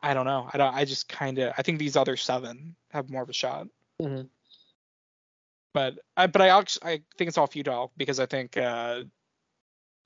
I 0.00 0.14
don't 0.14 0.26
know. 0.26 0.48
I 0.52 0.58
don't. 0.58 0.74
I 0.74 0.84
just 0.84 1.08
kind 1.08 1.38
of 1.38 1.52
I 1.58 1.62
think 1.62 1.78
these 1.78 1.96
other 1.96 2.16
seven 2.16 2.76
have 2.92 3.10
more 3.10 3.22
of 3.22 3.28
a 3.28 3.32
shot. 3.32 3.68
Mhm. 4.00 4.28
But 5.74 5.98
I 6.16 6.26
but 6.26 6.40
I 6.42 6.48
actually 6.48 6.90
I 6.90 7.02
think 7.16 7.28
it's 7.28 7.38
all 7.38 7.46
futile 7.46 7.92
because 7.96 8.20
I 8.20 8.26
think 8.26 8.56
uh 8.56 9.02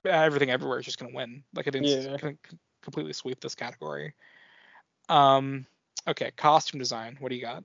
everything 0.05 0.49
everywhere 0.49 0.79
is 0.79 0.85
just 0.85 0.99
gonna 0.99 1.13
win. 1.13 1.43
Like 1.53 1.67
I 1.67 1.71
think 1.71 1.85
it's 1.85 2.05
Yeah. 2.05 2.17
gonna 2.17 2.37
completely 2.81 3.13
sweep 3.13 3.39
this 3.39 3.55
category. 3.55 4.13
Um. 5.09 5.65
Okay, 6.07 6.31
costume 6.31 6.79
design. 6.79 7.15
What 7.19 7.29
do 7.29 7.35
you 7.35 7.41
got? 7.41 7.63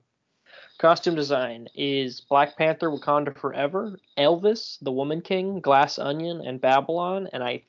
Costume 0.77 1.15
design 1.15 1.67
is 1.75 2.21
Black 2.21 2.57
Panther, 2.57 2.89
Wakanda 2.89 3.37
Forever, 3.37 3.99
Elvis, 4.17 4.77
The 4.81 4.91
Woman 4.91 5.21
King, 5.21 5.59
Glass 5.59 5.99
Onion, 5.99 6.41
and 6.45 6.61
Babylon. 6.61 7.27
And 7.33 7.43
I 7.43 7.63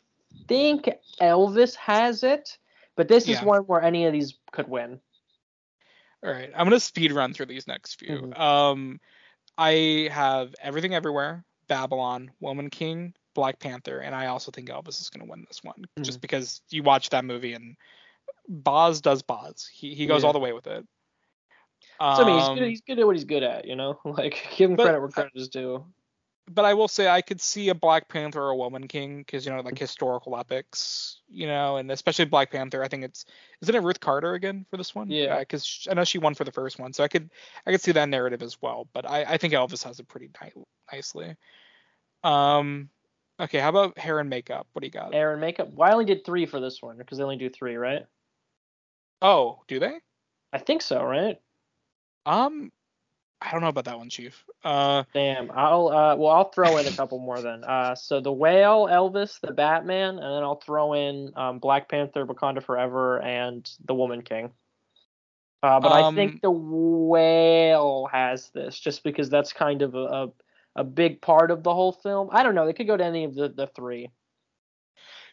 think 0.46 0.88
Elvis 1.20 1.74
has 1.74 2.22
it, 2.22 2.56
but 2.97 3.09
this 3.09 3.28
is 3.28 3.41
one 3.43 3.62
where 3.62 3.82
any 3.82 4.07
of 4.07 4.12
these 4.12 4.34
could 4.53 4.68
win. 4.68 5.01
All 6.24 6.30
right, 6.30 6.51
I'm 6.55 6.66
gonna 6.66 6.80
speed 6.80 7.12
run 7.12 7.32
through 7.32 7.47
these 7.47 7.66
next 7.66 7.99
few. 7.99 8.18
Mhm. 8.18 8.38
Um, 8.38 9.01
I 9.57 10.09
have 10.12 10.55
everything 10.61 10.95
everywhere, 10.95 11.45
Babylon, 11.66 12.30
Woman 12.41 12.68
King, 12.68 13.14
Black 13.34 13.59
Panther, 13.59 14.01
and 14.01 14.14
I 14.14 14.26
also 14.26 14.51
think 14.51 14.68
Elvis 14.68 15.01
is 15.01 15.09
gonna 15.09 15.24
win 15.24 15.45
this 15.49 15.62
one 15.62 15.84
just 16.03 16.20
because 16.20 16.62
you 16.70 16.82
watch 16.82 17.11
that 17.11 17.24
movie 17.24 17.55
and 17.55 17.76
Baz 18.49 19.01
does 19.01 19.22
Baz. 19.22 19.68
He 19.72 19.95
he 19.95 20.07
goes 20.07 20.22
Yeah. 20.22 20.26
all 20.26 20.32
the 20.32 20.38
way 20.38 20.53
with 20.53 20.66
it. 20.66 20.86
So, 21.99 22.07
I 22.07 22.24
mean, 22.24 22.38
he's 22.38 22.49
Um, 22.49 22.59
good, 22.59 22.68
he's 22.68 22.80
good 22.80 22.99
at 22.99 23.07
what 23.07 23.14
he's 23.16 23.24
good 23.24 23.43
at, 23.43 23.66
you 23.66 23.76
know? 23.76 24.01
Like, 24.05 24.47
give 24.57 24.70
him 24.70 24.76
credit 24.76 25.01
where 25.01 25.09
credit 25.09 25.32
is 25.34 25.49
due. 25.49 25.84
But 26.53 26.64
I 26.64 26.74
will 26.74 26.88
say 26.88 27.09
I 27.09 27.22
could 27.22 27.40
see 27.40 27.68
a 27.68 27.74
Black 27.74 28.09
Panther 28.09 28.42
or 28.42 28.51
a 28.51 28.57
Woman 28.57 28.88
King 28.88 29.18
because 29.18 29.46
you 29.46 29.53
know 29.53 29.61
like 29.61 29.78
historical 29.78 30.36
epics, 30.36 31.20
you 31.28 31.46
know, 31.46 31.76
and 31.76 31.90
especially 31.90 32.24
Black 32.24 32.51
Panther. 32.51 32.82
I 32.82 32.88
think 32.88 33.05
it's 33.05 33.24
isn't 33.62 33.74
it 33.74 33.82
Ruth 33.82 34.01
Carter 34.01 34.34
again 34.34 34.66
for 34.70 34.76
this 34.76 34.94
one? 34.94 35.11
Yeah. 35.11 35.38
because 35.38 35.86
I 35.90 35.94
know 35.94 36.05
she 36.05 36.18
won 36.18 36.34
for 36.34 36.44
the 36.44 36.53
first 36.53 36.78
one, 36.78 36.92
so 36.92 37.05
I 37.05 37.09
could 37.09 37.30
I 37.66 37.70
could 37.70 37.80
see 37.80 37.92
that 37.92 38.09
narrative 38.09 38.42
as 38.42 38.61
well. 38.61 38.88
But 38.92 39.09
I 39.09 39.24
I 39.24 39.36
think 39.36 39.55
Elvis 39.55 39.84
has 39.84 40.01
it 40.01 40.09
pretty 40.09 40.30
ni- 40.42 40.64
nicely. 40.92 41.36
Um, 42.24 42.90
okay, 43.38 43.61
how 43.61 43.68
about 43.68 43.96
hair 43.96 44.18
and 44.18 44.28
makeup? 44.28 44.66
What 44.72 44.80
do 44.80 44.86
you 44.86 44.92
got? 44.92 45.14
Hair 45.14 45.32
and 45.32 45.40
makeup. 45.40 45.70
Well, 45.72 45.88
I 45.88 45.92
only 45.92 46.05
did 46.05 46.24
three 46.24 46.46
for 46.46 46.61
this 46.61 46.82
one 46.82 46.96
because 46.98 47.18
they 47.18 47.24
only 47.24 47.36
do 47.36 47.48
three, 47.48 47.76
right? 47.76 48.07
Oh, 49.22 49.61
do 49.68 49.78
they? 49.78 49.98
I 50.53 50.59
think 50.59 50.82
so, 50.82 51.03
right? 51.03 51.40
Um, 52.26 52.72
I 53.41 53.51
don't 53.53 53.61
know 53.62 53.68
about 53.68 53.84
that 53.86 53.99
one, 53.99 54.11
Chief. 54.11 54.45
Uh, 54.64 55.05
Damn. 55.14 55.51
I'll 55.51 55.88
uh 55.88 56.16
well 56.16 56.32
I'll 56.32 56.51
throw 56.51 56.76
in 56.76 56.86
a 56.86 56.93
couple 56.93 57.18
more 57.18 57.41
then. 57.43 57.64
Uh 57.68 57.95
so 57.95 58.20
the 58.20 58.32
whale, 58.32 58.86
Elvis, 58.86 59.41
the 59.41 59.53
Batman, 59.53 60.11
and 60.18 60.18
then 60.18 60.43
I'll 60.43 60.61
throw 60.61 60.93
in 60.93 61.32
um 61.36 61.59
Black 61.59 61.88
Panther, 61.88 62.26
Wakanda 62.26 62.62
Forever, 62.62 63.20
and 63.22 63.68
the 63.84 63.95
Woman 63.95 64.22
King. 64.22 64.53
Uh, 65.62 65.80
but 65.80 65.93
I 65.93 66.03
Um, 66.03 66.14
think 66.14 66.41
the 66.43 66.51
whale 66.51 68.09
has 68.12 68.51
this 68.51 68.78
just 68.78 69.05
because 69.05 69.28
that's 69.28 69.53
kind 69.53 69.82
of 69.82 69.95
a, 69.95 69.99
a 70.05 70.32
a 70.76 70.84
big 70.84 71.20
part 71.20 71.51
of 71.51 71.62
the 71.62 71.74
whole 71.74 71.93
film. 71.93 72.28
I 72.32 72.43
don't 72.43 72.55
know. 72.55 72.66
They 72.66 72.72
could 72.72 72.86
go 72.86 72.97
to 72.97 73.05
any 73.05 73.24
of 73.24 73.34
the 73.34 73.49
the 73.49 73.66
three. 73.66 74.11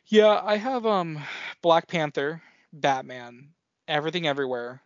Yeah, 0.07 0.41
I 0.43 0.57
have 0.57 0.85
um 0.85 1.19
Black 1.61 1.87
Panther, 1.87 2.41
Batman, 2.73 3.49
Everything 3.87 4.25
Everywhere, 4.27 4.81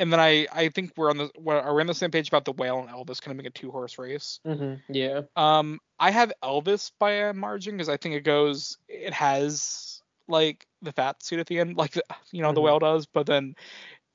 and 0.00 0.12
then 0.12 0.18
I 0.18 0.46
I 0.52 0.68
think 0.70 0.92
we're 0.96 1.10
on 1.10 1.18
the 1.18 1.30
we're, 1.38 1.58
are 1.60 1.74
we 1.74 1.80
on 1.82 1.86
the 1.86 1.94
same 1.94 2.10
page 2.10 2.26
about 2.28 2.44
the 2.44 2.52
whale 2.52 2.80
and 2.80 2.88
Elvis 2.88 3.20
kind 3.22 3.32
of 3.32 3.36
being 3.38 3.46
a 3.46 3.50
two 3.50 3.70
horse 3.70 3.98
race. 3.98 4.40
Mm-hmm. 4.46 4.92
Yeah. 4.92 5.20
Um, 5.36 5.78
I 6.00 6.10
have 6.10 6.32
Elvis 6.42 6.90
by 6.98 7.10
a 7.12 7.32
margin 7.32 7.74
because 7.76 7.88
I 7.88 7.96
think 7.96 8.14
it 8.16 8.24
goes 8.24 8.78
it 8.88 9.12
has 9.12 10.02
like 10.26 10.66
the 10.82 10.92
fat 10.92 11.22
suit 11.22 11.38
at 11.40 11.46
the 11.46 11.58
end, 11.60 11.76
like 11.76 11.92
the, 11.92 12.02
you 12.32 12.42
know 12.42 12.52
the 12.52 12.60
Mhm. 12.60 12.64
whale 12.64 12.78
does, 12.80 13.06
but 13.06 13.26
then 13.26 13.54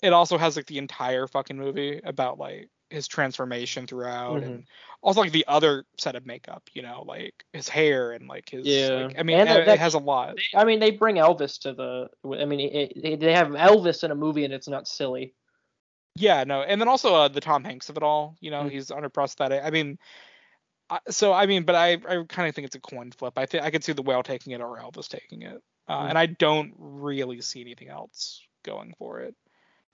it 0.02 0.12
also 0.14 0.38
has 0.38 0.56
like 0.58 0.66
the 0.66 0.78
entire 0.78 1.28
fucking 1.28 1.58
movie 1.58 2.02
about 2.04 2.38
like 2.38 2.70
his 2.90 3.08
transformation 3.08 3.88
throughout 3.88 4.42
Mhm. 4.42 4.46
and 4.46 4.64
also 5.02 5.22
like 5.22 5.32
the 5.32 5.46
other 5.48 5.86
set 5.98 6.16
of 6.16 6.26
makeup, 6.26 6.64
you 6.74 6.82
know, 6.82 7.04
like 7.06 7.34
his 7.54 7.68
hair 7.70 8.12
and 8.14 8.28
like 8.28 8.50
his 8.50 8.66
Yeah. 8.66 8.88
like, 9.08 9.20
I 9.20 9.24
mean 9.24 9.38
And 9.40 9.50
that- 9.50 9.68
it 9.68 9.80
has 9.80 9.94
a 9.94 10.00
lot. 10.00 10.36
I 10.56 10.64
mean, 10.66 10.80
they 10.80 10.92
bring 10.92 11.16
Elvis 11.18 11.60
to 11.62 11.74
the. 11.74 12.10
I 12.40 12.46
mean, 12.46 12.60
it, 12.60 12.94
it, 12.96 13.20
they 13.20 13.34
have 13.34 13.50
Elvis 13.50 14.04
in 14.04 14.12
a 14.12 14.16
movie, 14.16 14.46
and 14.46 14.54
it's 14.54 14.68
not 14.68 14.88
silly. 14.88 15.34
Yeah, 16.16 16.44
no, 16.46 16.62
and 16.62 16.80
then 16.80 16.88
also 16.88 17.14
uh, 17.14 17.28
the 17.28 17.42
Tom 17.42 17.64
Hanks 17.64 17.90
of 17.90 17.98
it 17.98 18.04
all. 18.04 18.38
You 18.40 18.52
know, 18.52 18.64
Mm. 18.64 18.72
he's 18.72 18.90
under 18.90 19.10
prosthetic. 19.10 19.62
I 19.64 19.70
mean, 19.70 20.00
I, 20.90 21.00
so 21.10 21.34
I 21.34 21.46
mean, 21.46 21.64
but 21.64 21.76
I 21.76 21.94
I 21.94 22.24
kind 22.28 22.48
of 22.48 22.56
think 22.56 22.66
it's 22.68 22.76
a 22.76 22.80
coin 22.80 23.12
flip. 23.12 23.34
I 23.38 23.46
think 23.46 23.64
I 23.64 23.72
could 23.72 23.84
see 23.84 23.92
the 23.94 24.02
whale 24.02 24.24
taking 24.24 24.54
it 24.54 24.62
or 24.62 24.78
Elvis 24.78 25.10
taking 25.10 25.42
it, 25.42 25.62
uh, 25.88 26.04
Mm. 26.04 26.10
and 26.10 26.18
I 26.18 26.26
don't 26.28 26.74
really 26.78 27.42
see 27.42 27.62
anything 27.62 27.90
else 27.90 28.42
going 28.64 28.94
for 28.98 29.20
it. 29.22 29.36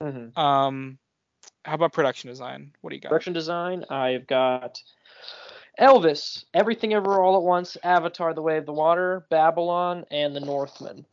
Mm-hmm. 0.01 0.39
Um, 0.39 0.99
how 1.65 1.73
about 1.75 1.93
production 1.93 2.29
design? 2.29 2.73
What 2.81 2.91
do 2.91 2.95
you 2.95 3.01
got? 3.01 3.09
Production 3.09 3.33
design, 3.33 3.85
I've 3.89 4.27
got 4.27 4.81
Elvis, 5.79 6.45
Everything 6.53 6.93
Everywhere 6.93 7.21
All 7.21 7.35
at 7.35 7.43
Once, 7.43 7.77
Avatar: 7.83 8.33
The 8.33 8.41
Way 8.41 8.57
of 8.57 8.65
the 8.67 8.73
Water, 8.73 9.25
Babylon, 9.29 10.05
and 10.11 10.35
The 10.35 10.39
Northman. 10.41 11.05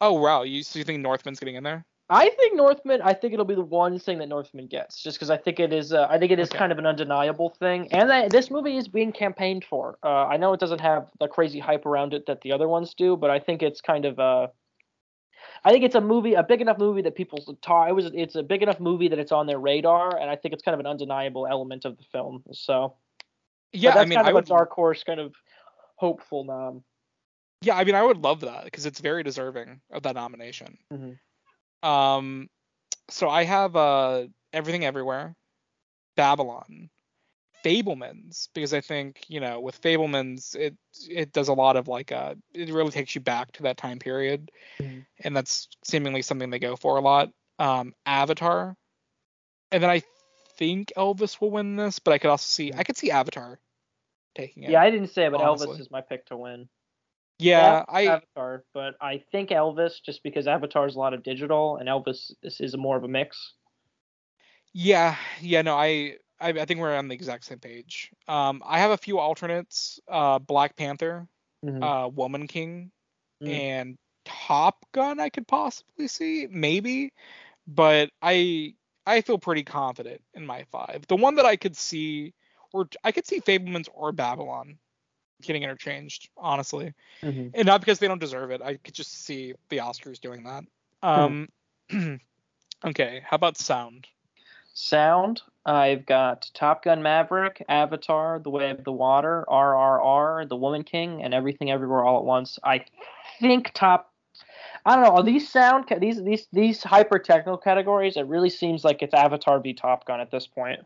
Oh 0.00 0.12
wow, 0.12 0.42
you 0.42 0.62
so 0.62 0.78
you 0.78 0.84
think 0.84 1.00
Northman's 1.00 1.38
getting 1.38 1.54
in 1.54 1.64
there? 1.64 1.86
I 2.10 2.28
think 2.30 2.54
Northman. 2.54 3.00
I 3.02 3.14
think 3.14 3.32
it'll 3.32 3.46
be 3.46 3.54
the 3.54 3.62
one 3.62 3.98
thing 3.98 4.18
that 4.18 4.28
Northman 4.28 4.66
gets, 4.66 5.02
just 5.02 5.16
because 5.16 5.30
I 5.30 5.38
think 5.38 5.58
it 5.58 5.72
is. 5.72 5.92
Uh, 5.92 6.06
I 6.10 6.18
think 6.18 6.32
it 6.32 6.38
is 6.38 6.50
Okay. 6.50 6.58
kind 6.58 6.70
of 6.70 6.78
an 6.78 6.84
undeniable 6.86 7.50
thing, 7.50 7.90
and 7.92 8.10
that 8.10 8.30
this 8.30 8.50
movie 8.50 8.76
is 8.76 8.88
being 8.88 9.10
campaigned 9.10 9.64
for. 9.64 9.98
Uh, 10.02 10.26
I 10.26 10.36
know 10.36 10.52
it 10.52 10.60
doesn't 10.60 10.80
have 10.80 11.10
the 11.18 11.28
crazy 11.28 11.58
hype 11.58 11.86
around 11.86 12.12
it 12.12 12.26
that 12.26 12.42
the 12.42 12.52
other 12.52 12.68
ones 12.68 12.92
do, 12.92 13.16
but 13.16 13.30
I 13.30 13.38
think 13.40 13.62
it's 13.62 13.80
kind 13.80 14.04
of. 14.04 14.18
Uh, 14.18 14.48
I 15.64 15.72
think 15.72 15.82
it's 15.82 15.94
a 15.94 16.00
movie, 16.00 16.34
a 16.34 16.42
big 16.42 16.60
enough 16.60 16.76
movie 16.78 17.00
that 17.02 17.14
people 17.14 17.56
talk. 17.62 17.88
It 17.88 17.92
was. 17.92 18.10
It's 18.12 18.34
a 18.34 18.42
big 18.42 18.62
enough 18.62 18.80
movie 18.80 19.08
that 19.08 19.18
it's 19.18 19.32
on 19.32 19.46
their 19.46 19.58
radar, 19.58 20.18
and 20.18 20.28
I 20.28 20.36
think 20.36 20.52
it's 20.52 20.62
kind 20.62 20.74
of 20.74 20.80
an 20.80 20.86
undeniable 20.86 21.46
element 21.46 21.86
of 21.86 21.96
the 21.96 22.04
film. 22.12 22.44
So 22.52 22.96
Yeah, 23.72 23.90
but 23.90 23.94
that's 23.94 24.06
I 24.06 24.08
mean, 24.10 24.16
kind 24.18 24.26
I 24.26 24.30
of 24.30 24.34
would. 24.34 24.44
a 24.44 24.48
dark 24.48 24.72
horse, 24.72 25.02
kind 25.04 25.20
of 25.20 25.34
hopeful 25.96 26.44
nom. 26.44 26.84
Yeah, 27.62 27.76
I 27.76 27.84
mean, 27.84 27.94
I 27.94 28.02
would 28.02 28.18
love 28.18 28.40
that 28.40 28.64
because 28.66 28.84
it's 28.84 29.00
very 29.00 29.22
deserving 29.22 29.80
of 29.90 30.02
that 30.02 30.16
nomination. 30.16 30.76
Mhm. 30.92 31.18
Um, 31.84 32.48
so 33.10 33.28
I 33.28 33.44
have 33.44 33.76
uh 33.76 34.26
everything 34.52 34.84
everywhere, 34.84 35.36
Babylon, 36.16 36.88
Fabelmans 37.64 38.48
because 38.54 38.72
I 38.72 38.80
think 38.80 39.24
you 39.28 39.40
know 39.40 39.60
with 39.60 39.80
Fabelmans 39.80 40.56
it 40.56 40.74
it 41.08 41.32
does 41.32 41.48
a 41.48 41.52
lot 41.54 41.76
of 41.76 41.86
like 41.86 42.10
uh 42.10 42.34
it 42.54 42.70
really 42.70 42.90
takes 42.90 43.14
you 43.14 43.20
back 43.20 43.52
to 43.52 43.64
that 43.64 43.76
time 43.76 43.98
period, 43.98 44.50
Mhm. 44.80 45.04
and 45.20 45.36
that's 45.36 45.68
seemingly 45.84 46.22
something 46.22 46.50
they 46.50 46.58
go 46.58 46.76
for 46.76 46.96
a 46.96 47.02
lot. 47.02 47.30
Um, 47.58 47.94
Avatar, 48.06 48.76
and 49.70 49.82
then 49.82 49.90
I 49.90 50.02
think 50.56 50.92
Elvis 50.96 51.40
will 51.40 51.50
win 51.50 51.76
this, 51.76 51.98
but 51.98 52.12
I 52.12 52.18
could 52.18 52.30
also 52.30 52.46
see 52.46 52.72
I 52.72 52.82
could 52.82 52.96
see 52.96 53.10
Avatar 53.10 53.60
taking 54.34 54.62
it. 54.62 54.70
Yeah, 54.70 54.80
I 54.82 54.90
didn't 54.90 55.08
say, 55.08 55.26
it, 55.26 55.32
but 55.32 55.40
Elvis 55.40 55.78
is 55.80 55.90
my 55.90 56.00
pick 56.00 56.26
to 56.26 56.36
win. 56.36 56.68
Yeah, 57.44 57.84
I 57.88 58.06
Avatar, 58.06 58.64
but 58.72 58.94
I 59.00 59.22
think 59.32 59.50
Elvis 59.50 60.02
just 60.04 60.22
because 60.22 60.46
Avatar 60.46 60.86
is 60.86 60.94
a 60.96 60.98
lot 60.98 61.14
of 61.14 61.22
digital 61.22 61.76
and 61.76 61.88
Elvis 61.88 62.32
is, 62.42 62.60
is 62.60 62.76
more 62.76 62.96
of 62.96 63.04
a 63.04 63.08
mix. 63.08 63.54
Yeah, 64.72 65.16
yeah, 65.40 65.62
no, 65.62 65.76
I, 65.76 66.16
I, 66.40 66.48
I 66.48 66.64
think 66.64 66.80
we're 66.80 66.96
on 66.96 67.08
the 67.08 67.14
exact 67.14 67.44
same 67.44 67.60
page. 67.60 68.10
Um, 68.26 68.62
I 68.66 68.78
have 68.80 68.90
a 68.90 68.96
few 68.96 69.18
alternates: 69.18 70.00
uh, 70.08 70.38
Black 70.38 70.76
Panther, 70.76 71.28
Mhm. 71.64 71.82
uh, 71.82 72.08
Woman 72.08 72.46
King, 72.48 72.90
Mm. 73.42 73.48
and 73.50 73.98
Top 74.24 74.84
Gun. 74.92 75.20
I 75.20 75.28
could 75.28 75.46
possibly 75.46 76.08
see, 76.08 76.48
maybe, 76.50 77.12
but 77.66 78.10
I, 78.22 78.74
I 79.06 79.20
feel 79.20 79.38
pretty 79.38 79.64
confident 79.64 80.22
in 80.34 80.46
my 80.46 80.64
five. 80.72 81.04
The 81.08 81.16
one 81.16 81.36
that 81.36 81.46
I 81.46 81.56
could 81.56 81.76
see, 81.76 82.34
or 82.72 82.88
I 83.04 83.12
could 83.12 83.26
see 83.26 83.40
Fabelmans 83.40 83.88
or 83.92 84.12
Babylon 84.12 84.78
getting 85.46 85.62
interchanged, 85.62 86.28
honestly, 86.36 86.92
Mhm. 87.22 87.50
and 87.54 87.66
not 87.66 87.80
because 87.80 87.98
they 87.98 88.08
don't 88.08 88.20
deserve 88.20 88.50
it. 88.50 88.62
I 88.62 88.76
could 88.76 88.94
just 88.94 89.24
see 89.24 89.54
the 89.68 89.78
Oscars 89.78 90.20
doing 90.20 90.44
that. 90.44 90.64
Um, 91.02 91.48
okay, 92.84 93.22
how 93.24 93.34
about 93.36 93.56
sound? 93.56 94.06
Sound, 94.74 95.42
I've 95.64 96.04
got 96.04 96.50
Top 96.52 96.82
Gun 96.82 97.02
Maverick, 97.02 97.64
Avatar, 97.68 98.40
The 98.40 98.50
Way 98.50 98.70
of 98.70 98.82
the 98.82 98.92
Water, 98.92 99.44
RRR, 99.48 100.48
The 100.48 100.56
Woman 100.56 100.82
King, 100.82 101.22
and 101.22 101.32
Everything 101.32 101.70
Everywhere 101.70 102.04
All 102.04 102.18
at 102.18 102.24
Once. 102.24 102.58
I 102.64 102.84
think 103.40 103.70
top. 103.74 104.12
I 104.84 104.96
don't 104.96 105.04
know. 105.04 105.12
Are 105.12 105.22
these 105.22 105.48
sound 105.48 105.86
these 106.00 106.22
these 106.22 106.48
these 106.52 106.82
hyper 106.82 107.18
technical 107.18 107.56
categories? 107.56 108.16
It 108.16 108.26
really 108.26 108.50
seems 108.50 108.84
like 108.84 109.00
it's 109.00 109.14
Avatar 109.14 109.60
v 109.60 109.72
Top 109.72 110.06
Gun 110.06 110.20
at 110.20 110.30
this 110.30 110.46
point. 110.46 110.80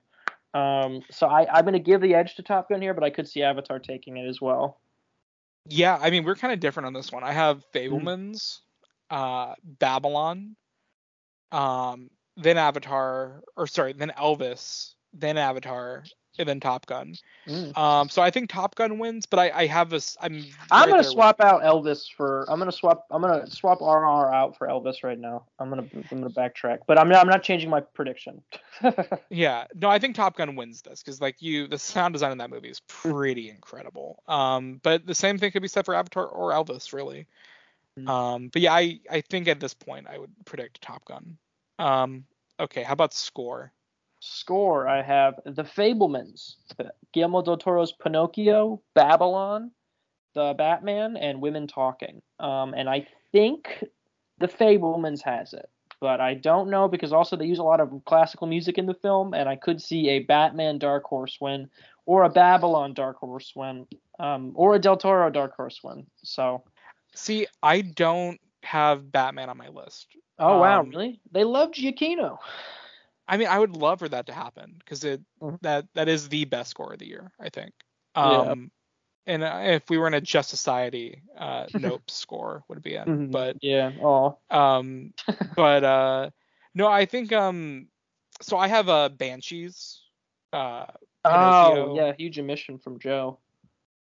Um, 0.54 1.02
so 1.10 1.26
I, 1.26 1.46
I'm 1.52 1.64
going 1.64 1.74
to 1.74 1.78
give 1.78 2.00
the 2.00 2.14
edge 2.14 2.34
to 2.36 2.42
Top 2.42 2.68
Gun 2.68 2.80
here, 2.80 2.94
but 2.94 3.04
I 3.04 3.10
could 3.10 3.28
see 3.28 3.42
Avatar 3.42 3.78
taking 3.78 4.16
it 4.16 4.26
as 4.26 4.40
well. 4.40 4.80
Yeah, 5.66 5.98
I 6.00 6.10
mean 6.10 6.24
we're 6.24 6.36
kind 6.36 6.52
of 6.52 6.60
different 6.60 6.86
on 6.86 6.92
this 6.94 7.12
one. 7.12 7.22
I 7.22 7.32
have 7.32 7.62
Fabelmans, 7.74 8.60
uh, 9.10 9.54
Babylon, 9.62 10.56
um, 11.52 12.10
then 12.36 12.56
Avatar, 12.56 13.42
or 13.56 13.66
sorry, 13.66 13.92
then 13.92 14.12
Elvis, 14.18 14.94
then 15.12 15.36
Avatar, 15.36 16.04
and 16.38 16.48
then 16.48 16.60
Top 16.60 16.86
Gun. 16.86 17.14
Mm. 17.46 17.76
Um, 17.76 18.08
so 18.08 18.22
I 18.22 18.30
think 18.30 18.50
Top 18.50 18.74
Gun 18.74 18.98
wins, 18.98 19.26
but 19.26 19.38
I, 19.38 19.50
I 19.54 19.66
have 19.66 19.90
this. 19.90 20.16
I'm. 20.20 20.44
I'm 20.70 20.88
gonna 20.88 21.04
swap 21.04 21.40
out 21.40 21.62
Elvis 21.62 22.12
for. 22.12 22.44
I'm 22.48 22.58
gonna 22.58 22.72
swap. 22.72 23.06
I'm 23.10 23.22
gonna 23.22 23.48
swap 23.48 23.80
RR 23.80 24.32
out 24.32 24.56
for 24.56 24.66
Elvis 24.66 25.02
right 25.02 25.18
now. 25.18 25.44
I'm 25.58 25.68
gonna. 25.68 25.86
I'm 26.10 26.22
gonna 26.22 26.30
backtrack, 26.30 26.80
but 26.86 26.98
I'm 26.98 27.08
not. 27.08 27.20
I'm 27.20 27.28
not 27.28 27.42
changing 27.42 27.70
my 27.70 27.80
prediction. 27.80 28.42
Yeah, 29.30 29.66
no, 29.74 29.88
I 29.88 29.98
think 29.98 30.14
Top 30.14 30.36
Gun 30.36 30.56
wins 30.56 30.82
this 30.82 31.02
because 31.02 31.20
like 31.20 31.40
you, 31.40 31.66
the 31.66 31.78
sound 31.78 32.14
design 32.14 32.32
in 32.32 32.38
that 32.38 32.50
movie 32.50 32.68
is 32.68 32.80
pretty 32.80 33.50
incredible. 33.50 34.22
Um, 34.26 34.80
but 34.82 35.06
the 35.06 35.14
same 35.14 35.38
thing 35.38 35.50
could 35.50 35.62
be 35.62 35.68
said 35.68 35.84
for 35.84 35.94
Avatar 35.94 36.26
or 36.26 36.52
Elvis, 36.52 36.92
really. 36.92 37.26
Mm. 37.98 38.08
Um, 38.08 38.48
but 38.48 38.62
yeah, 38.62 38.72
I 38.72 39.00
I 39.10 39.20
think 39.20 39.48
at 39.48 39.60
this 39.60 39.74
point 39.74 40.06
I 40.08 40.18
would 40.18 40.30
predict 40.44 40.80
Top 40.80 41.04
Gun. 41.04 41.36
Um, 41.78 42.24
okay, 42.58 42.82
how 42.82 42.92
about 42.92 43.14
score? 43.14 43.72
Score. 44.20 44.88
I 44.88 45.02
have 45.02 45.34
The 45.44 45.64
Fabelmans, 45.64 46.56
Guillermo 47.12 47.42
del 47.42 47.56
Toro's 47.56 47.92
Pinocchio, 47.92 48.80
Babylon, 48.94 49.70
The 50.34 50.54
Batman, 50.56 51.16
and 51.16 51.40
Women 51.40 51.66
Talking. 51.66 52.22
Um, 52.40 52.74
and 52.74 52.88
I 52.88 53.06
think 53.32 53.84
The 54.38 54.48
Fabelmans 54.48 55.22
has 55.22 55.52
it, 55.52 55.68
but 56.00 56.20
I 56.20 56.34
don't 56.34 56.70
know 56.70 56.88
because 56.88 57.12
also 57.12 57.36
they 57.36 57.46
use 57.46 57.58
a 57.58 57.64
lot 57.64 57.80
of 57.80 57.92
classical 58.04 58.46
music 58.46 58.78
in 58.78 58.86
the 58.86 58.94
film, 58.94 59.34
and 59.34 59.48
I 59.48 59.56
could 59.56 59.80
see 59.80 60.08
a 60.10 60.20
Batman 60.20 60.78
Dark 60.78 61.04
Horse 61.04 61.38
win, 61.40 61.68
or 62.06 62.24
a 62.24 62.30
Babylon 62.30 62.94
Dark 62.94 63.18
Horse 63.18 63.52
win, 63.54 63.86
um, 64.18 64.52
or 64.54 64.74
a 64.74 64.78
Del 64.78 64.96
Toro 64.96 65.30
Dark 65.30 65.54
Horse 65.56 65.80
win. 65.82 66.06
So. 66.22 66.64
See, 67.14 67.46
I 67.62 67.80
don't 67.80 68.40
have 68.62 69.10
Batman 69.10 69.48
on 69.48 69.56
my 69.56 69.68
list. 69.68 70.08
Oh 70.38 70.60
wow, 70.60 70.80
Um, 70.80 70.90
really? 70.90 71.20
They 71.32 71.44
love 71.44 71.70
Giacchino. 71.72 72.38
I 73.28 73.36
mean, 73.36 73.48
I 73.48 73.58
would 73.58 73.76
love 73.76 73.98
for 74.00 74.08
that 74.08 74.26
to 74.26 74.32
happen 74.32 74.76
because 74.78 75.04
it 75.04 75.20
Mhm. 75.42 75.58
that 75.62 75.86
that 75.94 76.08
is 76.08 76.28
the 76.28 76.44
best 76.46 76.70
score 76.70 76.92
of 76.92 76.98
the 76.98 77.06
year, 77.08 77.30
I 77.38 77.50
think. 77.50 77.74
Yeah. 78.16 78.40
Um, 78.40 78.70
and 79.26 79.44
uh, 79.44 79.60
if 79.64 79.90
we 79.90 79.98
were 79.98 80.06
in 80.06 80.14
a 80.14 80.20
Just 80.20 80.48
Society, 80.50 81.22
uh, 81.36 81.66
Nope 81.74 82.10
score 82.10 82.64
would 82.68 82.82
be 82.82 82.94
in. 82.96 83.28
Mhm. 83.28 83.32
But 83.32 83.56
yeah, 83.62 83.92
oh, 84.00 84.38
um, 84.50 85.12
but 85.56 85.84
uh, 85.84 86.30
no, 86.74 86.88
I 86.88 87.04
think 87.04 87.32
um, 87.32 87.88
so 88.40 88.56
I 88.56 88.68
have 88.68 88.88
uh 88.88 89.08
Banshees. 89.10 90.00
Uh, 90.52 90.86
oh 91.24 91.94
yeah, 91.94 92.12
huge 92.16 92.38
emission 92.38 92.78
from 92.78 92.98
Joe. 92.98 93.38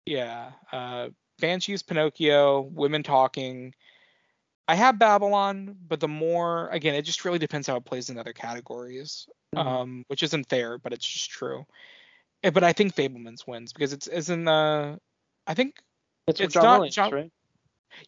yeah, 0.04 0.52
uh, 0.72 1.08
Banshees, 1.40 1.82
Pinocchio, 1.82 2.60
Women 2.60 3.02
Talking. 3.02 3.74
I 4.68 4.74
have 4.74 4.98
Babylon, 4.98 5.76
but 5.86 6.00
the 6.00 6.08
more 6.08 6.68
again, 6.68 6.94
it 6.94 7.02
just 7.02 7.24
really 7.24 7.38
depends 7.38 7.66
how 7.68 7.76
it 7.76 7.84
plays 7.84 8.10
in 8.10 8.18
other 8.18 8.32
categories, 8.32 9.28
Mhm. 9.54 9.64
um, 9.66 10.04
which 10.08 10.22
isn't 10.22 10.48
fair, 10.48 10.78
but 10.78 10.92
it's 10.92 11.06
just 11.06 11.30
true. 11.30 11.66
Eh, 12.42 12.50
But 12.50 12.64
I 12.64 12.72
think 12.72 12.94
Fabelmans 12.94 13.46
wins 13.46 13.72
because 13.72 13.92
it's 13.92 14.06
isn't 14.08 14.48
uh, 14.48 14.96
I 15.46 15.54
think 15.54 15.76
It's, 16.26 16.40
it's 16.40 16.54
John 16.54 16.64
not 16.64 16.78
Williams, 16.78 16.94
John- 16.96 17.12
right? 17.12 17.32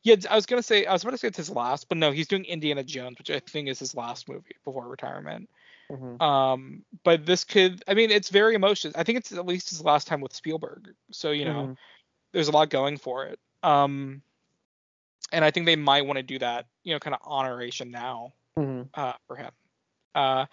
yeah, 0.02 0.16
I 0.28 0.34
was 0.34 0.46
gonna 0.46 0.62
say 0.62 0.84
I 0.84 0.92
was 0.92 1.02
about 1.02 1.12
to 1.12 1.18
say 1.18 1.28
it's 1.28 1.36
his 1.36 1.50
last, 1.50 1.88
but 1.88 1.96
no, 1.98 2.10
he's 2.10 2.26
doing 2.28 2.44
Indiana 2.44 2.82
Jones, 2.82 3.18
which 3.18 3.30
I 3.30 3.38
think 3.40 3.68
is 3.68 3.78
his 3.78 3.94
last 3.94 4.28
movie 4.28 4.56
before 4.64 4.88
retirement. 4.88 5.48
Mhm. 5.90 6.20
Um, 6.20 6.84
but 7.04 7.24
this 7.24 7.44
could, 7.44 7.82
I 7.88 7.94
mean, 7.94 8.10
it's 8.10 8.28
very 8.28 8.54
emotional. 8.54 8.92
I 8.96 9.04
think 9.04 9.18
it's 9.18 9.32
at 9.32 9.46
least 9.46 9.70
his 9.70 9.82
last 9.82 10.06
time 10.08 10.20
with 10.20 10.34
Spielberg, 10.34 10.92
so 11.12 11.30
you 11.30 11.44
know, 11.44 11.68
Mhm. 11.68 11.76
there's 12.32 12.48
a 12.48 12.52
lot 12.52 12.68
going 12.68 12.98
for 12.98 13.24
it. 13.26 13.38
Um, 13.62 14.22
and 15.32 15.44
I 15.44 15.50
think 15.50 15.66
they 15.66 15.76
might 15.76 16.06
want 16.06 16.16
to 16.18 16.22
do 16.22 16.38
that, 16.38 16.66
you 16.84 16.92
know, 16.94 16.98
kind 16.98 17.14
of 17.14 17.20
honoration 17.24 17.90
now 17.90 18.32
Mhm. 18.56 18.88
uh, 18.94 19.12
for 19.26 19.36
him. 19.36 19.52
Uh, 20.14 20.46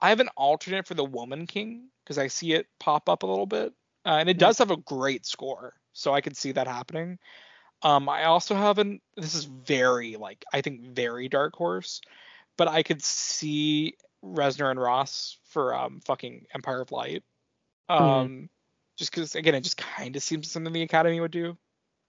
I 0.00 0.08
have 0.08 0.20
an 0.20 0.28
alternate 0.36 0.86
for 0.86 0.94
the 0.94 1.04
Woman 1.04 1.46
King 1.46 1.90
because 2.02 2.18
I 2.18 2.26
see 2.28 2.52
it 2.52 2.66
pop 2.78 3.08
up 3.08 3.22
a 3.22 3.26
little 3.26 3.46
bit, 3.46 3.72
uh, 4.04 4.16
and 4.18 4.28
it 4.28 4.38
does 4.38 4.58
have 4.58 4.70
a 4.70 4.76
great 4.76 5.24
score, 5.24 5.74
so 5.92 6.12
I 6.12 6.20
could 6.20 6.36
see 6.36 6.52
that 6.52 6.66
happening. 6.66 7.18
Um, 7.82 8.08
I 8.08 8.24
also 8.24 8.54
have 8.54 8.78
an. 8.78 9.00
This 9.16 9.34
is 9.34 9.44
very 9.44 10.16
like 10.16 10.44
I 10.52 10.62
think 10.62 10.80
very 10.80 11.28
dark 11.28 11.54
horse, 11.54 12.00
but 12.56 12.66
I 12.68 12.82
could 12.82 13.02
see 13.02 13.96
Reznor 14.24 14.70
and 14.70 14.80
Ross 14.80 15.38
for 15.44 15.74
um 15.74 16.00
fucking 16.00 16.46
Empire 16.54 16.80
of 16.80 16.92
Light. 16.92 17.22
Um, 17.88 18.48
just 18.96 19.10
because 19.10 19.34
again 19.34 19.54
it 19.54 19.60
just 19.60 19.76
kind 19.76 20.16
of 20.16 20.22
seems 20.22 20.50
something 20.50 20.72
the 20.72 20.82
Academy 20.82 21.20
would 21.20 21.30
do, 21.30 21.56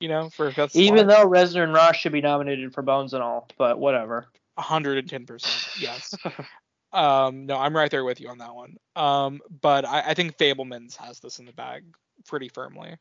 you 0.05 0.09
know, 0.09 0.29
for 0.29 0.53
Even 0.75 1.07
though 1.07 1.25
Reznor 1.25 1.63
and 1.63 1.73
Ross 1.73 1.95
should 1.95 2.11
be 2.11 2.21
nominated 2.21 2.75
for 2.75 2.83
Bones 2.83 3.15
and 3.15 3.23
all, 3.23 3.47
but 3.57 3.79
whatever. 3.79 4.27
110%. 4.59 5.67
Yes. 5.81 6.13
um, 6.93 7.47
no, 7.47 7.57
I'm 7.57 7.75
right 7.75 7.89
there 7.89 8.05
with 8.05 8.21
you 8.21 8.29
on 8.29 8.37
that 8.37 8.53
one. 8.53 8.77
Um, 8.95 9.41
but 9.61 9.83
I, 9.83 10.01
I 10.09 10.13
think 10.13 10.37
Fabelmans 10.37 10.95
has 10.97 11.19
this 11.21 11.39
in 11.39 11.45
the 11.45 11.53
bag 11.53 11.85
pretty 12.27 12.49
firmly. 12.49 12.97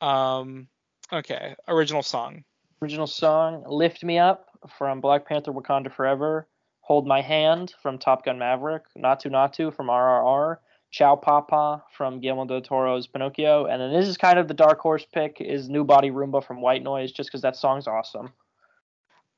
Um, 0.00 0.66
okay, 1.12 1.54
original 1.68 2.02
song. 2.02 2.42
Original 2.82 3.06
song 3.06 3.62
"Lift 3.68 4.02
Me 4.02 4.18
Up" 4.18 4.48
from 4.76 5.00
Black 5.00 5.24
Panther: 5.24 5.52
Wakanda 5.52 5.94
Forever. 5.94 6.48
"Hold 6.80 7.06
My 7.06 7.20
Hand" 7.20 7.74
from 7.80 7.96
Top 7.96 8.24
Gun 8.24 8.40
Maverick. 8.40 8.82
"Naatu 8.98 9.30
Naatu" 9.30 9.72
from 9.72 9.86
RRR. 9.86 10.56
Ciao 10.92 11.16
Papa 11.16 11.82
from 11.96 12.20
Guillermo 12.20 12.44
del 12.44 12.60
Toro's 12.60 13.06
Pinocchio, 13.06 13.64
and 13.64 13.80
then 13.80 13.92
this 13.92 14.06
is 14.06 14.18
kind 14.18 14.38
of 14.38 14.46
the 14.46 14.54
dark 14.54 14.78
horse 14.78 15.06
pick 15.10 15.40
is 15.40 15.68
New 15.70 15.84
Body 15.84 16.10
Rhumba 16.10 16.44
from 16.44 16.60
White 16.60 16.82
Noise, 16.82 17.12
just 17.12 17.30
because 17.30 17.40
that 17.40 17.56
song's 17.56 17.88
awesome. 17.88 18.30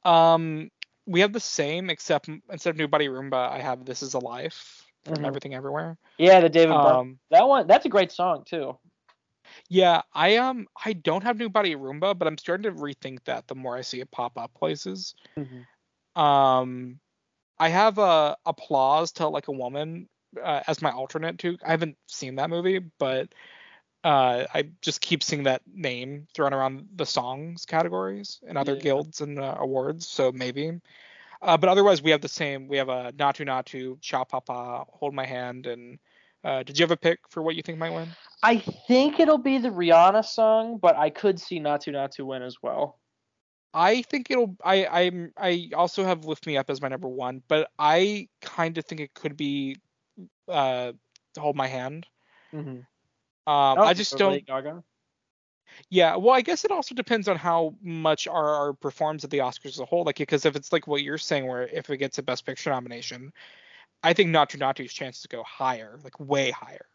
Um, 0.05 0.71
we 1.07 1.21
have 1.21 1.33
the 1.33 1.41
same, 1.41 1.91
except 1.91 2.29
instead 2.51 2.71
of 2.71 2.77
New 2.77 2.89
Body 2.89 3.09
Rhumba, 3.09 3.51
I 3.51 3.61
have 3.61 3.85
This 3.85 4.03
Is 4.03 4.15
a 4.15 4.19
Life 4.19 4.85
from 5.05 5.15
Mhm. 5.19 5.27
Everything 5.27 5.55
Everywhere. 5.55 5.97
Yeah, 6.19 6.41
the 6.41 6.49
David. 6.49 6.75
Um, 6.75 7.21
That 7.31 7.47
one, 7.47 7.69
that's 7.69 7.87
a 7.87 7.89
great 7.89 8.11
song 8.11 8.45
too. 8.45 8.77
yeah, 9.69 10.03
I 10.13 10.37
um, 10.37 10.67
I 10.85 10.93
don't 10.95 11.23
have 11.23 11.39
New 11.39 11.49
Body 11.49 11.77
Rhumba, 11.77 12.19
but 12.19 12.27
I'm 12.27 12.39
starting 12.39 12.65
to 12.65 12.81
rethink 12.81 13.23
that 13.25 13.47
the 13.47 13.55
more 13.55 13.77
I 13.77 13.83
see 13.83 14.01
it 14.01 14.11
pop 14.11 14.37
up 14.37 14.53
places. 14.55 15.15
Um, 16.17 16.99
I 17.59 17.69
have 17.69 17.99
a 17.99 18.37
applause 18.45 19.13
to 19.13 19.29
like 19.29 19.47
a 19.47 19.53
woman 19.53 20.09
uh, 20.43 20.63
as 20.67 20.83
my 20.83 20.91
alternate 20.91 21.39
too. 21.39 21.59
I 21.65 21.71
haven't 21.71 21.97
seen 22.07 22.37
that 22.37 22.51
movie, 22.51 22.79
but 22.99 23.29
uh, 24.05 24.45
I 24.53 24.71
just 24.83 25.01
keep 25.01 25.23
seeing 25.23 25.45
that 25.45 25.63
name 25.67 26.27
thrown 26.35 26.53
around 26.53 26.89
the 26.95 27.07
songs 27.07 27.65
categories 27.65 28.41
and 28.47 28.59
other 28.59 28.75
Yeah. 28.75 28.83
guilds 28.83 29.21
and 29.21 29.39
uh, 29.39 29.57
awards. 29.59 30.07
So 30.07 30.31
maybe. 30.31 30.81
Uh, 31.41 31.57
but 31.57 31.69
otherwise, 31.69 32.03
we 32.03 32.11
have 32.11 32.21
the 32.21 32.29
same. 32.29 32.69
We 32.69 32.77
have 32.79 32.89
a 32.89 33.13
Naatu 33.13 33.47
Naatu, 33.47 34.01
Ciao 34.01 34.25
Papa, 34.25 34.85
Hold 34.89 35.15
My 35.15 35.27
Hand, 35.27 35.67
and 35.67 35.99
uh, 36.43 36.63
did 36.63 36.79
you 36.79 36.83
have 36.85 36.91
a 36.91 36.97
pick 36.97 37.19
for 37.29 37.43
what 37.43 37.55
you 37.55 37.63
think 37.63 37.79
might 37.79 37.93
win? 37.93 38.09
I 38.43 38.59
think 38.59 39.21
it'll 39.21 39.39
be 39.39 39.59
the 39.59 39.71
Rihanna 39.71 40.25
song, 40.25 40.79
but 40.79 40.97
I 40.97 41.11
could 41.11 41.41
see 41.41 41.61
Naatu 41.61 41.93
Naatu 41.93 42.27
win 42.27 42.43
as 42.43 42.57
well. 42.63 42.99
I 43.75 44.03
think 44.03 44.31
it'll. 44.31 44.57
I 44.65 44.87
I'm. 44.87 45.33
I 45.37 45.71
also 45.75 46.05
have 46.05 46.25
Lift 46.25 46.47
Me 46.47 46.57
Up 46.57 46.71
as 46.71 46.81
my 46.81 46.89
number 46.89 47.09
one, 47.09 47.43
but 47.49 47.71
I 47.79 48.29
kind 48.41 48.79
of 48.79 48.85
think 48.85 49.01
it 49.01 49.15
could 49.15 49.37
be 49.37 49.77
uh, 50.49 50.93
Hold 51.39 51.57
My 51.57 51.67
Hand. 51.67 52.07
Mm-hmm. 52.53 52.71
Um, 53.47 53.79
I 53.79 53.95
just 53.95 54.17
don't. 54.17 54.45
Gaga. 54.47 54.83
Yeah, 55.91 56.17
well, 56.17 56.35
I 56.35 56.41
guess 56.41 56.65
it 56.65 56.71
also 56.71 56.95
depends 56.95 57.29
on 57.29 57.37
how 57.37 57.75
much 57.83 58.27
RR 58.27 58.75
performs 58.81 59.25
at 59.25 59.31
the 59.31 59.39
Oscars 59.39 59.67
as 59.67 59.81
a 59.81 59.85
whole. 59.85 60.05
Like, 60.05 60.17
because 60.17 60.45
if 60.45 60.57
it's 60.57 60.73
like 60.73 60.87
what 60.87 61.03
you're 61.03 61.19
saying, 61.19 61.47
where 61.47 61.67
if 61.67 61.91
it 61.91 61.97
gets 61.97 62.19
a 62.19 62.23
Best 62.23 62.47
Picture 62.47 62.71
nomination, 62.71 63.33
I 64.03 64.13
think 64.13 64.31
Naatu 64.31 64.59
Naatu's 64.59 64.93
chances 64.93 65.27
go 65.27 65.43
higher, 65.43 65.99
like 66.05 66.19
way 66.21 66.51
higher. 66.51 66.87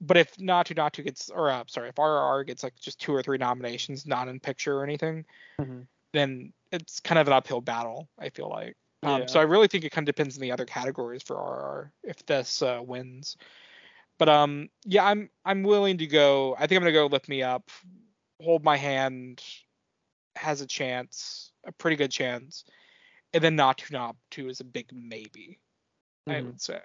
But 0.00 0.16
if 0.16 0.36
Naatu 0.36 0.74
Naatu 0.74 1.04
gets, 1.04 1.30
or 1.30 1.50
uh, 1.50 1.64
sorry, 1.66 1.90
if 1.90 1.98
RR 1.98 2.44
gets 2.44 2.62
like 2.62 2.74
just 2.80 3.00
two 3.00 3.14
or 3.14 3.22
three 3.22 3.38
nominations, 3.38 4.06
not 4.06 4.28
in 4.28 4.40
picture 4.40 4.78
or 4.78 4.84
anything, 4.84 5.24
Mhm. 5.60 5.86
then 6.12 6.52
it's 6.72 7.00
kind 7.00 7.18
of 7.18 7.26
an 7.26 7.32
uphill 7.32 7.60
battle. 7.60 8.08
I 8.18 8.30
feel 8.30 8.48
like. 8.48 8.76
Um, 9.04 9.20
Yeah. 9.20 9.26
So 9.26 9.40
I 9.40 9.44
really 9.44 9.68
think 9.68 9.84
it 9.84 9.90
kind 9.92 10.08
of 10.08 10.14
depends 10.14 10.36
on 10.36 10.42
the 10.42 10.52
other 10.52 10.64
categories 10.64 11.22
for 11.22 11.36
RR 11.36 11.92
if 12.02 12.24
this 12.26 12.62
uh, 12.62 12.80
wins. 12.84 13.36
But 14.18 14.28
um, 14.28 14.68
yeah, 14.84 15.04
I'm 15.04 15.30
I'm 15.44 15.62
willing 15.62 15.98
to 15.98 16.06
go. 16.06 16.54
I 16.56 16.66
think 16.66 16.78
I'm 16.78 16.82
gonna 16.82 16.92
go 16.92 17.06
lift 17.06 17.28
me 17.28 17.42
up, 17.42 17.70
hold 18.40 18.64
my 18.64 18.76
hand, 18.76 19.42
has 20.36 20.60
a 20.60 20.66
chance, 20.66 21.52
a 21.66 21.72
pretty 21.72 21.96
good 21.96 22.10
chance, 22.10 22.64
and 23.32 23.42
then 23.42 23.56
Naatu 23.56 23.90
Naatu 23.90 24.48
is 24.50 24.60
a 24.60 24.64
big 24.64 24.90
maybe. 24.92 25.58
I 26.26 26.40
Mhm. 26.40 26.46
would 26.46 26.60
say. 26.60 26.80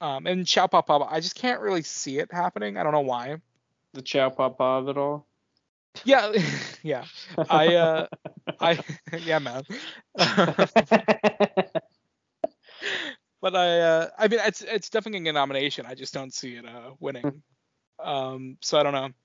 Um, 0.00 0.26
and 0.26 0.46
Chow 0.46 0.66
Pop 0.66 0.86
Pop, 0.86 1.06
I 1.12 1.20
just 1.20 1.34
can't 1.34 1.60
really 1.60 1.82
see 1.82 2.18
it 2.18 2.32
happening. 2.32 2.76
I 2.78 2.82
don't 2.82 2.92
know 2.92 3.00
why. 3.00 3.36
The 3.92 4.02
Ciao 4.02 4.30
Papa 4.30 4.62
of 4.64 4.88
it 4.88 4.96
all. 4.96 5.26
Yeah, 6.04 6.32
yeah. 6.82 7.04
I 7.50 7.74
uh, 7.74 8.06
I 8.60 8.78
yeah, 9.24 9.38
man. 9.38 9.64
but 13.40 13.56
I 13.56 13.80
uh, 13.80 14.10
I 14.18 14.28
mean 14.28 14.40
it's 14.44 14.62
it's 14.62 14.90
definitely 14.90 15.28
a 15.28 15.32
nomination. 15.32 15.86
I 15.86 15.94
just 15.94 16.14
don't 16.14 16.32
see 16.32 16.56
it 16.56 16.66
uh 16.66 16.92
winning. 17.00 17.42
Um, 18.02 18.56
so 18.60 18.78
I 18.78 18.82
don't 18.82 18.92
know. 18.92 19.10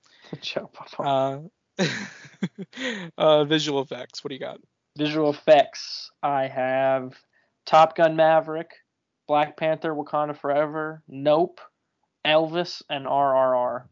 Uh, 1.06 1.38
uh, 3.18 3.44
visual 3.44 3.80
effects. 3.80 4.24
What 4.24 4.30
do 4.30 4.34
you 4.34 4.40
got? 4.40 4.58
Visual 4.96 5.30
effects. 5.30 6.10
I 6.22 6.48
have 6.48 7.14
Top 7.64 7.96
Gun 7.96 8.16
Maverick, 8.16 8.70
Black 9.28 9.56
Panther, 9.56 9.94
Wakanda 9.94 10.36
Forever, 10.36 11.02
Nope, 11.06 11.60
Elvis, 12.24 12.82
and 12.90 13.06
RRR. 13.06 13.84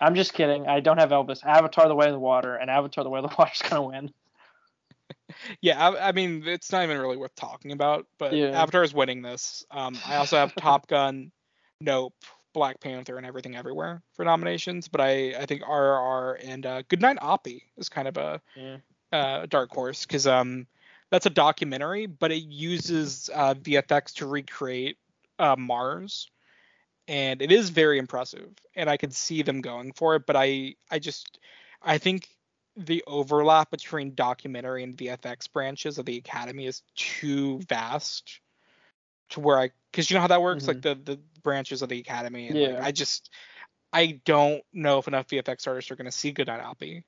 I'm 0.00 0.14
just 0.14 0.32
kidding. 0.32 0.66
I 0.66 0.80
don't 0.80 0.98
have 0.98 1.10
Elvis. 1.10 1.44
Avatar: 1.44 1.88
The 1.88 1.94
Way 1.94 2.06
of 2.06 2.12
the 2.12 2.18
Water, 2.18 2.54
and 2.54 2.70
Avatar: 2.70 3.04
The 3.04 3.10
Way 3.10 3.20
of 3.20 3.28
the 3.28 3.36
Water 3.38 3.52
is 3.54 3.62
gonna 3.62 3.82
win. 3.82 4.12
Yeah, 5.60 5.88
I, 5.88 6.08
I 6.08 6.12
mean 6.12 6.42
it's 6.46 6.72
not 6.72 6.82
even 6.84 6.98
really 6.98 7.16
worth 7.16 7.34
talking 7.34 7.72
about. 7.72 8.06
But 8.18 8.32
Yeah. 8.34 8.60
Avatar 8.60 8.82
is 8.82 8.94
winning 8.94 9.22
this. 9.22 9.64
Um, 9.70 9.98
I 10.06 10.16
also 10.16 10.36
have 10.36 10.54
Top 10.56 10.88
Gun, 10.88 11.30
Nope, 11.80 12.14
Black 12.52 12.80
Panther, 12.80 13.16
and 13.16 13.26
Everything 13.26 13.56
Everywhere 13.56 14.02
for 14.14 14.24
nominations. 14.24 14.88
But 14.88 15.00
I 15.00 15.34
I 15.38 15.46
think 15.46 15.62
RRR 15.62 16.38
and 16.42 16.66
uh, 16.66 16.82
Goodnight 16.88 17.18
Oppy 17.18 17.62
is 17.76 17.88
kind 17.88 18.08
of 18.08 18.16
a 18.16 18.40
Yeah. 18.56 18.76
uh, 19.12 19.46
dark 19.46 19.70
horse 19.70 20.04
because 20.06 20.26
um 20.26 20.66
that's 21.10 21.26
a 21.26 21.30
documentary, 21.30 22.06
but 22.06 22.32
it 22.32 22.42
uses 22.42 23.30
uh, 23.32 23.54
VFX 23.54 24.14
to 24.14 24.26
recreate 24.26 24.98
uh, 25.38 25.56
Mars, 25.56 26.30
and 27.06 27.40
it 27.40 27.50
is 27.50 27.70
very 27.70 27.98
impressive. 27.98 28.50
And 28.76 28.90
I 28.90 28.96
could 28.98 29.14
see 29.14 29.42
them 29.42 29.60
going 29.60 29.92
for 29.92 30.16
it, 30.16 30.26
but 30.26 30.36
I 30.36 30.74
I 30.90 30.98
just 30.98 31.38
I 31.82 31.98
think 31.98 32.28
the 32.78 33.02
overlap 33.06 33.70
between 33.70 34.14
documentary 34.14 34.84
and 34.84 34.96
VFX 34.96 35.52
branches 35.52 35.98
of 35.98 36.06
the 36.06 36.16
Academy 36.16 36.66
is 36.66 36.82
too 36.94 37.58
vast 37.68 38.40
to 39.30 39.40
where 39.40 39.58
I 39.58 39.70
because 39.90 40.10
you 40.10 40.14
know 40.14 40.20
how 40.20 40.28
that 40.28 40.42
works 40.42 40.66
like 40.66 40.78
mm-hmm. 40.78 41.04
the 41.04 41.16
the 41.16 41.20
branches 41.42 41.82
of 41.82 41.88
the 41.88 41.98
Academy. 41.98 42.48
And 42.48 42.58
like, 42.58 42.70
Yeah. 42.70 42.80
I 42.82 42.92
just 42.92 43.30
I 43.92 44.20
don't 44.24 44.62
know 44.72 44.98
if 44.98 45.08
enough 45.08 45.26
VFX 45.26 45.66
artists 45.66 45.90
are 45.90 45.96
going 45.96 46.06
to 46.06 46.12
see 46.12 46.30
Goodnight 46.30 46.62
Oppy 46.62 47.02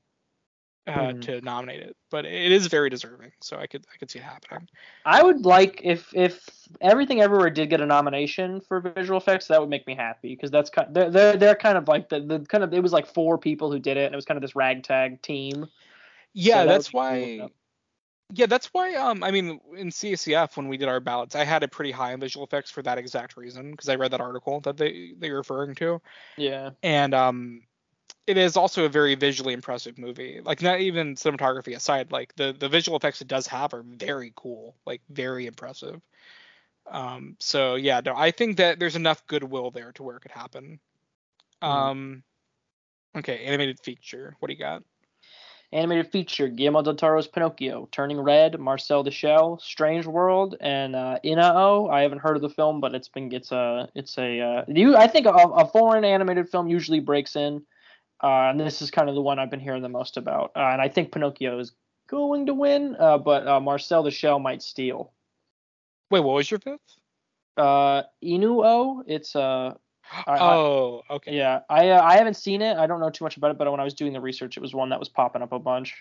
uh, 0.90 1.12
Mhm. 1.12 1.22
to 1.22 1.40
nominate 1.42 1.80
it, 1.80 1.96
but 2.10 2.24
it 2.24 2.52
is 2.52 2.66
very 2.66 2.90
deserving. 2.90 3.32
So 3.40 3.56
I 3.56 3.66
could 3.66 3.86
I 3.92 3.96
could 3.98 4.10
see 4.10 4.18
it 4.18 4.24
happening. 4.24 4.68
I 5.04 5.22
would 5.22 5.44
like 5.44 5.80
if 5.84 6.12
if 6.14 6.48
everything 6.80 7.20
everywhere 7.20 7.50
did 7.50 7.70
get 7.70 7.80
a 7.80 7.86
nomination 7.86 8.60
for 8.60 8.80
visual 8.80 9.18
effects, 9.18 9.46
that 9.48 9.60
would 9.60 9.70
make 9.70 9.86
me 9.86 9.94
happy 9.94 10.34
because 10.34 10.50
that's 10.50 10.70
kind 10.70 10.94
they're, 10.94 11.10
they're 11.10 11.36
they're 11.36 11.54
kind 11.54 11.78
of 11.78 11.88
like 11.88 12.08
the, 12.08 12.20
the 12.20 12.40
kind 12.40 12.64
of 12.64 12.74
it 12.74 12.82
was 12.82 12.92
like 12.92 13.06
four 13.06 13.38
people 13.38 13.70
who 13.70 13.78
did 13.78 13.96
it 13.96 14.06
and 14.06 14.14
it 14.14 14.16
was 14.16 14.24
kind 14.24 14.36
of 14.36 14.42
this 14.42 14.56
ragtag 14.56 15.22
team. 15.22 15.68
Yeah, 16.32 16.64
that 16.64 16.72
that's 16.72 16.88
be 16.88 16.92
cool 16.92 17.00
why. 17.00 17.50
Yeah, 18.32 18.46
that's 18.46 18.68
why. 18.68 18.94
Um, 18.94 19.24
I 19.24 19.32
mean, 19.32 19.60
in 19.76 19.88
CSCF 19.88 20.56
when 20.56 20.68
we 20.68 20.76
did 20.76 20.88
our 20.88 21.00
ballots, 21.00 21.34
I 21.34 21.44
had 21.44 21.64
it 21.64 21.72
pretty 21.72 21.90
high 21.90 22.12
in 22.12 22.20
visual 22.20 22.46
effects 22.46 22.70
for 22.70 22.80
that 22.82 22.96
exact 22.96 23.36
reason 23.36 23.72
because 23.72 23.88
I 23.88 23.96
read 23.96 24.12
that 24.12 24.20
article 24.20 24.60
that 24.60 24.76
they 24.76 25.14
they 25.18 25.30
were 25.30 25.38
referring 25.38 25.74
to, 25.76 26.00
Yeah. 26.36 26.70
and 26.82 27.12
um, 27.12 27.62
it 28.26 28.36
is 28.36 28.56
also 28.56 28.84
a 28.84 28.88
very 28.88 29.14
visually 29.14 29.54
impressive 29.54 29.98
movie. 29.98 30.40
Like 30.42 30.62
not 30.62 30.80
even 30.80 31.14
cinematography 31.14 31.74
aside, 31.74 32.12
like 32.12 32.34
the 32.36 32.54
the 32.58 32.68
visual 32.68 32.96
effects 32.96 33.20
it 33.20 33.28
does 33.28 33.46
have 33.48 33.74
are 33.74 33.82
very 33.82 34.32
cool, 34.36 34.76
like 34.86 35.02
very 35.08 35.46
impressive. 35.46 36.00
Um, 36.90 37.36
so 37.40 37.74
yeah, 37.76 38.00
no, 38.04 38.14
I 38.16 38.30
think 38.30 38.56
that 38.58 38.78
there's 38.78 38.96
enough 38.96 39.26
goodwill 39.26 39.70
there 39.70 39.92
to 39.92 40.02
where 40.02 40.16
it 40.16 40.20
could 40.20 40.32
happen. 40.32 40.80
Mhm. 41.62 41.68
Um, 41.68 42.22
okay, 43.16 43.44
animated 43.44 43.80
feature. 43.80 44.36
What 44.38 44.48
do 44.48 44.54
you 44.54 44.60
got? 44.60 44.82
Animated 45.72 46.10
feature: 46.10 46.48
Guillermo 46.48 46.82
del 46.82 46.96
Toro's 46.96 47.28
Pinocchio, 47.28 47.88
Turning 47.92 48.18
Red, 48.18 48.58
Marcel 48.58 49.04
the 49.04 49.12
Shell, 49.12 49.60
Strange 49.60 50.04
World, 50.04 50.56
and 50.60 50.96
uh, 50.96 51.18
Inu-Oh. 51.24 51.88
I 51.88 52.02
haven't 52.02 52.18
heard 52.18 52.34
of 52.34 52.42
the 52.42 52.50
film, 52.50 52.80
but 52.80 52.92
it's 52.92 53.08
been 53.08 53.32
it's 53.32 53.52
a 53.52 53.88
it's 53.94 54.18
a 54.18 54.40
uh, 54.40 54.64
you 54.66 54.96
I 54.96 55.06
think 55.06 55.26
a, 55.26 55.30
a 55.30 55.68
foreign 55.68 56.04
animated 56.04 56.48
film 56.48 56.66
usually 56.66 56.98
breaks 56.98 57.36
in, 57.36 57.62
uh, 58.22 58.50
and 58.50 58.60
this 58.60 58.82
is 58.82 58.90
kind 58.90 59.08
of 59.08 59.14
the 59.14 59.22
one 59.22 59.38
I've 59.38 59.50
been 59.50 59.60
hearing 59.60 59.82
the 59.82 59.88
most 59.88 60.16
about. 60.16 60.52
Uh, 60.56 60.60
and 60.60 60.80
I 60.80 60.88
think 60.88 61.12
Pinocchio 61.12 61.58
is 61.58 61.72
going 62.08 62.46
to 62.46 62.54
win, 62.54 62.96
uh, 62.98 63.18
but 63.18 63.46
uh, 63.46 63.60
Marcel 63.60 64.02
the 64.02 64.10
Shell 64.10 64.38
might 64.40 64.62
steal. 64.62 65.12
Wait, 66.10 66.20
what 66.20 66.34
was 66.34 66.50
your 66.50 66.60
fifth? 66.60 66.80
Uh, 67.56 68.02
Inu-Oh, 68.24 69.04
it's 69.06 69.36
uh 69.36 69.74
I- 70.26 70.38
oh, 70.40 71.02
okay. 71.08 71.36
yeah 71.36 71.60
I 71.68 71.90
uh, 71.90 72.02
I 72.02 72.16
haven't 72.16 72.34
seen 72.34 72.62
it. 72.62 72.76
I 72.76 72.86
don't 72.86 73.00
know 73.00 73.10
too 73.10 73.24
much 73.24 73.36
about 73.36 73.52
it, 73.52 73.58
but 73.58 73.70
when 73.70 73.80
I 73.80 73.84
was 73.84 73.94
doing 73.94 74.12
the 74.12 74.20
research, 74.20 74.56
it 74.56 74.60
was 74.60 74.74
one 74.74 74.88
that 74.90 74.98
was 74.98 75.08
popping 75.08 75.42
up 75.42 75.52
a 75.52 75.58
bunch. 75.58 75.94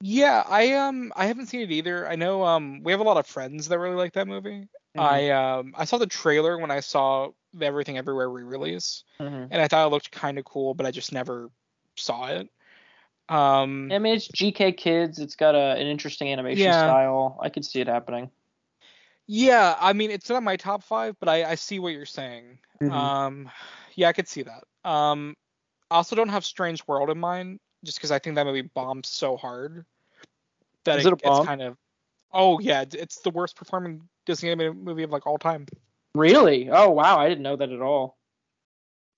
Yeah, 0.00 0.42
I 0.46 0.74
um 0.74 1.12
I 1.16 1.26
haven't 1.26 1.46
seen 1.46 1.60
it 1.60 1.70
either. 1.70 2.08
I 2.08 2.16
know 2.16 2.44
um 2.44 2.82
we 2.82 2.92
have 2.92 3.00
a 3.00 3.04
lot 3.04 3.16
of 3.16 3.26
friends 3.26 3.68
that 3.68 3.78
really 3.78 3.96
like 3.96 4.14
that 4.14 4.26
movie. 4.26 4.68
Mm-hmm. 4.96 5.00
I 5.00 5.30
um 5.30 5.74
I 5.76 5.84
saw 5.84 5.98
the 5.98 6.06
trailer 6.06 6.58
when 6.58 6.70
I 6.70 6.80
saw 6.80 7.30
Everything 7.60 7.98
Everywhere 7.98 8.28
re-release, 8.28 9.04
Mhm. 9.20 9.48
and 9.50 9.62
I 9.62 9.68
thought 9.68 9.86
it 9.86 9.90
looked 9.90 10.10
kind 10.10 10.38
of 10.38 10.44
cool, 10.44 10.74
but 10.74 10.86
I 10.86 10.90
just 10.90 11.12
never 11.12 11.50
saw 11.96 12.26
it. 12.28 12.48
Um 13.28 13.90
I 13.92 13.98
mean, 13.98 14.14
it's 14.16 14.28
GK 14.28 14.72
Kids. 14.72 15.18
It's 15.18 15.36
got 15.36 15.54
a, 15.54 15.72
an 15.80 15.86
interesting 15.86 16.32
animation 16.32 16.72
Yeah. 16.72 16.82
style. 16.82 17.38
I 17.42 17.48
could 17.50 17.64
see 17.64 17.80
it 17.80 17.86
happening. 17.88 18.30
yeah, 19.26 19.76
I 19.78 19.92
mean 19.92 20.10
it's 20.10 20.28
not 20.30 20.42
my 20.42 20.56
top 20.56 20.82
five, 20.82 21.16
but 21.20 21.28
I 21.28 21.44
I 21.44 21.54
see 21.56 21.78
what 21.78 21.92
you're 21.92 22.06
saying. 22.06 22.58
Mhm. 22.80 22.90
Um 22.92 23.50
yeah, 23.94 24.08
I 24.08 24.12
could 24.12 24.28
see 24.28 24.42
that. 24.44 24.64
Um 24.88 25.36
I 25.90 25.96
also 25.96 26.16
don't 26.16 26.28
have 26.28 26.44
Strange 26.44 26.86
World 26.86 27.10
in 27.10 27.18
mind 27.18 27.60
just 27.84 27.98
because 27.98 28.10
I 28.10 28.18
think 28.18 28.36
that 28.36 28.46
movie 28.46 28.62
bombed 28.62 29.06
so 29.06 29.36
hard 29.36 29.84
that 30.84 30.98
Is 30.98 31.06
it 31.06 31.12
a 31.12 31.16
it's 31.22 31.46
kind 31.46 31.62
of 31.62 31.76
Oh 32.32 32.58
yeah, 32.60 32.84
it's 32.92 33.20
the 33.20 33.30
worst 33.30 33.56
performing 33.56 34.08
Disney 34.26 34.50
animated 34.50 34.76
movie 34.76 35.02
of 35.02 35.10
like 35.10 35.26
all 35.26 35.38
time. 35.38 35.66
Really? 36.18 36.68
Oh 36.68 36.90
wow, 36.90 37.18
I 37.18 37.28
didn't 37.28 37.44
know 37.44 37.56
that 37.56 37.70
at 37.70 37.80
all. 37.80 38.18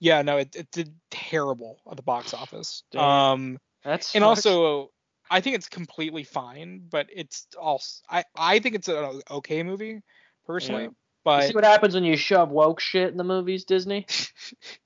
Yeah, 0.00 0.20
no, 0.22 0.36
it, 0.36 0.54
it 0.54 0.70
did 0.70 0.94
terrible 1.10 1.80
at 1.90 1.96
the 1.96 2.02
box 2.02 2.34
office. 2.34 2.82
Damn. 2.90 3.02
Um, 3.02 3.58
That's 3.84 4.14
and 4.14 4.22
also 4.22 4.90
I 5.30 5.40
think 5.40 5.56
it's 5.56 5.68
completely 5.68 6.24
fine, 6.24 6.82
but 6.90 7.06
it's 7.10 7.46
also 7.58 8.02
I 8.08 8.24
I 8.36 8.58
think 8.58 8.74
it's 8.74 8.88
an 8.88 9.22
okay 9.30 9.62
movie 9.62 10.02
personally, 10.46 10.84
Yeah. 10.84 10.88
You 10.88 10.94
but 11.24 11.48
see 11.48 11.54
what 11.54 11.64
happens 11.64 11.94
when 11.94 12.04
you 12.04 12.16
shove 12.16 12.50
woke 12.50 12.80
shit 12.80 13.10
in 13.10 13.16
the 13.16 13.24
movies, 13.24 13.64
Disney? 13.64 14.06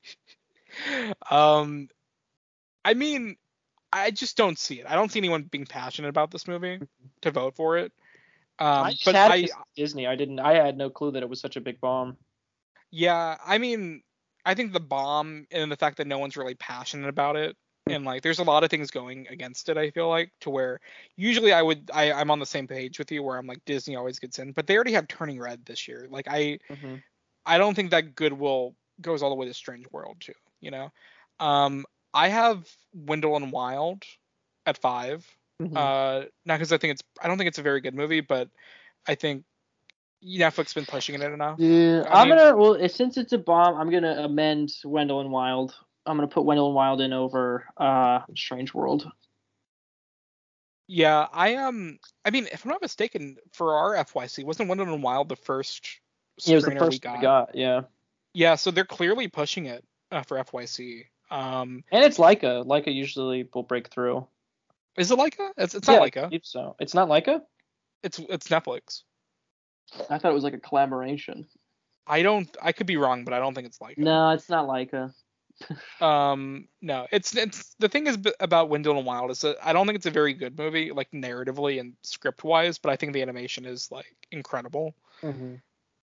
um, 1.30 1.88
I 2.84 2.94
mean, 2.94 3.36
I 3.92 4.12
just 4.12 4.36
don't 4.36 4.58
see 4.58 4.80
it. 4.80 4.86
I 4.88 4.94
don't 4.94 5.10
see 5.10 5.18
anyone 5.20 5.44
being 5.44 5.66
passionate 5.66 6.08
about 6.08 6.30
this 6.30 6.46
movie 6.46 6.80
to 7.22 7.30
vote 7.32 7.56
for 7.56 7.78
it. 7.78 7.92
Um, 8.58 8.86
I 8.86 8.94
but 9.04 9.14
had 9.14 9.30
I 9.32 9.36
it 9.36 9.40
'cause 9.42 9.50
it's 9.50 9.76
Disney. 9.76 10.06
I 10.06 10.14
didn't. 10.16 10.38
I 10.40 10.54
had 10.54 10.76
no 10.76 10.90
clue 10.90 11.10
that 11.12 11.22
it 11.22 11.28
was 11.28 11.40
such 11.40 11.56
a 11.56 11.60
big 11.60 11.80
bomb. 11.80 12.16
Yeah, 12.90 13.36
I 13.44 13.58
mean, 13.58 14.02
I 14.46 14.54
think 14.54 14.72
the 14.72 14.80
bomb 14.80 15.46
and 15.50 15.70
the 15.70 15.76
fact 15.76 15.96
that 15.96 16.06
no 16.06 16.18
one's 16.18 16.36
really 16.36 16.54
passionate 16.54 17.08
about 17.08 17.34
it, 17.36 17.56
and 17.88 18.04
like, 18.04 18.22
there's 18.22 18.38
a 18.38 18.44
lot 18.44 18.62
of 18.62 18.70
things 18.70 18.90
going 18.90 19.26
against 19.28 19.68
it. 19.68 19.76
I 19.76 19.90
feel 19.90 20.08
like 20.08 20.30
to 20.42 20.50
where 20.50 20.80
usually 21.16 21.52
I 21.52 21.62
would, 21.62 21.90
I, 21.92 22.12
I'm 22.12 22.30
on 22.30 22.38
the 22.38 22.46
same 22.46 22.68
page 22.68 22.98
with 22.98 23.10
you 23.10 23.22
where 23.22 23.36
I'm 23.36 23.46
like 23.46 23.64
Disney 23.64 23.96
always 23.96 24.18
gets 24.20 24.38
in, 24.38 24.52
but 24.52 24.66
they 24.66 24.76
already 24.76 24.92
have 24.92 25.08
Turning 25.08 25.40
Red 25.40 25.64
this 25.66 25.88
year. 25.88 26.06
Like, 26.08 26.28
I, 26.28 26.58
Mhm. 26.70 27.02
I 27.46 27.58
don't 27.58 27.74
think 27.74 27.90
that 27.90 28.14
Goodwill 28.14 28.76
goes 29.00 29.22
all 29.22 29.30
the 29.30 29.36
way 29.36 29.46
to 29.46 29.54
Strange 29.54 29.86
World 29.90 30.20
too. 30.20 30.34
You 30.60 30.70
know, 30.70 30.92
um, 31.40 31.84
I 32.14 32.28
have 32.28 32.68
Wendell 32.94 33.36
and 33.36 33.50
Wild 33.50 34.04
at 34.66 34.78
five. 34.78 35.26
Mhm. 35.62 35.76
Uh, 35.76 36.26
not 36.44 36.56
because 36.56 36.72
I 36.72 36.78
think 36.78 36.92
it's, 36.92 37.02
I 37.22 37.28
don't 37.28 37.38
think 37.38 37.48
it's 37.48 37.58
a 37.58 37.62
very 37.62 37.80
good 37.80 37.94
movie, 37.94 38.20
but 38.20 38.48
I 39.06 39.14
think 39.14 39.44
Netflix 40.24 40.56
has 40.56 40.74
been 40.74 40.86
pushing 40.86 41.14
it 41.14 41.22
enough. 41.22 41.58
Yeah, 41.60 42.02
I 42.08 42.22
I'm 42.22 42.28
mean- 42.28 42.38
gonna. 42.38 42.56
Well, 42.56 42.88
since 42.88 43.16
it's 43.16 43.32
a 43.32 43.38
bomb, 43.38 43.76
I'm 43.76 43.90
gonna 43.90 44.24
amend 44.24 44.72
Wendell 44.84 45.20
and 45.20 45.30
Wild. 45.30 45.74
I'm 46.06 46.16
gonna 46.16 46.28
put 46.28 46.44
Wendell 46.44 46.66
and 46.66 46.74
Wild 46.74 47.00
in 47.00 47.12
over 47.12 47.66
uh 47.76 48.20
Strange 48.36 48.74
World. 48.74 49.10
Yeah, 50.86 51.26
I 51.32 51.54
um, 51.56 51.98
I 52.24 52.30
mean, 52.30 52.46
if 52.52 52.64
I'm 52.64 52.70
not 52.70 52.82
mistaken, 52.82 53.36
for 53.52 53.74
our 53.74 53.94
FYC, 54.04 54.44
wasn't 54.44 54.68
Wendell 54.68 54.92
and 54.92 55.02
Wild 55.02 55.28
the 55.28 55.36
first 55.36 56.00
Yeah, 56.44 56.52
it 56.52 56.56
was 56.56 56.64
the 56.64 56.72
first 56.72 56.92
we 56.92 56.98
got? 56.98 57.16
we 57.16 57.22
got. 57.22 57.54
Yeah, 57.54 57.80
Yeah, 58.34 58.54
so 58.56 58.70
they're 58.70 58.84
clearly 58.84 59.28
pushing 59.28 59.66
it 59.66 59.84
uh, 60.10 60.22
for 60.22 60.36
FYC. 60.38 61.06
Um, 61.30 61.84
and 61.90 62.04
it's 62.04 62.18
Laika. 62.18 62.66
Laika 62.66 62.94
usually 62.94 63.48
will 63.54 63.62
break 63.62 63.88
through. 63.88 64.26
Is 64.96 65.10
it 65.10 65.18
Laika? 65.18 65.50
It's 65.56 65.74
it's 65.74 65.88
yeah, 65.88 65.94
not 65.94 66.02
I 66.02 66.10
Laika. 66.10 66.22
believe 66.28 66.44
so. 66.44 66.76
It's 66.78 66.94
not 66.94 67.08
Laika. 67.08 67.40
It's 68.02 68.18
it's 68.18 68.48
Netflix. 68.48 69.02
I 70.10 70.18
thought 70.18 70.30
it 70.30 70.34
was 70.34 70.44
like 70.44 70.54
a 70.54 70.60
collaboration. 70.60 71.46
I 72.06 72.22
don't. 72.22 72.54
I 72.62 72.72
could 72.72 72.86
be 72.86 72.96
wrong, 72.96 73.24
but 73.24 73.34
I 73.34 73.38
don't 73.38 73.54
think 73.54 73.66
it's 73.66 73.78
Laika. 73.78 73.98
No, 73.98 74.30
it's 74.30 74.48
not 74.48 74.68
Laika. 74.68 75.12
Um, 76.00 76.66
no, 76.82 77.06
it's 77.12 77.36
it's 77.36 77.76
the 77.78 77.88
thing 77.88 78.08
is 78.08 78.18
about 78.40 78.68
Wendell 78.68 78.96
and 78.96 79.06
Wild 79.06 79.30
is 79.30 79.40
that 79.42 79.56
I 79.62 79.72
don't 79.72 79.86
think 79.86 79.96
it's 79.96 80.06
a 80.06 80.10
very 80.10 80.34
good 80.34 80.58
movie, 80.58 80.90
like 80.90 81.10
narratively 81.12 81.78
and 81.78 81.94
script 82.02 82.42
wise, 82.42 82.78
but 82.78 82.90
I 82.90 82.96
think 82.96 83.12
the 83.12 83.22
animation 83.22 83.64
is 83.64 83.90
like 83.90 84.16
incredible. 84.32 84.94
Mm-hmm. 85.22 85.54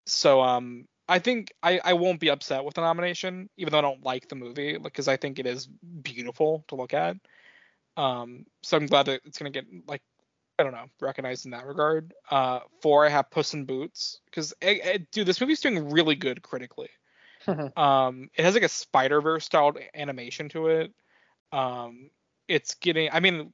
So 0.05 0.41
um, 0.41 0.87
I 1.09 1.19
think 1.19 1.53
I 1.61 1.81
I 1.83 1.93
won't 1.93 2.21
be 2.21 2.29
upset 2.29 2.63
with 2.63 2.75
the 2.75 2.81
nomination, 2.81 3.49
even 3.57 3.71
though 3.71 3.79
I 3.79 3.81
don't 3.81 4.03
like 4.03 4.29
the 4.29 4.35
movie, 4.35 4.77
because 4.77 5.09
I 5.09 5.17
think 5.17 5.37
it 5.37 5.45
is 5.45 5.67
beautiful 5.67 6.63
to 6.69 6.75
look 6.75 6.93
at. 6.93 7.17
Um, 7.97 8.45
so 8.61 8.77
I'm 8.77 8.85
glad 8.87 9.07
that 9.07 9.21
it's 9.25 9.37
gonna 9.37 9.49
get 9.51 9.65
like 9.87 10.01
I 10.59 10.63
don't 10.63 10.73
know 10.73 10.85
recognized 10.99 11.45
in 11.45 11.51
that 11.51 11.65
regard. 11.65 12.13
Uh, 12.29 12.59
four 12.81 13.05
I 13.05 13.09
have 13.09 13.31
Puss 13.31 13.53
in 13.53 13.65
Boots 13.65 14.19
because 14.25 14.53
dude, 14.61 15.25
this 15.25 15.41
movie's 15.41 15.59
doing 15.61 15.89
really 15.91 16.15
good 16.15 16.41
critically. 16.41 16.89
Um, 17.75 18.29
it 18.35 18.45
has 18.45 18.53
like 18.53 18.61
a 18.61 18.69
Spider 18.69 19.19
Verse 19.19 19.45
styled 19.45 19.79
animation 19.95 20.47
to 20.49 20.67
it. 20.67 20.93
Um, 21.51 22.11
it's 22.47 22.75
getting. 22.75 23.09
I 23.11 23.19
mean, 23.19 23.51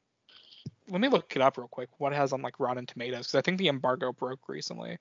let 0.90 1.00
me 1.00 1.08
look 1.08 1.34
it 1.38 1.42
up 1.42 1.58
real 1.58 1.70
quick. 1.70 1.88
What 1.98 2.12
it 2.12 2.18
has 2.18 2.34
on 2.34 2.42
like 2.42 2.60
Rotten 2.60 2.86
Tomatoes 2.86 3.28
because 3.28 3.36
I 3.36 3.42
think 3.44 3.58
the 3.60 3.70
embargo 3.70 4.12
broke 4.12 4.50
recently. 4.50 4.98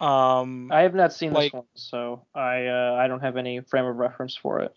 Um, 0.00 0.72
I 0.72 0.80
have 0.80 0.94
not 0.94 1.12
seen 1.12 1.34
Like- 1.34 1.52
this 1.52 1.58
one, 1.58 1.66
so 1.74 2.24
I 2.34 2.66
uh, 2.68 2.96
I 2.98 3.06
don't 3.06 3.20
have 3.20 3.36
any 3.36 3.60
frame 3.60 3.84
of 3.84 3.96
reference 3.96 4.34
for 4.34 4.60
it. 4.60 4.72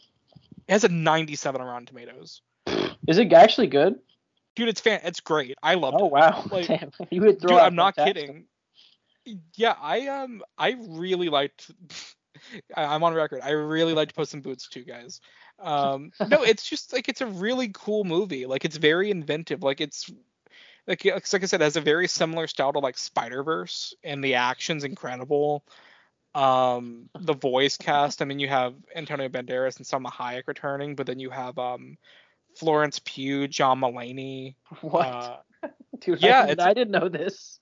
it 0.67 0.71
has 0.73 0.83
a 0.83 0.89
97 0.89 1.61
on 1.61 1.65
Rotten 1.67 1.85
Tomatoes. 1.85 2.41
Is 3.07 3.17
it 3.17 3.31
actually 3.33 3.67
good? 3.67 3.95
Dude, 4.55 4.69
it's 4.69 4.81
fan. 4.81 5.01
It's 5.03 5.19
great. 5.19 5.55
I 5.63 5.75
loved 5.75 5.97
Oh 5.99 6.05
it. 6.07 6.11
wow! 6.11 6.45
Like- 6.51 6.67
Damn, 6.67 6.91
you 7.09 7.21
would 7.21 7.41
throw 7.41 7.51
Dude, 7.51 7.59
I'm 7.59 7.75
not 7.75 7.95
fantastic. 7.95 8.27
kidding. 8.27 8.45
Yeah, 9.55 9.75
I 9.81 10.07
um, 10.07 10.41
I 10.57 10.75
really 10.89 11.29
liked. 11.29 11.71
I'm 12.75 13.03
on 13.03 13.13
record. 13.13 13.41
I 13.43 13.51
really 13.51 13.93
liked 13.93 14.15
Puss 14.15 14.33
in 14.33 14.41
Boots 14.41 14.67
too, 14.67 14.83
guys. 14.83 15.21
Um, 15.59 16.11
no, 16.27 16.43
it's 16.43 16.67
just 16.67 16.91
like 16.91 17.07
it's 17.07 17.21
a 17.21 17.27
really 17.27 17.69
cool 17.73 18.03
movie. 18.03 18.45
Like 18.45 18.65
it's 18.65 18.75
very 18.77 19.11
inventive. 19.11 19.63
Like 19.63 19.79
it's 19.81 20.11
like 20.87 21.05
like 21.05 21.43
I 21.43 21.45
said, 21.45 21.61
it 21.61 21.63
has 21.63 21.75
a 21.77 21.81
very 21.81 22.07
similar 22.07 22.47
style 22.47 22.73
to 22.73 22.79
like 22.79 22.97
Spider 22.97 23.43
Verse, 23.43 23.93
and 24.03 24.23
the 24.23 24.35
action's 24.35 24.83
incredible. 24.83 25.63
Um, 26.35 27.09
the 27.19 27.33
voice 27.35 27.77
cast. 27.77 28.21
I 28.21 28.25
mean, 28.25 28.39
you 28.39 28.49
have 28.49 28.73
Antonio 28.95 29.29
Banderas 29.29 29.77
and 29.77 29.85
Salma 29.85 30.11
Hayek 30.11 30.47
returning, 30.47 30.95
but 30.95 31.05
then 31.05 31.19
you 31.19 31.29
have 31.29 31.57
um, 31.59 31.97
Florence 32.57 32.99
Pugh, 33.03 33.47
John 33.47 33.79
Mulaney. 33.79 34.55
What? 34.81 35.05
Uh, 35.07 35.37
Dude, 35.99 36.21
yeah, 36.21 36.43
I, 36.43 36.47
didn't, 36.47 36.59
I 36.59 36.73
didn't 36.73 36.91
know 36.91 37.07
this. 37.09 37.59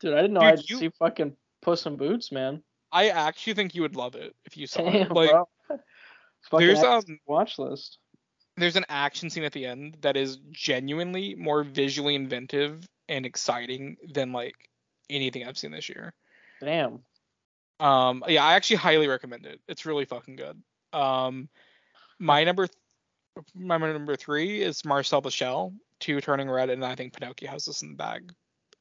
Dude, 0.00 0.14
I 0.14 0.22
didn't 0.22 0.32
know 0.34 0.40
Dude, 0.40 0.50
I'd 0.50 0.70
you- 0.70 0.78
see 0.78 0.88
fucking 0.98 1.36
Puss 1.60 1.86
in 1.86 1.96
Boots, 1.96 2.32
man. 2.32 2.62
I 2.90 3.08
actually 3.10 3.54
think 3.54 3.74
you 3.74 3.82
would 3.82 3.96
love 3.96 4.14
it 4.14 4.34
if 4.46 4.56
you 4.56 4.66
saw 4.66 4.82
Damn, 4.82 5.10
it. 5.10 5.12
Like, 5.12 5.30
bro. 5.30 5.48
There's, 6.58 6.80
a 6.80 6.92
um, 6.92 7.18
watch 7.26 7.58
list. 7.58 7.98
there's 8.56 8.76
an 8.76 8.86
action 8.88 9.28
scene 9.28 9.44
at 9.44 9.52
the 9.52 9.66
end 9.66 9.98
that 10.00 10.16
is 10.16 10.38
genuinely 10.50 11.34
more 11.34 11.62
visually 11.62 12.14
inventive 12.14 12.88
and 13.08 13.26
exciting 13.26 13.96
than 14.14 14.32
like 14.32 14.54
anything 15.10 15.46
I've 15.46 15.58
seen 15.58 15.72
this 15.72 15.88
year. 15.88 16.14
Damn. 16.62 17.00
Um, 17.80 18.24
yeah, 18.28 18.44
I 18.44 18.54
actually 18.54 18.76
highly 18.76 19.08
recommend 19.08 19.46
it. 19.46 19.60
It's 19.68 19.84
really 19.84 20.04
fucking 20.04 20.36
good. 20.36 20.62
Um, 20.92 21.48
my 22.18 22.44
number, 22.44 22.68
my 23.54 23.76
number 23.78 24.16
three 24.16 24.62
is 24.62 24.84
Marcel 24.84 25.20
the 25.20 25.30
Shell, 25.30 25.72
two 26.00 26.20
Turning 26.20 26.50
Red, 26.50 26.70
and 26.70 26.84
I 26.84 26.94
think 26.94 27.12
Pinocchio 27.14 27.50
has 27.50 27.64
this 27.64 27.82
in 27.82 27.90
the 27.90 27.96
bag. 27.96 28.32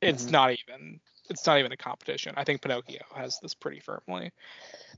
It's 0.01 0.25
Mhm. 0.25 0.31
not 0.31 0.51
even, 0.51 0.99
it's 1.29 1.45
not 1.45 1.59
even 1.59 1.71
a 1.71 1.77
competition. 1.77 2.33
I 2.37 2.43
think 2.43 2.61
Pinocchio 2.61 3.01
has 3.15 3.39
this 3.39 3.53
pretty 3.53 3.79
firmly, 3.79 4.31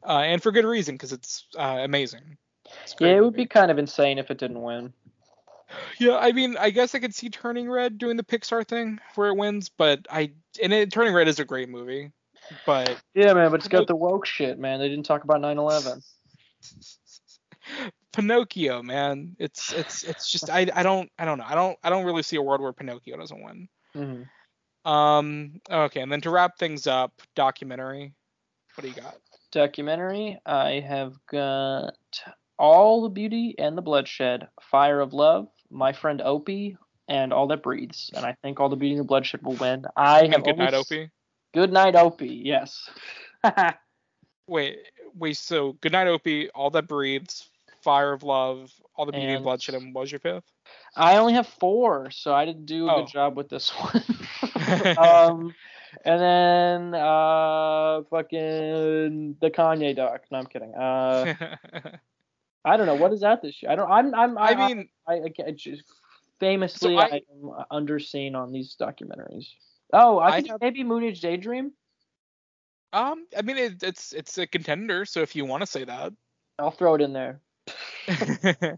uh, 0.03 0.19
and 0.19 0.41
for 0.41 0.51
good 0.51 0.65
reason 0.65 0.95
because 0.95 1.13
it's 1.13 1.47
uh, 1.57 1.79
amazing. 1.81 2.37
It's 2.83 2.95
Yeah, 2.99 3.09
it 3.09 3.15
would 3.15 3.33
movie. 3.33 3.43
be 3.43 3.47
kind 3.47 3.71
of 3.71 3.77
insane 3.79 4.17
if 4.17 4.31
it 4.31 4.37
didn't 4.37 4.61
win. 4.61 4.93
Yeah, 5.99 6.17
I 6.17 6.31
mean, 6.31 6.57
I 6.57 6.71
guess 6.71 6.95
I 6.95 6.99
could 6.99 7.13
see 7.13 7.29
Turning 7.29 7.69
Red 7.69 7.99
doing 7.99 8.17
the 8.17 8.23
Pixar 8.23 8.67
thing 8.67 8.99
where 9.13 9.29
it 9.29 9.37
wins, 9.37 9.69
but 9.69 10.07
I 10.09 10.31
and 10.61 10.73
it, 10.73 10.91
Turning 10.91 11.13
Red 11.13 11.27
is 11.27 11.39
a 11.39 11.45
great 11.45 11.69
movie, 11.69 12.11
but 12.65 12.99
Yeah, 13.13 13.33
man, 13.33 13.51
but 13.51 13.59
it's 13.59 13.67
got 13.67 13.85
the 13.85 13.95
woke 13.95 14.25
shit, 14.25 14.57
man. 14.57 14.79
They 14.79 14.89
didn't 14.89 15.05
talk 15.05 15.23
about 15.23 15.41
9/11. 15.41 16.03
Pinocchio, 18.13 18.81
man, 18.81 19.35
it's 19.39 19.71
it's 19.71 20.03
it's 20.03 20.31
just 20.31 20.49
I 20.49 20.67
I 20.73 20.83
don't 20.83 21.11
I 21.19 21.25
don't 21.25 21.37
know 21.37 21.45
I 21.47 21.55
don't 21.55 21.77
I 21.83 21.89
don't 21.89 22.05
really 22.05 22.23
see 22.23 22.37
a 22.37 22.41
world 22.41 22.61
where 22.61 22.73
Pinocchio 22.73 23.17
doesn't 23.17 23.43
win. 23.43 23.69
hmm 23.93 24.89
Um, 24.89 25.61
okay, 25.69 26.01
and 26.01 26.11
then 26.11 26.21
to 26.21 26.29
wrap 26.29 26.57
things 26.57 26.87
up, 26.87 27.21
documentary. 27.35 28.13
What 28.75 28.83
do 28.83 28.87
you 28.89 28.95
got? 28.95 29.17
Documentary. 29.51 30.39
I 30.45 30.79
have 30.79 31.13
got 31.29 31.95
All 32.57 33.01
the 33.03 33.09
Beauty 33.09 33.55
and 33.57 33.77
the 33.77 33.81
Bloodshed, 33.81 34.47
Fire 34.61 34.99
of 35.01 35.13
Love, 35.13 35.47
My 35.69 35.91
Friend 35.91 36.19
Oppy, 36.21 36.77
and 37.07 37.33
All 37.33 37.47
That 37.47 37.63
Breathes. 37.63 38.09
And 38.15 38.25
I 38.25 38.35
think 38.41 38.59
All 38.59 38.69
the 38.69 38.75
Beauty 38.75 38.95
and 38.95 39.01
the 39.01 39.07
Bloodshed 39.07 39.41
will 39.43 39.55
win. 39.55 39.85
I 39.97 40.21
And 40.23 40.33
have 40.33 40.43
Good 40.43 40.57
Night, 40.57 40.73
Oppy. 40.73 41.09
Good 41.53 41.73
Night 41.73 41.95
Oppy. 41.95 42.41
Yes. 42.43 42.89
Wait, 44.47 44.79
wait. 45.13 45.37
So 45.37 45.73
Good 45.73 45.91
Night, 45.91 46.07
Oppy. 46.07 46.49
All 46.55 46.71
that 46.71 46.87
breathes. 46.87 47.49
Fire 47.83 48.13
of 48.13 48.23
Love. 48.23 48.71
All 48.95 49.05
the 49.05 49.11
Beauty 49.11 49.27
and 49.27 49.35
And- 49.37 49.43
Bloodshed. 49.43 49.75
And 49.75 49.93
what 49.93 50.01
was 50.01 50.11
your 50.11 50.19
fifth? 50.19 50.43
I 50.95 51.17
only 51.17 51.33
have 51.33 51.47
four, 51.47 52.11
so 52.11 52.33
I 52.33 52.45
didn't 52.45 52.65
do 52.65 52.87
a 52.87 52.93
Oh. 52.93 52.99
good 53.03 53.11
job 53.11 53.37
with 53.37 53.49
this 53.49 53.69
one. 53.69 54.03
um, 54.97 55.53
and 56.05 56.21
then 56.21 56.93
uh, 56.93 58.01
fucking 58.09 59.37
the 59.41 59.49
Kanye 59.49 59.95
doc. 59.95 60.21
No, 60.31 60.37
I'm 60.39 60.45
kidding. 60.45 60.73
Uh, 60.75 61.33
I 62.65 62.77
don't 62.77 62.85
know 62.85 62.95
what 62.95 63.13
is 63.13 63.21
that 63.21 63.41
this 63.41 63.61
year. 63.63 63.71
I 63.71 63.75
don't. 63.75 63.89
I'm. 63.91 64.13
I'm. 64.13 64.37
I, 64.37 64.49
I 64.51 64.67
mean, 64.67 64.89
I, 65.07 65.13
I, 65.13 65.33
I 65.47 65.51
just 65.51 65.83
famously 66.39 66.95
So 66.95 66.99
I- 66.99 67.05
I, 67.05 67.21
am 67.33 67.65
underseen 67.71 68.35
on 68.35 68.51
these 68.51 68.75
documentaries. 68.79 69.47
Oh, 69.93 70.19
I 70.19 70.27
I 70.27 70.31
think 70.37 70.49
have- 70.49 70.61
maybe 70.61 70.83
Moonage 70.83 71.21
Daydream. 71.21 71.71
um, 72.93 73.25
I 73.37 73.41
mean, 73.41 73.57
it, 73.57 73.81
it's 73.81 74.13
it's 74.13 74.37
a 74.37 74.45
contender. 74.45 75.05
So 75.05 75.21
if 75.21 75.35
you 75.35 75.45
want 75.45 75.61
to 75.61 75.67
say 75.67 75.83
that. 75.85 76.13
I'll 76.59 76.71
throw 76.71 76.95
it 76.95 77.01
in 77.01 77.13
there. 77.13 77.39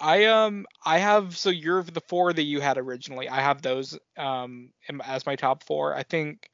I 0.00 0.24
um 0.24 0.66
I 0.84 0.98
have 0.98 1.36
so 1.36 1.50
you're 1.50 1.82
the 1.82 2.00
four 2.00 2.32
that 2.32 2.42
you 2.42 2.60
had 2.60 2.78
originally. 2.78 3.28
I 3.28 3.40
have 3.40 3.62
those 3.62 3.98
um 4.16 4.70
as 5.04 5.26
my 5.26 5.36
top 5.36 5.64
four. 5.64 5.94
I 5.94 6.02
think 6.02 6.50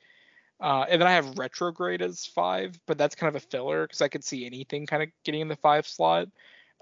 Uh, 0.60 0.86
and 0.89 1.01
then 1.01 1.09
I 1.09 1.12
have 1.12 1.39
Retrograde 1.39 2.02
as 2.02 2.24
five, 2.24 2.78
but 2.86 2.97
that's 2.97 3.16
kind 3.16 3.35
of 3.35 3.43
a 3.43 3.47
filler 3.47 3.85
because 3.85 4.01
I 4.01 4.09
could 4.09 4.23
see 4.23 4.47
anything 4.47 4.86
kind 4.86 5.02
of 5.02 5.09
getting 5.24 5.40
in 5.40 5.48
the 5.48 5.56
five 5.56 5.89
slot. 5.89 6.28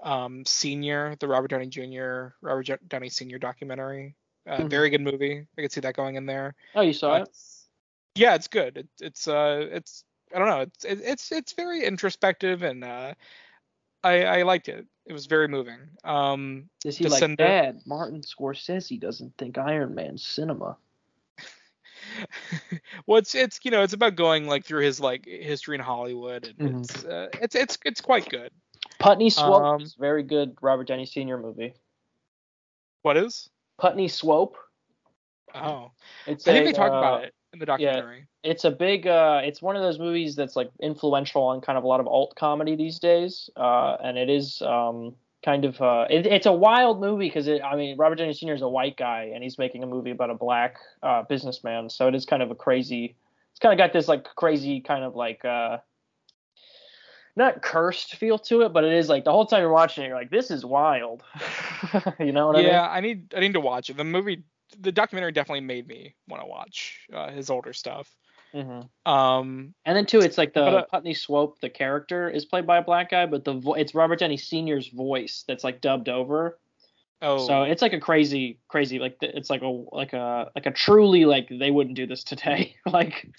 Um, 0.03 0.45
Senior, 0.45 1.15
the 1.19 1.27
Robert 1.27 1.47
Downey 1.49 1.67
Jr. 1.67 2.35
Robert 2.41 2.69
Downey 2.87 3.09
Senior 3.09 3.39
documentary, 3.39 4.15
uh, 4.47 4.57
mm-hmm. 4.57 4.67
very 4.67 4.89
good 4.91 5.01
movie. 5.01 5.47
I 5.57 5.61
could 5.61 5.71
see 5.71 5.81
that 5.81 5.95
going 5.95 6.15
in 6.15 6.27
there. 6.27 6.53
Oh, 6.75 6.81
you 6.81 6.93
saw 6.93 7.13
uh, 7.13 7.21
it? 7.21 7.29
Yeah, 8.15 8.35
it's 8.35 8.47
good. 8.47 8.77
It, 8.77 8.87
it's 8.99 9.27
uh, 9.27 9.67
it's 9.71 10.03
I 10.33 10.39
don't 10.39 10.47
know. 10.47 10.61
It's 10.61 10.85
it, 10.85 10.99
it's 11.03 11.31
it's 11.31 11.53
very 11.53 11.83
introspective 11.83 12.63
and 12.63 12.83
uh, 12.83 13.13
I 14.03 14.23
I 14.23 14.41
liked 14.43 14.69
it. 14.69 14.85
It 15.05 15.13
was 15.13 15.25
very 15.25 15.47
moving. 15.47 15.79
Um, 16.03 16.69
Is 16.85 16.97
he 16.97 17.07
like 17.07 17.37
Dad? 17.37 17.81
Martin 17.85 18.21
Scorsese 18.21 18.99
doesn't 18.99 19.35
think 19.37 19.57
Iron 19.57 19.95
Man's 19.95 20.25
cinema. 20.25 20.77
well, 23.07 23.17
it's 23.17 23.35
it's 23.35 23.59
you 23.63 23.71
know 23.71 23.83
it's 23.83 23.93
about 23.93 24.15
going 24.15 24.47
like 24.47 24.65
through 24.65 24.83
his 24.83 24.99
like 24.99 25.25
history 25.25 25.75
in 25.75 25.81
Hollywood, 25.81 26.53
and 26.59 26.69
mm-hmm. 26.69 26.81
it's 26.81 27.05
uh, 27.05 27.29
it's 27.41 27.55
it's 27.55 27.77
it's 27.85 28.01
quite 28.01 28.29
good. 28.29 28.51
Putney 28.99 29.29
Swope 29.29 29.63
um, 29.63 29.81
is 29.81 29.95
very 29.95 30.23
good 30.23 30.55
Robert 30.61 30.87
Downey 30.87 31.05
Sr. 31.05 31.37
movie. 31.37 31.73
What 33.01 33.17
is? 33.17 33.49
Putney 33.79 34.07
Swope. 34.07 34.57
Oh, 35.55 35.91
it's 36.27 36.47
I 36.47 36.53
think 36.53 36.65
they 36.65 36.73
talk 36.73 36.91
uh, 36.91 36.97
about 36.97 37.23
it 37.23 37.33
in 37.53 37.59
the 37.59 37.65
documentary. 37.65 38.27
It's 38.43 38.63
a 38.63 38.71
big. 38.71 39.07
Uh, 39.07 39.41
it's 39.43 39.61
one 39.61 39.75
of 39.75 39.81
those 39.81 39.99
movies 39.99 40.35
that's 40.35 40.55
like 40.55 40.71
influential 40.81 41.43
on 41.43 41.61
kind 41.61 41.77
of 41.77 41.83
a 41.83 41.87
lot 41.87 41.99
of 41.99 42.07
alt 42.07 42.35
comedy 42.35 42.75
these 42.75 42.99
days, 42.99 43.49
uh, 43.55 43.97
and 44.03 44.17
it 44.17 44.29
is 44.29 44.61
um, 44.63 45.15
kind 45.45 45.63
of. 45.65 45.79
Uh, 45.79 46.05
it, 46.09 46.25
it's 46.25 46.47
a 46.47 46.51
wild 46.51 46.99
movie 46.99 47.27
because 47.27 47.47
I 47.47 47.75
mean 47.75 47.97
Robert 47.97 48.15
Downey 48.15 48.33
jr 48.33 48.53
is 48.53 48.61
a 48.61 48.67
white 48.67 48.97
guy 48.97 49.31
and 49.33 49.43
he's 49.43 49.59
making 49.59 49.83
a 49.83 49.87
movie 49.87 50.11
about 50.11 50.31
a 50.31 50.35
black 50.35 50.77
uh, 51.03 51.23
businessman, 51.23 51.89
so 51.89 52.07
it 52.07 52.15
is 52.15 52.25
kind 52.25 52.41
of 52.41 52.49
a 52.49 52.55
crazy. 52.55 53.15
It's 53.51 53.59
kind 53.59 53.73
of 53.73 53.77
got 53.77 53.93
this 53.93 54.07
like 54.07 54.23
crazy 54.35 54.81
kind 54.81 55.03
of 55.03 55.15
like. 55.15 55.45
Uh, 55.45 55.77
not 57.35 57.61
cursed 57.61 58.15
feel 58.15 58.37
to 58.37 58.61
it, 58.63 58.73
but 58.73 58.83
it 58.83 58.91
is 58.91 59.07
like 59.07 59.23
the 59.23 59.31
whole 59.31 59.45
time 59.45 59.61
you're 59.61 59.71
watching 59.71 60.03
it, 60.03 60.07
you're 60.07 60.17
like, 60.17 60.29
this 60.29 60.51
is 60.51 60.65
wild. 60.65 61.23
you 62.19 62.33
know 62.33 62.47
what 62.47 62.57
yeah, 62.57 62.59
I 62.59 62.63
mean? 62.63 62.65
Yeah, 62.65 62.89
I 62.89 62.99
need 62.99 63.33
I 63.37 63.39
need 63.39 63.53
to 63.53 63.61
watch 63.61 63.89
it. 63.89 63.97
The 63.97 64.03
movie 64.03 64.43
the 64.79 64.91
documentary 64.91 65.31
definitely 65.31 65.61
made 65.61 65.87
me 65.87 66.15
want 66.27 66.41
to 66.41 66.47
watch 66.47 67.07
uh, 67.13 67.29
his 67.31 67.49
older 67.49 67.73
stuff. 67.73 68.09
Mm-hmm. 68.53 69.11
Um, 69.11 69.73
and 69.85 69.97
then 69.97 70.05
too, 70.05 70.19
it's 70.19 70.37
like 70.37 70.53
the 70.53 70.63
uh, 70.63 70.83
Putney 70.85 71.13
Swope, 71.13 71.59
the 71.61 71.69
character 71.69 72.29
is 72.29 72.45
played 72.45 72.67
by 72.67 72.77
a 72.77 72.83
black 72.83 73.11
guy, 73.11 73.25
but 73.25 73.43
the 73.43 73.53
vo- 73.53 73.73
it's 73.73 73.95
Robert 73.95 74.19
Downey 74.19 74.37
Sr.'s 74.37 74.87
voice 74.87 75.43
that's 75.47 75.63
like 75.63 75.81
dubbed 75.81 76.09
over. 76.09 76.59
Oh. 77.21 77.45
So 77.45 77.63
it's 77.63 77.81
like 77.81 77.93
a 77.93 77.99
crazy, 77.99 78.59
crazy 78.67 78.99
like 78.99 79.17
it's 79.21 79.49
like 79.49 79.61
a 79.61 79.67
like 79.67 80.13
a 80.13 80.51
like 80.55 80.65
a 80.65 80.71
truly 80.71 81.25
like 81.25 81.49
they 81.49 81.71
wouldn't 81.71 81.95
do 81.95 82.07
this 82.07 82.23
today 82.23 82.75
like. 82.85 83.29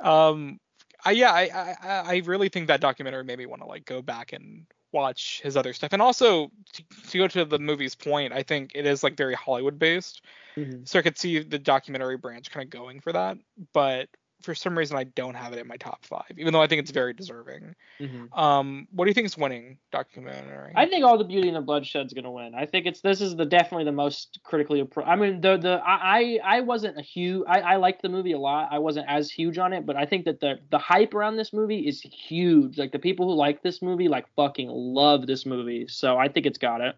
um, 0.00 0.58
I 1.04 1.10
yeah 1.12 1.30
I 1.30 1.76
I 1.82 2.14
I 2.14 2.22
really 2.24 2.48
think 2.48 2.68
that 2.68 2.80
documentary 2.80 3.24
made 3.24 3.38
me 3.38 3.46
want 3.46 3.62
to 3.62 3.68
like 3.68 3.84
go 3.84 4.02
back 4.02 4.32
and 4.32 4.66
watch 4.96 5.40
his 5.42 5.56
other 5.56 5.72
stuff. 5.72 5.92
And 5.92 6.02
also 6.02 6.50
to, 6.72 6.84
to, 7.10 7.18
go 7.18 7.28
to 7.28 7.44
the 7.44 7.58
movie's 7.58 7.94
point, 7.94 8.32
I 8.32 8.42
think 8.42 8.72
it 8.74 8.86
is 8.86 9.02
like 9.02 9.16
very 9.16 9.34
Hollywood 9.34 9.78
based. 9.78 10.22
Mm-hmm. 10.56 10.84
So 10.84 10.98
I 10.98 11.02
could 11.02 11.18
see 11.18 11.38
the 11.40 11.58
documentary 11.58 12.16
branch 12.16 12.50
kind 12.50 12.64
of 12.64 12.70
going 12.70 13.00
for 13.00 13.12
that. 13.12 13.36
But 13.72 14.08
for 14.46 14.54
some 14.54 14.78
reason 14.78 14.96
I 14.96 15.04
don't 15.04 15.34
have 15.34 15.52
it 15.52 15.58
in 15.58 15.66
my 15.66 15.76
top 15.76 16.04
five, 16.04 16.30
even 16.38 16.52
though 16.52 16.62
I 16.62 16.68
think 16.68 16.80
it's 16.80 16.92
very 16.92 17.12
deserving. 17.12 17.74
Mm-hmm. 18.00 18.32
Um, 18.38 18.86
what 18.92 19.04
do 19.04 19.10
you 19.10 19.14
think 19.14 19.26
is 19.26 19.36
winning 19.36 19.76
documentary? 19.90 20.72
I 20.76 20.86
think 20.86 21.04
All 21.04 21.18
the 21.18 21.24
Beauty 21.24 21.48
and 21.48 21.56
the 21.56 21.60
Bloodshed 21.60 22.06
is 22.06 22.12
gonna 22.12 22.30
win. 22.30 22.54
I 22.54 22.64
think 22.64 22.86
it's 22.86 23.00
this 23.00 23.20
is 23.20 23.34
the 23.34 23.44
definitely 23.44 23.84
the 23.84 23.92
most 23.92 24.38
critically. 24.44 24.82
Appro- 24.82 25.06
I 25.06 25.16
mean, 25.16 25.40
the 25.40 25.56
the 25.56 25.82
I 25.84 26.38
I 26.44 26.60
wasn't 26.60 26.96
a 26.96 27.02
huge. 27.02 27.44
I 27.48 27.60
I 27.60 27.76
liked 27.76 28.02
the 28.02 28.08
movie 28.08 28.32
a 28.32 28.38
lot. 28.38 28.68
I 28.70 28.78
wasn't 28.78 29.06
as 29.08 29.30
huge 29.30 29.58
on 29.58 29.72
it, 29.72 29.84
but 29.84 29.96
I 29.96 30.06
think 30.06 30.24
that 30.26 30.40
the 30.40 30.60
the 30.70 30.78
hype 30.78 31.12
around 31.12 31.36
this 31.36 31.52
movie 31.52 31.80
is 31.80 32.00
huge. 32.00 32.78
Like 32.78 32.92
the 32.92 33.00
people 33.00 33.26
who 33.26 33.34
like 33.34 33.62
this 33.62 33.82
movie 33.82 34.06
like 34.06 34.26
fucking 34.36 34.68
love 34.68 35.26
this 35.26 35.44
movie. 35.44 35.88
So 35.88 36.16
I 36.16 36.28
think 36.28 36.46
it's 36.46 36.58
got 36.58 36.80
it. 36.80 36.94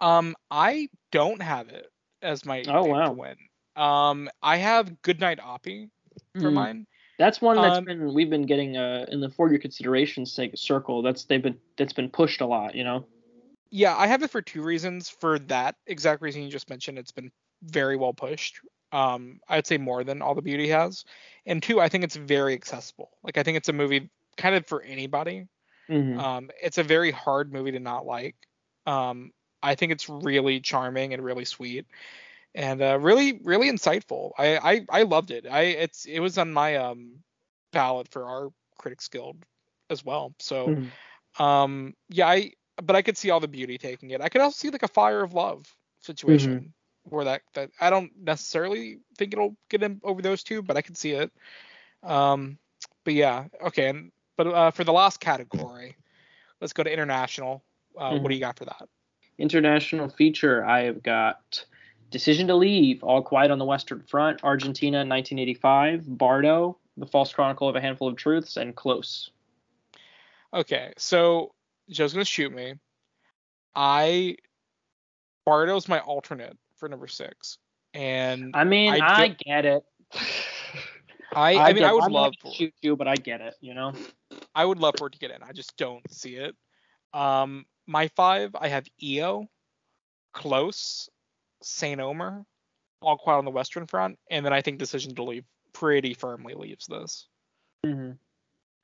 Um, 0.00 0.34
I 0.50 0.88
don't 1.12 1.40
have 1.40 1.68
it 1.68 1.86
as 2.22 2.44
my 2.44 2.64
oh 2.66 2.86
wow 2.86 3.12
win. 3.12 3.36
Um, 3.76 4.28
I 4.42 4.56
have 4.56 5.00
Goodnight 5.02 5.38
Oppy 5.38 5.90
for 6.38 6.50
mm. 6.50 6.54
mine. 6.54 6.86
That's 7.18 7.40
one 7.40 7.56
that's 7.56 7.78
um, 7.78 7.84
been 7.84 8.14
we've 8.14 8.30
been 8.30 8.46
getting 8.46 8.76
uh, 8.76 9.06
in 9.08 9.20
the 9.20 9.28
for 9.28 9.50
your 9.50 9.58
consideration 9.58 10.24
circle. 10.24 11.02
That's 11.02 11.24
they've 11.24 11.42
been 11.42 11.58
that's 11.76 11.92
been 11.92 12.10
pushed 12.10 12.40
a 12.40 12.46
lot, 12.46 12.74
you 12.74 12.84
know. 12.84 13.06
Yeah, 13.70 13.96
I 13.96 14.06
have 14.06 14.22
it 14.22 14.30
for 14.30 14.40
two 14.40 14.62
reasons. 14.62 15.08
For 15.08 15.38
that 15.40 15.74
exact 15.86 16.22
reason 16.22 16.42
you 16.42 16.48
just 16.48 16.70
mentioned, 16.70 16.96
it's 16.98 17.12
been 17.12 17.32
very 17.62 17.96
well 17.96 18.14
pushed. 18.14 18.60
Um, 18.92 19.40
I'd 19.48 19.66
say 19.66 19.78
more 19.78 20.04
than 20.04 20.22
All 20.22 20.34
the 20.34 20.42
Beauty 20.42 20.68
has. 20.68 21.04
And 21.44 21.62
two, 21.62 21.80
I 21.80 21.88
think 21.88 22.04
it's 22.04 22.16
very 22.16 22.54
accessible. 22.54 23.10
Like 23.22 23.36
I 23.36 23.42
think 23.42 23.56
it's 23.56 23.68
a 23.68 23.72
movie 23.72 24.10
kind 24.36 24.54
of 24.54 24.66
for 24.66 24.80
anybody. 24.82 25.48
Mm-hmm. 25.90 26.18
Um, 26.18 26.50
it's 26.62 26.78
a 26.78 26.82
very 26.82 27.10
hard 27.10 27.52
movie 27.52 27.72
to 27.72 27.80
not 27.80 28.06
like. 28.06 28.36
Um, 28.86 29.32
I 29.62 29.74
think 29.74 29.92
it's 29.92 30.08
really 30.08 30.60
charming 30.60 31.12
and 31.12 31.22
really 31.22 31.44
sweet 31.44 31.86
and 32.54 32.82
uh, 32.82 32.98
really 32.98 33.40
really 33.42 33.70
insightful. 33.70 34.32
I, 34.38 34.56
I 34.58 34.86
I 34.90 35.02
loved 35.02 35.30
it. 35.30 35.46
I 35.46 35.62
it's 35.62 36.04
it 36.04 36.20
was 36.20 36.38
on 36.38 36.52
my 36.52 36.76
um 36.76 37.20
ballot 37.72 38.08
for 38.08 38.24
our 38.24 38.48
critics 38.78 39.08
guild 39.08 39.44
as 39.90 40.04
well. 40.04 40.34
So 40.38 40.68
mm-hmm. 40.68 41.42
um 41.42 41.94
yeah 42.08 42.28
I 42.28 42.52
but 42.82 42.96
I 42.96 43.02
could 43.02 43.16
see 43.16 43.30
all 43.30 43.40
the 43.40 43.48
beauty 43.48 43.78
taking 43.78 44.10
it. 44.10 44.20
I 44.20 44.28
could 44.28 44.40
also 44.40 44.56
see 44.56 44.70
like 44.70 44.82
a 44.82 44.88
fire 44.88 45.22
of 45.22 45.34
love 45.34 45.66
situation 46.00 46.54
mm-hmm. 46.54 47.14
where 47.14 47.24
that 47.24 47.42
that 47.54 47.70
I 47.80 47.90
don't 47.90 48.12
necessarily 48.20 48.98
think 49.16 49.32
it'll 49.32 49.56
get 49.68 49.82
in 49.82 50.00
over 50.04 50.22
those 50.22 50.42
two, 50.42 50.62
but 50.62 50.76
I 50.76 50.82
could 50.82 50.96
see 50.96 51.12
it. 51.12 51.30
Um 52.02 52.58
but 53.04 53.14
yeah 53.14 53.46
okay 53.62 53.88
and 53.88 54.12
but 54.38 54.46
uh, 54.46 54.70
for 54.70 54.84
the 54.84 54.92
last 54.92 55.20
category, 55.20 55.96
let's 56.60 56.72
go 56.72 56.84
to 56.84 56.90
international. 56.90 57.62
Uh, 57.98 58.12
mm-hmm. 58.12 58.22
What 58.22 58.28
do 58.28 58.34
you 58.36 58.40
got 58.40 58.56
for 58.56 58.64
that? 58.66 58.88
International 59.36 60.08
feature, 60.08 60.64
I 60.64 60.84
have 60.84 61.02
got 61.02 61.64
Decision 62.10 62.46
to 62.48 62.54
Leave, 62.54 63.02
All 63.02 63.22
Quiet 63.22 63.50
on 63.50 63.58
the 63.58 63.64
Western 63.64 64.02
Front, 64.02 64.42
Argentina 64.42 64.98
1985, 64.98 66.18
Bardo, 66.18 66.78
The 66.96 67.06
False 67.06 67.32
Chronicle 67.32 67.68
of 67.68 67.76
a 67.76 67.80
Handful 67.80 68.08
of 68.08 68.16
Truths, 68.16 68.56
and 68.56 68.74
Close. 68.74 69.30
Okay, 70.54 70.92
so 70.96 71.54
Joe's 71.90 72.12
gonna 72.12 72.24
shoot 72.24 72.52
me. 72.52 72.74
I 73.74 74.36
Bardo's 75.44 75.88
my 75.88 76.00
alternate 76.00 76.56
for 76.76 76.88
number 76.88 77.06
six, 77.06 77.58
and 77.92 78.52
I 78.54 78.64
mean 78.64 78.92
I, 78.92 79.22
I 79.22 79.28
get 79.28 79.66
it. 79.66 79.84
I 81.34 81.54
I, 81.54 81.68
I 81.68 81.72
mean 81.74 81.84
I 81.84 81.92
would 81.92 82.04
I'm 82.04 82.12
love 82.12 82.32
to 82.44 82.50
shoot 82.50 82.72
you, 82.80 82.96
but 82.96 83.06
I 83.06 83.16
get 83.16 83.40
it. 83.42 83.54
You 83.60 83.74
know. 83.74 83.92
I 84.54 84.64
would 84.64 84.78
love 84.78 84.94
for 84.98 85.06
it 85.06 85.12
to 85.12 85.18
get 85.18 85.30
in. 85.30 85.42
I 85.42 85.52
just 85.52 85.76
don't 85.76 86.02
see 86.10 86.36
it. 86.36 86.56
Um, 87.12 87.66
my 87.86 88.08
five, 88.08 88.56
I 88.58 88.68
have 88.68 88.86
EO, 89.02 89.48
Close, 90.32 91.08
St. 91.62 92.00
Omer, 92.00 92.44
All 93.02 93.16
Quiet 93.16 93.38
on 93.38 93.44
the 93.44 93.50
Western 93.50 93.86
Front, 93.86 94.18
and 94.30 94.44
then 94.44 94.52
I 94.52 94.62
think 94.62 94.78
Decision 94.78 95.14
to 95.16 95.24
Leave 95.24 95.44
pretty 95.72 96.14
firmly 96.14 96.54
leaves 96.54 96.86
this. 96.86 97.26
Mm-hmm. 97.84 98.12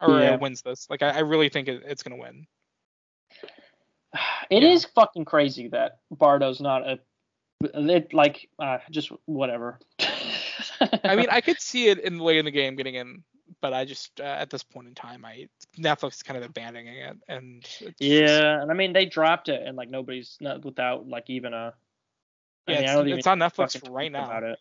Or 0.00 0.20
yeah. 0.20 0.36
wins 0.36 0.62
this. 0.62 0.86
Like 0.90 1.02
I, 1.02 1.10
I 1.10 1.18
really 1.20 1.48
think 1.48 1.68
it, 1.68 1.82
it's 1.86 2.02
gonna 2.02 2.16
win. 2.16 2.46
It 4.50 4.62
yeah. 4.62 4.70
is 4.70 4.84
fucking 4.84 5.24
crazy 5.24 5.68
that 5.68 5.98
Bardo's 6.12 6.60
not 6.60 6.86
a 6.86 6.98
it, 7.62 8.12
like 8.12 8.48
uh, 8.58 8.78
just 8.90 9.10
whatever. 9.24 9.78
I 11.04 11.16
mean, 11.16 11.28
I 11.30 11.40
could 11.40 11.60
see 11.60 11.88
it 11.88 12.00
in 12.00 12.18
the 12.18 12.24
late 12.24 12.38
in 12.38 12.44
the 12.44 12.50
game 12.50 12.76
getting 12.76 12.94
in, 12.94 13.22
but 13.60 13.72
I 13.72 13.84
just 13.84 14.20
uh, 14.20 14.24
at 14.24 14.50
this 14.50 14.62
point 14.62 14.88
in 14.88 14.94
time, 14.94 15.24
I 15.24 15.48
Netflix 15.78 16.14
is 16.14 16.22
kind 16.22 16.36
of 16.36 16.44
abandoning 16.44 16.96
it, 16.96 17.16
and 17.28 17.66
yeah, 17.98 18.26
just... 18.26 18.42
and 18.62 18.70
I 18.70 18.74
mean 18.74 18.92
they 18.92 19.06
dropped 19.06 19.48
it, 19.48 19.62
and 19.66 19.76
like 19.76 19.90
nobody's 19.90 20.36
not 20.40 20.64
without 20.64 21.08
like 21.08 21.30
even 21.30 21.54
a 21.54 21.74
yeah, 22.68 22.96
I 22.98 23.02
mean, 23.02 23.08
it's, 23.08 23.18
it's 23.18 23.26
on 23.26 23.38
Netflix 23.38 23.90
right 23.90 24.10
now. 24.10 24.26
About 24.26 24.42
it. 24.42 24.58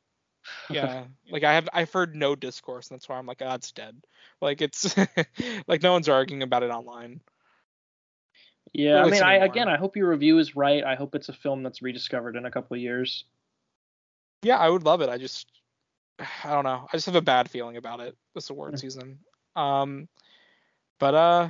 yeah, 0.69 1.05
like 1.31 1.43
I 1.43 1.53
have 1.53 1.69
I've 1.73 1.91
heard 1.91 2.15
no 2.15 2.35
discourse, 2.35 2.89
and 2.89 2.97
that's 2.97 3.07
why 3.07 3.17
I'm 3.17 3.25
like, 3.25 3.41
oh, 3.41 3.53
it's 3.53 3.71
dead. 3.71 3.95
Like 4.41 4.61
it's 4.61 4.95
like 5.67 5.81
no 5.81 5.93
one's 5.93 6.09
arguing 6.09 6.43
about 6.43 6.63
it 6.63 6.71
online. 6.71 7.21
Yeah, 8.73 9.03
I 9.03 9.09
mean, 9.09 9.21
I 9.21 9.35
again, 9.35 9.69
I 9.69 9.77
hope 9.77 9.95
your 9.95 10.09
review 10.09 10.39
is 10.39 10.55
right. 10.55 10.83
I 10.83 10.95
hope 10.95 11.15
it's 11.15 11.29
a 11.29 11.33
film 11.33 11.63
that's 11.63 11.81
rediscovered 11.81 12.35
in 12.35 12.45
a 12.45 12.51
couple 12.51 12.75
of 12.75 12.81
years. 12.81 13.25
Yeah, 14.41 14.57
I 14.57 14.69
would 14.69 14.83
love 14.83 15.01
it. 15.01 15.09
I 15.09 15.17
just, 15.17 15.47
I 16.43 16.51
don't 16.51 16.63
know. 16.63 16.87
I 16.91 16.97
just 16.97 17.05
have 17.05 17.15
a 17.15 17.21
bad 17.21 17.49
feeling 17.49 17.77
about 17.77 17.99
it 17.99 18.17
this 18.33 18.49
award 18.49 18.77
season. 18.79 19.19
Um, 19.55 20.07
but 20.99 21.13
uh, 21.13 21.49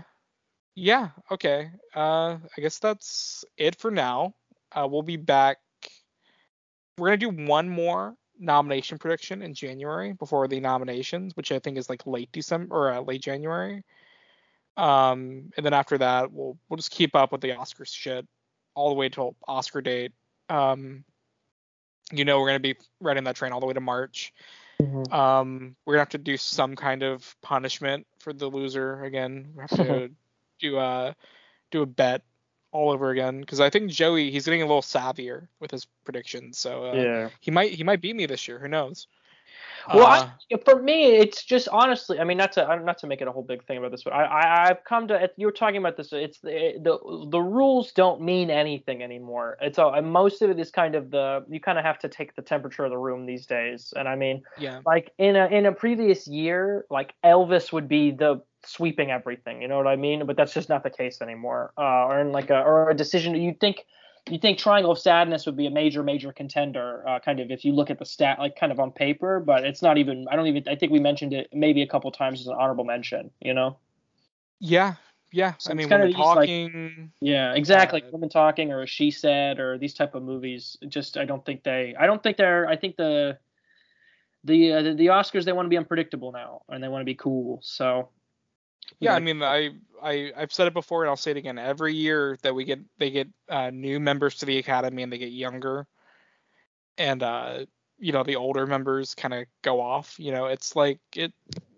yeah, 0.76 1.10
okay. 1.32 1.72
Uh, 1.96 2.38
I 2.58 2.62
guess 2.62 2.80
that's 2.80 3.46
it 3.58 3.76
for 3.76 3.90
now. 3.90 4.36
Uh, 4.72 4.88
we'll 4.90 5.02
be 5.02 5.18
back 5.18 5.58
we're 6.98 7.08
gonna 7.08 7.18
do 7.18 7.30
one 7.30 7.70
more 7.70 8.16
nomination 8.40 8.98
prediction 8.98 9.42
in 9.42 9.54
January 9.54 10.14
before 10.14 10.48
the 10.48 10.60
nominations, 10.60 11.36
which 11.36 11.52
I 11.52 11.60
think 11.60 11.78
is 11.78 11.90
like 11.90 12.06
late 12.06 12.32
December 12.32 12.76
or 12.76 12.92
uh, 12.92 13.02
late 13.02 13.22
January. 13.22 13.84
Um, 14.76 15.52
and 15.56 15.66
then 15.66 15.74
after 15.74 15.98
that, 16.00 16.32
we'll 16.32 16.58
we'll 16.70 16.78
just 16.78 16.92
keep 16.92 17.16
up 17.16 17.32
with 17.32 17.42
the 17.42 17.56
Oscar 17.56 17.86
shit 17.86 18.28
all 18.76 18.90
the 18.90 18.96
way 18.96 19.10
till 19.10 19.36
Oscar 19.48 19.82
date. 19.82 20.12
Um, 20.50 21.04
you 22.12 22.26
know, 22.26 22.40
we're 22.40 22.48
gonna 22.48 22.60
be 22.60 22.76
riding 23.00 23.24
that 23.26 23.36
train 23.36 23.52
all 23.52 23.60
the 23.60 23.66
way 23.66 23.74
to 23.74 23.82
March. 23.82 24.34
Mhm. 24.82 25.12
Um, 25.14 25.76
we're 25.86 25.94
gonna 25.94 26.02
have 26.02 26.10
to 26.10 26.18
do 26.18 26.38
some 26.38 26.76
kind 26.76 27.04
of 27.04 27.36
punishment 27.42 28.08
for 28.20 28.34
the 28.34 28.48
loser 28.48 29.04
again. 29.04 29.54
We 29.56 29.62
have 29.62 29.70
to 29.72 30.12
do 30.60 30.80
a 30.80 31.16
do 31.72 31.82
a 31.82 31.86
bet 31.86 32.24
all 32.74 32.92
over 32.92 33.12
again 33.12 33.40
because 33.40 33.60
I 33.60 33.70
think 33.70 33.90
Joey 33.90 34.32
he's 34.32 34.46
getting 34.46 34.62
a 34.62 34.66
little 34.66 34.82
savvier 34.82 35.48
with 35.60 35.72
his 35.72 35.88
predictions, 36.04 36.58
so 36.58 36.88
uh, 36.88 36.94
yeah. 36.94 37.30
he 37.40 37.52
might 37.52 37.72
he 37.72 37.84
might 37.84 38.02
beat 38.02 38.16
me 38.16 38.26
this 38.26 38.48
year. 38.48 38.60
Who 38.60 38.68
knows? 38.68 39.08
Well, 39.94 40.06
Uh, 40.06 40.30
I, 40.52 40.58
for 40.66 40.82
me, 40.82 41.16
it's 41.16 41.44
just 41.44 41.68
honestly. 41.68 42.20
I 42.20 42.24
mean, 42.24 42.38
not 42.38 42.52
to 42.54 42.80
not 42.84 42.98
to 43.00 43.08
make 43.08 43.22
it 43.22 43.28
a 43.28 43.32
whole 43.32 43.44
big 43.44 43.66
thing 43.66 43.78
about 43.78 43.92
this, 43.92 44.04
but 44.04 44.14
I, 44.14 44.24
I 44.24 44.70
I've 44.70 44.84
come 44.84 45.08
to. 45.10 45.30
You 45.38 45.48
were 45.48 45.52
talking 45.52 45.78
about 45.78 45.98
this. 45.98 46.14
It's 46.14 46.40
the 46.40 46.74
the 46.82 47.28
the 47.30 47.42
rules 47.42 47.92
don't 47.92 48.22
mean 48.22 48.50
anything 48.50 49.04
anymore. 49.04 49.58
It's 49.62 49.80
all 49.80 50.00
most 50.02 50.42
of 50.42 50.50
it 50.50 50.60
is 50.60 50.72
kind 50.72 50.96
of 50.96 51.12
the 51.12 51.46
you 51.50 51.60
kind 51.60 51.78
of 51.78 51.86
have 51.86 52.00
to 52.00 52.10
take 52.10 52.36
the 52.36 52.42
temperature 52.42 52.86
of 52.86 52.92
the 52.92 52.98
room 52.98 53.26
these 53.26 53.46
days. 53.46 53.94
And 53.96 54.08
I 54.08 54.16
mean, 54.16 54.44
yeah, 54.58 54.82
like 54.86 55.12
in 55.18 55.36
a 55.36 55.48
in 55.48 55.66
a 55.66 55.72
previous 55.72 56.28
year, 56.28 56.86
like 56.90 57.14
Elvis 57.24 57.72
would 57.74 57.88
be 57.88 58.12
the 58.12 58.42
sweeping 58.66 59.12
everything. 59.12 59.62
You 59.62 59.68
know 59.68 59.78
what 59.78 59.88
I 59.88 59.96
mean? 59.96 60.26
But 60.26 60.38
that's 60.38 60.54
just 60.54 60.70
not 60.70 60.84
the 60.84 60.90
case 60.90 61.22
anymore. 61.22 61.74
Uh, 61.78 62.06
or 62.08 62.20
in 62.20 62.32
like 62.32 62.50
a 62.50 62.62
or 62.62 62.90
a 62.90 62.96
decision 62.96 63.36
you'd 63.36 63.60
think 63.60 63.86
you 64.30 64.40
think 64.40 64.58
Triangle 64.58 64.92
of 64.92 65.00
Sadness 65.00 65.46
would 65.46 65.58
be 65.58 65.68
a 65.68 65.72
major 65.72 66.02
major 66.02 66.32
contender, 66.32 67.08
uh, 67.08 67.20
kind 67.20 67.40
of 67.40 67.52
if 67.52 67.66
you 67.66 67.74
look 67.74 67.90
at 67.90 68.00
the 68.00 68.06
stat 68.06 68.40
like 68.40 68.56
kind 68.56 68.72
of 68.72 68.80
on 68.80 68.92
paper, 68.92 69.40
but 69.40 69.66
it's 69.66 69.82
not 69.82 69.98
even. 69.98 70.28
I 70.32 70.36
don't 70.36 70.48
even. 70.48 70.64
I 70.68 70.76
think 70.76 70.92
we 70.92 71.00
mentioned 71.00 71.34
it 71.34 71.50
maybe 71.52 71.82
a 71.82 71.88
couple 71.88 72.10
times 72.12 72.40
as 72.40 72.48
an 72.48 72.56
honorable 72.58 72.86
mention. 72.86 73.32
You 73.42 73.54
know? 73.54 73.78
yeah, 74.60 74.96
yeah. 75.32 75.54
So 75.58 75.72
I 75.72 75.74
mean, 75.74 75.90
when 75.90 76.00
we're 76.00 76.08
like- 76.08 76.16
talking, 76.16 77.12
Yeah, 77.20 77.54
exactly. 77.54 78.02
Uh, 78.02 78.08
Women 78.12 78.30
talking 78.30 78.72
or 78.72 78.84
a 78.84 78.88
she 78.88 79.12
said 79.12 79.60
or 79.60 79.78
these 79.78 79.94
type 79.94 80.16
of 80.16 80.24
movies. 80.24 80.78
Just 80.88 81.18
I 81.18 81.26
don't 81.26 81.46
think 81.46 81.64
they. 81.64 81.96
I 82.00 82.06
don't 82.06 82.24
think 82.24 82.38
they're. 82.38 82.66
I 82.68 82.78
think 82.78 82.96
the 82.96 83.38
the 84.46 84.74
uh, 84.74 84.82
the, 84.84 84.94
the 84.94 85.06
Oscars 85.08 85.44
they 85.44 85.52
want 85.52 85.66
to 85.66 85.70
be 85.70 85.78
unpredictable 85.78 86.32
now 86.32 86.62
and 86.70 86.82
they 86.82 86.88
want 86.88 87.02
to 87.02 87.06
be 87.06 87.16
cool. 87.16 87.60
So. 87.62 88.10
Yeah, 89.04 89.16
I 89.16 89.20
mean, 89.20 89.42
I 89.44 89.72
I 90.02 90.32
I've 90.36 90.54
said 90.54 90.68
it 90.68 90.74
before 90.74 91.04
and 91.04 91.10
I'll 91.10 91.16
say 91.18 91.32
it 91.32 91.38
again. 91.38 91.58
Every 91.58 91.94
year 91.94 92.38
that 92.42 92.54
we 92.56 92.66
get 92.66 92.80
they 92.98 93.10
get 93.12 93.28
uh, 93.50 93.70
new 93.70 94.00
members 94.00 94.36
to 94.38 94.46
the 94.46 94.58
academy 94.58 95.04
and 95.04 95.12
they 95.12 95.18
get 95.18 95.32
younger, 95.32 95.88
and 96.98 97.24
uh, 97.24 97.66
you 98.00 98.12
know 98.12 98.24
the 98.24 98.36
older 98.36 98.66
members 98.68 99.16
kind 99.16 99.34
of 99.34 99.46
go 99.62 99.82
off. 99.82 100.16
You 100.20 100.32
know, 100.32 100.46
it's 100.46 100.76
like 100.76 101.00
it 101.16 101.34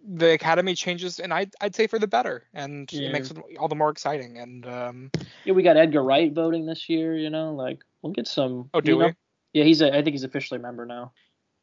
the 0.08 0.34
academy 0.34 0.76
changes, 0.76 1.20
and 1.20 1.34
I'd 1.34 1.54
I'd 1.62 1.76
say 1.76 1.88
for 1.88 2.00
the 2.00 2.08
better, 2.08 2.44
and 2.54 2.92
Yeah. 2.92 3.10
it 3.10 3.14
makes 3.14 3.32
it 3.32 3.38
all 3.60 3.68
the 3.68 3.76
more 3.76 3.90
exciting. 3.90 4.38
And 4.38 4.66
um, 4.68 5.12
Yeah, 5.44 5.54
we 5.54 5.64
got 5.64 5.78
Edgar 5.78 6.04
Wright 6.04 6.32
voting 6.32 6.66
this 6.66 6.90
year. 6.90 7.18
You 7.18 7.30
know, 7.30 7.54
like 7.54 7.80
we'll 8.02 8.14
get 8.14 8.28
some. 8.28 8.70
oh, 8.74 8.82
do 8.82 8.92
you 8.92 8.98
know- 9.00 9.08
we? 9.08 9.14
Yeah, 9.54 9.64
he's 9.64 9.82
a. 9.82 9.88
I 9.90 10.02
think 10.04 10.14
he's 10.14 10.24
officially 10.26 10.60
a 10.60 10.62
member 10.64 10.86
now. 10.86 11.14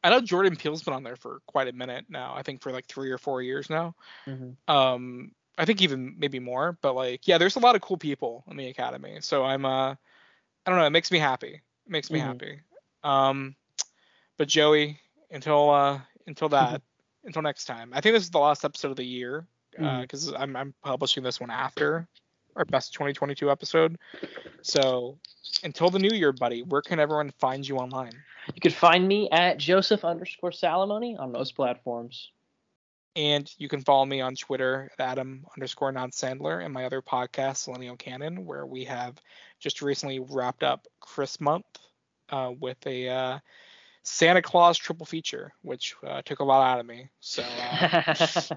I 0.03 0.09
know 0.09 0.19
Jordan 0.19 0.55
Peele's 0.57 0.83
been 0.83 0.93
on 0.93 1.03
there 1.03 1.15
for 1.15 1.39
quite 1.47 1.67
a 1.69 1.71
minute 1.71 2.05
now. 2.09 2.33
I 2.35 2.41
think 2.41 2.61
for 2.61 2.71
like 2.73 2.87
three 2.87 3.11
or 3.11 3.17
four 3.17 3.41
years 3.41 3.69
now. 3.69 3.95
Mm-hmm. 4.27 4.73
um 4.73 5.31
i 5.57 5.65
think 5.65 5.81
even 5.81 6.15
maybe 6.17 6.39
more 6.39 6.77
but 6.81 6.93
like 6.95 7.27
yeah 7.27 7.37
there's 7.37 7.55
a 7.55 7.59
lot 7.59 7.75
of 7.75 7.81
cool 7.81 7.97
people 7.97 8.43
in 8.49 8.57
the 8.57 8.67
academy 8.67 9.17
so 9.21 9.43
i'm 9.43 9.65
uh 9.65 9.91
i 9.91 9.95
don't 10.67 10.77
know 10.77 10.85
it 10.85 10.91
makes 10.91 11.11
me 11.11 11.19
happy 11.19 11.55
it 11.55 11.89
makes 11.91 12.11
me 12.11 12.19
Mhm. 12.19 12.23
happy 12.23 12.59
um 13.03 13.55
but 14.37 14.47
joey 14.47 14.99
until 15.31 15.69
uh 15.69 15.99
until 16.27 16.49
that 16.49 16.81
until 17.23 17.41
next 17.41 17.65
time 17.65 17.91
i 17.93 18.01
think 18.01 18.13
this 18.13 18.23
is 18.23 18.31
the 18.31 18.39
last 18.39 18.63
episode 18.65 18.91
of 18.91 18.97
the 18.97 19.05
year 19.05 19.47
because 20.01 20.31
I'm, 20.33 20.55
I'm 20.55 20.73
publishing 20.83 21.23
this 21.23 21.39
one 21.39 21.49
after 21.49 22.07
our 22.55 22.65
best 22.65 22.93
2022 22.93 23.49
episode 23.49 23.97
so 24.61 25.17
until 25.63 25.89
the 25.89 25.99
new 25.99 26.11
year 26.15 26.31
buddy 26.31 26.61
where 26.63 26.81
can 26.81 26.99
everyone 26.99 27.31
find 27.39 27.67
you 27.67 27.77
online 27.77 28.23
You 28.53 28.61
could 28.61 28.73
find 28.73 29.07
me 29.07 29.29
at 29.31 29.57
Joseph 29.57 30.03
underscore 30.05 30.51
Salamoni 30.51 31.19
on 31.19 31.31
most 31.31 31.55
platforms. 31.55 32.31
And 33.15 33.49
you 33.57 33.69
can 33.69 33.81
follow 33.81 34.05
me 34.05 34.21
on 34.21 34.35
Twitter 34.35 34.89
at 34.97 35.11
Adam 35.11 35.45
underscore 35.55 35.91
non 35.91 36.09
Sandler 36.09 36.63
and 36.63 36.73
my 36.73 36.85
other 36.85 37.01
podcast, 37.01 37.67
Zillennial 37.67 37.97
Canon, 37.97 38.45
where 38.45 38.65
we 38.65 38.85
have 38.85 39.15
just 39.59 39.81
recently 39.81 40.19
wrapped 40.19 40.63
up 40.63 40.87
Chris 40.99 41.39
month 41.39 41.65
uh, 42.29 42.51
with 42.59 42.77
a 42.87 43.09
uh, 43.09 43.39
Santa 44.03 44.41
Claus 44.41 44.77
triple 44.77 45.05
feature, 45.05 45.53
which 45.61 45.95
uh, 46.05 46.23
took 46.25 46.39
a 46.39 46.43
lot 46.43 46.65
out 46.65 46.79
of 46.79 46.85
me. 46.85 47.09
So, 47.19 47.43
uh, 47.43 48.13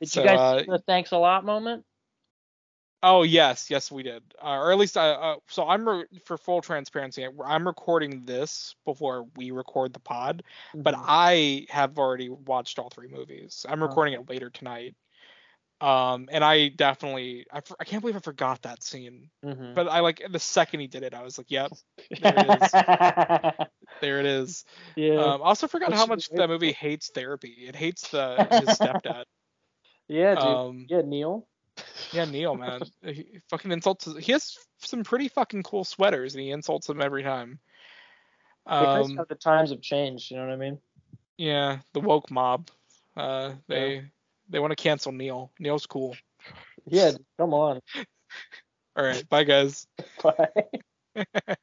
Did 0.00 0.08
so, 0.08 0.22
you 0.22 0.26
guys 0.26 0.38
uh, 0.38 0.58
see 0.60 0.66
the 0.68 0.82
thanks 0.86 1.12
a 1.12 1.18
lot 1.18 1.44
moment? 1.44 1.84
Oh 3.02 3.22
yes, 3.22 3.70
yes 3.70 3.90
we 3.90 4.02
did, 4.02 4.22
uh, 4.42 4.48
or 4.56 4.72
at 4.72 4.78
least 4.78 4.96
I. 4.96 5.10
Uh, 5.10 5.36
so 5.48 5.68
I'm 5.68 5.88
re- 5.88 6.04
for 6.24 6.36
full 6.36 6.60
transparency, 6.60 7.26
I'm 7.44 7.66
recording 7.66 8.24
this 8.24 8.74
before 8.84 9.26
we 9.36 9.50
record 9.50 9.92
the 9.92 10.00
pod, 10.00 10.42
but 10.74 10.94
Mhm. 10.94 11.04
I 11.06 11.66
have 11.70 11.98
already 11.98 12.28
watched 12.28 12.78
all 12.78 12.90
three 12.90 13.08
movies. 13.08 13.64
I'm 13.68 13.82
recording 13.82 14.14
it 14.14 14.28
later 14.28 14.50
tonight. 14.50 14.94
Um, 15.80 16.28
and 16.32 16.42
I 16.42 16.68
definitely, 16.70 17.46
I, 17.52 17.60
I 17.78 17.84
can't 17.84 18.00
believe 18.00 18.16
I 18.16 18.18
forgot 18.18 18.62
that 18.62 18.82
scene. 18.82 19.30
Mhm. 19.44 19.76
But 19.76 19.86
I 19.88 20.00
like 20.00 20.20
the 20.28 20.40
second 20.40 20.80
he 20.80 20.88
did 20.88 21.04
it, 21.04 21.14
I 21.14 21.22
was 21.22 21.38
like, 21.38 21.52
yep, 21.52 21.70
there 22.20 22.34
it 22.36 22.62
is. 22.62 22.72
there 24.00 24.18
it 24.18 24.26
is. 24.26 24.64
yeah. 24.96 25.20
Um, 25.20 25.40
I 25.40 25.44
also 25.44 25.68
forgot 25.68 25.92
how 25.92 26.06
much 26.06 26.30
that 26.30 26.48
movie 26.48 26.72
hates 26.72 27.10
therapy. 27.14 27.54
It 27.68 27.76
hates 27.76 28.08
the 28.08 28.48
his 28.50 28.76
stepdad. 28.76 29.22
yeah, 30.08 30.34
dude. 30.34 30.44
Um, 30.44 30.86
yeah, 30.88 31.02
Neil. 31.02 31.46
Yeah, 32.12 32.24
Neil, 32.24 32.54
man, 32.54 32.82
he 33.04 33.40
fucking 33.50 33.70
insults. 33.72 34.04
His, 34.04 34.16
he 34.16 34.32
has 34.32 34.56
some 34.78 35.04
pretty 35.04 35.28
fucking 35.28 35.62
cool 35.62 35.84
sweaters, 35.84 36.34
and 36.34 36.42
he 36.42 36.50
insults 36.50 36.86
them 36.86 37.00
every 37.00 37.22
time. 37.22 37.58
Um, 38.66 39.16
how 39.16 39.24
the 39.24 39.34
times 39.34 39.70
have 39.70 39.80
changed, 39.80 40.30
you 40.30 40.36
know 40.36 40.44
what 40.46 40.52
I 40.52 40.56
mean? 40.56 40.78
yeah, 41.38 41.78
the 41.94 42.00
woke 42.00 42.30
mob. 42.30 42.68
Uh, 43.16 43.52
they 43.68 44.04
they 44.48 44.58
want 44.58 44.72
to 44.72 44.82
cancel 44.82 45.12
Neil. 45.12 45.50
Neil's 45.58 45.86
cool. 45.86 46.16
Yeah, 46.86 47.12
come 47.38 47.54
on. 47.54 47.80
All 48.96 49.04
right, 49.04 49.26
bye 49.28 49.44
guys. 49.44 49.86
Bye. 50.22 51.56